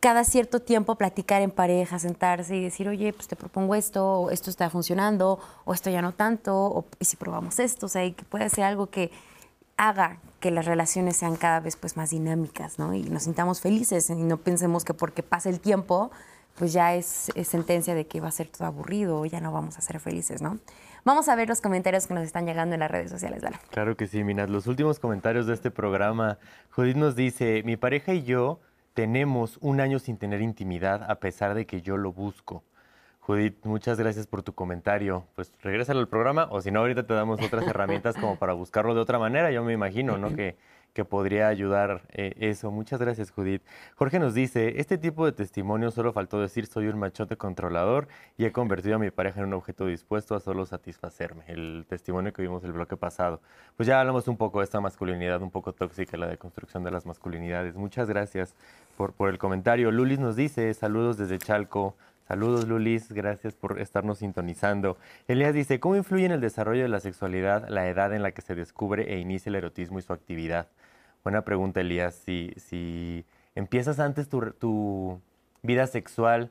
cada 0.00 0.24
cierto 0.24 0.60
tiempo 0.60 0.94
platicar 0.94 1.42
en 1.42 1.50
pareja, 1.50 1.98
sentarse 1.98 2.56
y 2.56 2.62
decir, 2.62 2.88
oye, 2.88 3.12
pues 3.12 3.28
te 3.28 3.36
propongo 3.36 3.74
esto, 3.74 4.22
o 4.22 4.30
esto 4.30 4.48
está 4.48 4.70
funcionando, 4.70 5.38
o 5.66 5.74
esto 5.74 5.90
ya 5.90 6.00
no 6.00 6.12
tanto, 6.12 6.56
o 6.56 6.86
si 7.00 7.16
probamos 7.16 7.58
esto, 7.58 7.86
o 7.86 7.88
sea, 7.88 8.04
y 8.06 8.12
que 8.12 8.24
puede 8.24 8.48
ser 8.48 8.64
algo 8.64 8.88
que 8.88 9.10
haga 9.76 10.18
que 10.40 10.50
las 10.50 10.64
relaciones 10.64 11.16
sean 11.16 11.36
cada 11.36 11.60
vez 11.60 11.76
pues 11.76 11.96
más 11.96 12.10
dinámicas, 12.10 12.78
¿no? 12.78 12.94
Y 12.94 13.02
nos 13.02 13.24
sintamos 13.24 13.60
felices 13.60 14.08
y 14.08 14.14
no 14.14 14.38
pensemos 14.38 14.84
que 14.84 14.94
porque 14.94 15.22
pasa 15.22 15.50
el 15.50 15.60
tiempo, 15.60 16.10
pues 16.56 16.72
ya 16.72 16.94
es, 16.94 17.30
es 17.34 17.48
sentencia 17.48 17.94
de 17.94 18.06
que 18.06 18.20
va 18.20 18.28
a 18.28 18.32
ser 18.32 18.48
todo 18.48 18.66
aburrido 18.66 19.24
ya 19.26 19.40
no 19.40 19.52
vamos 19.52 19.78
a 19.78 19.80
ser 19.80 20.00
felices, 20.00 20.40
¿no? 20.40 20.58
Vamos 21.08 21.26
a 21.30 21.36
ver 21.36 21.48
los 21.48 21.62
comentarios 21.62 22.06
que 22.06 22.12
nos 22.12 22.24
están 22.24 22.44
llegando 22.44 22.74
en 22.74 22.80
las 22.80 22.90
redes 22.90 23.10
sociales. 23.10 23.42
Claro 23.70 23.96
que 23.96 24.06
sí, 24.06 24.22
Minat. 24.24 24.50
Los 24.50 24.66
últimos 24.66 25.00
comentarios 25.00 25.46
de 25.46 25.54
este 25.54 25.70
programa. 25.70 26.36
Judith 26.68 26.96
nos 26.96 27.16
dice, 27.16 27.62
mi 27.64 27.78
pareja 27.78 28.12
y 28.12 28.24
yo 28.24 28.60
tenemos 28.92 29.56
un 29.62 29.80
año 29.80 30.00
sin 30.00 30.18
tener 30.18 30.42
intimidad 30.42 31.10
a 31.10 31.14
pesar 31.14 31.54
de 31.54 31.64
que 31.64 31.80
yo 31.80 31.96
lo 31.96 32.12
busco. 32.12 32.62
Judith, 33.20 33.56
muchas 33.64 33.98
gracias 33.98 34.26
por 34.26 34.42
tu 34.42 34.52
comentario. 34.52 35.24
Pues 35.34 35.50
regresa 35.62 35.92
al 35.92 36.08
programa 36.08 36.46
o 36.50 36.60
si 36.60 36.70
no, 36.70 36.80
ahorita 36.80 37.06
te 37.06 37.14
damos 37.14 37.40
otras 37.40 37.66
herramientas 37.66 38.14
como 38.16 38.36
para 38.36 38.52
buscarlo 38.52 38.94
de 38.94 39.00
otra 39.00 39.18
manera. 39.18 39.50
Yo 39.50 39.64
me 39.64 39.72
imagino, 39.72 40.18
¿no? 40.18 40.36
Que 40.36 40.58
que 40.98 41.04
podría 41.04 41.46
ayudar 41.46 42.02
eh, 42.08 42.34
eso. 42.40 42.72
Muchas 42.72 42.98
gracias, 42.98 43.30
Judith. 43.30 43.62
Jorge 43.94 44.18
nos 44.18 44.34
dice, 44.34 44.80
este 44.80 44.98
tipo 44.98 45.24
de 45.26 45.30
testimonio 45.30 45.92
solo 45.92 46.12
faltó 46.12 46.40
decir 46.40 46.66
soy 46.66 46.88
un 46.88 46.98
machote 46.98 47.36
controlador 47.36 48.08
y 48.36 48.46
he 48.46 48.50
convertido 48.50 48.96
a 48.96 48.98
mi 48.98 49.12
pareja 49.12 49.38
en 49.38 49.46
un 49.46 49.54
objeto 49.54 49.86
dispuesto 49.86 50.34
a 50.34 50.40
solo 50.40 50.66
satisfacerme. 50.66 51.44
El 51.46 51.86
testimonio 51.88 52.32
que 52.32 52.42
vimos 52.42 52.64
el 52.64 52.72
bloque 52.72 52.96
pasado. 52.96 53.40
Pues 53.76 53.86
ya 53.86 54.00
hablamos 54.00 54.26
un 54.26 54.36
poco 54.36 54.58
de 54.58 54.64
esta 54.64 54.80
masculinidad 54.80 55.40
un 55.40 55.52
poco 55.52 55.72
tóxica, 55.72 56.16
la 56.16 56.26
deconstrucción 56.26 56.82
de 56.82 56.90
las 56.90 57.06
masculinidades. 57.06 57.76
Muchas 57.76 58.08
gracias 58.08 58.56
por, 58.96 59.12
por 59.12 59.30
el 59.30 59.38
comentario. 59.38 59.92
Lulis 59.92 60.18
nos 60.18 60.34
dice, 60.34 60.74
saludos 60.74 61.16
desde 61.16 61.38
Chalco. 61.38 61.94
Saludos, 62.28 62.68
Lulis. 62.68 63.10
Gracias 63.10 63.54
por 63.54 63.80
estarnos 63.80 64.18
sintonizando. 64.18 64.98
Elías 65.28 65.54
dice, 65.54 65.80
¿cómo 65.80 65.96
influye 65.96 66.26
en 66.26 66.32
el 66.32 66.42
desarrollo 66.42 66.82
de 66.82 66.88
la 66.88 67.00
sexualidad 67.00 67.68
la 67.70 67.88
edad 67.88 68.12
en 68.12 68.22
la 68.22 68.32
que 68.32 68.42
se 68.42 68.54
descubre 68.54 69.14
e 69.14 69.18
inicia 69.18 69.48
el 69.48 69.54
erotismo 69.54 69.98
y 69.98 70.02
su 70.02 70.12
actividad? 70.12 70.66
Buena 71.24 71.42
pregunta, 71.42 71.80
Elías. 71.80 72.14
Si, 72.14 72.52
si 72.56 73.24
empiezas 73.54 73.98
antes 73.98 74.28
tu, 74.28 74.52
tu 74.52 75.20
vida 75.62 75.86
sexual, 75.86 76.50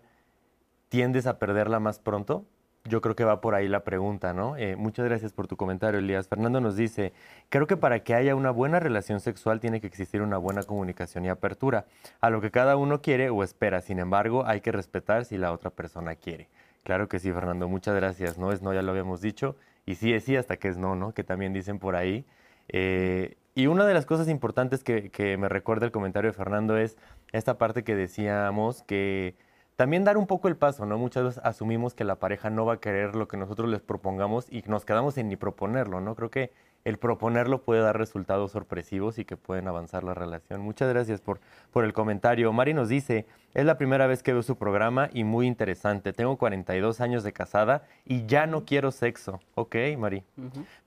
¿tiendes 0.89 1.27
a 1.27 1.39
perderla 1.39 1.79
más 1.79 1.99
pronto? 1.99 2.45
Yo 2.85 3.01
creo 3.01 3.15
que 3.15 3.25
va 3.25 3.41
por 3.41 3.53
ahí 3.53 3.67
la 3.67 3.83
pregunta, 3.83 4.33
¿no? 4.33 4.55
Eh, 4.55 4.77
muchas 4.77 5.05
gracias 5.05 5.33
por 5.33 5.47
tu 5.47 5.57
comentario, 5.57 5.99
Elías. 5.99 6.29
Fernando 6.29 6.61
nos 6.61 6.77
dice, 6.77 7.11
creo 7.49 7.67
que 7.67 7.75
para 7.75 7.99
que 7.99 8.13
haya 8.13 8.33
una 8.33 8.51
buena 8.51 8.79
relación 8.79 9.19
sexual 9.19 9.59
tiene 9.59 9.81
que 9.81 9.87
existir 9.87 10.21
una 10.21 10.37
buena 10.37 10.63
comunicación 10.63 11.25
y 11.25 11.29
apertura 11.29 11.85
a 12.21 12.29
lo 12.29 12.39
que 12.39 12.49
cada 12.49 12.77
uno 12.77 13.01
quiere 13.01 13.29
o 13.29 13.43
espera. 13.43 13.81
Sin 13.81 13.99
embargo, 13.99 14.45
hay 14.45 14.61
que 14.61 14.71
respetar 14.71 15.25
si 15.25 15.37
la 15.37 15.51
otra 15.51 15.69
persona 15.69 16.15
quiere. 16.15 16.47
Claro 16.83 17.09
que 17.09 17.19
sí, 17.19 17.31
Fernando, 17.33 17.67
muchas 17.67 17.95
gracias. 17.95 18.37
No 18.37 18.53
es 18.53 18.61
no, 18.61 18.73
ya 18.73 18.81
lo 18.81 18.91
habíamos 18.91 19.19
dicho. 19.19 19.57
Y 19.85 19.95
sí 19.95 20.13
es 20.13 20.23
sí 20.23 20.37
hasta 20.37 20.55
que 20.55 20.69
es 20.69 20.77
no, 20.77 20.95
¿no? 20.95 21.13
Que 21.13 21.25
también 21.25 21.51
dicen 21.51 21.79
por 21.79 21.97
ahí. 21.97 22.25
Eh, 22.69 23.35
y 23.57 23.65
una 23.65 23.87
de 23.87 23.95
las 23.95 24.05
cosas 24.05 24.29
importantes 24.29 24.83
que, 24.83 25.35
me 25.39 25.49
recuerda 25.49 25.87
el 25.87 25.91
comentario 25.91 26.29
de 26.29 26.37
Fernando 26.37 26.77
es 26.77 26.95
esta 27.31 27.57
parte 27.57 27.83
que 27.83 27.95
decíamos 27.95 28.83
que 28.83 29.33
también 29.75 30.03
dar 30.03 30.15
un 30.15 30.27
poco 30.27 30.47
el 30.47 30.55
paso, 30.55 30.85
¿no? 30.85 30.99
Muchas 30.99 31.23
veces 31.23 31.41
asumimos 31.43 31.95
que 31.95 32.03
la 32.03 32.17
pareja 32.17 32.51
no 32.51 32.67
va 32.67 32.73
a 32.73 32.79
querer 32.79 33.15
lo 33.15 33.27
que 33.27 33.35
nosotros 33.35 33.67
les 33.67 33.81
propongamos 33.81 34.45
y 34.51 34.61
nos 34.67 34.85
quedamos 34.85 35.17
en 35.17 35.29
ni 35.29 35.37
proponerlo, 35.37 36.01
¿no? 36.01 36.13
Creo 36.13 36.29
que 36.29 36.51
el 36.85 36.99
proponerlo 36.99 37.63
puede 37.63 37.81
dar 37.81 37.97
resultados 37.97 38.51
sorpresivos 38.51 39.17
y 39.17 39.25
que 39.25 39.37
pueden 39.37 39.67
avanzar 39.67 40.03
la 40.03 40.13
relación. 40.13 40.61
Muchas 40.61 40.87
gracias 40.89 41.19
por, 41.19 41.39
por 41.71 41.83
el 41.83 41.93
comentario. 41.93 42.53
Mari 42.53 42.75
nos 42.75 42.89
dice, 42.89 43.25
es 43.55 43.65
la 43.65 43.79
primera 43.79 44.05
vez 44.05 44.21
que 44.21 44.33
veo 44.33 44.43
su 44.43 44.55
programa 44.55 45.09
y 45.11 45.23
muy 45.23 45.47
interesante. 45.47 46.13
Tengo 46.13 46.37
42 46.37 47.01
años 47.01 47.23
de 47.23 47.33
casada 47.33 47.85
y 48.05 48.27
ya 48.27 48.45
no 48.45 48.65
quiero 48.65 48.91
sexo. 48.91 49.39
Ok, 49.55 49.75
Mari. 49.97 50.23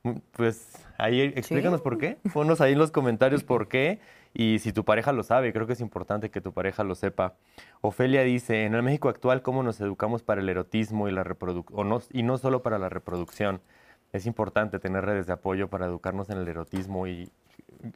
Mm, 0.04 0.12
pues 0.30 0.86
ahí 1.00 1.20
explícanos 1.20 1.80
por 1.80 1.98
qué. 1.98 2.18
Ponos 2.32 2.60
ahí 2.60 2.72
en 2.72 2.78
los 2.78 2.90
comentarios 2.90 3.44
por 3.44 3.68
qué. 3.68 4.00
Y 4.32 4.60
si 4.60 4.72
tu 4.72 4.84
pareja 4.84 5.12
lo 5.12 5.22
sabe, 5.22 5.52
creo 5.52 5.66
que 5.66 5.72
es 5.72 5.80
importante 5.80 6.30
que 6.30 6.40
tu 6.40 6.52
pareja 6.52 6.84
lo 6.84 6.94
sepa. 6.94 7.34
Ofelia 7.80 8.22
dice, 8.22 8.64
en 8.64 8.74
el 8.74 8.82
México 8.82 9.08
actual, 9.08 9.42
¿cómo 9.42 9.62
nos 9.62 9.80
educamos 9.80 10.22
para 10.22 10.40
el 10.40 10.48
erotismo 10.48 11.08
y, 11.08 11.12
la 11.12 11.24
reproducción? 11.24 11.88
No, 11.88 12.00
y 12.12 12.22
no 12.22 12.38
solo 12.38 12.62
para 12.62 12.78
la 12.78 12.88
reproducción? 12.88 13.60
es 14.12 14.26
importante 14.26 14.78
tener 14.78 15.04
redes 15.04 15.26
de 15.26 15.32
apoyo 15.32 15.68
para 15.68 15.86
educarnos 15.86 16.30
en 16.30 16.38
el 16.38 16.48
erotismo 16.48 17.06
y 17.06 17.30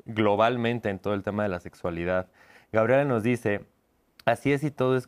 globalmente 0.06 0.88
en 0.88 0.98
todo 0.98 1.14
el 1.14 1.22
tema 1.22 1.42
de 1.42 1.48
la 1.48 1.60
sexualidad. 1.60 2.28
Gabriela 2.72 3.04
nos 3.04 3.22
dice, 3.22 3.64
así 4.24 4.52
es 4.52 4.60
si 4.60 4.70
todo 4.70 4.96
es 4.96 5.06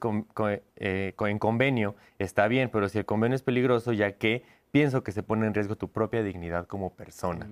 eh, 0.77 1.15
en 1.19 1.39
convenio, 1.39 1.95
está 2.19 2.49
bien, 2.49 2.71
pero 2.73 2.89
si 2.89 2.99
el 2.99 3.05
convenio 3.05 3.37
es 3.37 3.43
peligroso, 3.43 3.93
ya 3.93 4.13
que 4.13 4.45
pienso 4.73 5.03
que 5.03 5.13
se 5.13 5.23
pone 5.23 5.47
en 5.47 5.55
riesgo 5.55 5.77
tu 5.77 5.89
propia 5.89 6.23
dignidad 6.23 6.67
como 6.67 6.93
persona. 6.95 7.49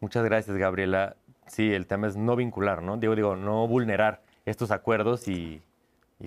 Muchas 0.00 0.24
gracias, 0.24 0.56
Gabriela. 0.56 1.16
Sí, 1.46 1.72
el 1.72 1.86
tema 1.86 2.06
es 2.06 2.16
no 2.16 2.36
vincular, 2.36 2.82
¿no? 2.82 2.96
Digo, 2.96 3.16
digo, 3.16 3.36
no 3.36 3.66
vulnerar 3.66 4.22
estos 4.44 4.70
acuerdos 4.70 5.26
y, 5.28 5.62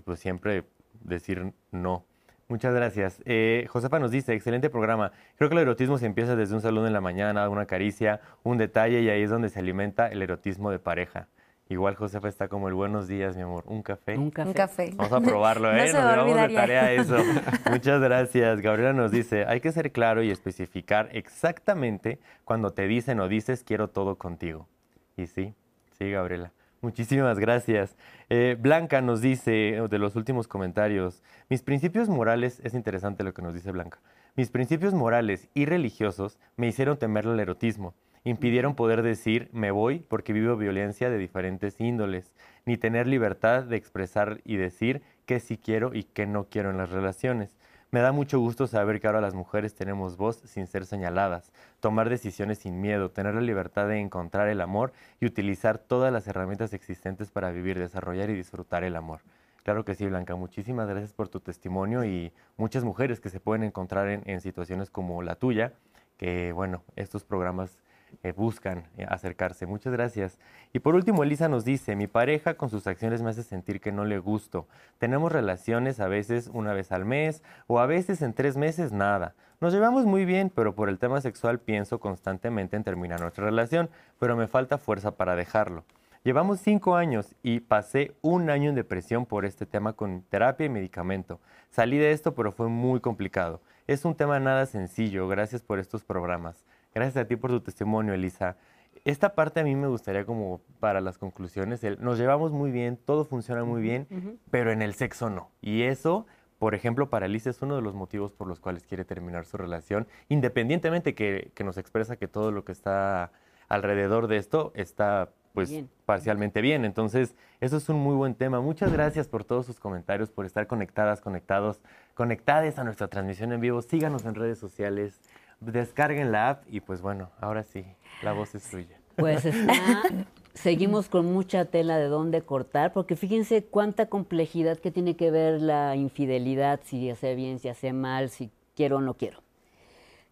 pues 0.03 0.19
siempre 0.19 0.63
decir 1.01 1.53
no. 1.71 2.05
Muchas 2.47 2.73
gracias. 2.73 3.21
Eh, 3.25 3.65
Josefa 3.69 3.99
nos 3.99 4.11
dice, 4.11 4.33
excelente 4.33 4.69
programa. 4.69 5.13
Creo 5.37 5.49
que 5.49 5.55
el 5.55 5.61
erotismo 5.61 5.97
se 5.97 6.05
empieza 6.05 6.35
desde 6.35 6.53
un 6.53 6.61
saludo 6.61 6.85
en 6.87 6.93
la 6.93 6.99
mañana, 6.99 7.47
una 7.47 7.65
caricia, 7.65 8.19
un 8.43 8.57
detalle 8.57 9.01
y 9.01 9.09
ahí 9.09 9.21
es 9.21 9.29
donde 9.29 9.47
se 9.49 9.59
alimenta 9.59 10.07
el 10.07 10.21
erotismo 10.21 10.69
de 10.69 10.79
pareja. 10.79 11.27
Igual 11.71 11.95
Josefa 11.95 12.27
está 12.27 12.49
como 12.49 12.67
el 12.67 12.73
buenos 12.73 13.07
días, 13.07 13.37
mi 13.37 13.43
amor. 13.43 13.63
¿Un 13.65 13.81
café? 13.81 14.17
Un 14.17 14.29
café. 14.29 14.49
Un 14.49 14.53
café. 14.53 14.93
Vamos 14.97 15.13
a 15.13 15.21
probarlo, 15.21 15.71
No 15.71 15.77
¿eh? 15.77 15.87
se 15.87 15.93
Nos 15.93 16.03
va 16.03 16.09
a 16.09 16.11
llevamos 16.15 16.35
de 16.35 16.41
olvidar 16.41 16.49
ya. 16.51 16.59
tarea 16.59 16.91
eso. 16.91 17.15
Muchas 17.71 18.01
gracias. 18.01 18.59
Gabriela 18.59 18.91
nos 18.91 19.09
dice, 19.11 19.45
hay 19.45 19.61
que 19.61 19.71
ser 19.71 19.93
claro 19.93 20.21
y 20.21 20.31
especificar 20.31 21.07
exactamente 21.13 22.19
cuando 22.43 22.71
te 22.71 22.87
dicen 22.87 23.21
o 23.21 23.29
dices 23.29 23.63
quiero 23.63 23.87
todo 23.87 24.17
contigo. 24.17 24.67
Y 25.15 25.27
sí, 25.27 25.53
sí, 25.97 26.11
Gabriela. 26.11 26.51
Muchísimas 26.81 27.39
gracias. 27.39 27.95
Eh, 28.29 28.57
Blanca 28.59 28.99
nos 28.99 29.21
dice, 29.21 29.81
de 29.89 29.97
los 29.97 30.17
últimos 30.17 30.49
comentarios, 30.49 31.23
mis 31.47 31.61
principios 31.61 32.09
morales, 32.09 32.59
es 32.65 32.73
interesante 32.73 33.23
lo 33.23 33.33
que 33.33 33.43
nos 33.43 33.53
dice 33.53 33.71
Blanca, 33.71 33.99
mis 34.35 34.49
principios 34.49 34.93
morales 34.93 35.47
y 35.53 35.65
religiosos 35.65 36.37
me 36.57 36.67
hicieron 36.67 36.97
temer 36.97 37.27
el 37.27 37.39
erotismo, 37.39 37.93
impidieron 38.23 38.75
poder 38.75 39.01
decir 39.01 39.49
me 39.51 39.71
voy 39.71 39.99
porque 39.99 40.33
vivo 40.33 40.55
violencia 40.55 41.09
de 41.09 41.17
diferentes 41.17 41.79
índoles, 41.79 42.33
ni 42.65 42.77
tener 42.77 43.07
libertad 43.07 43.63
de 43.63 43.77
expresar 43.77 44.41
y 44.45 44.57
decir 44.57 45.01
qué 45.25 45.39
sí 45.39 45.57
quiero 45.57 45.93
y 45.93 46.03
qué 46.03 46.25
no 46.25 46.45
quiero 46.45 46.69
en 46.69 46.77
las 46.77 46.89
relaciones. 46.89 47.57
Me 47.93 47.99
da 47.99 48.13
mucho 48.13 48.39
gusto 48.39 48.67
saber 48.67 49.01
que 49.01 49.07
ahora 49.07 49.19
las 49.19 49.33
mujeres 49.33 49.75
tenemos 49.75 50.15
voz 50.15 50.37
sin 50.45 50.65
ser 50.65 50.85
señaladas, 50.85 51.51
tomar 51.81 52.09
decisiones 52.09 52.59
sin 52.59 52.79
miedo, 52.79 53.11
tener 53.11 53.35
la 53.35 53.41
libertad 53.41 53.89
de 53.89 53.99
encontrar 53.99 54.47
el 54.47 54.61
amor 54.61 54.93
y 55.19 55.25
utilizar 55.25 55.77
todas 55.77 56.13
las 56.13 56.25
herramientas 56.25 56.73
existentes 56.73 57.31
para 57.31 57.51
vivir, 57.51 57.77
desarrollar 57.77 58.29
y 58.29 58.35
disfrutar 58.35 58.85
el 58.85 58.95
amor. 58.95 59.19
Claro 59.63 59.83
que 59.83 59.93
sí, 59.93 60.07
Blanca. 60.07 60.35
Muchísimas 60.35 60.87
gracias 60.87 61.11
por 61.11 61.27
tu 61.27 61.41
testimonio 61.41 62.05
y 62.05 62.31
muchas 62.55 62.85
mujeres 62.85 63.19
que 63.19 63.29
se 63.29 63.41
pueden 63.41 63.63
encontrar 63.63 64.07
en, 64.07 64.21
en 64.25 64.39
situaciones 64.39 64.89
como 64.89 65.21
la 65.21 65.35
tuya, 65.35 65.73
que 66.15 66.53
bueno, 66.53 66.83
estos 66.95 67.25
programas 67.25 67.77
eh, 68.23 68.31
buscan 68.31 68.85
eh, 68.97 69.05
acercarse. 69.07 69.65
Muchas 69.65 69.93
gracias. 69.93 70.39
Y 70.73 70.79
por 70.79 70.95
último, 70.95 71.23
Elisa 71.23 71.49
nos 71.49 71.65
dice, 71.65 71.95
mi 71.95 72.07
pareja 72.07 72.55
con 72.55 72.69
sus 72.69 72.87
acciones 72.87 73.21
me 73.21 73.29
hace 73.29 73.43
sentir 73.43 73.81
que 73.81 73.91
no 73.91 74.05
le 74.05 74.19
gusto. 74.19 74.67
Tenemos 74.97 75.31
relaciones 75.31 75.99
a 75.99 76.07
veces 76.07 76.49
una 76.53 76.73
vez 76.73 76.91
al 76.91 77.05
mes 77.05 77.43
o 77.67 77.79
a 77.79 77.85
veces 77.85 78.21
en 78.21 78.33
tres 78.33 78.57
meses 78.57 78.91
nada. 78.91 79.35
Nos 79.59 79.73
llevamos 79.73 80.05
muy 80.05 80.25
bien, 80.25 80.51
pero 80.53 80.73
por 80.73 80.89
el 80.89 80.97
tema 80.97 81.21
sexual 81.21 81.59
pienso 81.59 81.99
constantemente 81.99 82.75
en 82.75 82.83
terminar 82.83 83.21
nuestra 83.21 83.45
relación, 83.45 83.89
pero 84.19 84.35
me 84.35 84.47
falta 84.47 84.77
fuerza 84.77 85.11
para 85.11 85.35
dejarlo. 85.35 85.83
Llevamos 86.23 86.59
cinco 86.59 86.95
años 86.95 87.35
y 87.41 87.61
pasé 87.61 88.15
un 88.21 88.51
año 88.51 88.69
en 88.69 88.75
depresión 88.75 89.25
por 89.25 89.43
este 89.43 89.65
tema 89.65 89.93
con 89.93 90.21
terapia 90.21 90.67
y 90.67 90.69
medicamento. 90.69 91.39
Salí 91.71 91.97
de 91.97 92.11
esto, 92.11 92.35
pero 92.35 92.51
fue 92.51 92.69
muy 92.69 92.99
complicado. 92.99 93.61
Es 93.87 94.05
un 94.05 94.15
tema 94.15 94.39
nada 94.39 94.67
sencillo. 94.67 95.27
Gracias 95.27 95.63
por 95.63 95.79
estos 95.79 96.03
programas. 96.03 96.63
Gracias 96.93 97.17
a 97.23 97.27
ti 97.27 97.35
por 97.35 97.51
tu 97.51 97.61
testimonio, 97.61 98.13
Elisa. 98.13 98.57
Esta 99.05 99.33
parte 99.35 99.61
a 99.61 99.63
mí 99.63 99.75
me 99.75 99.87
gustaría 99.87 100.25
como 100.25 100.61
para 100.79 100.99
las 101.01 101.17
conclusiones. 101.17 101.83
el- 101.83 102.01
nos 102.01 102.17
llevamos 102.19 102.51
muy 102.51 102.71
bien, 102.71 102.97
todo 102.97 103.25
funciona 103.25 103.63
muy 103.63 103.81
bien, 103.81 104.07
pero 104.51 104.71
en 104.71 104.81
el 104.81 104.93
sexo 104.93 105.29
no. 105.29 105.49
Y 105.61 105.83
eso, 105.83 106.25
por 106.59 106.75
ejemplo, 106.75 107.09
para 107.09 107.25
Elisa 107.25 107.49
es 107.49 107.61
uno 107.61 107.75
de 107.77 107.81
los 107.81 107.95
motivos 107.95 108.33
por 108.33 108.47
los 108.47 108.59
cuales 108.59 108.83
quiere 108.85 109.05
terminar 109.05 109.45
su 109.45 109.57
relación, 109.57 110.07
independientemente 110.29 111.15
que, 111.15 111.51
que 111.55 111.63
nos 111.63 111.77
expresa 111.77 112.17
que 112.17 112.27
todo 112.27 112.51
lo 112.51 112.65
que 112.65 112.73
está 112.73 113.31
alrededor 113.69 114.27
de 114.27 114.37
esto 114.37 114.71
está 114.75 115.29
pues 115.53 115.69
Bien. 115.69 115.89
parcialmente 116.05 116.61
bien. 116.61 116.85
Entonces, 116.85 117.35
eso 117.59 117.75
es 117.77 117.89
un 117.89 117.97
muy 117.97 118.15
buen 118.15 118.35
tema. 118.35 118.61
Muchas 118.61 118.91
gracias 118.93 119.27
por 119.27 119.43
todos 119.43 119.65
sus 119.65 119.79
comentarios, 119.81 120.29
por 120.31 120.45
estar 120.45 120.65
conectadas, 120.65 121.19
conectados, 121.19 121.81
conectadas 122.13 122.79
a 122.79 122.85
nuestra 122.85 123.07
transmisión 123.09 123.51
en 123.51 123.59
vivo. 123.59 123.81
Síganos 123.81 124.23
en 124.25 124.35
redes 124.35 124.59
sociales, 124.59 125.19
descarguen 125.61 126.31
la 126.31 126.49
app 126.49 126.63
y 126.67 126.81
pues 126.81 127.01
bueno, 127.01 127.29
ahora 127.39 127.63
sí, 127.63 127.85
la 128.23 128.33
voz 128.33 128.53
es 128.55 128.63
suya. 128.63 128.99
Pues 129.15 129.45
está, 129.45 130.03
seguimos 130.53 131.07
con 131.07 131.31
mucha 131.31 131.65
tela 131.65 131.97
de 131.97 132.07
dónde 132.07 132.41
cortar, 132.41 132.93
porque 132.93 133.15
fíjense 133.15 133.63
cuánta 133.63 134.07
complejidad 134.07 134.77
que 134.77 134.91
tiene 134.91 135.15
que 135.15 135.31
ver 135.31 135.61
la 135.61 135.95
infidelidad, 135.95 136.79
si 136.83 137.09
hace 137.09 137.35
bien, 137.35 137.59
si 137.59 137.69
hace 137.69 137.93
mal, 137.93 138.29
si 138.29 138.51
quiero 138.75 138.97
o 138.97 139.01
no 139.01 139.13
quiero. 139.13 139.41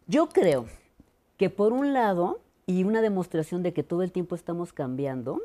Yo 0.07 0.29
creo 0.29 0.65
que 1.37 1.49
por 1.49 1.71
un 1.71 1.93
lado, 1.93 2.41
y 2.65 2.83
una 2.83 3.01
demostración 3.01 3.63
de 3.63 3.73
que 3.73 3.83
todo 3.83 4.03
el 4.03 4.11
tiempo 4.11 4.35
estamos 4.35 4.73
cambiando, 4.73 5.41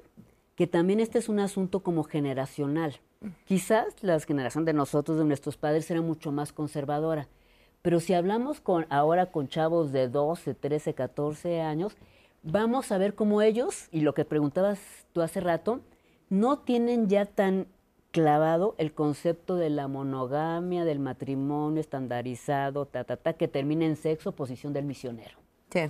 que 0.57 0.67
también 0.67 1.01
este 1.01 1.19
es 1.19 1.29
un 1.29 1.41
asunto 1.41 1.81
como 1.81 2.05
generacional. 2.05 2.97
Quizás 3.47 3.95
la 4.03 4.19
generación 4.21 4.65
de 4.65 4.73
nosotros, 4.73 5.19
de 5.19 5.25
nuestros 5.25 5.57
padres, 5.57 5.91
era 5.91 6.03
mucho 6.03 6.33
más 6.33 6.53
conservadora. 6.53 7.29
Pero 7.85 8.01
si 8.01 8.15
hablamos 8.15 8.63
con, 8.63 8.87
ahora 8.89 9.27
con 9.27 9.47
chavos 9.47 9.93
de 9.93 10.09
12, 10.09 10.55
13, 10.55 10.95
14 10.95 11.61
años, 11.61 11.95
vamos 12.43 12.91
a 12.91 12.97
ver 12.97 13.15
cómo 13.15 13.43
ellos, 13.43 13.89
y 13.93 14.01
lo 14.01 14.15
que 14.15 14.25
preguntabas 14.25 14.81
tú 15.13 15.21
hace 15.21 15.41
rato, 15.41 15.81
no 16.31 16.61
tienen 16.61 17.11
ya 17.11 17.27
tan 17.27 17.67
clavado 18.11 18.75
el 18.79 18.95
concepto 18.95 19.57
de 19.57 19.69
la 19.69 19.87
monogamia, 19.87 20.87
del 20.87 20.99
matrimonio 20.99 21.79
estandarizado, 21.79 22.87
ta, 22.87 23.05
ta, 23.05 23.19
ta, 23.19 23.35
que 23.35 23.49
termina 23.49 23.85
en 23.85 23.97
sexo, 23.97 24.33
posición 24.33 24.73
del 24.73 24.87
misionero. 24.87 25.37
Sí. 25.71 25.81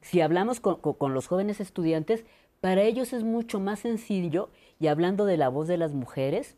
Si 0.00 0.20
hablamos 0.20 0.58
con, 0.58 0.74
con- 0.80 0.94
con 0.94 1.14
los 1.14 1.28
jóvenes 1.28 1.60
estudiantes, 1.60 2.24
para 2.60 2.82
ellos 2.82 3.12
es 3.12 3.22
mucho 3.22 3.60
más 3.60 3.78
sencillo, 3.78 4.48
y 4.80 4.88
hablando 4.88 5.24
de 5.24 5.36
la 5.36 5.50
voz 5.50 5.68
de 5.68 5.76
las 5.76 5.94
mujeres, 5.94 6.56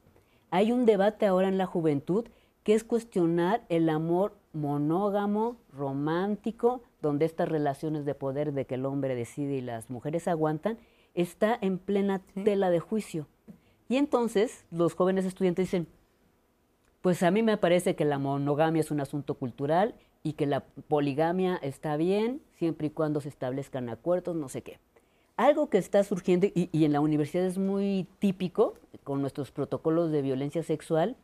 hay 0.50 0.72
un 0.72 0.86
debate 0.86 1.26
ahora 1.26 1.48
en 1.48 1.59
la 1.59 1.66
juventud 1.66 2.24
que 2.64 2.74
es 2.74 2.84
cuestionar 2.84 3.64
el 3.68 3.89
amor 3.89 4.34
monógamo, 4.52 5.56
romántico, 5.72 6.82
donde 7.01 7.24
estas 7.24 7.48
relaciones 7.48 8.05
de 8.05 8.14
poder 8.14 8.52
de 8.52 8.66
que 8.66 8.76
el 8.76 8.86
hombre 8.86 9.14
decide 9.14 9.55
y 9.55 9.60
las 9.60 9.90
mujeres 9.90 10.28
aguantan, 10.28 10.78
está 11.14 11.59
en 11.60 11.78
plena 11.78 12.20
tela 12.44 12.70
de 12.70 12.80
juicio. 12.80 13.26
Y 13.89 13.97
entonces 13.97 14.64
los 14.70 14.94
jóvenes 14.94 15.24
estudiantes 15.24 15.66
dicen, 15.66 15.86
pues 17.01 17.22
a 17.22 17.30
mí 17.30 17.43
me 17.43 17.56
parece 17.56 17.97
que 17.97 18.05
la 18.05 18.18
monogamia 18.18 18.80
es 18.80 18.90
un 18.90 19.01
asunto 19.01 19.34
cultural 19.34 19.94
y 20.22 20.34
que 20.34 20.47
la 20.47 20.60
poligamia 20.60 21.56
está 21.56 21.97
bien 21.97 22.40
siempre 22.59 22.86
y 22.86 22.90
cuando 22.90 23.20
se 23.20 23.28
establezcan 23.28 23.89
acuerdos, 23.89 24.36
no 24.36 24.48
sé 24.48 24.62
qué. 24.62 24.78
Algo 25.36 25.68
que 25.68 25.78
está 25.78 26.05
surgiendo 26.05 26.47
y, 26.47 26.68
y 26.70 26.84
en 26.84 26.93
la 26.93 27.01
universidad 27.01 27.44
es 27.44 27.59
muy 27.59 28.06
típico 28.20 28.74
con 29.02 29.20
nuestros 29.20 29.51
protocolos 29.51 30.12
de 30.12 30.22
violencia 30.22 30.62
sexual, 30.62 31.16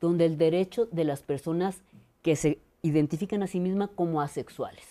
donde 0.00 0.26
el 0.26 0.38
derecho 0.38 0.86
de 0.86 1.04
las 1.04 1.22
personas 1.22 1.82
que 2.22 2.36
se 2.36 2.58
identifican 2.82 3.42
a 3.42 3.46
sí 3.46 3.60
mismas 3.60 3.90
como 3.94 4.20
asexuales. 4.20 4.84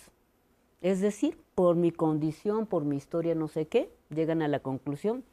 Es 0.82 1.00
decir, 1.00 1.38
por 1.56 1.76
mi 1.76 1.92
condición, 1.92 2.66
por 2.66 2.84
mi 2.84 2.98
historia, 2.98 3.36
no 3.36 3.48
sé 3.48 3.68
qué, 3.68 3.90
llegan 4.10 4.42
a 4.42 4.48
la 4.48 4.60
conclusión 4.60 5.24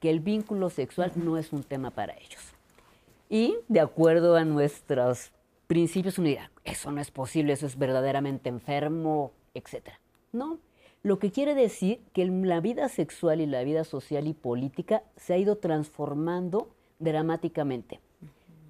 que 0.00 0.10
el 0.10 0.20
vínculo 0.20 0.70
sexual 0.70 1.12
no 1.14 1.38
es 1.38 1.52
un 1.52 1.62
tema 1.62 1.90
para 1.90 2.14
ellos. 2.14 2.42
Y 3.28 3.56
de 3.68 3.80
acuerdo 3.80 4.36
a 4.36 4.44
nuestros 4.44 5.32
principios, 5.66 6.18
eso 6.64 6.92
no 6.92 7.00
es 7.00 7.10
posible, 7.10 7.52
eso 7.52 7.66
es 7.66 7.78
verdaderamente 7.78 8.48
enfermo, 8.48 9.32
etc. 9.54 9.90
No, 10.32 10.58
lo 11.02 11.18
que 11.18 11.30
quiere 11.30 11.54
decir 11.54 12.00
que 12.12 12.24
la 12.26 12.60
vida 12.60 12.88
sexual 12.88 13.40
y 13.40 13.46
la 13.46 13.62
vida 13.64 13.84
social 13.84 14.26
y 14.26 14.34
política 14.34 15.02
se 15.16 15.34
ha 15.34 15.38
ido 15.38 15.56
transformando 15.56 16.68
dramáticamente. 16.98 18.00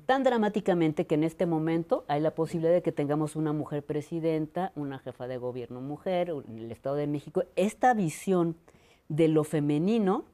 Tan 0.07 0.23
dramáticamente 0.23 1.05
que 1.07 1.17
en 1.17 1.25
este 1.25 1.47
momento 1.47 2.05
hay 2.07 2.21
la 2.21 2.35
posibilidad 2.35 2.73
de 2.73 2.83
que 2.83 2.93
tengamos 2.93 3.35
una 3.35 3.53
mujer 3.53 3.85
presidenta, 3.85 4.71
una 4.77 5.01
jefa 5.01 5.27
de 5.27 5.37
gobierno 5.37 5.81
mujer, 5.81 6.33
en 6.49 6.59
el 6.59 6.71
Estado 6.71 6.95
de 6.95 7.09
México. 7.09 7.43
Esta 7.57 7.93
visión 7.93 8.57
de 9.09 9.27
lo 9.27 9.43
femenino 9.43 10.25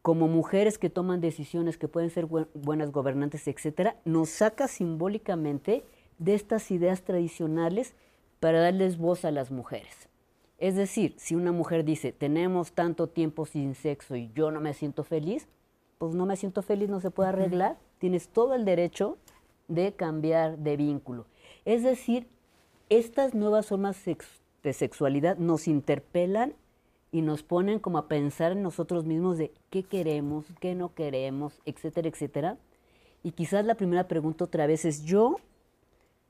como 0.00 0.28
mujeres 0.28 0.78
que 0.78 0.90
toman 0.90 1.20
decisiones 1.20 1.76
que 1.76 1.88
pueden 1.88 2.10
ser 2.10 2.26
buen- 2.26 2.46
buenas 2.54 2.92
gobernantes, 2.92 3.48
etcétera, 3.48 3.96
nos 4.04 4.28
saca 4.28 4.68
simbólicamente 4.68 5.82
de 6.18 6.34
estas 6.34 6.70
ideas 6.70 7.02
tradicionales 7.02 7.94
para 8.38 8.60
darles 8.60 8.96
voz 8.98 9.24
a 9.24 9.32
las 9.32 9.50
mujeres. 9.50 10.08
Es 10.58 10.76
decir, 10.76 11.14
si 11.16 11.34
una 11.34 11.50
mujer 11.50 11.84
dice, 11.84 12.12
tenemos 12.12 12.72
tanto 12.72 13.08
tiempo 13.08 13.44
sin 13.44 13.74
sexo 13.74 14.14
y 14.14 14.30
yo 14.34 14.52
no 14.52 14.60
me 14.60 14.72
siento 14.74 15.02
feliz, 15.02 15.48
pues 16.06 16.16
no 16.16 16.26
me 16.26 16.36
siento 16.36 16.62
feliz, 16.62 16.88
no 16.88 17.00
se 17.00 17.10
puede 17.10 17.28
arreglar, 17.30 17.76
tienes 17.98 18.28
todo 18.28 18.54
el 18.54 18.64
derecho 18.64 19.16
de 19.68 19.92
cambiar 19.92 20.58
de 20.58 20.76
vínculo. 20.76 21.26
Es 21.64 21.82
decir, 21.82 22.26
estas 22.88 23.34
nuevas 23.34 23.66
formas 23.66 23.96
sex- 23.96 24.40
de 24.62 24.72
sexualidad 24.72 25.36
nos 25.38 25.66
interpelan 25.68 26.54
y 27.12 27.22
nos 27.22 27.42
ponen 27.42 27.78
como 27.78 27.98
a 27.98 28.08
pensar 28.08 28.52
en 28.52 28.62
nosotros 28.62 29.04
mismos 29.04 29.38
de 29.38 29.52
qué 29.70 29.82
queremos, 29.84 30.46
qué 30.60 30.74
no 30.74 30.94
queremos, 30.94 31.60
etcétera, 31.64 32.08
etcétera. 32.08 32.58
Y 33.22 33.30
quizás 33.32 33.64
la 33.64 33.74
primera 33.76 34.08
pregunta 34.08 34.44
otra 34.44 34.66
vez 34.66 34.84
es 34.84 35.04
yo, 35.04 35.36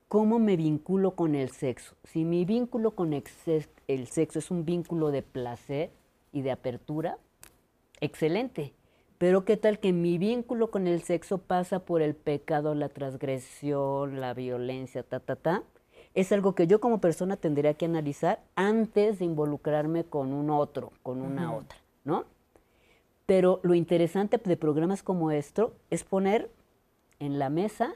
¿cómo 0.07 0.39
me 0.39 0.55
vinculo 0.55 1.11
con 1.15 1.35
el 1.35 1.49
sexo? 1.49 1.95
Si 2.03 2.23
mi 2.23 2.45
vínculo 2.45 2.91
con 2.91 3.13
el 3.13 4.07
sexo 4.07 4.39
es 4.39 4.51
un 4.51 4.63
vínculo 4.63 5.11
de 5.11 5.23
placer 5.23 5.91
y 6.31 6.41
de 6.41 6.51
apertura, 6.51 7.17
excelente. 7.99 8.73
Pero 9.17 9.45
qué 9.45 9.55
tal 9.55 9.79
que 9.79 9.93
mi 9.93 10.17
vínculo 10.17 10.71
con 10.71 10.87
el 10.87 11.01
sexo 11.01 11.37
pasa 11.37 11.79
por 11.79 12.01
el 12.01 12.15
pecado, 12.15 12.75
la 12.75 12.89
transgresión, 12.89 14.19
la 14.19 14.33
violencia, 14.33 15.03
ta, 15.03 15.19
ta, 15.19 15.35
ta. 15.35 15.63
Es 16.13 16.31
algo 16.31 16.55
que 16.55 16.67
yo 16.67 16.79
como 16.79 16.99
persona 16.99 17.37
tendría 17.37 17.73
que 17.73 17.85
analizar 17.85 18.41
antes 18.55 19.19
de 19.19 19.25
involucrarme 19.25 20.03
con 20.03 20.33
un 20.33 20.49
otro, 20.49 20.91
con 21.03 21.21
una 21.21 21.53
otra, 21.53 21.77
¿no? 22.03 22.25
Pero 23.25 23.59
lo 23.63 23.73
interesante 23.73 24.37
de 24.37 24.57
programas 24.57 25.01
como 25.01 25.31
esto 25.31 25.73
es 25.89 26.03
poner 26.03 26.49
en 27.19 27.39
la 27.39 27.49
mesa 27.49 27.93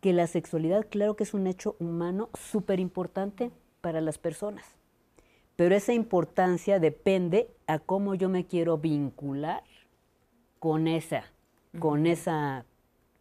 que 0.00 0.12
la 0.12 0.26
sexualidad, 0.26 0.86
claro 0.88 1.16
que 1.16 1.24
es 1.24 1.34
un 1.34 1.46
hecho 1.46 1.76
humano 1.78 2.28
súper 2.34 2.78
importante 2.78 3.50
para 3.80 4.00
las 4.00 4.18
personas. 4.18 4.64
Pero 5.56 5.74
esa 5.74 5.94
importancia 5.94 6.78
depende 6.78 7.48
a 7.66 7.78
cómo 7.78 8.14
yo 8.14 8.28
me 8.28 8.46
quiero 8.46 8.78
vincular 8.78 9.62
con 10.58 10.88
esa, 10.88 11.24
con 11.78 12.06
esa, 12.06 12.64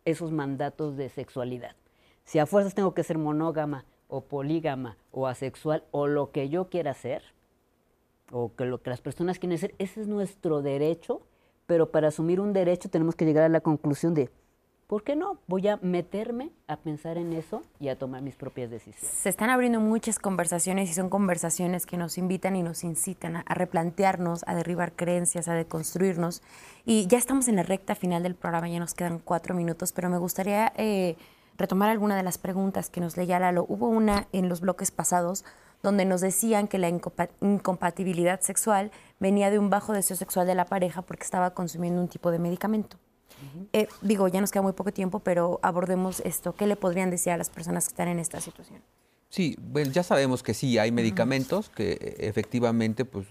esos 0.06 0.32
mandatos 0.32 0.98
de 0.98 1.10
sexualidad. 1.10 1.76
Si 2.24 2.40
a 2.40 2.46
fuerzas 2.46 2.74
tengo 2.74 2.94
que 2.94 3.04
ser 3.04 3.18
monógama 3.18 3.86
o 4.08 4.22
polígama 4.22 4.98
o 5.12 5.28
asexual 5.28 5.84
o 5.92 6.08
lo 6.08 6.32
que 6.32 6.50
yo 6.50 6.70
quiera 6.70 6.94
ser, 6.94 7.24
o 8.32 8.56
que 8.56 8.66
lo 8.66 8.82
que 8.82 8.90
las 8.90 9.02
personas 9.02 9.40
quieren 9.40 9.58
ser, 9.58 9.76
ese 9.78 10.02
es 10.02 10.08
nuestro 10.08 10.62
derecho, 10.62 11.22
pero 11.66 11.92
para 11.92 12.08
asumir 12.08 12.40
un 12.40 12.54
derecho 12.54 12.90
tenemos 12.90 13.16
que 13.16 13.26
llegar 13.26 13.44
a 13.44 13.50
la 13.50 13.62
conclusión 13.62 14.14
de, 14.14 14.30
¿por 14.88 15.04
qué 15.04 15.16
no? 15.16 15.40
Voy 15.48 15.68
a 15.68 15.78
meterme 15.82 16.52
a 16.68 16.78
pensar 16.78 17.18
en 17.18 17.34
eso 17.34 17.64
y 17.80 17.88
a 17.90 17.98
tomar 17.98 18.22
mis 18.22 18.36
propias 18.36 18.70
decisiones. 18.70 19.02
Se 19.10 19.30
están 19.30 19.50
abriendo 19.50 19.80
muchas 19.80 20.20
conversaciones 20.20 20.90
y 20.90 20.94
son 20.94 21.10
conversaciones 21.10 21.86
que 21.86 21.98
nos 21.98 22.18
invitan 22.18 22.56
y 22.56 22.64
nos 22.64 22.84
incitan 22.84 23.38
a, 23.38 23.44
replantearnos, 23.54 24.44
a 24.48 24.56
derribar 24.56 24.94
creencias, 24.94 25.48
a 25.48 25.54
deconstruirnos. 25.54 26.42
Y 26.86 27.08
ya 27.08 27.18
estamos 27.18 27.48
en 27.48 27.56
la 27.56 27.64
recta 27.64 27.96
final 27.96 28.24
del 28.24 28.36
programa, 28.36 28.70
ya 28.70 28.80
nos 28.80 28.94
quedan 28.94 29.20
cuatro 29.20 29.56
minutos, 29.56 29.92
pero 29.92 30.10
me 30.10 30.18
gustaría 30.18 30.72
eh, 30.78 31.16
retomar 31.58 31.90
alguna 31.90 32.16
de 32.16 32.24
las 32.24 32.38
preguntas 32.38 32.90
que 32.90 33.02
nos 33.02 33.18
leía 33.18 33.40
Lalo. 33.40 33.66
Hubo 33.68 33.88
una 33.88 34.28
en 34.34 34.50
los 34.50 34.62
bloques 34.62 34.92
pasados 34.92 35.46
donde 35.82 36.06
nos 36.06 36.22
decían 36.22 36.68
que 36.68 36.80
la 36.80 36.90
incompa- 36.90 37.30
incompatibilidad 37.42 38.40
sexual 38.42 38.92
venía 39.20 39.50
de 39.52 39.60
un 39.60 39.70
bajo 39.70 39.94
deseo 39.94 40.18
sexual 40.18 40.48
de 40.48 40.56
la 40.56 40.66
pareja 40.66 41.02
porque 41.02 41.24
estaba 41.24 41.54
consumiendo 41.54 42.02
un 42.02 42.08
tipo 42.08 42.32
de 42.32 42.40
medicamento. 42.40 42.98
Eh, 43.74 43.88
digo, 44.02 44.28
ya 44.28 44.42
nos 44.42 44.52
queda 44.52 44.64
muy 44.64 44.74
poco 44.74 44.92
tiempo, 44.92 45.20
pero 45.20 45.60
abordemos 45.62 46.22
esto. 46.22 46.54
¿Qué 46.56 46.68
le 46.68 46.76
podrían 46.76 47.10
decir 47.10 47.34
a 47.34 47.38
las 47.38 47.50
personas 47.50 47.86
que 47.86 47.90
están 47.90 48.08
en 48.08 48.20
esta 48.20 48.40
situación? 48.40 48.82
Sí, 49.30 49.58
bueno, 49.60 49.92
ya 49.92 50.04
sabemos 50.04 50.44
que 50.44 50.54
sí, 50.54 50.78
hay 50.78 50.92
medicamentos 50.92 51.70
que 51.70 51.94
eh, 51.94 52.16
efectivamente 52.20 53.06
pues, 53.06 53.28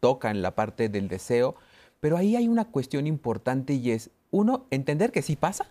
tocan 0.00 0.42
la 0.42 0.54
parte 0.54 0.88
del 0.88 1.08
deseo, 1.08 1.56
pero 2.00 2.16
ahí 2.16 2.36
hay 2.36 2.48
una 2.48 2.64
cuestión 2.64 3.06
importante 3.06 3.74
y 3.74 3.90
es, 3.90 4.10
uno, 4.30 4.66
entender 4.70 5.12
que 5.12 5.22
sí 5.22 5.36
pasa. 5.36 5.66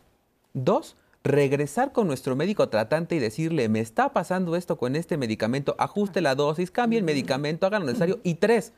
Dos, 0.54 0.96
regresar 1.24 1.92
con 1.92 2.08
nuestro 2.08 2.36
médico 2.36 2.70
tratante 2.70 3.16
y 3.16 3.20
decirle, 3.20 3.70
me 3.70 3.80
está 3.80 4.14
pasando 4.14 4.56
esto 4.56 4.78
con 4.78 4.96
este 4.96 5.18
medicamento, 5.18 5.76
ajuste 5.80 6.22
la 6.22 6.36
dosis, 6.36 6.72
cambie 6.72 7.00
el 7.00 7.06
medicamento, 7.06 7.66
haga 7.66 7.80
lo 7.80 7.86
necesario. 7.86 8.20
Y 8.24 8.36
tres, 8.36 8.74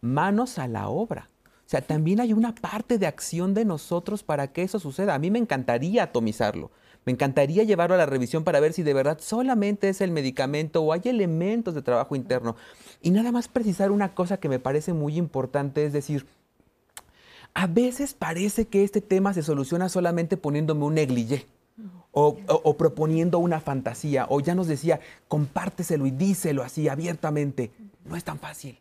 manos 0.00 0.58
a 0.58 0.68
la 0.68 0.88
obra. 0.88 1.30
O 1.66 1.68
sea, 1.68 1.80
también 1.80 2.20
hay 2.20 2.32
una 2.32 2.54
parte 2.54 2.96
de 2.96 3.08
acción 3.08 3.52
de 3.52 3.64
nosotros 3.64 4.22
para 4.22 4.52
que 4.52 4.62
eso 4.62 4.78
suceda. 4.78 5.14
A 5.14 5.18
mí 5.18 5.32
me 5.32 5.40
encantaría 5.40 6.04
atomizarlo. 6.04 6.70
Me 7.04 7.12
encantaría 7.12 7.64
llevarlo 7.64 7.96
a 7.96 7.98
la 7.98 8.06
revisión 8.06 8.44
para 8.44 8.60
ver 8.60 8.72
si 8.72 8.84
de 8.84 8.94
verdad 8.94 9.18
solamente 9.20 9.88
es 9.88 10.00
el 10.00 10.12
medicamento 10.12 10.82
o 10.82 10.92
hay 10.92 11.02
elementos 11.04 11.74
de 11.74 11.82
trabajo 11.82 12.14
interno. 12.14 12.54
Y 13.02 13.10
nada 13.10 13.32
más 13.32 13.48
precisar 13.48 13.90
una 13.90 14.14
cosa 14.14 14.38
que 14.38 14.48
me 14.48 14.60
parece 14.60 14.92
muy 14.92 15.16
importante, 15.16 15.84
es 15.84 15.92
decir, 15.92 16.26
a 17.54 17.66
veces 17.66 18.14
parece 18.14 18.66
que 18.66 18.84
este 18.84 19.00
tema 19.00 19.34
se 19.34 19.42
soluciona 19.42 19.88
solamente 19.88 20.36
poniéndome 20.36 20.84
un 20.84 20.94
negligé. 20.94 21.46
O, 22.12 22.76
proponiendo 22.78 23.38
una 23.38 23.60
fantasía, 23.60 24.26
o 24.30 24.40
ya 24.40 24.54
nos 24.54 24.66
decía, 24.66 25.00
compárteselo 25.28 26.06
y 26.06 26.10
díselo 26.10 26.62
así 26.62 26.88
abiertamente. 26.88 27.70
No 28.04 28.16
es 28.16 28.24
tan 28.24 28.38
fácil. 28.38 28.78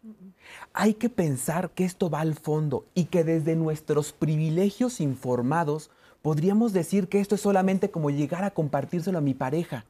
Hay 0.73 0.93
que 0.93 1.09
pensar 1.09 1.71
que 1.71 1.83
esto 1.83 2.09
va 2.09 2.21
al 2.21 2.35
fondo 2.35 2.85
y 2.93 3.05
que 3.05 3.23
desde 3.23 3.55
nuestros 3.55 4.13
privilegios 4.13 5.01
informados 5.01 5.91
podríamos 6.21 6.71
decir 6.71 7.09
que 7.09 7.19
esto 7.19 7.35
es 7.35 7.41
solamente 7.41 7.91
como 7.91 8.09
llegar 8.09 8.43
a 8.43 8.51
compartírselo 8.51 9.17
a 9.17 9.21
mi 9.21 9.33
pareja. 9.33 9.85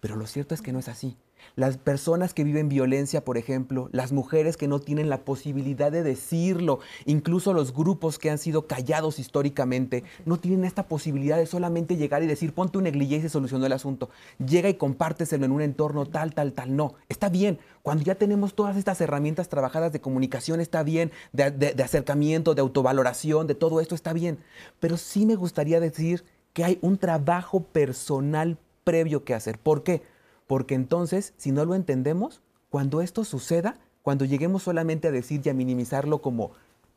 Pero 0.00 0.16
lo 0.16 0.26
cierto 0.26 0.54
es 0.54 0.60
que 0.60 0.72
no 0.72 0.78
es 0.78 0.88
así. 0.88 1.16
Las 1.56 1.76
personas 1.76 2.34
que 2.34 2.44
viven 2.44 2.68
violencia, 2.68 3.24
por 3.24 3.38
ejemplo, 3.38 3.88
las 3.92 4.12
mujeres 4.12 4.56
que 4.56 4.68
no 4.68 4.80
tienen 4.80 5.08
la 5.08 5.24
posibilidad 5.24 5.90
de 5.92 6.02
decirlo, 6.02 6.80
incluso 7.06 7.52
los 7.52 7.74
grupos 7.74 8.18
que 8.18 8.30
han 8.30 8.38
sido 8.38 8.66
callados 8.66 9.18
históricamente, 9.18 10.04
no 10.24 10.38
tienen 10.38 10.64
esta 10.64 10.88
posibilidad 10.88 11.36
de 11.36 11.46
solamente 11.46 11.96
llegar 11.96 12.22
y 12.22 12.26
decir, 12.26 12.52
ponte 12.52 12.78
un 12.78 12.84
negligé 12.84 13.16
y 13.16 13.22
se 13.22 13.28
solucionó 13.28 13.66
el 13.66 13.72
asunto. 13.72 14.10
Llega 14.38 14.68
y 14.68 14.74
compárteselo 14.74 15.44
en 15.44 15.52
un 15.52 15.62
entorno 15.62 16.06
tal, 16.06 16.34
tal, 16.34 16.52
tal. 16.52 16.76
No, 16.76 16.94
está 17.08 17.28
bien. 17.28 17.58
Cuando 17.82 18.04
ya 18.04 18.14
tenemos 18.14 18.54
todas 18.54 18.76
estas 18.76 19.00
herramientas 19.00 19.48
trabajadas 19.48 19.92
de 19.92 20.00
comunicación, 20.00 20.60
está 20.60 20.82
bien, 20.82 21.10
de, 21.32 21.50
de- 21.50 21.74
de 21.74 21.82
acercamiento, 21.82 22.54
de 22.54 22.60
autovaloración, 22.60 23.46
de 23.46 23.54
todo 23.54 23.80
esto 23.80 23.94
está 23.94 24.12
bien. 24.12 24.38
Pero 24.78 24.96
sí 24.96 25.26
me 25.26 25.34
gustaría 25.36 25.80
decir 25.80 26.24
que 26.52 26.64
hay 26.64 26.78
un 26.82 26.98
trabajo 26.98 27.60
personal 27.62 28.58
previo 28.84 29.24
que 29.24 29.34
hacer. 29.34 29.58
¿Por 29.58 29.82
qué? 29.82 30.02
Porque 30.50 30.74
entonces, 30.74 31.32
si 31.36 31.52
no 31.52 31.64
lo 31.64 31.76
entendemos, 31.76 32.42
cuando 32.70 33.02
esto 33.02 33.22
suceda, 33.22 33.78
cuando 34.02 34.24
lleguemos 34.24 34.64
solamente 34.64 35.06
a 35.06 35.12
decir 35.12 35.42
y 35.44 35.48
a 35.48 35.54
minimizarlo 35.54 36.20
como 36.22 36.50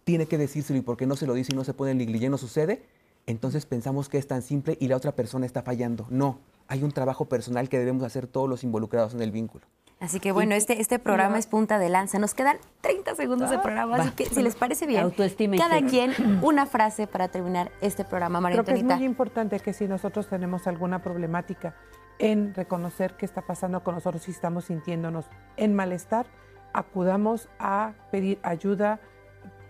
tiene 0.06 0.26
que 0.26 0.40
decírselo 0.40 0.80
y 0.80 0.82
porque 0.82 1.06
no 1.06 1.16
se 1.16 1.28
lo 1.28 1.36
dice 1.36 1.52
y 1.54 1.56
no 1.56 1.64
se 1.64 1.76
pone 1.76 1.92
el 1.92 2.00
negligé, 2.00 2.30
no 2.30 2.40
sucede, 2.40 2.82
entonces 3.28 3.68
pensamos 3.68 4.10
que 4.10 4.18
es 4.18 4.26
tan 4.26 4.42
simple 4.42 4.76
y 4.80 4.88
la 4.88 4.98
otra 4.98 5.12
persona 5.12 5.46
está 5.46 5.62
fallando. 5.62 6.08
No, 6.10 6.40
hay 6.68 6.82
un 6.82 6.92
trabajo 6.92 7.26
personal 7.26 7.70
que 7.70 7.78
debemos 7.78 8.02
hacer 8.02 8.26
todos 8.26 8.50
los 8.50 8.64
involucrados 8.64 9.14
en 9.14 9.22
el 9.22 9.30
vínculo. 9.30 9.68
Así 10.00 10.20
que 10.20 10.32
bueno, 10.32 10.56
este, 10.56 10.82
este 10.82 10.98
programa 10.98 11.38
es 11.38 11.46
punta 11.46 11.78
de 11.78 11.90
lanza. 11.90 12.18
Nos 12.18 12.34
quedan 12.34 12.58
30 12.82 13.14
segundos 13.14 13.52
de 13.52 13.60
programa, 13.60 13.98
así 13.98 14.10
que 14.16 14.26
si 14.26 14.42
les 14.42 14.56
parece 14.56 14.88
bien, 14.88 15.04
Autoestima 15.04 15.58
cada 15.58 15.80
quien 15.86 16.12
una 16.42 16.66
frase 16.66 17.06
para 17.06 17.28
terminar 17.28 17.72
este 17.82 18.04
programa, 18.04 18.42
María 18.42 18.64
Creo 18.64 18.66
que 18.66 18.82
es 18.82 18.84
muy 18.84 19.06
importante 19.06 19.60
que 19.60 19.74
si 19.74 19.88
nosotros 19.88 20.28
tenemos 20.28 20.66
alguna 20.66 21.04
problemática 21.04 21.76
en 22.20 22.54
reconocer 22.54 23.16
qué 23.18 23.26
está 23.26 23.42
pasando 23.42 23.84
con 23.84 23.96
nosotros 23.96 24.28
y 24.28 24.32
estamos 24.32 24.66
sintiéndonos 24.66 25.26
en 25.58 25.74
malestar, 25.76 26.26
acudamos 26.74 27.50
a 27.60 27.94
pedir 28.12 28.40
ayuda 28.44 29.00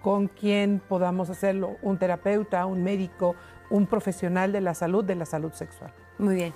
con 0.02 0.28
quien 0.28 0.82
podamos 0.88 1.30
hacerlo, 1.30 1.78
un 1.82 1.98
terapeuta, 1.98 2.66
un 2.66 2.84
médico, 2.84 3.36
un 3.70 3.88
profesional 3.88 4.52
de 4.52 4.62
la 4.62 4.74
salud, 4.74 5.04
de 5.04 5.16
la 5.16 5.26
salud 5.26 5.54
sexual. 5.54 5.94
Muy 6.20 6.36
bien. 6.36 6.54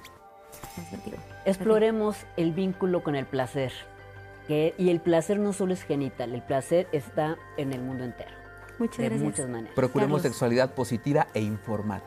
Exploremos 1.45 2.25
el 2.35 2.51
vínculo 2.53 3.03
con 3.03 3.15
el 3.15 3.25
placer. 3.25 3.71
que- 4.47 4.73
y 4.77 4.91
el 4.91 5.01
placer 5.01 5.39
no 5.39 5.51
solo 5.51 5.73
es 5.73 5.83
genital, 5.83 6.33
el 6.33 6.41
placer 6.41 6.87
está 6.93 7.35
en 7.57 7.73
el 7.73 7.81
mundo 7.81 8.05
entero. 8.05 8.31
Muchas 8.79 8.99
de 8.99 9.03
gracias. 9.09 9.21
muchas 9.23 9.49
maneras. 9.49 9.75
Procuremos 9.75 10.21
Carlos. 10.21 10.31
sexualidad 10.31 10.73
positiva 10.73 11.27
e 11.33 11.41
informada. 11.41 12.01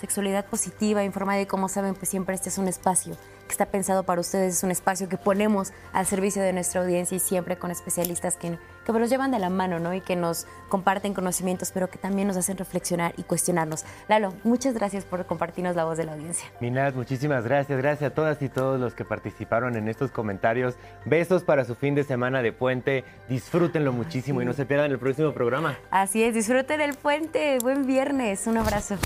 Sexualidad 0.00 0.46
positiva, 0.46 1.04
informada 1.04 1.40
y 1.40 1.46
como 1.46 1.68
saben, 1.68 1.94
pues 1.94 2.08
siempre 2.08 2.34
este 2.34 2.48
es 2.48 2.58
un 2.58 2.68
espacio 2.68 3.16
que 3.46 3.52
está 3.52 3.66
pensado 3.66 4.02
para 4.02 4.20
ustedes, 4.20 4.56
es 4.56 4.62
un 4.64 4.70
espacio 4.70 5.08
que 5.08 5.16
ponemos 5.16 5.72
al 5.92 6.06
servicio 6.06 6.42
de 6.42 6.52
nuestra 6.52 6.82
audiencia 6.82 7.16
y 7.16 7.20
siempre 7.20 7.56
con 7.56 7.70
especialistas 7.70 8.36
que, 8.36 8.58
que 8.84 8.92
nos 8.92 9.08
llevan 9.08 9.30
de 9.30 9.38
la 9.38 9.50
mano, 9.50 9.78
¿no? 9.78 9.94
Y 9.94 10.00
que 10.00 10.16
nos 10.16 10.46
comparten 10.68 11.14
conocimientos, 11.14 11.70
pero 11.72 11.88
que 11.88 11.98
también 11.98 12.28
nos 12.28 12.36
hacen 12.36 12.56
reflexionar 12.56 13.14
y 13.16 13.22
cuestionarnos. 13.22 13.84
Lalo, 14.08 14.34
muchas 14.44 14.74
gracias 14.74 15.04
por 15.04 15.24
compartirnos 15.26 15.76
la 15.76 15.84
voz 15.84 15.96
de 15.96 16.04
la 16.04 16.12
audiencia. 16.14 16.48
Minat, 16.60 16.94
muchísimas 16.94 17.44
gracias. 17.44 17.78
Gracias 17.78 18.10
a 18.10 18.14
todas 18.14 18.40
y 18.42 18.48
todos 18.48 18.80
los 18.80 18.94
que 18.94 19.04
participaron 19.04 19.76
en 19.76 19.88
estos 19.88 20.10
comentarios. 20.10 20.74
Besos 21.04 21.44
para 21.44 21.64
su 21.64 21.74
fin 21.74 21.94
de 21.94 22.04
semana 22.04 22.42
de 22.42 22.52
puente. 22.52 23.04
Disfrútenlo 23.28 23.92
muchísimo 23.92 24.42
y 24.42 24.44
no 24.44 24.52
se 24.52 24.66
pierdan 24.66 24.90
el 24.90 24.98
próximo 24.98 25.32
programa. 25.32 25.78
Así 25.90 26.22
es, 26.22 26.34
disfruten 26.34 26.80
el 26.80 26.94
puente, 26.94 27.58
buen 27.60 27.86
viernes, 27.86 28.46
un 28.46 28.58
abrazo. 28.58 28.96